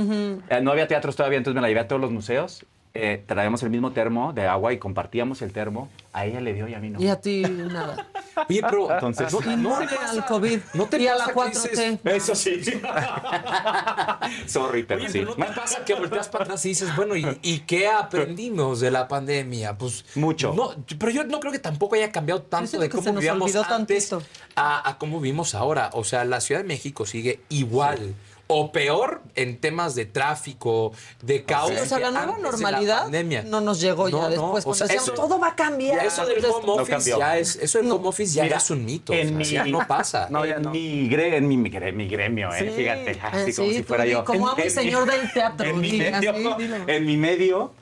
[0.49, 2.65] Eh, no había teatros todavía, entonces me la llevé a todos los museos.
[2.93, 5.89] Eh, traíamos el mismo termo de agua y compartíamos el termo.
[6.11, 7.01] A ella le dio y a mí no.
[7.01, 8.07] Y a ti nada.
[8.49, 10.59] Oye, pero Entonces, Inmune al COVID.
[10.99, 11.99] y a la 4T.
[12.03, 12.61] Eso sí.
[14.45, 15.19] Sorry, pero Oye, sí.
[15.19, 18.79] pero ¿no te pasa que volteas para atrás y dices, bueno, ¿y, y qué aprendimos
[18.81, 19.77] de la pandemia?
[19.77, 20.53] Pues mucho.
[20.53, 24.13] No, pero yo no creo que tampoco haya cambiado tanto de cómo vivíamos antes
[24.55, 25.89] a, a cómo vivimos ahora.
[25.93, 28.15] O sea, la Ciudad de México sigue igual.
[28.53, 30.91] O peor en temas de tráfico,
[31.21, 31.71] de caos.
[31.71, 33.43] o sea, la que nueva la normalidad pandemia.
[33.43, 34.63] no nos llegó ya No, no, después.
[34.65, 36.05] o cuando sea, eso- todo va a cambiar.
[36.05, 38.83] Eso del home No office ya es, eso del home office ya Mira, es un
[38.85, 39.13] mito.
[39.13, 40.27] en o sea, mi- ya no pasa.
[40.27, 41.69] en, Mi, en mi, mi
[42.07, 42.59] gremio, ¿eh?
[42.59, 42.69] Sí.
[42.75, 44.25] fíjate, Eh, así como sí, si tú fuera yo.
[44.25, 45.67] como En- amo mi- señor del teatro.
[45.69, 46.75] En mi, di, así, medio, dilo.
[46.87, 47.73] en mi medio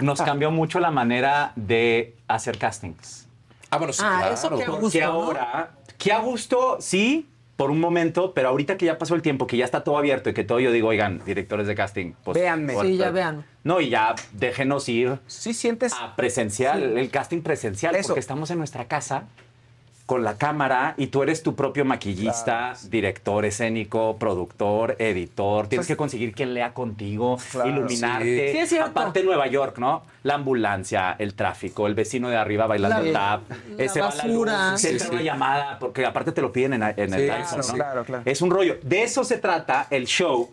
[0.00, 3.26] nos cambió mucho la manera de hacer castings.
[3.70, 4.34] Ah, bueno, sí, Ah, claro.
[4.34, 5.06] eso qué a Porque gusto, ¿no?
[5.06, 7.26] ahora, que a gusto, sí,
[7.56, 10.28] por un momento, pero ahorita que ya pasó el tiempo, que ya está todo abierto
[10.30, 12.36] y que todo yo digo, oigan, directores de casting, pues.
[12.36, 12.74] Véanme.
[12.74, 13.44] por- Sí, ya vean.
[13.64, 15.92] No, y ya déjenos ir Sí sientes...
[15.94, 17.00] a presencial, Sí.
[17.00, 18.08] el casting presencial, Eso.
[18.08, 19.24] porque estamos en nuestra casa
[20.06, 25.66] con la cámara y tú eres tu propio maquillista, director escénico, productor, editor.
[25.66, 27.70] Tienes que conseguir quien lea contigo, Claro.
[27.70, 28.52] iluminarte.
[28.52, 28.66] Sí.
[28.68, 28.80] Sí, es.
[28.82, 30.02] Aparte Nueva York, ¿no?
[30.22, 33.42] La ambulancia, el tráfico, el vecino de arriba bailando La- el tap,
[33.76, 34.52] la ese va basura.
[34.52, 37.28] la luz, se Sí, entra una llamada, porque aparte te lo piden en, en el
[37.30, 37.74] iPhone, ¿no?
[37.74, 38.22] claro, claro.
[38.26, 38.76] Es un rollo.
[38.82, 40.50] De eso se trata el show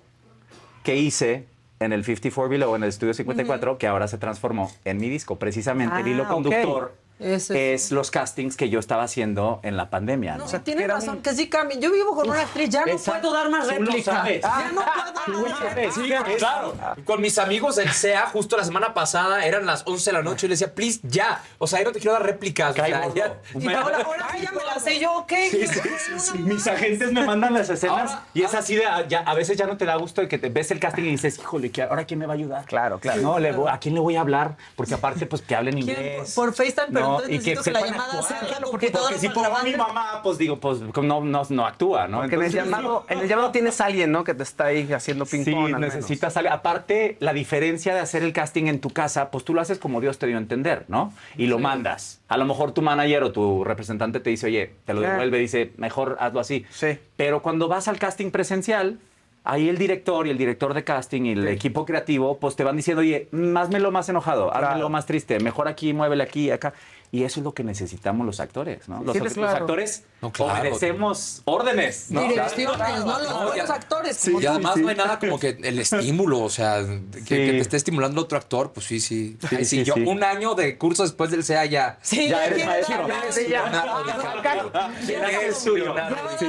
[0.84, 1.46] que hice
[1.80, 5.38] en el 54 Below, en el Estudio 54, que ahora se transformó en mi disco.
[5.38, 6.30] Precisamente el Ah, hilo ok.
[6.30, 10.36] conductor Ese es los castings que yo estaba haciendo en la pandemia.
[10.36, 10.46] ¿no?
[10.52, 11.80] No, tienes razón, que sí cambien.
[11.80, 13.22] Yo vivo con una actriz, ya no Exacto.
[13.22, 14.26] puedo dar más réplica.
[14.28, 14.82] Ya no
[15.26, 16.74] puedo dar más Sí, claro.
[17.06, 20.48] Con mis amigos del SEA, justo la semana pasada, eran las 11 de la noche,
[20.48, 21.42] y les decía, please, ya.
[21.60, 22.72] O sea, yo no te quiero dar réplicas.
[22.72, 23.38] o sea, ya.
[23.58, 25.34] Y ahora, ahora sí ya me la sé yo, ¿ok?
[25.52, 26.38] Sí, sí, sí, sí.
[26.40, 29.66] Mis agentes me mandan las escenas Ahora- y es así de, ya, a veces ya
[29.66, 32.06] no te da gusto de que te ves el casting y dices, híjole, ¿qué- ¿ahora
[32.06, 32.66] quién me va a ayudar?
[32.66, 33.22] Claro, claro.
[33.22, 34.56] No, le voy- ¿a quién le voy a hablar?
[34.76, 36.34] Porque aparte, pues que hablen inglés.
[36.34, 39.30] Por FaceTime, pero No, entonces y que la llamada actuar, sea la porque, porque si
[39.30, 42.20] pongo a mi mamá, pues digo, pues no, no, no actúa, ¿no?
[42.22, 44.24] Porque en el, llamado, en el llamado tienes a alguien, ¿no?
[44.24, 45.66] Que te está ahí haciendo Sí, ping-pong.
[45.66, 45.96] al menos.
[45.96, 46.52] necesitas salir.
[46.52, 50.02] Aparte, la diferencia de hacer el casting en tu casa, pues tú lo haces como
[50.02, 51.14] Dios te dio a entender, ¿no?
[51.38, 52.22] Y lo mandas.
[52.28, 55.08] A lo mejor tu manager o tu representante te dice, oye, te lo Sí.
[55.08, 56.66] devuelve, dice, mejor hazlo así.
[56.70, 56.98] Sí.
[57.18, 59.00] Pero cuando vas al casting presencial,
[59.46, 62.78] ahí el director y el director de casting y el equipo creativo, pues te van
[62.78, 63.28] diciendo, oye,
[63.58, 66.74] házmelo más enojado, házmelo más triste, mejor aquí, muévele aquí, acá.
[67.14, 69.04] Y eso es lo que necesitamos los actores, ¿no?
[69.04, 69.58] Los, Sí, los claro.
[69.58, 70.60] actores No, claro.
[70.62, 72.24] obedecemos órdenes, ¿no?
[72.28, 73.20] Direcciones, ¿no?
[73.20, 74.18] Los buenos actores.
[74.18, 76.80] Sí, como Y además no hay nada como que el estímulo, o sea,
[77.14, 77.24] que, Sí.
[77.26, 79.38] que te esté estimulando otro actor, pues sí, sí.
[79.48, 80.02] Sí, Ay, sí, sí, yo sí.
[80.08, 82.00] un año de curso después del SEA ya.
[82.02, 83.08] Sí, Ya eres maestro.
[83.08, 85.94] Ya, sí, eres suyo.
[85.96, 86.46] Así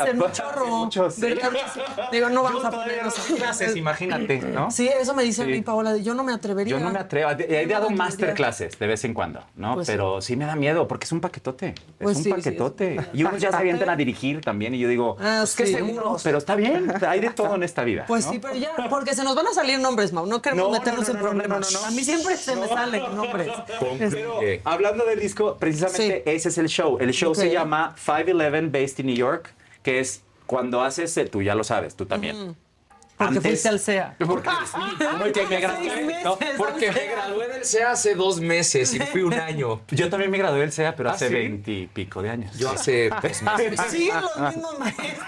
[0.00, 0.14] Pero
[0.64, 1.80] un muchos, ¿Verdad que sí?
[2.12, 4.70] Digo, no vamos a ponernos clases, imagínate, ¿no?
[4.70, 5.50] Sí, eso me dice a Sí.
[5.52, 5.96] mí, Paola.
[5.96, 6.76] Yo no me atrevería.
[6.78, 7.30] Yo no me atrevo.
[7.30, 7.96] He Yo no dado me
[8.58, 9.74] de vez en cuando, ¿no?
[9.74, 9.86] Pues.
[9.86, 10.36] Pero sí.
[10.36, 11.74] me da miedo porque es un paquetote.
[11.98, 12.96] Pues es sí, un sí, paquetote.
[12.96, 14.74] es- Y unos ya se avientan a dirigir también.
[14.74, 15.74] Y yo digo, Ah, es que sí.
[15.74, 16.92] seguro, pero está bien.
[17.06, 18.04] Hay de todo en esta vida.
[18.06, 18.32] Pues ¿no?
[18.32, 20.26] sí, pero ya, porque se nos van a salir nombres, Mau.
[20.26, 21.48] No queremos No, meternos no, en problemas.
[21.72, 21.86] no, no, no.
[21.86, 23.48] A mí siempre se me salen nombres.
[24.10, 26.98] Pero hablando del disco, precisamente ese es el show.
[27.00, 31.42] El show se llama 511 Based in New York, que es cuando haces, el- tú
[31.42, 32.56] ya lo sabes, tú también.
[33.20, 34.14] Porque Antes- fuiste al CEA.
[34.26, 34.48] Porque,
[35.20, 36.38] porque me gradué, ¿no?
[36.56, 39.82] Porque me gradué del CEA hace dos meses y fui un año.
[39.90, 41.34] Yo también me gradué del CEA, pero ¿Ah, hace sí?
[41.34, 42.56] veintipico de años.
[42.56, 43.42] Yo hace meses.
[43.90, 45.18] Siguen los mismos maestros.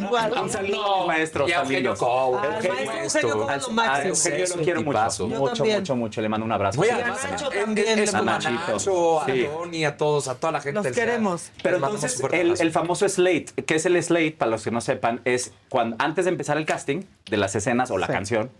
[0.00, 0.32] Igual.
[0.40, 1.48] Un saludo, maestro.
[1.48, 2.38] Y a Eugenio Cobo.
[2.38, 4.14] Ah, Eugenio Cobo es lo máximo.
[4.56, 5.08] Lo quiero mucho.
[5.18, 6.20] Yo Mucho, mucho, mucho.
[6.20, 6.76] Le mando un abrazo.
[6.78, 7.58] Voy Sí, a sí, Nacho sí.
[7.58, 8.22] también, a.
[8.22, 9.46] Nacho, a Sí.
[9.52, 11.04] Tony, a todos, a toda la gente Los del CEA.
[11.06, 11.50] queremos.
[11.60, 14.36] Pero entonces, el, famoso slate, ¿qué es el slate?
[14.38, 17.90] Para los que no sepan, es cuando antes de empezar el casting de las escenas
[17.90, 18.50] o la canción,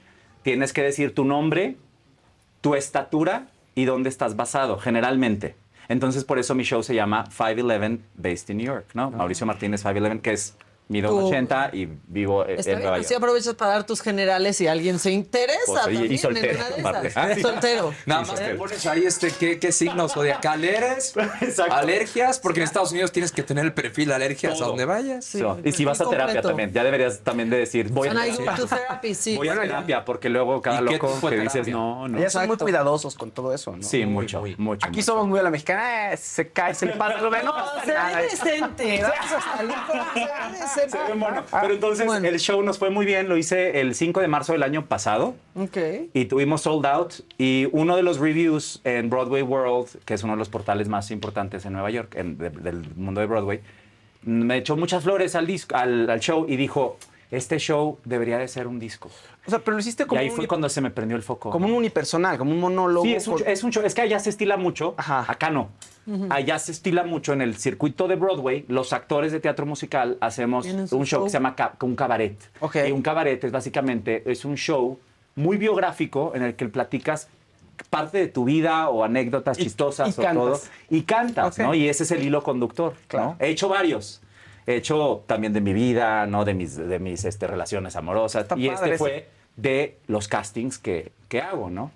[0.43, 1.76] tienes que decir tu nombre,
[2.62, 5.55] tu estatura y dónde estás basado, generalmente.
[5.89, 9.10] Entonces, por eso mi show se llama 511 Based in New York, ¿no?
[9.10, 10.56] Mauricio Martínez 511, que es
[10.89, 14.01] mido Tú- 80 y vivo eh, Está en bien, Nueva así aprovechas para dar tus
[14.01, 17.09] generales si alguien se interesa Pues, y- y también soltero, en una de aparte.
[17.09, 17.24] esas.
[17.31, 17.43] Ah, sí.
[17.43, 17.94] Soltero.
[18.06, 21.15] Nada más te pones ahí este, ¿qué, qué signo zodiacal eres?
[21.40, 21.73] Exacto.
[21.74, 24.65] Alergias, porque en Estados Unidos tienes que tener el perfil alergias Todo.
[24.65, 25.24] a donde vayas.
[25.24, 26.27] So, y si vas a completo.
[26.27, 28.51] terapia también, ya deberías también de decir, voy a And I terapia.
[28.52, 29.36] go to therapy, sí.
[29.36, 31.74] Voy a terapia, porque luego cada ¿Y qué loco tipo de que dices, terapia?
[31.74, 32.19] no, no.
[32.19, 32.65] Ellas son muy Exacto.
[32.65, 33.82] cuidadosos con todo eso, ¿no?
[33.82, 34.86] Sí, mucho, mucho.
[34.86, 35.06] Aquí mucho.
[35.12, 37.86] somos muy a la mexicana, eh, se cae, se le pasa, lo no pasa se
[37.90, 38.19] ve nada.
[38.23, 39.02] decente.
[39.02, 40.78] Vamos a salir con se ve decente.
[40.89, 41.43] Se ve mono.
[41.61, 42.29] Pero entonces Bueno.
[42.29, 45.35] el show nos fue muy bien, lo hice el 5 de marzo del año pasado
[45.57, 45.77] Ok.
[46.15, 50.35] y tuvimos sold out y uno de los reviews en Broadway World, que es uno
[50.35, 53.61] de los portales más importantes en Nueva York, en- de- del mundo de Broadway,
[54.23, 56.99] me echó muchas flores al, disco, al, al show y dijo,
[57.31, 59.11] este show debería de ser un disco.
[59.49, 61.23] O sea, pero lo hiciste Y como ahí un, fue cuando se me prendió el
[61.23, 61.51] foco.
[61.51, 63.05] como un unipersonal, como un monólogo.
[63.05, 63.83] Sí, es un, es un show.
[63.85, 64.95] Es que allá se estila mucho.
[64.99, 65.25] Ajá.
[65.27, 65.70] Acá no.
[66.31, 68.65] Allá se estila mucho en el circuito de Broadway.
[68.69, 71.25] Los actores de teatro musical hacemos un show, show.
[71.25, 72.37] que se llama ca- un cabaret.
[72.61, 72.77] Ok.
[72.89, 74.99] Y un cabaret es básicamente es un show
[75.35, 77.29] muy biográfico en el que platicas
[77.91, 80.70] parte de tu vida o anécdotas Y- chistosas y o todo cantas.
[80.91, 81.59] y cantas.
[81.59, 81.75] ¿no?
[81.75, 82.93] Y ese es el hilo conductor.
[82.95, 82.99] ¿no?
[83.07, 83.37] Claro.
[83.39, 84.20] He hecho varios.
[84.66, 86.45] He hecho también de mi vida, ¿no?
[86.45, 88.43] De mis, de mis este, relaciones amorosas.
[88.43, 88.99] Está y padre este ese.
[88.99, 91.90] fue de los castings que, que hago, ¿no?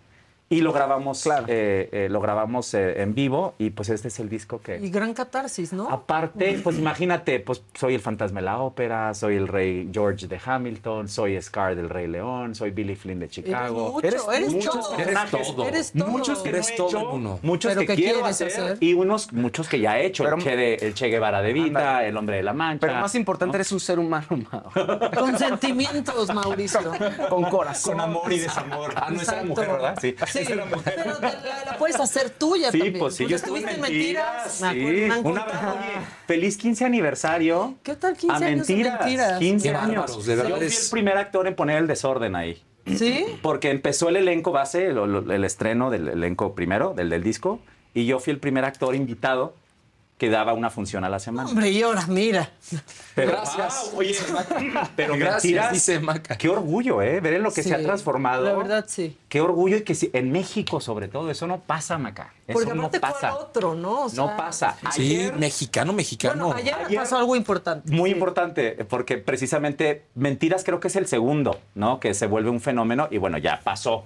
[0.53, 1.47] Y lo grabamos, Claro.
[1.49, 4.77] eh, eh, lo grabamos eh, en vivo y pues este es el disco que...
[4.79, 5.89] Y gran catarsis, ¿no?
[5.91, 10.39] Aparte, pues imagínate, pues soy el fantasma de la ópera, soy el rey George de
[10.45, 13.99] Hamilton, soy Scar del Rey León, soy Billy Flynn de Chicago.
[14.03, 14.97] Eres mucho, eres muchos todo.
[14.97, 15.67] personajes, Eres todo.
[15.69, 16.07] Eres todo.
[16.09, 17.39] Muchos que Eres no he todo hecho, uno.
[17.43, 18.77] muchos que, que quiero quieres hacer, hacer.
[18.81, 21.53] y unos muchos que ya he hecho, Pero- el, che de- el Che Guevara de
[21.53, 22.09] Vita, Ándale.
[22.09, 22.87] el Hombre de la Mancha.
[22.87, 24.63] Pero más importante, eres un ser humano, Mau.
[25.19, 26.81] Con sentimientos, Mauricio.
[27.31, 27.93] Con corazón.
[27.93, 28.93] con amor y desamor.
[28.97, 29.47] Ah, no es la Exacto.
[29.47, 29.99] mujer, ¿verdad?
[30.01, 30.15] Sí.
[30.27, 32.99] Sí, pero la, la puedes hacer tuya Sí, también.
[32.99, 34.61] pues sí, yo estuve en mentiras.
[34.61, 34.95] me acuerdo, sí.
[34.97, 35.51] me han Un contado.
[35.51, 37.75] abrazo, oye, feliz 15 aniversario.
[37.83, 39.01] ¿Qué tal 15 a años mentiras.
[39.01, 39.39] mentiras?
[39.39, 39.97] 15 Qué años.
[39.97, 42.63] bárbaros, de verdad Yo fui es- el primer actor en poner el desorden ahí.
[42.87, 43.27] ¿Sí?
[43.43, 47.61] Porque empezó el elenco base, lo- el estreno del elenco primero, del, del disco,
[47.95, 49.55] y yo fui el primer actor invitado
[50.23, 51.49] que daba una función a la semana.
[51.49, 52.49] Hombre, y ahora mira.
[53.17, 53.91] Pero, Gracias.
[53.97, 54.15] oye,
[54.95, 56.39] pero Gracias, mentiras, dice Maca.
[56.39, 57.19] Qué orgullo, ¿eh?
[57.19, 58.45] Ver en lo que Sí, se ha transformado.
[58.45, 59.19] La verdad, sí.
[59.29, 62.33] Qué orgullo y que sí- en México, sobre todo, eso no pasa, Maca.
[62.47, 63.35] Eso Porque no aparte, ¿cuál pasa.
[63.37, 64.03] otro, no?
[64.05, 64.77] O sea, no pasa.
[64.93, 66.47] Sí, mexicano, mexicano.
[66.47, 67.91] Bueno, ayer, Ayer- pasó algo importante.
[67.93, 71.99] Muy importante, porque precisamente Mentiras creo que es el segundo, ¿no?
[71.99, 74.05] Que se vuelve un fenómeno y bueno, ya pasó.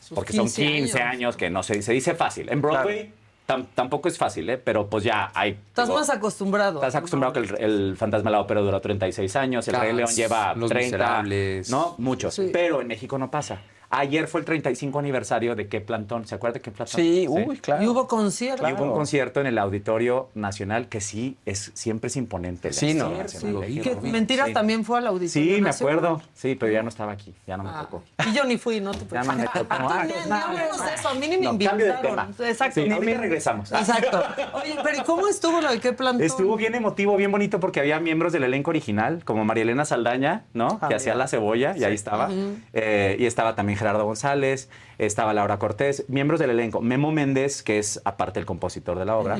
[0.00, 1.12] Sus Porque son 15 15 años.
[1.12, 1.36] años.
[1.36, 2.48] que no se, se dice fácil.
[2.50, 3.12] En Broadway
[3.46, 4.58] tam- tampoco es fácil, ¿eh?
[4.58, 5.50] Pero pues ya hay...
[5.68, 6.76] Estás digo, más acostumbrado.
[6.80, 10.10] Estás acostumbrado que el, el Fantasma de la Ópera duró 36 años, el Rey León
[10.10, 11.70] lleva Los 30, Miserables.
[11.70, 11.94] ¿no?
[11.98, 12.34] Muchos.
[12.34, 12.50] Sí.
[12.52, 13.60] Pero en México no pasa.
[13.94, 16.26] Ayer fue el 35 aniversario de qué plantón.
[16.26, 16.98] ¿Se acuerda de qué plantón?
[16.98, 17.82] Sí, uy, claro.
[17.82, 18.66] Y hubo concierto.
[18.66, 22.72] Y hubo un concierto en el Auditorio Nacional que sí, es, siempre es imponente.
[22.72, 23.04] Sí, ¿no?
[23.04, 23.70] Auditorio Sí, Nacional.
[23.70, 24.12] y que ir.
[24.12, 24.54] Mentiras Sí.
[24.54, 25.28] también fue al auditorio.
[25.30, 25.98] Sí, me Nacional.
[25.98, 26.22] acuerdo.
[26.32, 27.34] Sí, pero ya no estaba aquí.
[27.46, 28.02] Ya no me Ah, tocó.
[28.30, 29.66] Y yo ni fui, no te Ya no me tocó.
[29.70, 32.00] Ah, Ni- ni hablemos de eso, a mí ni me No, invitaron.
[32.00, 32.28] tema.
[32.40, 32.80] Exacto.
[32.80, 33.70] Sí, ni ahorita me- regresamos.
[33.72, 34.22] Exacto.
[34.54, 36.22] Oye, pero ¿y cómo estuvo lo de qué plantón?
[36.24, 40.44] Estuvo bien emotivo, bien bonito, porque había miembros del elenco original, como María Elena Saldaña,
[40.54, 40.78] ¿no?
[40.80, 42.30] Ah, que hacía la cebolla, y ahí estaba.
[42.72, 44.68] Eh, y estaba también Gerardo González,
[44.98, 46.80] estaba Laura Cortés, miembros del elenco.
[46.80, 49.36] Memo Méndez, que es aparte el compositor de la obra.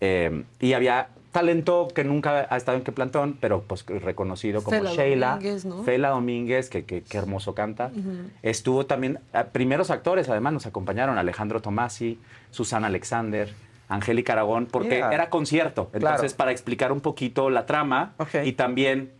[0.00, 4.76] Eh, y había talento que nunca ha estado en qué plantón, pero pues reconocido como
[4.76, 5.30] Fela Sheila.
[5.36, 5.82] Domínguez, ¿no?
[5.82, 7.90] Fela Domínguez, que, que- que hermoso canta.
[8.42, 12.18] Estuvo también, eh, primeros actores además nos acompañaron, Alejandro Tomasi,
[12.50, 13.52] Susana Alexander,
[13.88, 15.90] Angélica Aragón, porque era concierto.
[15.92, 16.36] Entonces, Claro.
[16.36, 18.12] para explicar un poquito la trama
[18.44, 19.10] y también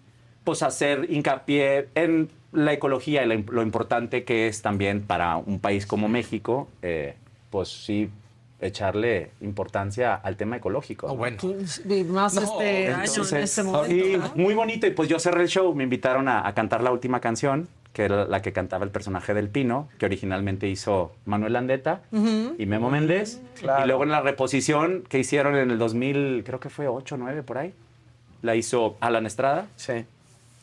[0.45, 5.59] pues hacer hincapié en la ecología y la- lo importante que es también para un
[5.59, 7.15] país como México eh,
[7.51, 8.11] pues sí,
[8.61, 11.09] echarle importancia al tema ecológico.
[11.09, 11.17] ¿no?
[11.17, 11.37] bueno.
[11.89, 13.87] Y más este año en Entonces, este momento.
[13.89, 14.33] sí, ¿no?
[14.43, 14.87] muy bonito.
[14.87, 18.05] Y pues yo cerré el show, me invitaron a, a cantar la última canción, que
[18.05, 22.55] era la que cantaba el personaje del Pino, que originalmente hizo Manuel Landeta Ujú.
[22.57, 23.41] y Memo Méndez.
[23.63, 27.43] Y luego en la reposición que hicieron en el 2000, creo que fue 8 9
[27.43, 27.75] por ahí,
[28.43, 29.67] la hizo Alan Estrada.
[29.77, 30.05] Sí.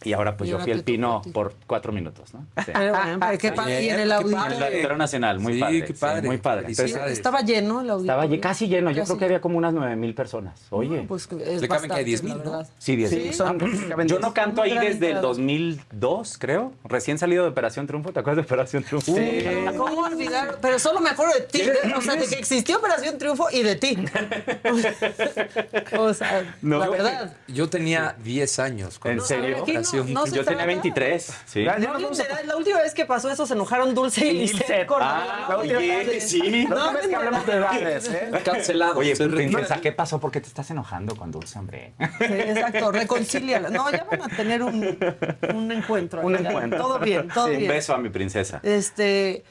[0.04, 2.46] Y ahora pues Y yo fui el Pino por cuatro minutos, ¿no?
[2.64, 2.72] Sí.
[2.74, 3.84] Pero bueno, pero qué padre.
[3.84, 4.46] Y en el auditorio.
[4.46, 5.82] En el Auditorio Nacional, muy Sí, padre.
[5.82, 6.22] qué sí, padre.
[6.28, 6.68] muy padre.
[6.70, 6.96] Entonces.
[7.08, 8.22] Estaba lleno el auditorio.
[8.24, 9.08] estaba casi lleno, yo Casi.
[9.10, 10.62] creo que había como unas 9 mil personas.
[10.70, 11.04] Oye.
[11.08, 12.52] Pues es Le caben que hay 10,000, la ¿no?
[12.52, 12.70] verdad.
[12.78, 13.58] Sí, 10 Sí, son-
[13.90, 14.22] caben Yo 10.
[14.22, 15.22] no canto ahí desde el entrada.
[15.22, 16.72] 2002, creo.
[16.86, 18.14] Recién salido de Operación Triunfo.
[18.14, 19.14] ¿Te acuerdas de Operación Triunfo?
[19.78, 20.60] ¿Cómo olvidar?
[20.62, 23.64] Pero solo me acuerdo de ti, de- o sea, de que existió Operación Triunfo y
[23.64, 23.98] de ti.
[25.98, 26.80] o sea, No.
[26.80, 27.34] la Yo- verdad.
[27.48, 28.96] Yo tenía 10 años.
[28.96, 29.64] ¿En cuando- serio?
[29.98, 30.66] No- no Yo tenía trata.
[30.66, 31.34] 23.
[31.46, 31.64] Sí.
[31.64, 33.94] Ya, ya No, nos vamos a- literal, la última vez que pasó eso se enojaron
[33.96, 35.56] Dulce y Lisette con Ah, la-
[36.20, 36.40] sí.
[36.42, 38.30] Última vez que hablamos de edades, ¿eh?
[38.46, 39.00] Cancelado.
[39.00, 40.20] Oye, princesa, ¿qué pasó?
[40.20, 41.94] ¿Por qué te estás enojando con Dulce, hombre?
[42.20, 43.70] Sí, exacto, reconcíliala.
[43.70, 44.98] No, ya van a tener un,
[45.54, 46.22] un encuentro.
[46.22, 46.80] Un encuentro.
[46.80, 47.68] Todo bien, todo Un bien.
[47.72, 48.60] beso a mi princesa.
[48.64, 49.44] Este.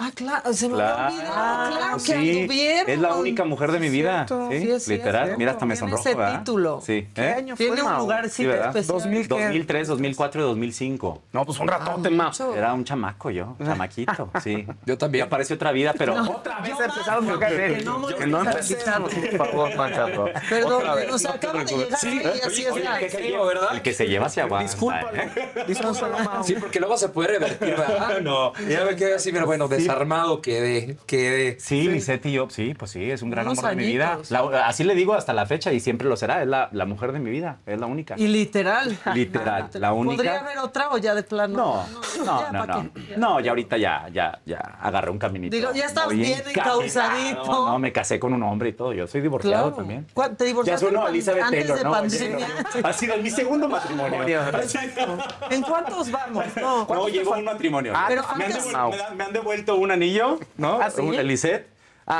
[0.00, 1.76] Ah, claro, se me había olvidado.
[1.76, 2.12] Claro que sí.
[2.42, 2.90] anduvieron.
[2.90, 4.26] Es la única mujer de mi vida.
[4.28, 5.24] cierto, Sí, sí es literal.
[5.24, 5.38] cierto.
[5.38, 6.38] Mira, hasta me Tiene sonrojo, ese ¿verdad?
[6.38, 6.80] título.
[6.80, 7.08] Sí.
[7.12, 7.32] ¿Qué ¿Eh?
[7.34, 7.98] año fue, Tiene un Mau?
[8.02, 8.68] lugar Sí, sí, ¿verdad?
[8.68, 8.98] especial.
[9.00, 9.28] 2000, ¿qué?
[9.44, 11.22] 2003, 2004 y 2005.
[11.32, 12.40] No, pues un ratote más.
[12.40, 14.64] Era un chamaco yo, chamaquito, sí.
[14.86, 15.24] Yo también.
[15.24, 19.36] Ya parece otra vida, pero Otra vez empezamos a que no Que no empezamos, por
[19.48, 20.28] favor, Manchato.
[20.48, 23.00] Perdón, sea, acaba de llegar Sí, y así es la.
[23.00, 24.92] el que se lleva hacia abajo.
[26.24, 26.44] Mau.
[26.44, 28.20] Sí, porque luego se puede revertir, ¿verdad?
[28.28, 28.52] No.
[28.68, 31.58] Ya me quedé así, pero bueno, desarmado quedé, quedé.
[31.60, 34.18] Sí, Lisette y yo, sí, pues sí, es un gran Unos amor de mi vida.
[34.30, 36.42] La- así le digo hasta la fecha y siempre lo será.
[36.42, 38.14] Es la, la mujer de mi vida, es la única.
[38.16, 38.96] Y literal.
[39.14, 40.16] Literal, la única.
[40.16, 41.56] ¿Podría haber otra o ya de plano?
[41.56, 42.90] No, no, ya, no, ¿pa' no.
[43.16, 45.54] No, ya ahorita ya, ya, ya agarré un caminito.
[45.56, 47.44] Digo, ya estás bien encausadito.
[47.44, 48.92] No, me casé con un hombre y todo.
[48.92, 49.76] Yo soy divorciado Claro.
[49.76, 50.06] también.
[50.14, 51.90] ¿Cuál- ¿Te Ya divorciaste sueno a pan- Elizabeth antes Taylor, de ¿no?
[51.90, 52.46] pandemia?
[52.84, 54.40] Ha sido mi segundo matrimonio.
[55.50, 56.44] ¿En cuántos vamos?
[56.60, 56.86] No.
[56.86, 57.92] No, llevo un matrimonio.
[57.94, 60.80] Ah, Pero me, han me han devuelto un anillo, ¿no?
[60.80, 61.00] ¿Ah, sí?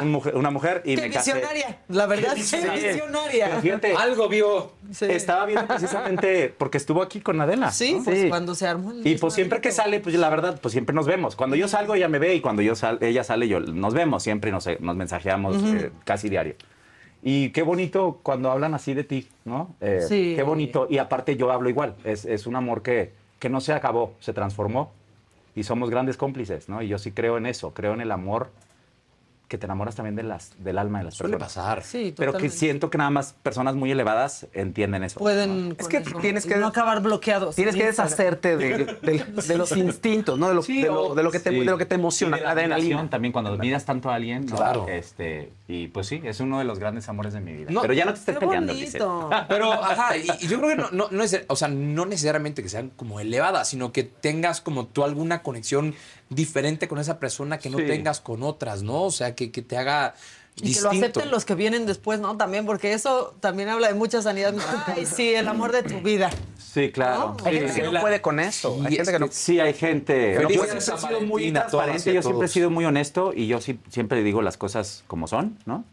[0.03, 1.33] Un mujer- una mujer y Qué me casé.
[1.33, 1.79] visionaria.
[1.89, 2.57] La verdad, qué Sí.
[2.59, 3.47] visionaria.
[3.49, 4.73] Pero fíjate, Algo vio.
[4.93, 5.07] Sí.
[5.07, 7.71] estaba viendo precisamente porque estuvo aquí con Adela.
[7.71, 8.05] Sí, ¿no?
[8.05, 10.95] pues cuando se armó el Y pues siempre que sale, pues la verdad, pues siempre
[10.95, 11.37] nos vemos.
[11.37, 14.23] Cuando yo salgo, ella me ve y cuando yo sal, ella sale, yo nos vemos
[14.23, 16.55] siempre, nos, nos mensajeamos eh, casi diario.
[17.23, 19.75] Y qué bonito cuando hablan así de ti, ¿no?
[19.81, 20.35] Eh, Sí.
[20.37, 20.87] Qué bonito.
[20.91, 21.95] Y aparte yo hablo igual.
[22.05, 24.93] Es, es un amor que, que no se acabó, se transformó.
[25.59, 26.83] Y somos grandes cómplices, ¿no?
[26.83, 28.53] Y yo sí creo en eso, creo en el amor
[29.49, 31.55] que te enamoras también de las, del alma de las Suele personas.
[31.79, 31.83] pasar.
[31.83, 32.57] Sí, Pero que totalmente.
[32.59, 35.19] siento que nada más personas muy elevadas entienden eso.
[35.19, 35.75] Pueden.
[35.79, 37.57] Es con que eso tienes y que- No acabar bloqueados.
[37.57, 38.11] Tienes que Instagram.
[38.11, 40.49] deshacerte de, de- de los instintos, ¿no?
[40.49, 41.59] De lo, Sí, de lo- o- de lo que te, sí.
[41.61, 43.11] de lo que te emociona, Y de la la admiración adrenalina.
[43.11, 44.45] también cuando admiras tanto a alguien.
[44.45, 44.57] ¿no?
[44.57, 44.87] Claro.
[44.87, 47.71] Este, y pues sí, es uno de los grandes amores de mi vida.
[47.71, 49.31] No, Pero ya no te estés Qué peleando, bonito.
[49.49, 52.63] Pero, ajá, y, y yo creo que no, no, no es, o sea, no necesariamente
[52.63, 55.95] que sean como elevadas, sino que tengas como tú alguna conexión
[56.31, 57.87] diferente con esa persona que no Sí.
[57.87, 59.05] tengas con otras, ¿no?
[59.05, 60.15] O sea, que, que te haga
[60.57, 61.07] Y que lo distinto.
[61.21, 62.37] acepten los que vienen después, ¿no?
[62.37, 64.53] También, porque eso también habla de mucha sanidad.
[64.87, 66.31] Ay, sí, el amor de tu vida.
[66.59, 67.37] Sí, claro.
[67.39, 67.61] No, Hay Sí.
[67.67, 68.77] gente que no puede con eso.
[68.85, 69.29] Hay Sí, gente que no.
[69.31, 70.35] Sí, hay gente.
[70.37, 73.61] Feliz yo siempre he sido muy transparente, yo siempre he sido muy honesto y yo
[73.61, 75.85] sí, siempre digo las cosas como son, ¿no?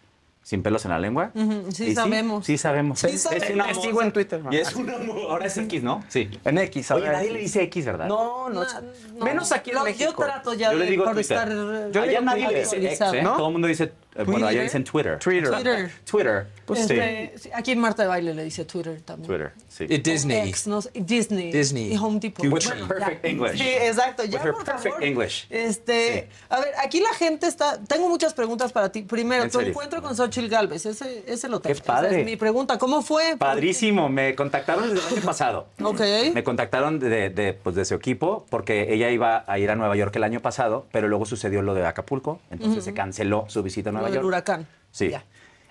[0.46, 1.32] Sin pelos en la lengua.
[1.34, 2.46] Ujú, sí Y sabemos.
[2.46, 3.00] Sí, sabemos.
[3.00, 3.44] Sí Es- sabemos.
[3.50, 4.42] Es una Te sigo en Twitter.
[4.52, 5.18] Y es un amor.
[5.32, 6.04] Ahora es X, ¿no?
[6.08, 6.30] Sí.
[6.46, 8.06] En X, Oye, ahora nadie es- le dice X, ¿verdad?
[8.08, 8.64] No, no.
[8.64, 10.12] No, menos aquí en México.
[10.12, 11.38] Yo trato ya Yo le de digo por Twitter.
[11.40, 11.92] estar.
[11.92, 13.02] Yo Allá digo nadie le dice X.
[13.02, 13.22] ¿eh?
[13.24, 13.38] ¿No?
[13.38, 13.92] Todo el mundo dice,
[14.24, 14.64] bueno, allá Twitter.
[14.64, 15.20] dicen Twitter.
[15.20, 15.52] Twitter.
[15.52, 15.92] Twitter.
[16.10, 16.48] Twitter.
[16.66, 19.28] Pues Este, sí, aquí en Marta de Baile le dice Twitter también.
[19.28, 19.86] Twitter, sí.
[19.88, 20.50] Y Disney.
[20.50, 21.52] Ex, no Disney.
[21.52, 21.94] Disney.
[21.94, 22.44] Y Home Depot.
[22.46, 23.30] With her Bueno, perfect ya.
[23.30, 23.58] English.
[23.58, 24.24] Sí, exacto.
[24.24, 25.04] Ya, With her por perfect favor.
[25.04, 25.48] English.
[25.50, 27.80] Este, a ver, aquí la gente está.
[27.84, 29.04] Tengo muchas preguntas para ti.
[29.04, 29.72] Primero, ¿En tu serio?
[29.72, 30.86] encuentro con Xochitl Galvez.
[30.86, 31.74] Ese, ese lo tengo.
[31.74, 32.20] Esa padre.
[32.22, 32.78] es mi pregunta.
[32.80, 33.36] ¿Cómo fue?
[33.38, 35.68] Padrísimo, me contactaron desde el año pasado.
[35.84, 36.02] Ok.
[36.34, 39.96] Me contactaron de, de, pues, de su equipo porque ella iba a ir a Nueva
[39.96, 43.90] York el año pasado, pero luego sucedió lo de Acapulco, entonces se canceló su visita
[43.92, 44.28] a Lo Nueva del York.
[44.28, 44.68] huracán.
[44.92, 45.10] Sí.
[45.10, 45.24] Ya.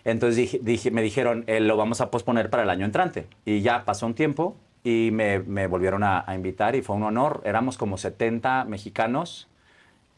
[0.05, 3.27] Entonces dije, dije- me dijeron, eh, lo vamos a posponer para el año entrante.
[3.45, 7.05] Y ya pasó un tiempo y me, me volvieron a, a invitar y fue un
[7.05, 7.41] honor.
[7.45, 9.49] Éramos como 70 mexicanos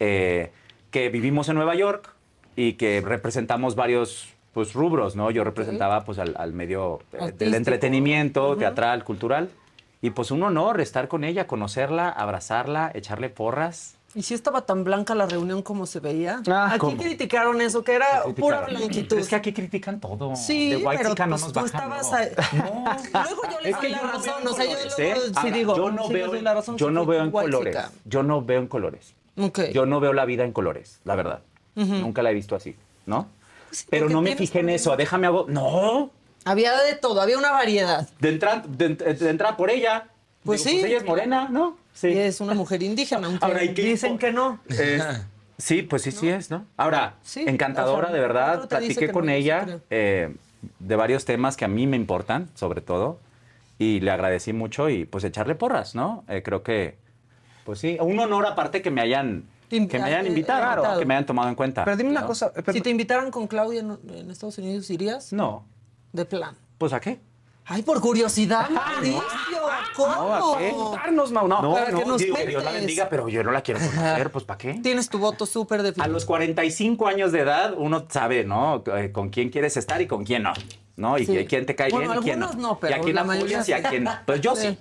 [0.01, 0.51] eh,
[0.91, 2.13] que vivimos en Nueva York
[2.57, 5.31] y que representamos varios pues, rubros, ¿no?
[5.31, 9.51] Yo representaba pues, al, al medio eh, del entretenimiento, teatral, cultural.
[10.03, 13.96] Y pues un honor estar con ella, conocerla, abrazarla, echarle porras.
[14.17, 16.41] ¿Y si estaba tan blanca la reunión como se veía?
[16.49, 16.97] Ah, aquí ¿cómo?
[16.97, 19.19] criticaron eso, que era pura blanquitud.
[19.19, 20.35] Es que aquí critican todo.
[20.35, 22.85] Sí, de white pero no pues, nos tú estabas no.
[23.23, 25.51] Luego yo le Es doy que la yo no razón, veo o sea, yo sí
[25.51, 27.75] digo, yo no veo, la razón, yo no veo en colores.
[27.77, 27.91] chica.
[28.07, 29.13] Yo no veo en colores.
[29.39, 29.61] Ok.
[29.75, 31.43] Yo no veo la vida en colores, la verdad.
[31.75, 32.75] Nunca la he visto así,
[33.05, 33.29] ¿no?
[33.91, 35.45] Pero porque no me fijé en eso, déjame hago.
[35.47, 36.11] No,
[36.47, 38.09] Había de todo, había una variedad.
[38.19, 40.09] de entrada de, de entrada por ella.
[40.47, 40.87] Pues Digo, sí.
[40.87, 41.77] ella es morena, ¿no?
[41.93, 42.09] Sí.
[42.09, 44.61] Y es una mujer indígena, aunque Ahora, ¿y qué dicen que no.
[44.71, 45.01] Eh,
[45.59, 46.65] sí, pues sí, sí es, ¿no?
[46.77, 48.69] Ahora, Sí, encantadora, o sea, de verdad.
[48.69, 50.35] Platiqué con no, ella eh,
[50.79, 53.19] de varios temas que a mí me importan, sobre todo,
[53.79, 56.25] y le agradecí mucho y pues echarle porras, ¿no?
[56.29, 56.97] Eh, creo que,
[57.65, 61.27] pues sí, un honor aparte que me hayan, que me hayan invitado, que me hayan
[61.27, 61.85] tomado en cuenta.
[61.85, 62.53] Pero dime una cosa.
[62.73, 65.33] Si te invitaran con Claudia en, en Estados Unidos, ¿irías?
[65.33, 65.65] No,
[66.13, 66.55] De plan.
[66.79, 67.19] pues ¿a qué?
[67.69, 69.23] Ay, por curiosidad, Mauricio.
[69.97, 70.15] ¿Cómo?
[70.15, 70.73] No, ¿a qué?
[70.73, 70.87] No.
[71.63, 73.81] No, para que no, nos digo, que Dios la bendiga, pero yo no la quiero
[73.81, 74.75] conocer, pues ¿para qué?
[74.75, 76.13] Tienes tu voto súper A definido.
[76.13, 78.85] los 45 años de edad uno sabe, ¿no?
[78.95, 80.53] Eh, Con quién quieres estar y con quién no.
[80.97, 81.19] ¿No?
[81.19, 81.45] Y Sí.
[81.47, 82.53] quién te cae Bueno, bien y quién no.
[82.55, 83.89] no, pero y a quién la apoyas mayoría y a sí.
[83.91, 84.13] quién no.
[84.25, 84.79] Pues yo sí.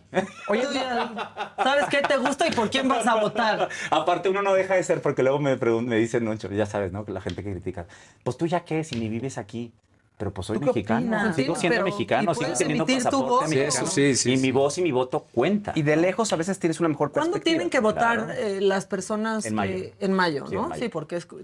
[0.48, 0.64] Oye,
[1.58, 3.68] ¿sabes qué te gusta y por quién vas a votar?
[3.92, 7.04] Aparte uno no deja de ser, porque luego me, me dicen mucho, ya sabes, ¿no?
[7.04, 7.86] Que la gente que critica,
[8.24, 9.74] pues tú ya qué, si ni vives aquí.
[10.18, 11.36] Pero pues soy ¿Tú qué mexicano, opinas?
[11.36, 13.50] sigo siendo pero- mexicano, ¿y sigo teniendo pasaporte voz?
[13.50, 13.88] mexicano.
[13.88, 15.74] Sí, sí, y sí, mi voz y mi voto cuenta.
[15.76, 17.54] Y de lejos a veces tienes una mejor ¿Cuándo perspectiva.
[17.58, 18.32] tienen que votar Claro.
[18.40, 19.46] eh, las personas?
[19.46, 19.74] En mayo.
[19.76, 20.64] que- en mayo, Sí, ¿no?
[20.64, 20.82] en mayo.
[20.84, 21.40] Sí, porque es, con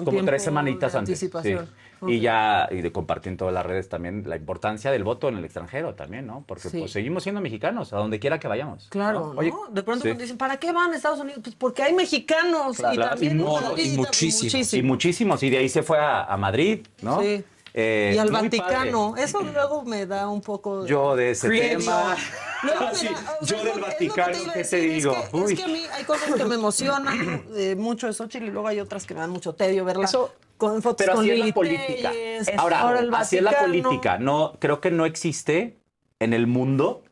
[0.00, 1.18] como tiempo tres semanitas de antes.
[1.18, 1.26] sí.
[1.26, 1.68] anticipación.
[2.06, 5.38] Y ya, y de compartir en todas las redes también la importancia del voto en
[5.38, 6.44] el extranjero también, ¿no?
[6.46, 6.78] Porque Sí.
[6.80, 8.88] pues seguimos siendo mexicanos, a donde quiera que vayamos.
[8.90, 9.40] Claro, ¿no?
[9.42, 9.66] ¿no?
[9.70, 10.08] de pronto sí.
[10.08, 11.40] cuando dicen, ¿para qué van a Estados Unidos?
[11.42, 12.76] Pues porque hay mexicanos.
[12.76, 14.74] Claro, y claro, también y muchísimos.
[14.74, 15.42] Y muchísimos.
[15.42, 17.22] Y de ahí se fue a, a Madrid, ¿no?
[17.22, 17.42] Sí.
[17.78, 19.10] Eh, y al Vaticano.
[19.10, 19.24] padre.
[19.24, 20.86] Eso luego me da un poco...
[20.86, 22.16] Yo de ese tema.
[22.62, 25.12] Luego me Sí, da- o sea, yo del que- Vaticano, ¿qué te digo?
[25.12, 25.52] Es que, Uy.
[25.52, 28.66] es que a mí hay cosas que me emocionan eh, mucho de Xochitl y luego
[28.68, 30.08] hay otras que me dan mucho tedio verla
[30.56, 32.12] con fotos Pero con así es la política.
[32.56, 33.82] Ahora, el así es la Vaticano.
[33.82, 34.18] política.
[34.18, 35.76] No, creo que no existe
[36.18, 37.02] en el mundo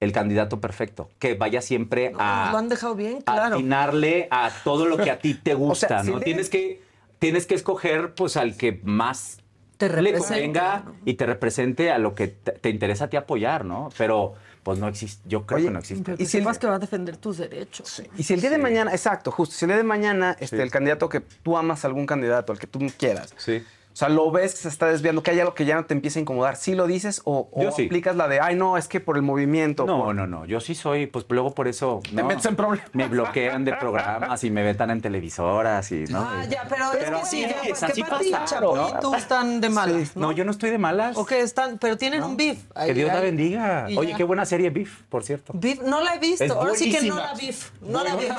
[0.00, 3.54] el candidato perfecto que vaya siempre a Lo han dejado bien, claro.
[3.54, 6.18] atinarle a todo lo que a ti te gusta, sea, ¿no?
[6.18, 6.82] Tienes que
[7.20, 9.39] tienes que escoger pues al que más
[9.80, 13.16] Te le represente, convenga y te represente a lo que te, te interesa a ti
[13.16, 13.88] apoyar, ¿no?
[13.98, 16.14] Pero pues no existe, yo creo que no existe.
[16.18, 18.02] Y si más que va a defender tus derechos.
[18.18, 20.62] Y si el día de mañana, exacto, justo, si el día de mañana este, Sí.
[20.62, 23.64] el candidato que tú amas, algún candidato, al que tú quieras, Sí.
[23.92, 25.94] O sea, lo ves que se está desviando, que hay algo que ya no te
[25.94, 27.86] empieza a incomodar, ¿sí lo dices o, o sí.
[27.86, 29.84] aplicas la de, ay, no, es que por el movimiento?
[29.84, 30.44] No, por- no, no.
[30.46, 32.00] Yo sí soy, pues luego por eso.
[32.04, 32.24] Te ¿no?
[32.26, 32.88] metes en problemas.
[32.94, 36.20] Me bloquean de programas y me vetan en televisoras y, ¿no?
[36.20, 38.88] Ah, ya, pero, Pero es que sí, ya, así y pasa, Chapo ¿no?
[38.88, 41.16] y tú están de malas, No, yo no estoy de malas.
[41.16, 42.58] O que están, pero tienen un beef.
[42.72, 43.22] Que ahí, Dios la ahí.
[43.22, 43.90] bendiga.
[43.90, 44.16] Y Oye, ya.
[44.16, 45.52] qué buena serie Beef, por cierto.
[45.56, 46.44] Beef, no la he visto.
[46.44, 47.26] Es Ahora sí que no buenísima.
[47.26, 47.70] la beef.
[47.82, 48.32] No la beef.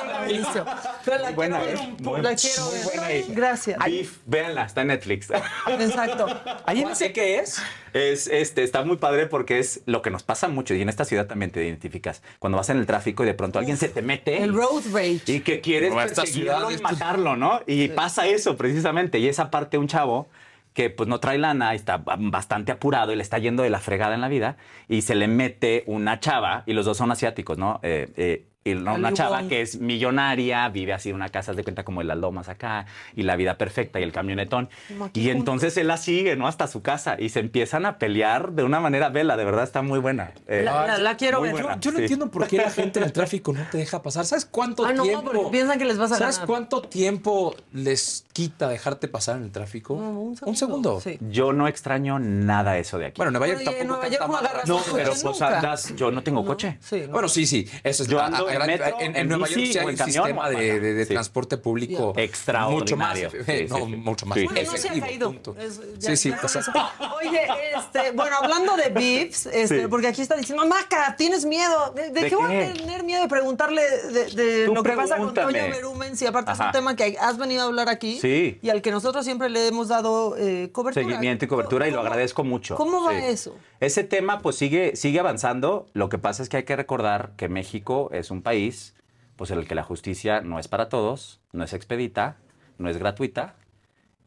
[1.04, 1.94] Pero la Muy buena, quiero ¿eh?
[1.98, 2.22] ver.
[2.22, 3.24] La quiero ver.
[3.28, 3.78] Gracias.
[3.84, 5.28] Beef, véanla, está en Netflix.
[5.68, 6.26] Exacto.
[6.66, 7.62] ¿Ahí no sé qué es?
[7.92, 11.04] Es, este, está muy padre porque es lo que nos pasa mucho y en esta
[11.04, 12.22] ciudad también te identificas.
[12.38, 14.42] Cuando vas en el tráfico y de pronto alguien se te mete.
[14.42, 15.22] El road rage.
[15.26, 17.60] Y que quieres perseguirlo y matarlo, ¿no?
[17.66, 19.18] Y pasa eso precisamente.
[19.18, 20.28] Y esa parte, un chavo
[20.72, 23.68] que pues no trae lana, y está ba- bastante apurado y le está yendo de
[23.68, 24.56] la fregada en la vida
[24.88, 27.78] y se le mete una chava y los dos son asiáticos, ¿no?
[27.82, 31.56] Eh, eh, y no, una chava que es millonaria, vive así en una casa, haz
[31.56, 32.86] de cuenta como el Aldomas acá,
[33.16, 34.68] y la vida perfecta y el camionetón.
[35.14, 36.46] Y entonces él la sigue, ¿no?
[36.46, 39.82] Hasta su casa y se empiezan a pelear de una manera vela, de verdad está
[39.82, 40.32] muy buena.
[40.46, 41.52] Eh, La, la- la quiero ver.
[41.52, 41.78] buena.
[41.80, 42.02] Yo no Sí.
[42.04, 44.24] entiendo por qué la gente en el tráfico no te deja pasar.
[44.26, 45.32] ¿Sabes cuánto Ah, no, tiempo?
[45.32, 46.46] porque piensan que les vas a ¿Sabes ganar.
[46.46, 49.94] cuánto tiempo les quita dejarte pasar en el tráfico?
[49.94, 51.00] un segundo.
[51.00, 51.18] Sí.
[51.30, 53.14] Yo no extraño nada eso de aquí.
[53.16, 54.22] Bueno, en Nueva York tampoco en Nueva York
[54.66, 56.78] no un pero pues andas, yo no tengo coche.
[56.80, 57.12] Sí, no.
[57.12, 57.68] Bueno, sí, sí.
[57.82, 59.96] Eso es Yo ando a en gran- metro, en, en Nueva York sí hay un
[59.96, 61.12] camión, sistema de, de- de sí.
[61.12, 62.80] transporte público Extraordinario.
[62.80, 63.96] Mucho más, Sí, eh, no, sí, sí.
[63.96, 64.44] mucho más Sí.
[64.46, 65.34] Bueno, no se ha caído.
[65.58, 67.16] Es- Sí, sí, ya o sea- con eso.
[67.16, 67.40] Oye,
[67.76, 69.86] este, bueno, hablando de beefs, este, Sí.
[69.88, 71.92] porque aquí está diciendo, Maca, ¿tienes miedo?
[71.94, 75.32] ¿De, de ¿De qué voy a tener miedo de preguntarle de, lo que pasa con.
[75.34, 76.16] Toño Berumen?
[76.16, 76.66] Si aparte es Ajá.
[76.68, 78.58] un tema que has venido a hablar aquí Sí.
[78.62, 81.04] y al que nosotros siempre le hemos dado eh, cobertura.
[81.06, 82.74] Seguimiento y cobertura y lo ¿Cómo- agradezco mucho.
[82.76, 83.18] ¿Cómo va Sí.
[83.24, 83.56] eso?
[83.80, 85.86] Ese tema pues sigue, sigue avanzando.
[85.92, 88.94] Lo que pasa es que hay que recordar que México es un país
[89.36, 92.36] pues en el que la justicia no es para todos, no es expedita,
[92.78, 93.56] no es gratuita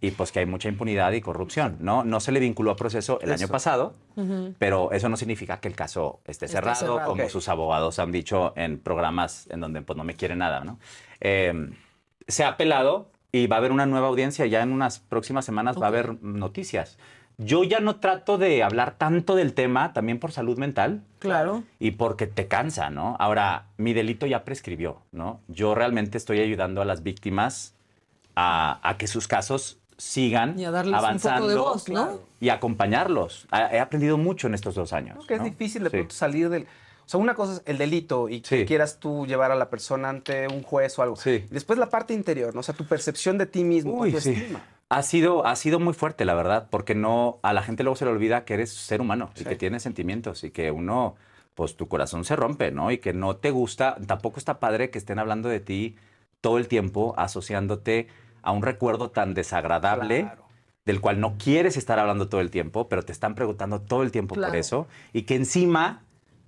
[0.01, 2.03] y pues que hay mucha impunidad y corrupción, ¿no?
[2.03, 3.93] No se le vinculó a proceso el año pasado,
[4.59, 7.09] pero eso no significa que el caso esté cerrado, cerrado.
[7.09, 10.79] como sus abogados han dicho en programas en donde pues no me quiere nada, ¿no?
[11.21, 11.71] Eh,
[12.27, 15.77] se ha apelado y va a haber una nueva audiencia, ya en unas próximas semanas
[15.77, 16.97] va a haber noticias.
[17.37, 21.63] Yo ya no trato de hablar tanto del tema, también por salud mental Claro.
[21.79, 23.17] y porque te cansa, ¿no?
[23.19, 25.41] Ahora, mi delito ya prescribió, ¿no?
[25.47, 27.73] Yo realmente estoy ayudando a las víctimas
[28.35, 32.19] a, a que sus casos sigan Y a darles un poco avanzando de voz, ¿no?
[32.39, 33.47] y acompañarlos.
[33.71, 35.15] He aprendido mucho en estos dos años.
[35.25, 35.97] Creo que es difícil de Sí.
[35.97, 36.63] pronto salir del...
[36.63, 40.09] O sea, una cosa es el delito y que quieras tú llevar a la persona
[40.09, 41.15] ante un juez o algo.
[41.15, 41.45] Sí.
[41.49, 42.61] Y después la parte interior, ¿no?
[42.61, 44.31] O sea, tu percepción de ti mismo, Uy, tu sí.
[44.31, 44.63] estima.
[44.89, 48.05] Ha sido, ha sido muy fuerte, la verdad, porque no, a la gente luego se
[48.05, 51.15] le olvida que eres ser humano y que tienes sentimientos y que uno,
[51.55, 52.91] pues tu corazón se rompe, ¿no?
[52.91, 55.95] Y que no te gusta, tampoco está padre que estén hablando de ti
[56.39, 58.07] todo el tiempo, asociándote
[58.43, 60.29] a un recuerdo tan desagradable.
[60.85, 64.11] del cual no quieres estar hablando todo el tiempo, pero te están preguntando todo el
[64.11, 64.51] tiempo Claro.
[64.51, 66.03] por eso, y que encima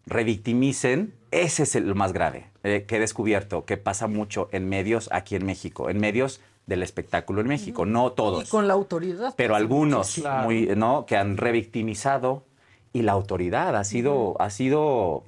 [0.05, 4.69] revictimicen, ese es el- lo más grave eh, que he descubierto, que pasa mucho en
[4.69, 8.73] medios aquí en México, en medios del espectáculo en México, no todos Y con la
[8.73, 9.33] autoridad.
[9.35, 10.41] pero algunos muchísimo.
[10.43, 11.05] muy, ¿no?
[11.07, 12.43] que han revictimizado
[12.93, 15.23] y la autoridad ha sido, ha sido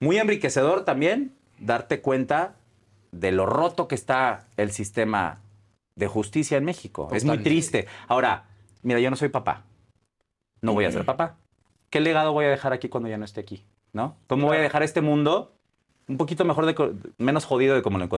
[0.00, 2.54] muy enriquecedor también darte cuenta
[3.12, 5.40] de lo roto que está el sistema
[5.96, 7.04] de justicia en México.
[7.06, 7.50] Es muy Totalmente.
[7.50, 7.86] triste.
[8.06, 8.44] Ahora,
[8.82, 9.64] mira, yo no soy papá.
[10.60, 11.36] No voy a ser papá.
[11.90, 13.64] ¿Qué legado voy a dejar aquí cuando ya no esté aquí?
[13.92, 14.16] ¿No?
[14.26, 15.52] ¿Cómo voy a dejar este mundo
[16.06, 18.17] un poquito mejor de menos jodido de como lo encontré?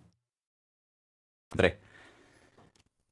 [1.51, 1.77] Encontré.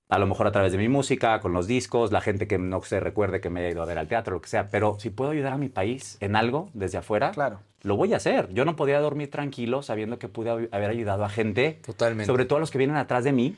[0.09, 2.81] A lo mejor a través de mi música, con los discos, la gente que no
[2.81, 4.67] se recuerde que me haya ido a ver al teatro, lo que sea.
[4.69, 7.59] Pero si puedo ayudar a mi país en algo desde afuera, Claro.
[7.83, 8.49] lo voy a hacer.
[8.51, 12.25] Yo no podía dormir tranquilo sabiendo que pude hab- haber ayudado a gente, Totalmente.
[12.25, 13.55] sobre todo a los que vienen atrás de mí,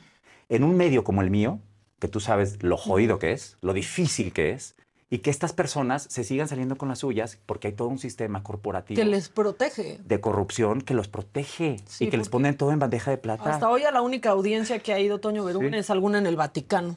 [0.50, 1.58] en un medio como el mío,
[1.98, 4.74] que tú sabes lo jodido que es, lo difícil que es,
[5.12, 8.42] y que estas personas se sigan saliendo con las suyas porque hay todo un sistema
[8.42, 9.98] corporativo Que les protege.
[10.02, 13.50] de corrupción que los protege Sí, y que les ponen todo en bandeja de plata.
[13.52, 15.76] Hasta hoy a la única audiencia que ha ido Toño Verún Sí.
[15.76, 16.96] es alguna en el Vaticano.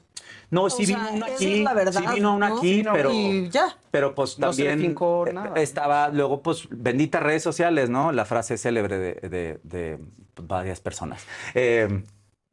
[0.50, 2.46] No, O sí sea, vino uno esa aquí, es la verdad, sí vino ¿no?
[2.58, 3.78] aquí, pero Y ya.
[3.92, 5.60] pero pues No también fincó nada.
[5.62, 8.14] estaba luego pues benditas redes sociales, ¿no?
[8.14, 10.00] La frase célebre de, de- de
[10.42, 11.22] varias personas.
[11.54, 12.02] Eh,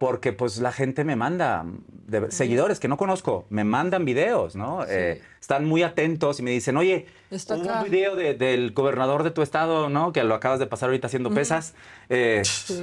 [0.02, 1.64] porque pues la gente me manda,
[2.08, 4.84] de- seguidores que no conozco, me mandan videos, ¿no?
[4.88, 9.42] Eh, están muy atentos y me dicen, oye, un video de- del gobernador de tu
[9.42, 10.12] estado, ¿no?
[10.12, 11.74] Que lo acabas de pasar ahorita haciendo pesas.
[12.08, 12.82] eh, Sí.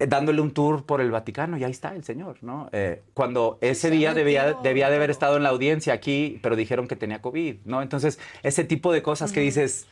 [0.00, 2.68] eh, dándole un tour por el Vaticano y ahí está el señor, ¿no?
[2.72, 6.56] Eh, cuando ese se día debía, debía de haber estado en la audiencia aquí, pero
[6.56, 7.80] dijeron que tenía COVID, ¿no?
[7.80, 9.86] Entonces, ese tipo de cosas que dices,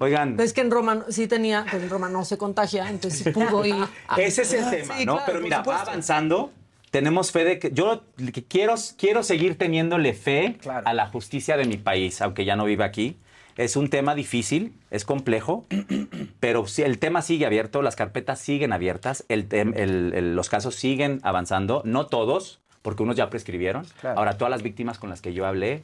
[0.00, 3.30] oigan, Ves que en Roma sí tenía, pues en Roma no se contagia, entonces sí
[3.30, 3.74] pudo ir.
[4.16, 5.14] ese es el tema, sí, ¿no?
[5.16, 6.52] claro, pero mira, va avanzando.
[6.90, 8.02] Tenemos fe de que yo
[8.32, 12.64] que quiero, quiero seguir teniéndole fe a la justicia de mi país, aunque ya no
[12.64, 13.18] viva aquí.
[13.58, 15.66] Es un tema difícil, es complejo,
[16.40, 20.76] pero sí, el tema sigue abierto, las carpetas siguen abiertas, el el- el- los casos
[20.76, 23.84] siguen avanzando, no todos, porque unos ya prescribieron.
[24.00, 24.18] Claro.
[24.18, 25.82] Ahora, todas las víctimas con las que yo hablé,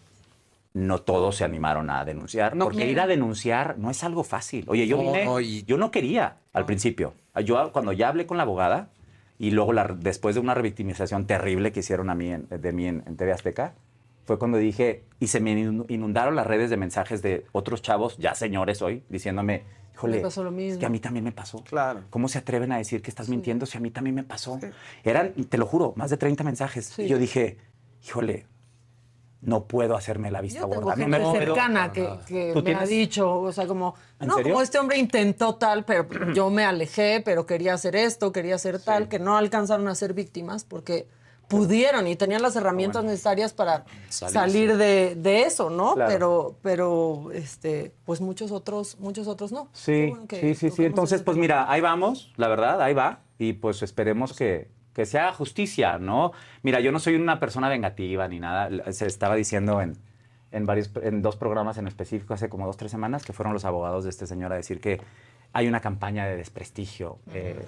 [0.74, 2.92] no todos se animaron a denunciar, No porque quieren.
[2.92, 4.64] ir a denunciar no es algo fácil.
[4.68, 7.14] Oye, yo No, vine, no, y- yo no quería al principio.
[7.44, 8.90] Yo cuando ya hablé con la abogada
[9.38, 12.86] y luego la- después de una revictimización terrible que hicieron a mí en- de mí
[12.86, 13.74] en, en TV Azteca,
[14.24, 18.16] fue cuando dije, y se me inun- inundaron las redes de mensajes de otros chavos,
[18.18, 19.62] ya señores hoy, diciéndome,
[19.94, 20.80] híjole, Me pasó lo es mismo.
[20.80, 21.62] que a mí también me pasó.
[21.62, 22.00] Claro.
[22.10, 24.58] ¿Cómo se atreven a decir que estás mintiendo si a mí también me pasó?
[25.04, 26.86] Eran, te lo juro, más de 30 mensajes.
[26.86, 27.02] Sí.
[27.02, 27.58] Y yo dije,
[28.04, 28.46] híjole,
[29.44, 30.96] no puedo hacerme la vista Yo tengo gorda.
[30.96, 34.36] No gente puedo- cercana que, que ¿Tú me ha dicho, o sea, como, ¿En no,
[34.36, 34.52] serio?
[34.52, 38.80] como este hombre intentó tal, pero yo me alejé, pero quería hacer esto, quería hacer
[38.80, 41.06] tal, que no alcanzaron a ser víctimas porque
[41.48, 45.94] pudieron y tenían las herramientas necesarias para Salir, salir de, de eso, ¿no?
[45.94, 46.10] Claro.
[46.10, 49.68] Pero, pero, este, pues muchos otros, muchos otros no.
[49.72, 50.84] Sí, bueno que sí, sí, sí.
[50.86, 51.42] Entonces, pues tema.
[51.42, 53.20] mira, ahí vamos, la verdad, ahí va.
[53.38, 56.32] Y pues esperemos que, que se haga justicia, ¿no?
[56.62, 58.92] Mira, yo no soy una persona vengativa ni nada.
[58.92, 59.96] Se estaba diciendo en,
[60.52, 63.64] en, varios, en dos programas en específico hace como dos, tres semanas que fueron los
[63.64, 65.00] abogados de este señor a decir que
[65.52, 67.64] hay una campaña de desprestigio eh,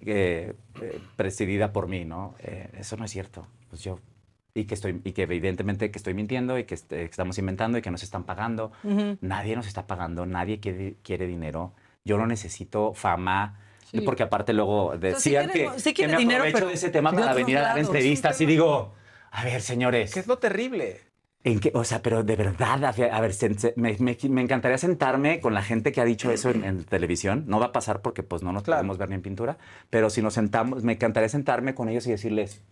[0.00, 2.34] eh, eh, presidida por mí, ¿no?
[2.38, 3.46] Eh, eso no es cierto.
[3.68, 3.98] Pues yo
[4.54, 7.90] y que, estoy, y que evidentemente que estoy mintiendo y que, estamos inventando y que
[7.90, 8.72] nos están pagando.
[9.20, 11.74] Nadie nos está pagando, nadie quiere, quiere dinero.
[12.04, 13.60] Yo no necesito fama.
[13.90, 14.00] Sí.
[14.02, 16.90] Porque aparte luego sí decían quiere- que, sí que quiere me dinero, aprovecho de ese
[16.90, 18.94] tema para venir a dar entrevistas y digo,
[19.30, 20.12] a ver, señores.
[20.12, 21.00] ¿Qué es lo terrible?
[21.44, 21.70] ¿En qué?
[21.74, 23.32] O sea, pero de verdad, a ver,
[23.76, 27.44] me, me- me encantaría sentarme con la gente que ha dicho eso en, en televisión.
[27.46, 29.56] No va a pasar porque pues no nos podemos ver ni en pintura,
[29.88, 32.62] pero si nos sentamos, me encantaría sentarme con ellos y decirles,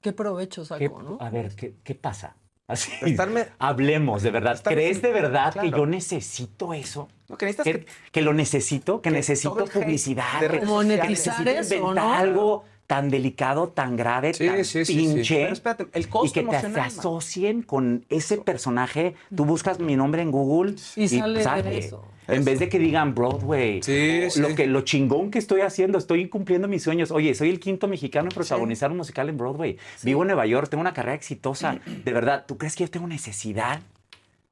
[0.00, 1.18] Qué provecho ¿qué- ¿no?
[1.20, 2.36] a ver, ¿qué, qué pasa?
[2.66, 4.54] Así, Estarme- hablemos, de verdad.
[4.54, 5.70] Estarme- ¿Crees de verdad Claro.
[5.70, 7.08] que yo necesito eso?
[7.28, 11.74] No, que necesitas que, que lo necesito, que, necesito publicidad, de que Monetizar necesito eso,
[11.76, 12.14] inventar ¿no?
[12.14, 14.94] algo tan delicado, tan grave, Sí, tan sí, sí, sí.
[14.98, 15.36] pinche.
[15.42, 16.98] Pero espérate, el costo y que te, te emocional, man.
[16.98, 19.14] asocien con ese personaje.
[19.34, 21.90] Tú buscas mi nombre en Google Y y, sale de sale.
[22.24, 22.32] Eso.
[22.32, 24.40] En vez de que digan Broadway, Sí, sí.
[24.40, 27.10] lo que lo chingón que estoy haciendo, estoy cumpliendo mis sueños.
[27.10, 29.78] Oye, soy el quinto mexicano en protagonizar un musical en Broadway.
[30.02, 31.78] Vivo en Nueva York, tengo una carrera exitosa.
[32.04, 33.80] De verdad, ¿tú crees que yo tengo necesidad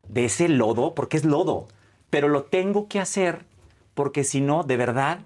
[0.09, 0.94] de ese lodo?
[0.94, 1.69] Porque es lodo.
[2.11, 3.44] Pero lo tengo que hacer
[3.94, 5.20] porque si no, de verdad,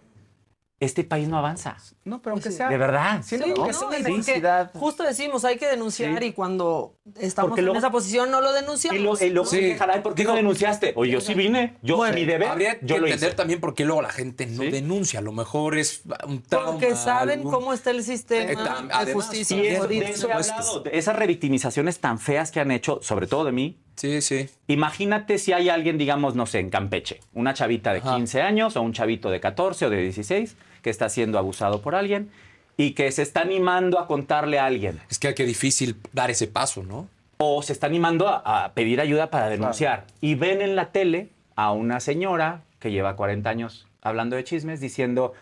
[0.81, 1.77] este país no avanza.
[2.05, 2.57] No, pero aunque Sí.
[2.59, 2.69] sea.
[2.69, 3.23] De verdad.
[3.23, 4.71] Siento Sí, que no, es una necesidad.
[4.75, 8.53] Justo decimos, hay que denunciar y cuando estamos Porque en luego- esa posición no lo
[8.53, 8.99] denunciamos.
[8.99, 9.57] Y lo, y luego Sí.
[9.57, 10.93] se quejan, "Ay, ¿por qué no denunciaste?
[10.97, 11.75] Oye, yo sí vine.
[11.83, 13.37] Yo, mi deber, Habría yo que lo entender hice.
[13.37, 14.71] también por qué luego la gente no Sí.
[14.71, 15.21] denuncia.
[15.21, 16.73] A lo mejor es un trauma.
[16.73, 19.57] Porque saben algún- cómo está el sistema Eh, tam- de además, justicia.
[19.57, 20.05] Y es- jodido.
[20.07, 23.53] de eso he hablado, de esas revictimizaciones tan feas que han hecho, sobre todo de
[23.53, 23.77] mí.
[23.97, 24.49] Sí, sí.
[24.67, 28.83] Imagínate si hay alguien, digamos, no sé, en Campeche, una chavita de 15 años o
[28.83, 32.31] un chavito de 14 o de 16 que está siendo abusado por alguien
[32.77, 35.01] y que se está animando a contarle a alguien.
[35.11, 37.09] Es que qué difícil dar ese paso, ¿no?
[37.39, 40.07] o se está animando a, a pedir ayuda para denunciar.
[40.21, 44.81] Y ven en la tele a una señora que lleva 40 años hablando de chismes
[44.81, 45.33] diciendo,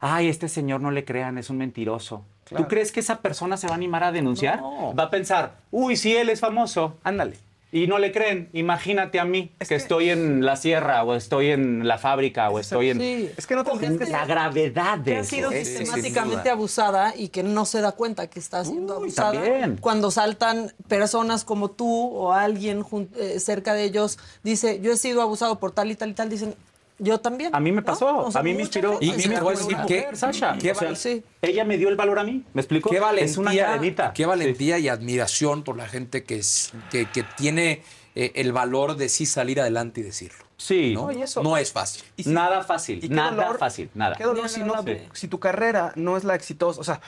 [0.00, 2.24] ay, este señor no le crean, es un mentiroso.
[2.54, 4.60] ¿Tú crees que esa persona se va a animar a denunciar?
[4.62, 7.38] Va a pensar, uy, sí, él es famoso, ándale.
[7.74, 8.50] Y no le creen.
[8.52, 12.90] Imagínate a mí, que, estoy en la sierra, o estoy en la fábrica, o estoy
[12.90, 12.98] en...
[13.00, 13.30] Sí.
[13.34, 15.30] Es que no tendrías que La gravedad de que ha eso.
[15.30, 19.32] sido es- sistemáticamente abusada y que no se da cuenta que está siendo Uy, abusada.
[19.32, 19.78] también.
[19.80, 22.84] Cuando saltan personas como tú o alguien
[23.16, 26.28] eh, cerca de ellos, dice, yo he sido abusado por tal y tal y tal,
[26.28, 26.54] dicen,
[27.02, 27.54] yo también.
[27.54, 27.84] A mí me ¿no?
[27.84, 28.98] pasó, O sea, a mí me inspiró.
[29.00, 30.56] Y a mí se me te voy a fue decir una que- mujer, Sasha.
[30.58, 31.22] qué O sea, sí.
[31.42, 32.90] Ella me dio el valor a mí, ¿me explico?
[32.90, 34.12] Qué valentía, es una cadenita.
[34.12, 37.82] qué valentía y admiración por la gente que, es- que, que tiene
[38.14, 40.44] eh, el valor de sí salir adelante y decirlo.
[40.58, 40.92] Sí.
[40.94, 41.06] ¿no?
[41.06, 42.04] No, y eso- No es fácil.
[42.16, 44.14] Y si- nada fácil, y nada dolor- fácil, nada.
[44.16, 44.74] Qué dolor si, no,
[45.12, 46.80] si tu carrera no es la exitosa.
[46.80, 47.00] O sea,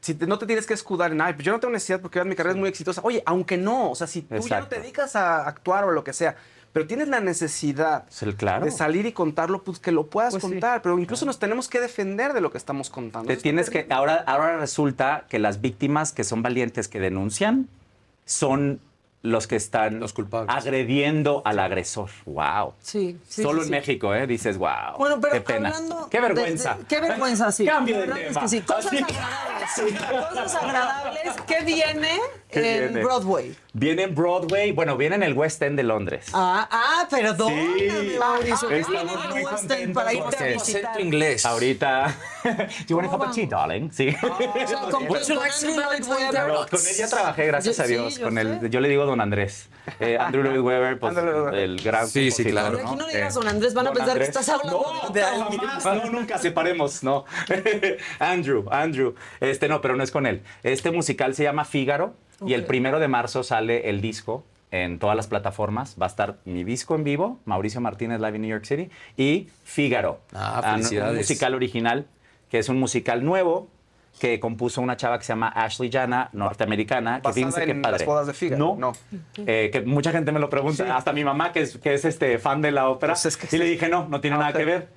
[0.00, 2.22] si te- no te tienes que escudar en, ay, pues yo no tengo necesidad porque
[2.24, 3.00] mi carrera es muy exitosa.
[3.04, 4.68] Oye, aunque no, o sea, si tú ya no Exacto.
[4.68, 6.36] te dedicas a actuar o lo que sea,
[6.78, 8.04] pero tienes la necesidad
[8.36, 8.64] claro.
[8.64, 10.48] de salir y contarlo, pues que lo puedas Pues sí.
[10.50, 10.80] contar.
[10.80, 13.26] Pero incluso nos tenemos que defender de lo que estamos contando.
[13.26, 17.68] Te tienes que ahora ahora resulta que las víctimas que son valientes que denuncian
[18.26, 18.80] son
[19.22, 20.54] los que están Los culpables.
[20.54, 22.08] agrediendo al agresor.
[22.24, 22.74] Wow.
[22.80, 23.70] Sí, sí, Solo sí, en sí.
[23.72, 24.28] México, ¿eh?
[24.28, 24.96] Dices, wow.
[24.96, 25.70] Bueno, pero qué pena.
[25.70, 26.74] hablando qué vergüenza.
[26.74, 27.66] de- qué vergüenza, sí.
[27.66, 28.40] Cambio de es tema.
[28.42, 28.60] que sí.
[28.60, 28.98] Cosas Así.
[28.98, 30.28] agradables.
[30.30, 31.22] Cosas agradables.
[31.48, 33.04] ¿Qué viene ¿Qué en viene?
[33.04, 33.56] Broadway?
[33.78, 36.26] Viene en Broadway, bueno, viene en el West End de Londres.
[36.32, 38.16] Ah, ah, perdóname, Sí.
[38.18, 38.68] Mauricio.
[38.68, 41.00] ¿Qué Estamos viene en muy el West End contentos para irte a visitar?
[41.00, 41.46] Inglés.
[41.46, 42.16] Ahorita.
[42.42, 42.50] Do
[42.88, 43.90] you want a ¿Cómo cup of tea, darling?
[43.92, 44.08] Sí.
[44.20, 48.18] O sea, con, con él ya trabajé, gracias Yo- a sí, Dios.
[48.18, 49.68] yo con yo le digo Don Andrés.
[50.00, 52.78] Eh, Andrew Lloyd Webber, pues, el gran Sí, sí, claro.
[52.78, 55.22] Aquí no le digas Eh, Don Andrés, van a pensar que estás hablando No, de
[55.22, 55.60] alguien.
[55.84, 57.24] no, nunca separemos, no.
[58.18, 59.14] Andrew, Andrew.
[59.40, 60.42] Este no, pero no es con él.
[60.62, 62.14] Este musical se llama Fígaro
[62.46, 65.96] y el primero de marzo sale el disco en todas las plataformas.
[66.00, 69.48] Va a estar mi disco en vivo, Mauricio Martínez Live in New York City, y
[69.64, 70.20] Fígaro.
[70.34, 71.16] Ah, un felicidades.
[71.16, 72.06] musical original,
[72.50, 73.68] que es un musical nuevo
[74.20, 77.98] que compuso una chava que se llama Ashley Jana, norteamericana, que Basada fíjense padre.
[77.98, 78.58] las bodas de Fígaro.
[78.58, 78.92] No, No.
[79.46, 82.38] Eh, que mucha gente me lo pregunta, hasta mi mamá, que es, que es este
[82.40, 83.70] fan de la ópera, Pues es que y le sí.
[83.72, 84.88] dije, no, no tiene Ah, nada que ver.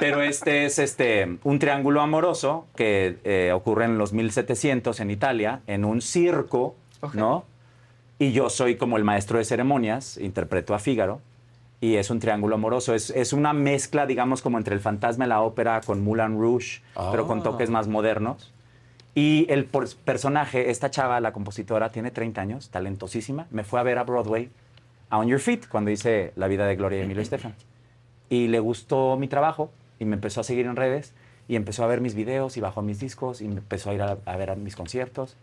[0.00, 5.60] Pero este es este, un triángulo amoroso que eh, ocurre en los 1700 en Italia,
[5.66, 6.74] en un circo,
[7.14, 7.44] ¿no?
[8.18, 11.20] Y yo soy como el maestro de ceremonias, interpreto a Fígaro,
[11.80, 12.94] y es un triángulo amoroso.
[12.94, 16.82] Es, es una mezcla, digamos, como entre el fantasma de la ópera con Moulin Rouge,
[17.10, 17.42] pero con Ah.
[17.42, 18.52] toques más modernos.
[19.14, 23.46] Y el personaje, esta chava, la compositora, tiene 30 años, talentosísima.
[23.50, 24.50] Me fue a ver a Broadway,
[25.08, 27.54] a On Your Feet, cuando hice La vida de Gloria y Emilio Estefan.
[28.28, 31.12] Y le gustó mi trabajo y me empezó a seguir en redes
[31.48, 34.02] y empezó a ver mis videos y bajó mis discos y me empezó a ir
[34.02, 35.36] a, a ver a mis conciertos.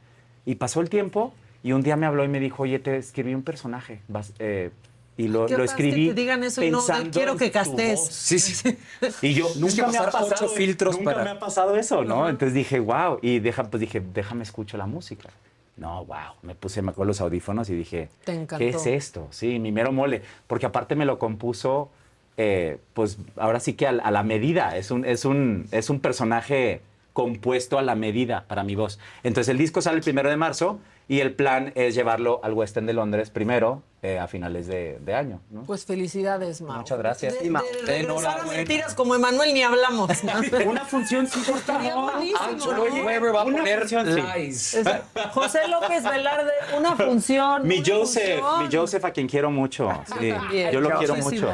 [0.46, 3.34] Y pasó el tiempo y un día me habló y me dijo, oye, te escribí
[3.34, 4.02] un personaje.
[4.08, 4.72] vas- eh,
[5.20, 6.80] y lo, lo paz que escribí te digan eso y no,
[7.12, 8.00] quiero que castes.
[8.00, 8.08] voz".
[8.14, 8.78] Sí, sí.
[9.24, 12.04] Y yo, que nunca me ha pasado, ocho filtros nunca para- me ha pasado eso,
[12.04, 12.30] ¿no?
[12.30, 15.30] Entonces dije, wow, y deja, pues dije, déjame escucho la música.
[15.76, 16.18] No, wow.
[16.44, 18.10] Me puse, me acuerdo, los audífonos y dije.
[18.26, 19.28] ¿qué es esto?
[19.32, 20.22] Sí, mi mero mole.
[20.48, 21.90] Porque aparte me lo compuso,
[22.36, 24.76] eh, pues ahora sí que a, a la medida.
[24.78, 26.82] Es un, es, un, es un personaje
[27.14, 29.00] compuesto a la medida para mi voz.
[29.24, 32.76] Entonces el disco sale el primero de marzo y el plan es llevarlo al West
[32.78, 35.40] End de Londres primero, eh, a finales de, de año.
[35.50, 35.64] ¿no?
[35.64, 36.78] Pues felicidades, Mau.
[36.78, 37.34] Muchas gracias.
[37.34, 38.52] De, de regresar a Enhorabuena.
[38.52, 40.10] mentiras como Emanuel ni hablamos.
[40.66, 42.84] Una función sí, por Estaría buenísimo, ¿no?
[43.06, 44.74] Weber va a Una poner función, lies.
[44.76, 44.88] Es-
[45.32, 47.68] José López Velarde, una función.
[47.68, 48.68] Mi una Joseph, función.
[48.70, 49.90] mi Joseph a quien quiero mucho.
[50.20, 50.72] Sí, también.
[50.72, 51.54] yo lo quiero mucho.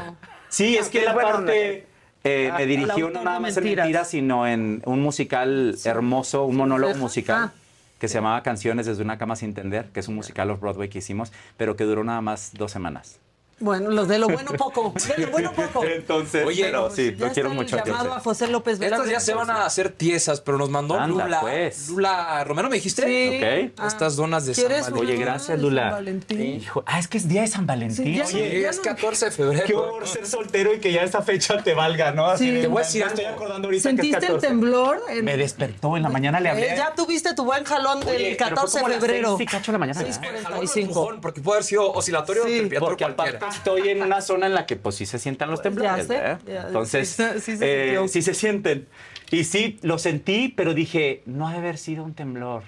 [0.49, 1.87] Sí, es que Qué la parte
[2.25, 3.85] eh, Ah, me dirigió no de nada más en Mentiras.
[3.85, 7.51] mentiras, sino en un musical hermoso, un monólogo musical.
[7.51, 7.53] Ah.
[8.03, 10.97] Que se llamaba Canciones desde una cama sin tender, que es un musical off-Broadway que
[10.97, 13.21] hicimos, pero que duró nada más dos semanas.
[13.63, 14.93] Bueno, los de lo bueno poco.
[15.17, 15.83] De lo bueno poco.
[15.85, 17.77] Entonces, Oye, pero sí, lo quiero mucho.
[17.83, 19.05] llamado a José López Velarde.
[19.05, 21.39] Estas ya se van a hacer tiesas, pero nos mandó Anda, Lula.
[21.41, 21.89] pues.
[21.89, 23.03] Lula Romero, ¿me dijiste?
[23.05, 23.37] Sí.
[23.37, 23.73] Ok.
[23.79, 23.87] Ah.
[23.87, 25.05] Estas donas de San ¿Quieres Valentín.
[25.07, 25.91] Oye, gracias, de San Lula.
[25.91, 26.41] Valentín?
[26.41, 28.05] Hijo, ah, es que es día de San Valentín.
[28.05, 29.65] Sí, ya Oye, ya es no- 14 de febrero.
[29.65, 32.25] Qué horror ser soltero y que ya esa fecha te valga, ¿no?
[32.25, 32.51] Así Sí.
[32.51, 34.47] de- Te voy a decir me estoy acordando ahorita que es ¿Sentiste el 14.
[34.47, 35.01] temblor?
[35.09, 36.73] En- Me despertó en la mañana, le hablé.
[36.73, 39.37] Eh, ya tuviste tu buen jalón del Oye, fue 14 de febrero.
[39.39, 40.01] y cacho la mañana.
[40.01, 40.19] ¿verdad?
[40.21, 40.79] 6:45.
[40.89, 43.05] Empujón, porque puede haber sido oscilatorio Sí, o Porque.
[43.53, 47.09] Estoy en una zona en la que pues sí se sientan los temblores, ya, Entonces,
[47.09, 48.87] sí, sí se eh, sí se sienten.
[49.31, 52.63] Y sí, lo sentí, pero dije, no ha de haber sido un temblor.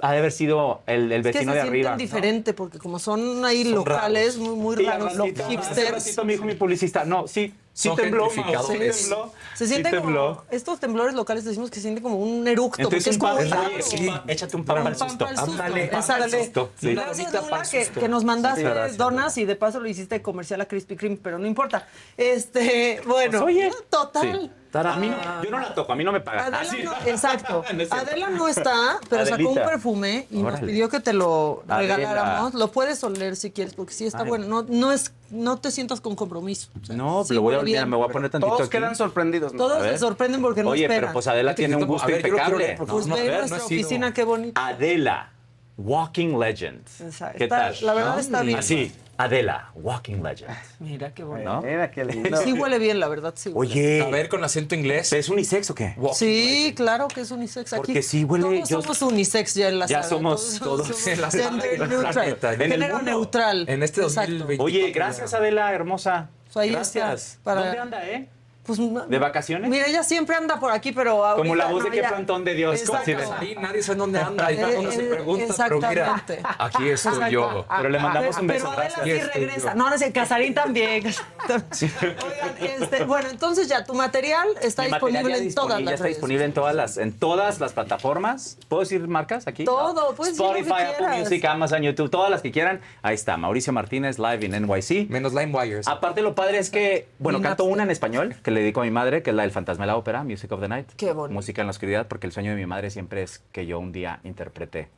[0.00, 1.90] Ha de haber sido el, el Es que vecino se de arriba.
[1.92, 1.96] ¿no?
[1.96, 5.90] diferente porque como son ahí Son locales muy, muy raros, los hipsters.
[5.90, 9.32] ratito me dijo mi publicista, no, sí, sí tembló, sí tembló.
[9.54, 10.36] Se sí siente tembló.
[10.36, 13.20] como, estos temblores locales decimos que se siente como un eructo, porque Entonces es un
[13.20, 13.66] como pan, raro.
[13.74, 15.24] oye, sí, échate un pan Un el pan susto.
[15.24, 15.52] para el susto.
[15.62, 16.12] Ándale, pan Exacto.
[16.12, 16.70] para el susto.
[16.80, 16.94] Sí.
[16.94, 17.34] Gracias,
[17.74, 21.18] el que, nos mandaste gracias, donas y de paso lo hiciste comercial a Krispy Kreme,
[21.20, 21.88] pero no importa.
[22.16, 24.52] Este, bueno, Pues, oye, total.
[24.74, 26.52] A mí no- yo no la toco, a mí no me pagan.
[26.54, 26.82] Adela Ah, sí.
[26.84, 27.64] no, exacto.
[27.78, 27.90] Es.
[27.90, 29.64] Adela no está, pero sacó un Adelita.
[29.88, 30.66] Perfume y nos Órale.
[30.66, 31.96] pidió que te lo Adela.
[31.96, 32.54] regaláramos.
[32.54, 34.28] Lo puedes oler si quieres, porque sí está Ay.
[34.28, 34.46] bueno.
[34.46, 36.68] No, no es, no te sientas con compromiso.
[36.80, 38.70] O sea, No, sí lo voy a me voy a poner tantito Todos aquí.
[38.78, 39.52] quedan sorprendidos.
[39.52, 39.58] ¿no?
[39.58, 41.00] Todos se sorprenden porque no Oye, esperan.
[41.02, 42.76] pero pues Adela tiene un gusto ver, impecable.
[42.86, 44.60] Pues no, ve ver, no nuestra oficina, qué bonito.
[44.60, 45.32] Adela,
[45.78, 46.82] Walking Legend.
[47.08, 47.76] Esa- ¿Qué está- tal?
[47.86, 48.58] la verdad está bien.
[48.58, 50.50] Así, Adela, Walking Legend.
[50.80, 51.48] Mira qué bonito.
[51.54, 51.62] ¿No?
[51.62, 52.36] Mira qué lindo.
[52.42, 53.50] Sí huele bien, la verdad, sí.
[53.50, 53.72] huele.
[53.72, 55.12] Oye, A ver, con acento inglés.
[55.12, 55.94] ¿es unisex o qué?
[55.96, 57.72] Walking Sí, claro que es unisex.
[57.72, 60.08] Aquí Porque sí huele- Todos yo- somos unisex ya en la Ya saga.
[60.08, 62.28] somos todos somos en la gender neutral.
[62.54, 63.10] En el Género mundo.
[63.12, 63.64] neutral.
[63.68, 64.32] En este Exacto.
[64.32, 64.62] 2020.
[64.64, 66.30] Oye, gracias Adela, hermosa.
[66.52, 67.22] Pues ahí gracias.
[67.32, 68.28] está, para- ¿Dónde anda, eh?
[68.68, 68.78] Pues,
[69.08, 69.70] ¿De vacaciones?
[69.70, 72.44] Mira, ella siempre anda por aquí, pero Como la ahorita voz de no, qué frontón
[72.44, 72.82] de Dios.
[72.86, 73.24] como Exacto.
[73.40, 74.52] si Ahí nadie sabe dónde anda.
[74.52, 76.22] Y el mundo se Eh, pregunta, pero mira,
[76.58, 77.64] aquí estoy yo.
[77.74, 78.70] Pero le mandamos un Pero beso.
[78.70, 79.24] Adela Gracias.
[79.24, 79.68] sí regresa.
[79.72, 79.74] yo.
[79.74, 81.06] No, no sé, Casarín también.
[81.48, 85.90] Oigan, este, bueno, entonces ya tu material está Mi disponible material en todas disponible, ya
[85.90, 86.16] las está redes.
[86.16, 88.58] disponible en todas las en todas las plataformas.
[88.68, 89.64] ¿Puedo decir marcas aquí?
[89.64, 91.18] Todo, puedes decir lo que Spotify, Apple.
[91.20, 92.80] Music, Amazon, YouTube, todas las que quieran.
[93.02, 95.08] Ahí está, Mauricio Martínez live en NYC.
[95.08, 95.88] Menos LimeWires.
[95.88, 98.90] Aparte lo padre es que, bueno, canto una en español que le dedico a mi
[98.90, 100.88] madre, que es la del Fantasma de la Ópera, Music of the Night.
[100.96, 101.32] Qué bonito.
[101.34, 103.92] Música en la oscuridad, porque el sueño de mi madre siempre es que yo un
[103.92, 104.88] día interprete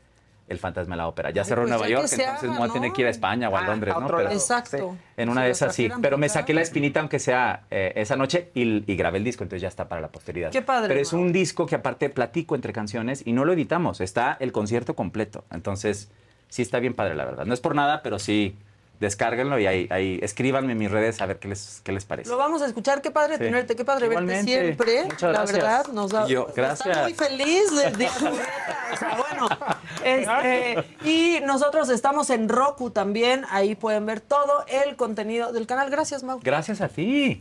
[0.49, 1.31] el Fantasma de la Ópera.
[1.31, 2.93] Ya Ay, cerró pues Nueva ya York, entonces haga, ¿no?
[2.93, 4.07] que ir a España o a Ah, Londres, a ¿no?
[4.09, 4.31] Pero-.
[4.31, 4.97] Exacto.
[5.17, 5.89] en Si una de esas sí.
[6.01, 9.45] Pero me saqué la espinita, aunque sea eh, esa noche, y, y grabé el disco,
[9.45, 10.51] entonces ya está para la posteridad.
[10.51, 14.01] Qué padre, Pero es un disco que aparte platico entre canciones y no lo editamos,
[14.01, 15.45] está el concierto completo.
[15.53, 16.11] Entonces,
[16.49, 17.45] sí está bien padre, la verdad.
[17.45, 18.57] No es por nada, pero sí,
[19.01, 22.31] descárguenlo y ahí, ahí escríbanme en mis redes a ver qué les, qué les parece.
[22.31, 23.45] Lo vamos a escuchar, qué padre Sí.
[23.45, 24.51] tenerte, qué padre Igualmente.
[24.51, 25.05] verte siempre.
[25.05, 25.53] Muchas la gracias.
[25.59, 26.27] verdad, nos da.
[26.27, 27.03] Yo, Está gracias.
[27.03, 29.49] muy feliz de, de o sea, bueno.
[30.05, 35.91] este, y nosotros estamos en Roku también, ahí pueden ver todo el contenido del canal.
[35.91, 36.39] Gracias, Mau.
[36.43, 37.41] Gracias a ti.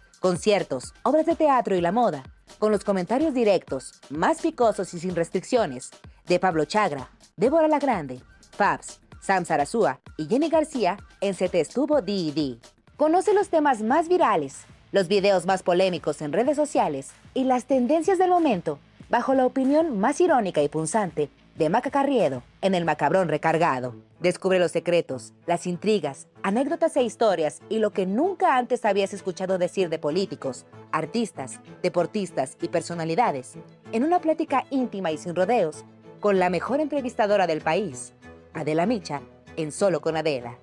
[0.21, 2.21] conciertos, obras de teatro y la moda,
[2.59, 5.89] con los comentarios directos, más picosos y sin restricciones,
[6.27, 8.21] de Pablo Chagra, Débora La Grande,
[8.51, 12.59] Fabs, Sam Sarasúa y Jenny García, en Se Te Estuvo D&D.
[12.97, 18.19] Conoce los temas más virales, los videos más polémicos en redes sociales y las tendencias
[18.19, 18.77] del momento
[19.09, 23.95] bajo la opinión más irónica y punzante de Maca Carriedo en El Macabrón Recargado.
[24.19, 29.57] Descubre los secretos, las intrigas, anécdotas e historias y lo que nunca antes habías escuchado
[29.57, 33.55] decir de políticos, artistas, deportistas y personalidades
[33.91, 35.83] en una plática íntima y sin rodeos
[36.19, 38.13] con la mejor entrevistadora del país,
[38.53, 39.21] Adela Micha,
[39.57, 40.57] en Solo con Adela.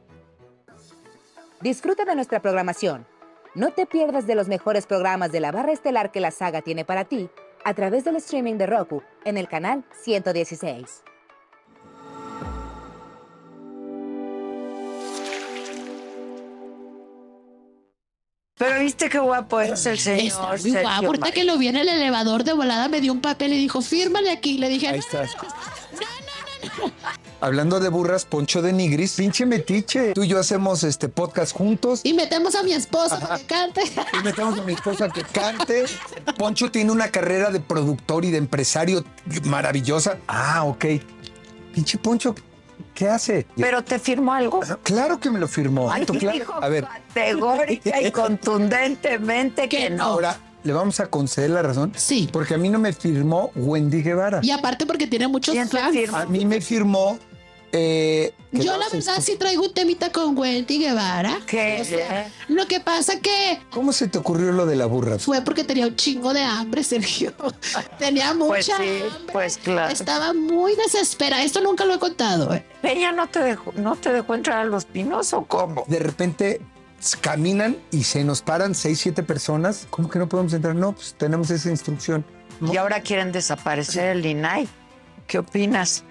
[1.61, 3.07] Disfruta de nuestra programación.
[3.55, 6.85] No te pierdas de los mejores programas de la barra estelar que la saga tiene
[6.85, 7.29] para ti
[7.65, 11.03] a través del streaming de Roku en el canal 116.
[18.57, 20.25] Pero viste qué guapo es el señor.
[20.27, 21.07] Está muy Sergio guapo.
[21.07, 23.81] Ahorita que lo vi en el elevador de volada, me dio un papel y dijo,
[23.83, 24.59] fírmale aquí.
[24.59, 25.37] Le dije, Ahí "No, estás.
[27.41, 30.13] Hablando de burras, Poncho de Nigris, pinche metiche.
[30.13, 32.01] Tú y yo hacemos este podcast juntos.
[32.03, 33.83] Y metemos a mi esposa para que cante.
[34.19, 35.85] Y metemos a mi esposa que cante.
[36.37, 39.05] Poncho tiene una carrera de productor y de empresario
[39.45, 40.19] maravillosa.
[40.27, 40.85] Ah, ok.
[41.73, 42.35] Pinche Poncho,
[42.93, 43.47] ¿qué hace?
[43.57, 44.61] Pero te firmó algo.
[44.83, 45.93] Claro que me lo firmó.
[45.93, 46.37] Ay, Tú, claro.
[46.37, 50.03] dijo A ver, categórica y contundentemente que no.
[50.03, 51.93] ahora le vamos a conceder la razón.
[51.95, 52.29] Sí.
[52.33, 54.41] Porque a mí no me firmó Wendy Guevara.
[54.43, 56.15] Y aparte porque tiene muchos ¿Quién te fans.
[56.15, 57.17] A mí me firmó.
[57.73, 61.39] Eh, Yo no la verdad sí traigo un temita con Wendy Guevara.
[61.47, 61.79] ¿Qué?
[61.81, 65.19] O sea, lo que pasa que ¿Cómo se te ocurrió lo de la burra?
[65.19, 67.33] fue porque tenía un chingo de hambre, Sergio.
[67.99, 69.03] Tenía mucha Pues sí, hambre.
[69.33, 69.93] pues claro.
[69.93, 71.43] Estaba muy desesperada.
[71.43, 72.55] Esto nunca lo he contado.
[72.55, 72.65] ¿eh?
[72.83, 75.85] ¿Ella no te dejó, no te dejó entrar a los pinos o cómo?
[75.89, 76.61] De repente
[77.21, 79.87] caminan y se nos paran seis, siete personas.
[79.91, 80.75] ¿Cómo que no podemos entrar?
[80.75, 82.25] No, pues tenemos esa instrucción.
[82.61, 82.73] No.
[82.73, 84.67] Y ahora quieren desaparecer el INAI.
[85.29, 86.03] ¿Qué opinas?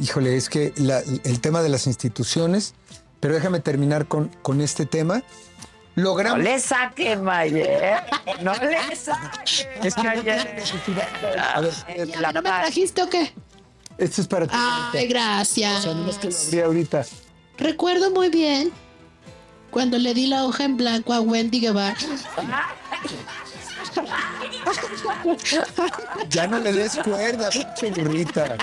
[0.00, 2.74] Híjole, es que la- el tema de las instituciones,
[3.20, 5.22] pero déjame terminar con, con este tema.
[5.94, 6.38] No Logramos.
[6.42, 8.00] le saquen, Mayer.
[8.40, 9.68] No le saquen.
[9.84, 10.62] Es que Mayer.
[11.38, 13.32] A ver, ¿Y a mí no me trajiste o qué?
[13.98, 14.54] esto es para ti.
[14.56, 15.86] Ay, gracias.
[15.86, 17.04] abrí ahorita.
[17.58, 18.72] Recuerdo muy bien
[19.70, 21.94] cuando le di la hoja en blanco a Wendy Guevara.
[26.28, 28.56] Ya no le des cuerda, pinche burrita.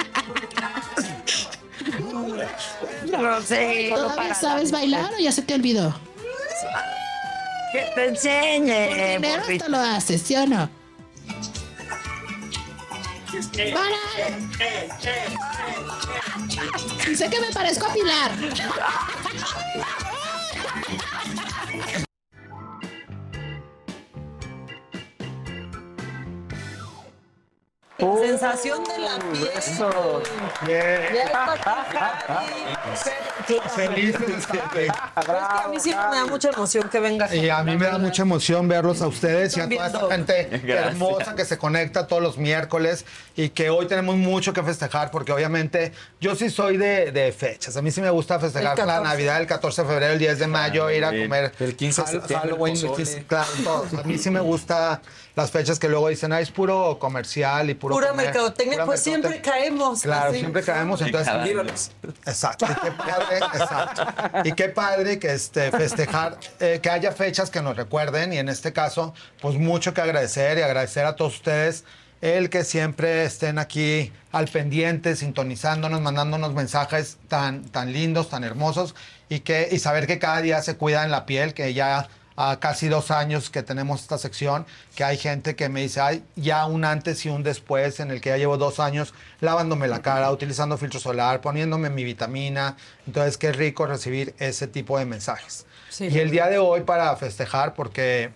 [3.12, 3.92] No sé.
[3.94, 5.94] ¿Todavía sabes bailar o ya se te olvidó?
[7.72, 8.88] Que te Por enseñe.
[9.16, 9.66] dinero burrito.
[9.66, 10.70] hasta lo haces, ¿sí o no?
[13.74, 14.00] ¡Para!
[17.16, 18.32] Sé que me parezco a Pilar.
[28.00, 29.50] Sensación de la piel.
[29.58, 30.24] Eso.
[30.68, 31.54] Ya está
[33.92, 37.34] aquí, que a mí siempre me da mucha emoción que venga.
[37.34, 40.50] Y a mí me da mucha emoción verlos a ustedes y a toda esta gente
[40.64, 40.88] Gracias.
[40.88, 43.06] hermosa que se conecta todos los miércoles
[43.36, 47.76] y que hoy tenemos mucho que festejar porque obviamente yo sí soy de, de fechas.
[47.78, 49.04] A mí sí me gusta festejar El la 14.
[49.10, 52.12] Navidad, el 14 de febrero, el 10 de mayo, ir a comer El 15 de
[52.12, 52.74] el Halloween.
[52.76, 53.06] pozole.
[53.06, 53.94] sí, claro, todos.
[53.94, 55.02] A mí sí me gusta
[55.36, 58.86] las fechas que luego dicen, ah, es puro comercial y puro Pura comer, mercadotecnia, pura
[58.86, 59.70] pues siempre mercadotecnia".
[59.70, 60.02] caemos.
[60.02, 60.40] Claro, así.
[60.40, 61.02] siempre caemos.
[61.02, 61.92] Entonces.
[62.26, 62.66] Exacto.
[62.66, 64.04] Y qué padre, exacto.
[64.44, 68.34] Y qué padre que este, festejar, eh, que haya fechas que nos recuerden.
[68.34, 71.84] Y en este caso, pues mucho que agradecer y agradecer a todos ustedes
[72.22, 78.96] el que siempre estén aquí al pendiente, sintonizándonos, mandándonos mensajes tan, tan lindos, tan hermosos.
[79.30, 82.10] Y, que, y saber que cada día se cuidan la piel, que ya
[82.42, 86.24] a casi dos años que tenemos esta sección, que hay gente que me dice, hay
[86.38, 90.02] ya un antes y un después en el que ya llevo dos años lavándome la
[90.02, 92.78] cara, utilizando filtro solar, poniéndome mi vitamina.
[93.06, 95.66] Entonces, qué rico recibir ese tipo de mensajes.
[95.90, 96.08] Sí.
[96.08, 98.30] y el día de hoy para festejar, porque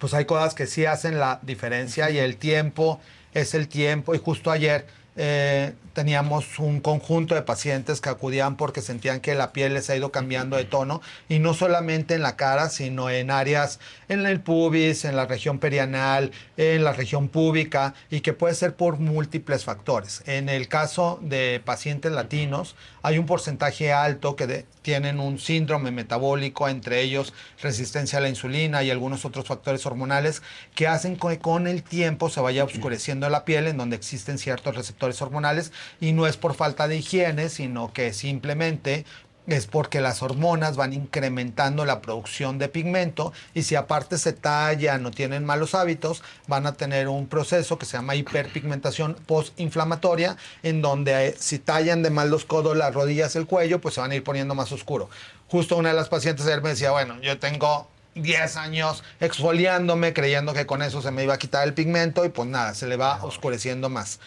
[0.00, 3.00] pues hay cosas que sí hacen la diferencia y el tiempo
[3.32, 4.12] es el tiempo.
[4.12, 9.52] Y justo ayer eh, teníamos un conjunto de pacientes que acudían porque sentían que la
[9.52, 13.30] piel les ha ido cambiando de tono y no solamente en la cara, sino en
[13.30, 18.54] áreas, en el pubis, en la región perianal, en la región púbica y que puede
[18.54, 20.22] ser por múltiples factores.
[20.26, 26.68] En el caso de pacientes latinos, hay un porcentaje alto que tienen un síndrome metabólico,
[26.68, 30.42] entre ellos resistencia a la insulina y algunos otros factores hormonales
[30.74, 34.76] que hacen que con el tiempo se vaya oscureciendo la piel en donde existen ciertos
[34.76, 39.04] receptores hormonales y no es por falta de higiene, sino que simplemente
[39.46, 45.04] es porque las hormonas van incrementando la producción de pigmento y si aparte se tallan
[45.06, 50.82] o tienen malos hábitos, van a tener un proceso que se llama hiperpigmentación postinflamatoria, en
[50.82, 54.12] donde eh, si tallan de mal los codos, las rodillas, el cuello, pues se van
[54.12, 55.08] a ir poniendo más oscuro.
[55.48, 60.52] Justo una de las pacientes ayer me decía, bueno, yo tengo 10 años exfoliándome, creyendo
[60.52, 62.96] que con eso se me iba a quitar el pigmento y pues nada, se le
[62.96, 64.20] va oscureciendo más.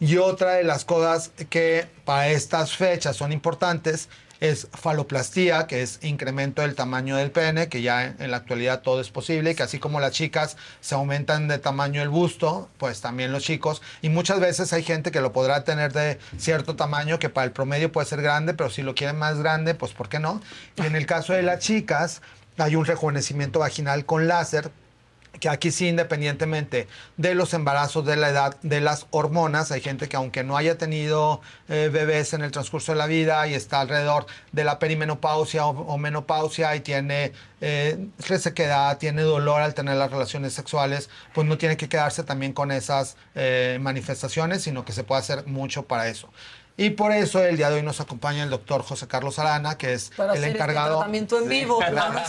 [0.00, 4.08] Y otra de las cosas que para estas fechas son importantes
[4.40, 9.00] es faloplastía, que es incremento del tamaño del pene, que ya en, la actualidad todo
[9.00, 13.32] es posible, que así como las chicas se aumentan de tamaño el busto, pues también
[13.32, 13.82] los chicos.
[14.00, 17.52] Y muchas veces hay gente que lo podrá tener de cierto tamaño, que para el
[17.52, 20.40] promedio puede ser grande, pero si lo quieren más grande, pues ¿por qué no?
[20.76, 22.22] Y en el caso de las chicas,
[22.58, 24.70] hay un rejuvenecimiento vaginal con láser,
[25.40, 30.08] que aquí sí, independientemente de los embarazos, de la edad, de las hormonas, hay gente
[30.08, 33.80] que aunque no haya tenido eh, bebés en el transcurso de la vida y está
[33.80, 40.10] alrededor de la perimenopausia o, menopausia y tiene eh, resequedad, tiene dolor al tener las
[40.10, 45.04] relaciones sexuales, pues no tiene que quedarse también con esas eh, manifestaciones, sino que se
[45.04, 46.28] puede hacer mucho para eso.
[46.80, 49.94] Y por eso el día de hoy nos acompaña el doctor José Carlos Arana, que
[49.94, 50.90] es Para el hacer encargado.
[50.90, 51.78] Este tratamiento en vivo.
[51.88, 52.20] claro.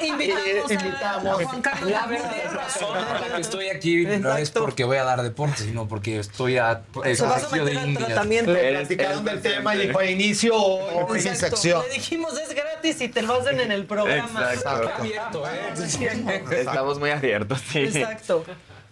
[0.00, 1.40] y invitamos, Invitamos.
[1.40, 1.90] a Juan Carlos.
[1.92, 2.06] La
[2.50, 6.18] razón por la que estoy aquí no es porque voy a dar deporte, sino porque
[6.18, 11.82] estoy a va a conejillo de platicaron del tema y dijo inicio o sección.
[11.86, 14.52] Le dijimos es gratis y te lo hacen en el programa.
[14.52, 14.90] Exacto.
[14.98, 16.42] Abierto, ¿eh?
[16.50, 17.78] Estamos muy abiertos, sí.
[17.78, 18.44] Exacto.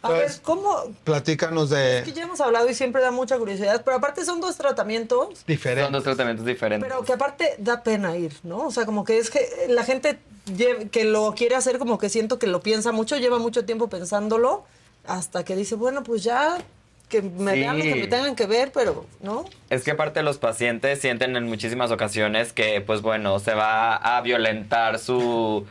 [0.07, 0.85] A ver, ¿cómo?
[1.05, 4.41] Platícanos Es que de ya hemos hablado y siempre da mucha curiosidad, pero aparte son
[4.41, 5.93] dos tratamientos, Son diferentes.
[5.93, 6.89] dos tratamientos diferentes.
[6.89, 8.67] pero que aparte da pena ir, ¿no?
[8.67, 10.19] O sea, como que es que la gente
[10.93, 14.65] que lo quiere hacer, como que siento que lo piensa mucho, lleva mucho tiempo pensándolo,
[15.07, 16.59] hasta que dice, bueno, pues ya,
[17.09, 17.61] que me Sí.
[17.61, 19.45] vean lo que me tengan que ver, pero, ¿no?
[19.71, 24.21] Es que aparte los pacientes sienten en muchísimas ocasiones que, pues bueno, se va a
[24.23, 25.65] violentar su,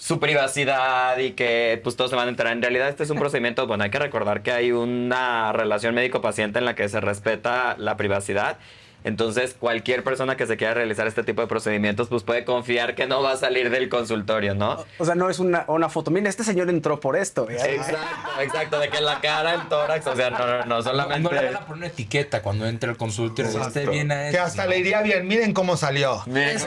[0.00, 2.54] su privacidad y que pues todos se van a enterar.
[2.54, 6.58] En realidad este es un procedimiento, bueno, hay que recordar que hay una relación médico-paciente
[6.58, 8.58] en la que se respeta la privacidad.
[9.04, 13.06] Entonces, cualquier persona que se quiera realizar este tipo de procedimientos, pues puede confiar que
[13.06, 14.84] no va a salir del consultorio, ¿no?
[14.98, 16.10] O sea, no es una, una foto.
[16.10, 17.48] Mira, este señor entró por esto.
[17.48, 17.98] Exacto,
[18.40, 21.22] exacto, de que la cara, el tórax, o sea, no, no, no, solamente...
[21.22, 23.60] No le van a poner una etiqueta cuando entre al consultorio.
[23.60, 26.22] Este viene a Que hasta le iría bien, miren cómo salió.
[26.26, 26.58] Miren.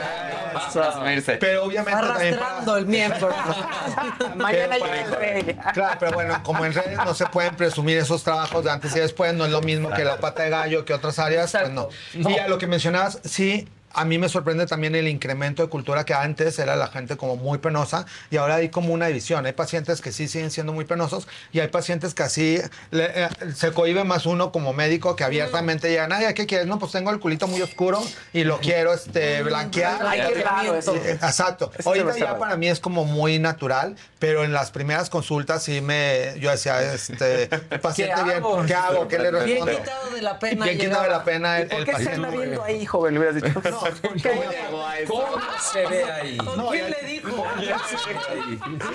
[1.39, 3.30] Pero obviamente Arrastrando el miembro.
[4.35, 4.76] Mañana
[5.19, 5.57] rey.
[5.73, 8.99] Claro, pero bueno, como en redes no se pueden presumir esos trabajos de antes y
[8.99, 11.89] después, no es lo mismo que la pata de gallo, que otras áreas, pues no.
[12.30, 13.68] Y lo que mencionabas, sí.
[13.94, 17.36] A mí me sorprende también el incremento de cultura que antes era la gente como
[17.36, 19.45] muy penosa y ahora hay como una división.
[19.45, 22.60] Hay pacientes que sí siguen siendo muy penosos y hay pacientes que así
[22.91, 26.68] le- eh, se cohibe más uno como médico que abiertamente llegan, ay, ¿qué quieres?
[26.68, 28.02] No, pues tengo el culito muy oscuro
[28.34, 29.99] y lo quiero este, blanquear.
[30.06, 30.95] Ay, qué raro eso.
[30.95, 31.72] Exacto.
[31.78, 35.82] Eso Ahorita ya para mí es como muy natural, pero en las primeras consultas sí
[35.82, 38.65] me, yo decía, este, el paciente ¿Qué bien?
[38.65, 39.07] ¿qué hago?
[39.07, 39.78] ¿Qué le Bien respondo?
[39.80, 40.65] quitado de la pena.
[40.65, 43.14] Bien quitado de la pena el, ¿Por el qué se anda viendo ahí, joven?
[43.14, 43.61] Le hubieras dicho.
[45.07, 46.38] ¿Cómo se ve ahí?
[46.72, 47.45] ¿Quién le dijo?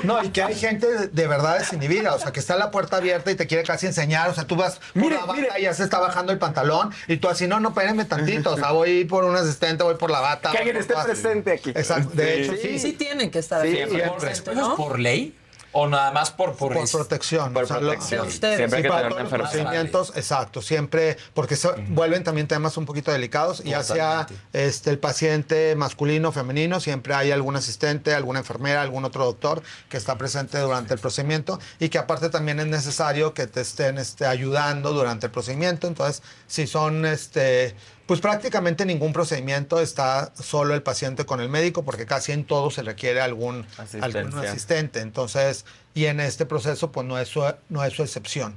[0.02, 3.30] No, y que hay gente de, verdad desinhibida, o sea, que está la puerta abierta
[3.30, 5.84] y te quiere casi enseñar, o sea, tú vas por la bata y ya se
[5.84, 9.24] está bajando el pantalón y tú así, no, no, espérenme tantito, o sea, voy por
[9.24, 10.50] un asistente, voy por la bata.
[10.50, 11.70] Que alguien esté presente aquí.
[11.70, 12.78] Exacto, de hecho, sí.
[12.78, 14.08] Sí, tienen que estar siempre.
[14.08, 15.34] ¿Por respetos por ley?
[15.72, 17.52] ¿O nada más por, por, por protección.
[17.52, 18.30] Por o sea, lo- protección.
[18.30, 19.50] sí, Siempre hay sí, que para tener todos una los enfermedad.
[19.50, 24.98] procedimientos, exacto, siempre, porque se vuelven también temas un poquito delicados, ya sea este, el
[24.98, 30.58] paciente masculino, femenino, siempre hay algún asistente, alguna enfermera, algún otro doctor que está presente
[30.58, 35.26] durante el procedimiento y que aparte también es necesario que te estén este, ayudando durante
[35.26, 35.86] el procedimiento.
[35.86, 37.74] Entonces, si son este,
[38.08, 42.70] pues prácticamente ningún procedimiento está solo el paciente con el médico, porque casi en todo
[42.70, 43.66] se requiere algún,
[44.00, 45.00] algún asistente.
[45.00, 48.56] Entonces, y en este proceso, pues no es su, no es su excepción.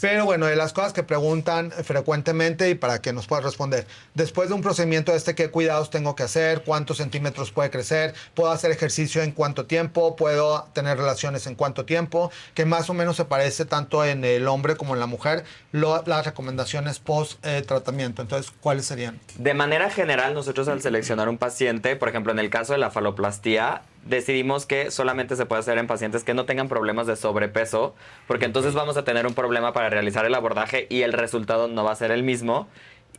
[0.00, 4.48] Pero bueno, de las cosas que preguntan frecuentemente y para que nos puedas responder, después
[4.48, 6.62] de un procedimiento de este, ¿qué cuidados tengo que hacer?
[6.64, 8.14] ¿Cuántos centímetros puede crecer?
[8.34, 10.16] ¿Puedo hacer ejercicio en cuánto tiempo?
[10.16, 12.30] ¿Puedo tener relaciones en cuánto tiempo?
[12.54, 16.02] Que más o menos se parece tanto en el hombre como en la mujer lo-
[16.06, 18.22] las recomendaciones post eh, tratamiento.
[18.22, 19.18] Entonces, ¿cuáles serían?
[19.36, 22.90] De manera general, nosotros al seleccionar un paciente, por ejemplo, en el caso de la
[22.90, 27.94] faloplastía, decidimos que solamente se puede hacer en pacientes que no tengan problemas de sobrepeso,
[28.26, 31.84] porque entonces vamos a tener un problema para realizar el abordaje y el resultado no
[31.84, 32.68] va a ser el mismo.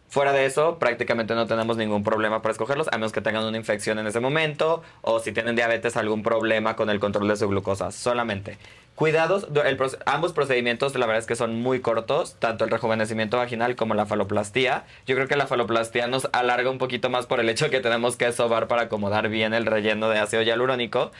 [0.10, 3.57] Fuera de eso, prácticamente no tenemos ningún problema para escogerlos, a menos que tengan una
[3.57, 7.48] infección en ese momento o si tienen diabetes, algún problema con el control de su
[7.48, 8.57] glucosa, solamente.
[8.99, 9.77] Cuidados, el
[10.07, 14.05] ambos procedimientos la verdad es que son muy cortos, tanto el rejuvenecimiento vaginal como la
[14.05, 14.84] faloplastía.
[15.07, 18.17] Yo creo que la faloplastía nos alarga un poquito más por el hecho que tenemos
[18.17, 21.13] que sobar para acomodar bien el relleno de ácido hialurónico.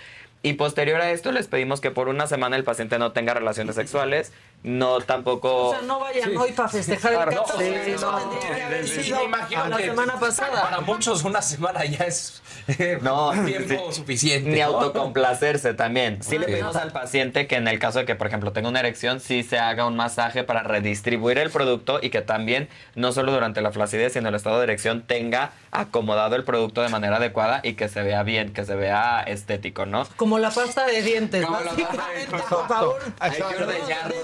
[0.44, 3.76] Y posterior a esto les pedimos que por una semana el paciente no tenga relaciones
[3.76, 4.34] sexuales,
[4.64, 5.68] no tampoco...
[5.70, 7.86] O sea, no vayan hoy para festejar Claro, el no, 14.
[7.86, 8.18] sí, eso no.
[8.18, 10.62] tendría que haber Sí, sido me imagino la semana pasada.
[10.64, 13.96] Para muchos una semana ya es eh, No, tiempo sí.
[13.96, 14.50] suficiente.
[14.50, 14.66] Ni ¿no?
[14.66, 16.22] autocomplacerse también.
[16.22, 18.80] Sí le pedimos al paciente que en el caso de que, por ejemplo, tenga una
[18.82, 23.32] erección, sí se haga un masaje para redistribuir el producto y que también, no solo
[23.32, 27.62] durante la flacidez, sino el estado de erección, tenga acomodado el producto de manera adecuada
[27.64, 30.06] y que se vea bien, que se vea estético, ¿no?
[30.18, 31.46] Como la pasta de dientes.
[31.46, 33.00] Como la básicamente, por favor.
[33.20, 34.16] Hay que ordeñarlo.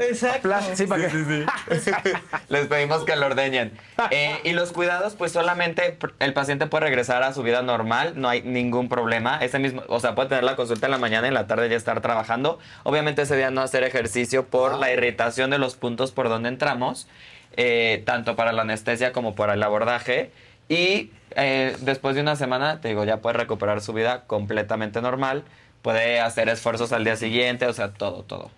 [0.00, 0.48] Exacto.
[0.74, 1.46] Sí, para que...
[2.48, 3.72] Les pedimos que lo ordeñen.
[4.10, 8.28] Eh, y los cuidados, pues solamente el paciente puede regresar a su vida normal, no
[8.28, 9.38] hay ningún problema.
[9.38, 11.68] Ese mismo, o sea, puede tener la consulta en la mañana y en la tarde
[11.68, 12.58] ya estar trabajando.
[12.84, 17.08] Obviamente ese día no hacer ejercicio por la irritación de los puntos por donde entramos,
[17.56, 20.30] eh, tanto para la anestesia como para el abordaje.
[20.68, 25.44] Y eh, después de una semana, te digo, ya puede recuperar su vida completamente normal.
[25.82, 28.50] Puede hacer esfuerzos al día siguiente, o sea, todo, todo.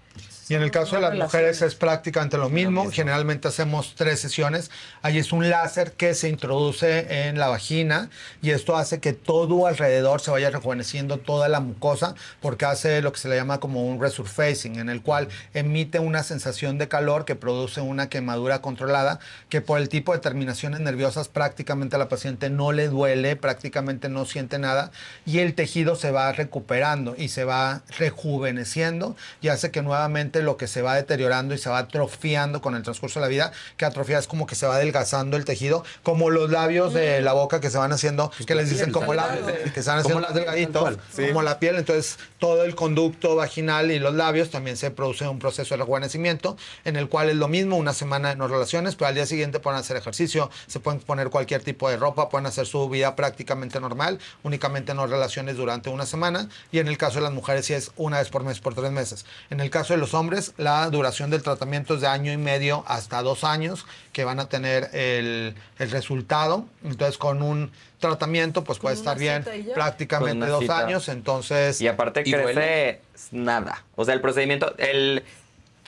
[0.49, 2.91] Y en el caso de las mujeres es prácticamente lo mismo.
[2.91, 4.71] Generalmente hacemos tres sesiones.
[5.03, 8.11] Ahí es un láser que se introduce en la vagina
[8.43, 13.13] y esto hace que todo alrededor se vaya rejuveneciendo toda la mucosa porque hace lo
[13.13, 17.25] que se le llama como un resurfacing en el cual emite una sensación de calor
[17.25, 22.09] que produce una quemadura controlada que por el tipo de terminaciones nerviosas prácticamente a la
[22.09, 24.91] paciente no le duele, prácticamente no siente nada
[25.25, 30.57] y el tejido se va recuperando y se va rejuveneciendo y hace que nuevamente lo
[30.57, 33.85] que se va deteriorando y se va atrofiando con el transcurso de la vida, que
[33.85, 37.61] atrofia es como que se va adelgazando el tejido, como los labios de la boca
[37.61, 40.99] que se van haciendo, que les dicen como labios, que se van haciendo más delgaditos,
[41.29, 45.39] como la piel, entonces todo el conducto vaginal y los labios también se produce un
[45.39, 49.09] proceso de rejuvenecimiento, en el cual es lo mismo, una semana de no relaciones, pero
[49.09, 52.67] al día siguiente pueden hacer ejercicio, se pueden poner cualquier tipo de ropa, pueden hacer
[52.67, 57.23] su vida prácticamente normal, únicamente no relaciones durante una semana, y en el caso de
[57.23, 59.25] las mujeres sí es una vez por mes, por tres meses.
[59.51, 60.24] En el caso de los hombres,
[60.57, 64.49] la duración del tratamiento es de año y medio hasta dos años que van a
[64.49, 66.67] tener el, el resultado.
[66.85, 69.45] Entonces, con un tratamiento, pues puede estar bien
[69.75, 70.79] prácticamente dos cita.
[70.79, 71.09] años.
[71.09, 71.81] Entonces.
[71.81, 73.01] Y aparte ¿Y crece duele?
[73.33, 73.85] nada.
[73.97, 75.25] O sea, el procedimiento, el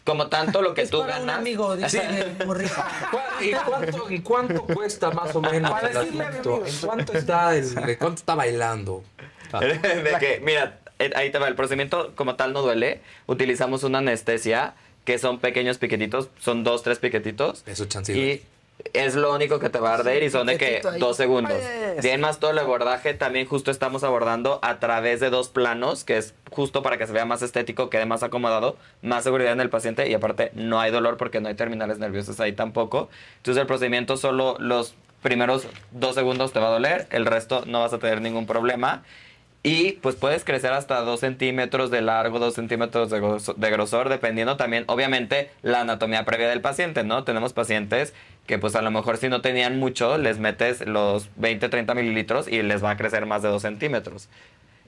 [0.04, 2.00] como tanto lo que tú Para un amigo, dice.
[3.40, 6.54] ¿Y cuánto, y cuánto cuesta más o menos Para decirle a mi asunto?
[6.54, 6.66] amigo.
[6.66, 9.02] ¿En cuánto está, el, cuánto está bailando?
[9.60, 10.78] de que, mira,
[11.14, 13.00] ahí te va, el procedimiento como tal no duele.
[13.26, 14.74] Utilizamos una anestesia
[15.04, 17.62] que son pequeños piquetitos, son dos, tres piquetitos.
[17.66, 18.42] Eso chance Y
[18.92, 20.98] es lo único que te va a arder y son de que ahí.
[20.98, 21.52] dos segundos.
[21.52, 22.02] Pues.
[22.02, 26.18] Bien más todo el abordaje, también justo estamos abordando a través de dos planos, que
[26.18, 29.70] es justo para que se vea más estético, quede más acomodado, más seguridad en el
[29.70, 33.08] paciente y aparte no hay dolor porque no hay terminales nerviosas ahí tampoco.
[33.38, 37.80] Entonces el procedimiento solo los primeros dos segundos te va a doler, el resto no
[37.80, 39.02] vas a tener ningún problema.
[39.62, 44.08] Y pues puedes crecer hasta 2 centímetros de largo, 2 centímetros de, groso- de grosor,
[44.08, 47.24] dependiendo también, obviamente, la anatomía previa del paciente, ¿no?
[47.24, 48.14] Tenemos pacientes
[48.46, 52.46] que pues a lo mejor si no tenían mucho, les metes los 20, 30 mililitros
[52.46, 54.28] y les va a crecer más de 2 centímetros.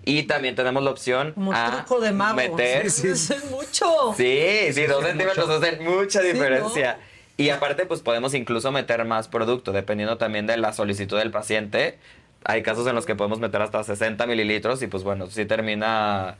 [0.04, 2.36] Y también tenemos la opción Como a truco de mago.
[2.36, 2.88] meter...
[2.88, 3.34] Sí, sí.
[3.34, 4.14] Es mucho.
[4.16, 5.58] Sí, sí, dos Es centímetros mucho.
[5.58, 6.98] hacen mucha Sí, diferencia.
[7.36, 11.98] Y aparte, pues podemos incluso meter más producto, dependiendo también de la solicitud del paciente.
[12.44, 16.36] Hay casos en los que podemos meter hasta 60 mililitros y pues bueno, sí termina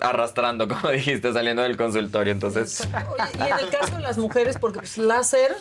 [0.00, 2.32] arrastrando, como dijiste, saliendo del consultorio.
[2.32, 2.86] Entonces,
[3.38, 5.54] Y en el caso de las mujeres, porque pues, láser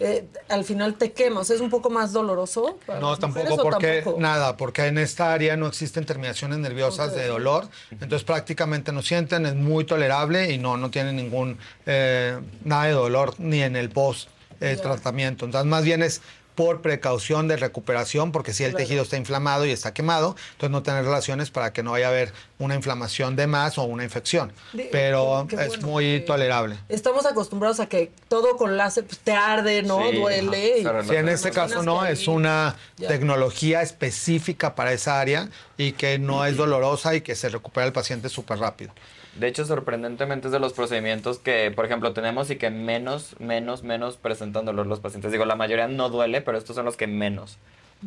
[0.00, 2.78] eh, al final te quema, o sea, es un poco más doloroso.
[2.86, 4.20] para No, las mujeres, tampoco, ¿o porque tampoco?
[4.20, 9.44] nada, porque en esta área no existen terminaciones nerviosas de dolor, entonces prácticamente no sienten,
[9.44, 13.90] es muy tolerable y no, no tienen ningún eh, nada de dolor ni en el
[13.90, 14.28] post
[14.60, 15.44] eh, tratamiento.
[15.44, 16.22] Entonces, más bien es
[16.58, 18.84] por precaución de recuperación, porque si el Claro.
[18.84, 22.08] tejido está inflamado y está quemado, entonces no tener relaciones para que no vaya a
[22.10, 24.52] haber una inflamación de más o una infección.
[24.90, 26.76] Pero es muy tolerable.
[26.88, 30.00] Estamos acostumbrados a que todo con láser pues, te arde, ¿no?
[30.10, 30.78] Sí, Duele.
[30.80, 33.06] y- Sí, en este caso no, es una Ya.
[33.06, 37.92] tecnología específica para esa área y que no es dolorosa y que se recupera el
[37.92, 38.90] paciente súper rápido.
[39.38, 43.82] De hecho, sorprendentemente es de los procedimientos que, por ejemplo, tenemos y que menos, menos,
[43.82, 45.30] menos presentan dolor los pacientes.
[45.30, 47.58] Digo, la mayoría no duele, pero estos son los que menos,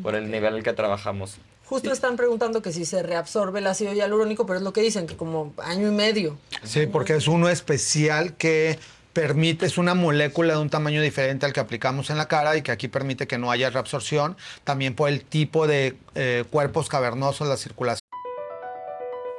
[0.01, 1.38] por el nivel al que trabajamos.
[1.66, 5.08] Justo están preguntando que si se reabsorbe el ácido hialurónico, pero es lo que dicen,
[5.08, 6.38] que como año y medio.
[6.64, 8.77] Sí, porque es uno especial que
[9.14, 12.61] permite, es una molécula de un tamaño diferente al que aplicamos en la cara y
[12.61, 17.48] que aquí permite que no haya reabsorción, también por el tipo de eh, cuerpos cavernosos,
[17.48, 18.10] la circulación.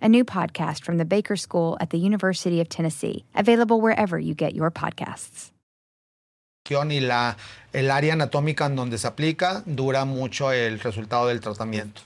[0.00, 4.34] a new podcast from the Baker School at the University of Tennessee, available wherever you
[4.34, 5.52] get your podcasts.
[6.68, 7.36] y la,
[7.72, 12.02] el área anatómica en donde se aplica dura mucho el resultado del tratamiento.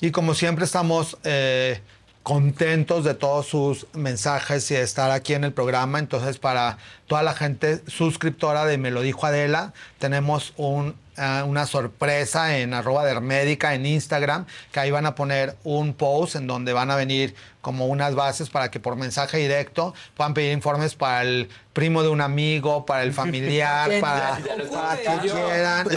[0.00, 1.80] Y como siempre estamos eh,
[2.22, 7.22] contentos de todos sus mensajes y de estar aquí en el programa, entonces para toda
[7.22, 13.04] la gente suscriptora de Me lo dijo Adela, tenemos un uh, una sorpresa en arroba
[13.04, 17.34] dermédica en Instagram, que ahí van a poner un post en donde van a venir
[17.60, 22.08] como unas bases para que por mensaje directo puedan pedir informes para el primo de
[22.10, 24.38] un amigo, para el familiar, para,
[24.72, 25.88] para que quieran.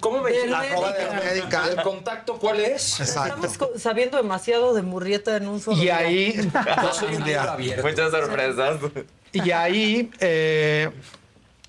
[0.00, 1.66] ¿Cómo me Arroba dermédica.
[1.68, 3.00] ¿El contacto cuál es?
[3.00, 3.46] Exacto.
[3.46, 5.98] Estamos sabiendo demasiado de Murrieta en un solo Y día.
[5.98, 6.50] ahí,
[7.82, 8.76] Muchas sorpresas.
[9.32, 10.90] y ahí eh,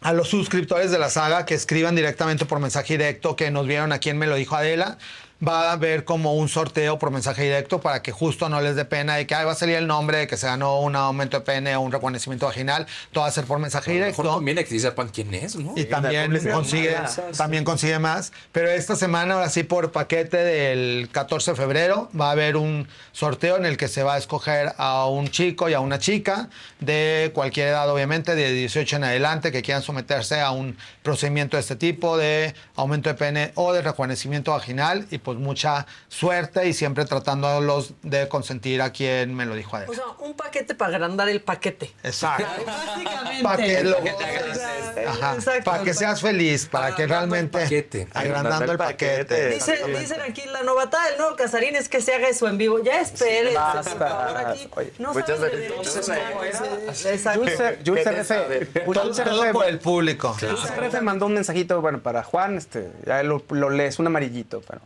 [0.02, 3.92] a los suscriptores de la saga que escriban directamente por mensaje directo, que nos vieron
[3.92, 4.98] a quien me lo dijo Adela,
[5.46, 8.86] va a haber como un sorteo por mensaje directo para que justo no les dé
[8.86, 11.38] pena de que "Ay, va a salir el nombre, de que se ganó un aumento
[11.38, 12.88] de pene o un reconocimiento vaginal.
[13.12, 14.24] Todo va a ser por mensaje directo.
[14.24, 15.74] Mejor conviene que sepan quién es, ¿no?
[15.76, 16.96] Y también consigue,
[17.36, 18.32] también consigue más.
[18.52, 22.88] Pero esta semana, ahora sí, por paquete del 14 de febrero, va a haber un
[23.12, 26.50] sorteo en el que se va a escoger a un chico y a una chica
[26.80, 31.62] de cualquier edad, obviamente, de 18 en adelante, que quieran someterse a un procedimiento de
[31.62, 35.06] este tipo, de aumento de pene o de rejuvenecimiento vaginal.
[35.12, 39.92] Y pues mucha suerte y siempre tratándolos de consentir a quien me lo dijo Adela.
[39.92, 41.94] O sea, un paquete para agrandar el paquete.
[42.02, 42.46] Exacto.
[42.66, 43.44] Básicamente.
[43.44, 43.98] Para que, lo-
[44.54, 45.64] sea, Ajá, exacto.
[45.70, 49.50] para que seas feliz, para que realmente agrandando el paquete.
[49.50, 52.82] Dice- dicen aquí la novatada del nuevo Casarín es que se haga eso en vivo.
[52.82, 53.54] Ya esperen.
[53.54, 54.70] por favor, aquí.
[54.98, 55.40] No muchas.
[57.06, 57.42] Exacto.
[57.86, 58.86] Jules, RF.
[58.94, 60.38] Todo por el público.
[60.40, 64.62] Jules RF mandó un mensajito, bueno, para Juan, este, ya lo, lo lees, un amarillito,
[64.66, 64.80] pero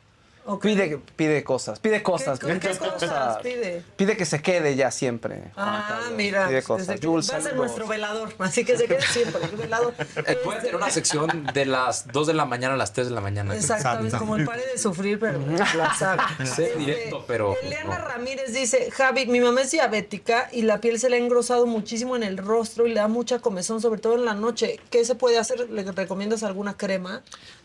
[0.59, 3.83] pide, pide cosas, pide cosas, ¿Qué, qué pide cosas pide?
[3.95, 5.43] Pide que se quede ya siempre.
[5.55, 6.47] Ah, mira.
[6.47, 6.88] Pide cosas.
[6.88, 9.93] desde que- Jules, va a ser nuestro velador, así que se quede siempre el velador.
[10.27, 13.13] Eh, Puede tener una sección de las 2 de la mañana a las 3 de
[13.15, 13.55] la mañana.
[13.55, 15.39] Exactamente, como el pare de sufrir, pero
[15.75, 16.27] la saga.
[16.55, 17.55] Sí, directo, pero.
[17.63, 21.65] Eliana Ramírez dice, Javi, mi mamá es diabética y la piel se le ha engrosado
[21.65, 24.80] muchísimo en el rostro y le da mucha comezón, sobre todo en la noche.
[24.89, 25.69] ¿Qué se puede hacer?
[25.69, 27.21] ¿Le recomiendas alguna crema?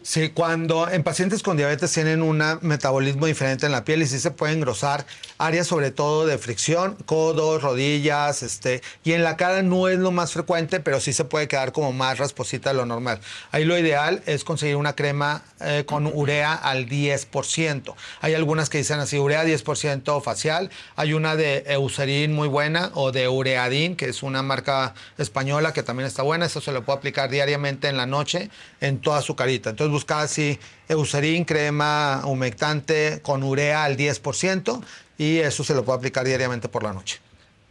[0.07, 4.20] Sí, cuando en pacientes con diabetes tienen un metabolismo diferente en la piel y sí
[4.20, 5.05] se puede engrosar
[5.36, 10.12] áreas sobre todo de fricción, codos, rodillas, este, y en la cara no es lo
[10.12, 13.18] más frecuente, pero sí se puede quedar como más rasposita de lo normal.
[13.51, 17.94] Ahí lo ideal es conseguir una crema eh, con urea al 10%.
[18.20, 20.70] Hay algunas que dicen así, urea 10% facial.
[20.94, 25.83] Hay una de Eucerin muy buena o de Ureadin, que es una marca española que
[25.83, 26.47] también está buena.
[26.47, 29.70] Eso se lo puede aplicar diariamente en la noche en toda su carita.
[29.70, 30.58] Entonces así
[30.89, 34.83] Eucerin, crema humectante con urea al 10%
[35.18, 37.20] y eso se lo puede aplicar diariamente por la noche.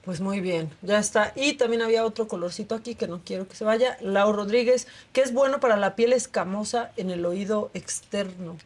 [0.03, 1.33] Pues muy bien, ya está.
[1.35, 3.97] Y también había otro colorcito aquí que no quiero que se vaya.
[4.01, 8.57] Lau Rodríguez, que es bueno para la piel escamosa en el oído externo.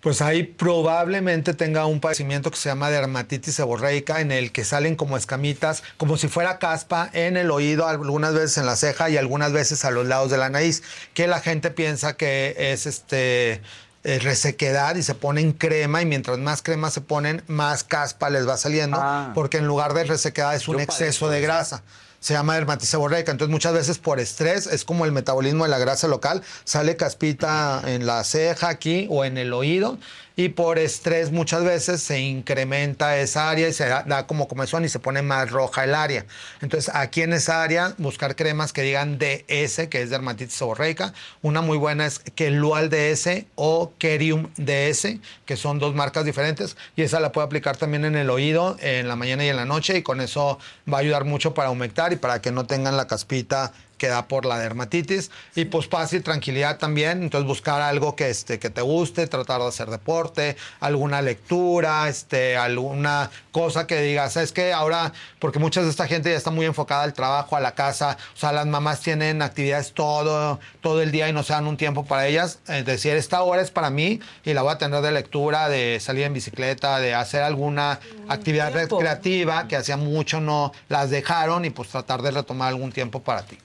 [0.00, 4.94] Pues ahí probablemente tenga un padecimiento que se llama dermatitis seborreica, en el que salen
[4.94, 9.16] como escamitas, como si fuera caspa en el oído, algunas veces en la ceja y
[9.16, 10.82] algunas veces a los lados de la nariz,
[11.14, 13.60] que la gente piensa que es este
[14.04, 18.48] eh, resequedad y se ponen crema y mientras más crema se ponen, más caspa les
[18.48, 19.02] va saliendo,
[19.34, 21.82] porque en lugar de resequedad es un exceso de eso.
[22.20, 23.32] Se llama dermatitis seborreica.
[23.32, 27.82] Entonces, muchas veces por estrés, es como el metabolismo de la grasa local, sale caspita
[27.86, 29.98] en la ceja aquí o en el oído.
[30.38, 34.88] Y por estrés muchas veces se incrementa esa área y se da, como comezón y
[34.88, 36.26] se pone más roja el área.
[36.60, 41.12] Entonces, aquí en esa área, buscar cremas que digan DS, que es dermatitis seborreica.
[41.42, 46.76] Una muy buena es Kelual DS o Kerium DS, que son dos marcas diferentes.
[46.94, 49.64] Y esa la puede aplicar también en el oído, en la mañana y en la
[49.64, 49.98] noche.
[49.98, 53.08] Y con eso va a ayudar mucho para humectar y para que no tengan la
[53.08, 55.30] caspita que da por la dermatitis.
[55.54, 57.22] Y pues paz y tranquilidad también.
[57.22, 62.56] Entonces buscar algo que, este, que te guste, tratar de hacer deporte, alguna lectura, este,
[62.56, 66.64] alguna cosa que digas, es que ahora, porque muchas de esta gente ya está muy
[66.64, 71.10] enfocada al trabajo, a la casa, o sea, las mamás tienen actividades todo, todo el
[71.10, 72.60] día y no se dan un tiempo para ellas.
[72.68, 75.98] Es decir, esta hora es para mí y la voy a tener de lectura, de
[76.00, 78.98] salir en bicicleta, de hacer alguna actividad tiempo.
[78.98, 83.42] recreativa que hacía mucho no las dejaron y pues tratar de retomar algún tiempo para
[83.42, 83.58] ti.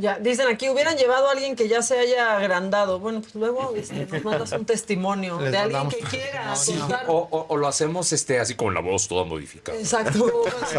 [0.00, 3.00] Ya, dicen aquí, hubieran llevado a alguien que ya se haya agrandado.
[3.00, 6.78] Bueno, pues luego este, nos mandas un testimonio Les de alguien que quiera Sí,
[7.08, 9.76] o, o- o lo hacemos este, así con la voz toda modificada.
[9.76, 10.30] Exacto.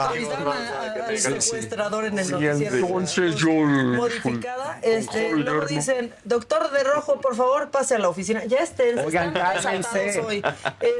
[1.07, 2.75] Al secuestrador en el noticiero.
[2.77, 3.49] Entonces yo...
[3.51, 4.79] Modificada.
[4.81, 8.45] Este, luego dicen, doctor de rojo, por favor, pase a la oficina.
[8.45, 8.99] Ya estén.
[8.99, 10.19] Oigan, están cálmense.
[10.21, 10.41] hoy.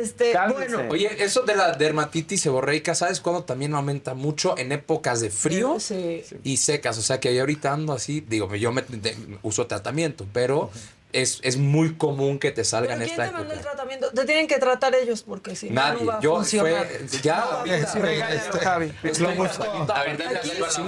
[0.02, 0.82] Este, bueno.
[0.90, 4.58] Oye, eso de la dermatitis seborreica, ¿sabes cuándo también aumenta mucho?
[4.58, 5.78] En épocas de frío
[6.44, 6.98] y secas.
[6.98, 10.72] O sea que yo ahorita ando así, digo, yo me, de- uso tratamiento, pero
[11.12, 14.12] es, es muy común que te salga en ¿Quién esta te mandó el tratamiento?
[14.12, 16.02] Te tienen que tratar ellos porque si no, Nadie.
[16.02, 16.86] no va a Yo funcionar.
[16.88, 17.20] fue.
[17.24, 17.42] Ya.
[18.64, 18.94] Javi.
[19.04, 19.60] Es lo mucho.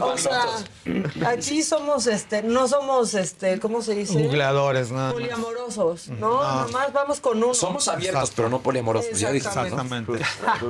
[0.02, 0.46] O sea,
[1.26, 4.14] aquí somos, este, no somos, este, ¿cómo se dice?
[4.22, 5.12] Googleadores, nada.
[5.14, 6.44] Poliamorosos, ¿no?
[6.44, 6.62] No.
[6.68, 7.54] Nomás vamos con uno.
[7.54, 9.20] Somos abiertos, pero no poliamorosos.
[9.20, 9.36] Ya ¿no?
[9.36, 10.14] Exactamente.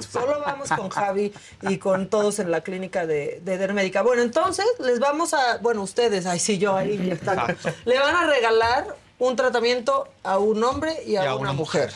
[0.10, 4.02] Solo vamos con Javi y con todos en la clínica de, de Dermédica.
[4.02, 7.54] Bueno, entonces les vamos a, bueno, ustedes, ay sí, yo ahí inyectando,
[7.86, 11.92] le van a regalar un tratamiento a un hombre y a, una, mujer.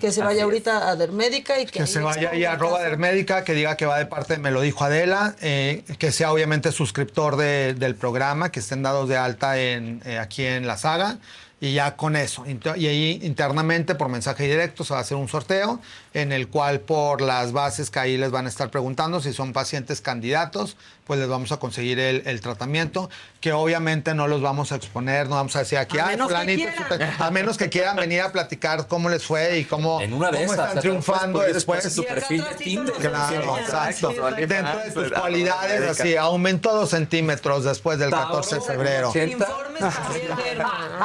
[0.00, 3.44] Que se vaya ahorita a Dermédica y que, Que se vaya ahí a arroba Dermédica,
[3.44, 7.36] que diga que va de parte Me lo dijo Adela, eh, que sea obviamente suscriptor
[7.36, 11.18] de- del programa, que estén dados de alta en, eh, aquí en la saga.
[11.60, 12.44] Y ya con eso.
[12.46, 15.80] Y ahí internamente, por mensaje directo, se va a hacer un sorteo
[16.12, 19.52] en el cual por las bases que ahí les van a estar preguntando, si son
[19.52, 23.10] pacientes candidatos, pues les vamos a conseguir el, el tratamiento,
[23.40, 26.28] que obviamente no los vamos a exponer, no vamos a decir aquí, A "Ay, menos
[26.28, 26.82] que fulanito, quieran".
[26.88, 27.10] super-".
[27.18, 30.38] a menos que quieran venir a platicar cómo les fue y cómo, En una de
[30.38, 31.94] cómo esas, están triunfando después.
[31.94, 32.94] tu perfil de Tinder.
[32.94, 34.08] Claro, exacto.
[34.48, 39.12] Dentro de tus cualidades, así, aumentó dos centímetros después del 14 de febrero.
[39.14, 40.32] Informes Javier.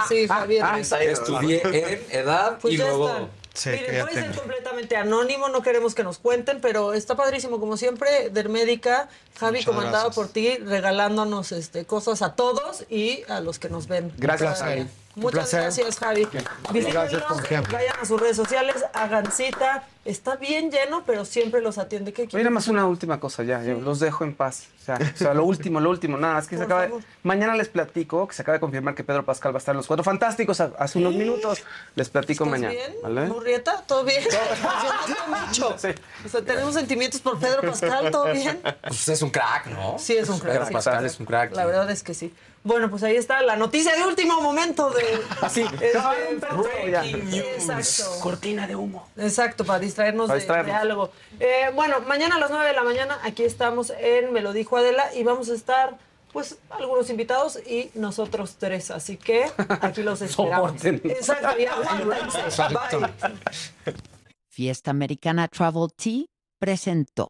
[0.07, 0.65] Sí, Javier.
[0.65, 0.91] Ruiz.
[0.91, 3.29] Estudié en edad Pues y luego.
[3.59, 7.75] Sí, Miren, puede ser completamente anónimo, no queremos que nos cuenten, pero está padrísimo, como
[7.75, 10.15] siempre, Dermédica, Javi, Muchas comandado gracias.
[10.15, 14.13] por ti, regalándonos este, cosas a todos y a los que nos ven.
[14.17, 14.87] Gracias, Javi.
[15.19, 15.61] Muchas placer.
[15.61, 16.27] gracias, Javi.
[16.71, 17.73] Visítenos, Gracias por siempre.
[17.73, 19.83] vayan a sus redes sociales, hagan cita.
[20.05, 22.13] Está bien lleno, pero siempre los atiende.
[22.13, 24.67] ¿Qué nada más una última cosa ya, yo los dejo en paz.
[24.81, 26.93] O sea, o sea, lo último, lo último, nada, es que se acaba de-.
[27.21, 29.77] Mañana les platico que se acaba de confirmar que Pedro Pascal va a estar en
[29.77, 31.61] los Cuatro Fantásticos hace unos minutos.
[31.95, 32.73] Les platico ¿Estás mañana.
[32.73, 32.95] bien?
[33.03, 33.27] ¿vale?
[33.27, 33.83] ¿Murrieta?
[33.85, 34.23] ¿Todo bien?
[34.23, 35.15] Emocionaste
[35.47, 35.75] mucho.
[36.25, 38.61] O sea, tenemos sentimientos por Pedro Pascal, ¿todo bien?
[38.81, 39.97] Pues es un crack, ¿no?
[39.99, 40.53] Sí, es un crack.
[40.53, 40.73] Pedro sí.
[40.73, 41.55] Pascal es un crack.
[41.55, 42.33] La verdad es que sí.
[42.63, 45.03] Bueno, pues ahí está la noticia de último momento de.
[45.41, 45.91] Así, este,
[47.55, 48.19] Exacto.
[48.21, 49.07] Cortina de humo.
[49.17, 50.73] Exacto, para distraernos, Para de- distraernos.
[50.75, 51.11] De, algo.
[51.39, 54.77] Eh, bueno, mañana a las 9 de la mañana aquí estamos en Me lo dijo
[54.77, 55.97] Adela y vamos a estar,
[56.33, 58.91] pues, algunos invitados y nosotros tres.
[58.91, 59.49] Así que
[59.81, 60.71] aquí los esperamos.
[60.81, 61.01] Soporten.
[61.05, 62.39] Exacto, y aguántense.
[62.67, 63.93] Bye.
[64.49, 66.25] Fiesta Americana Travel Tea
[66.59, 67.29] presentó.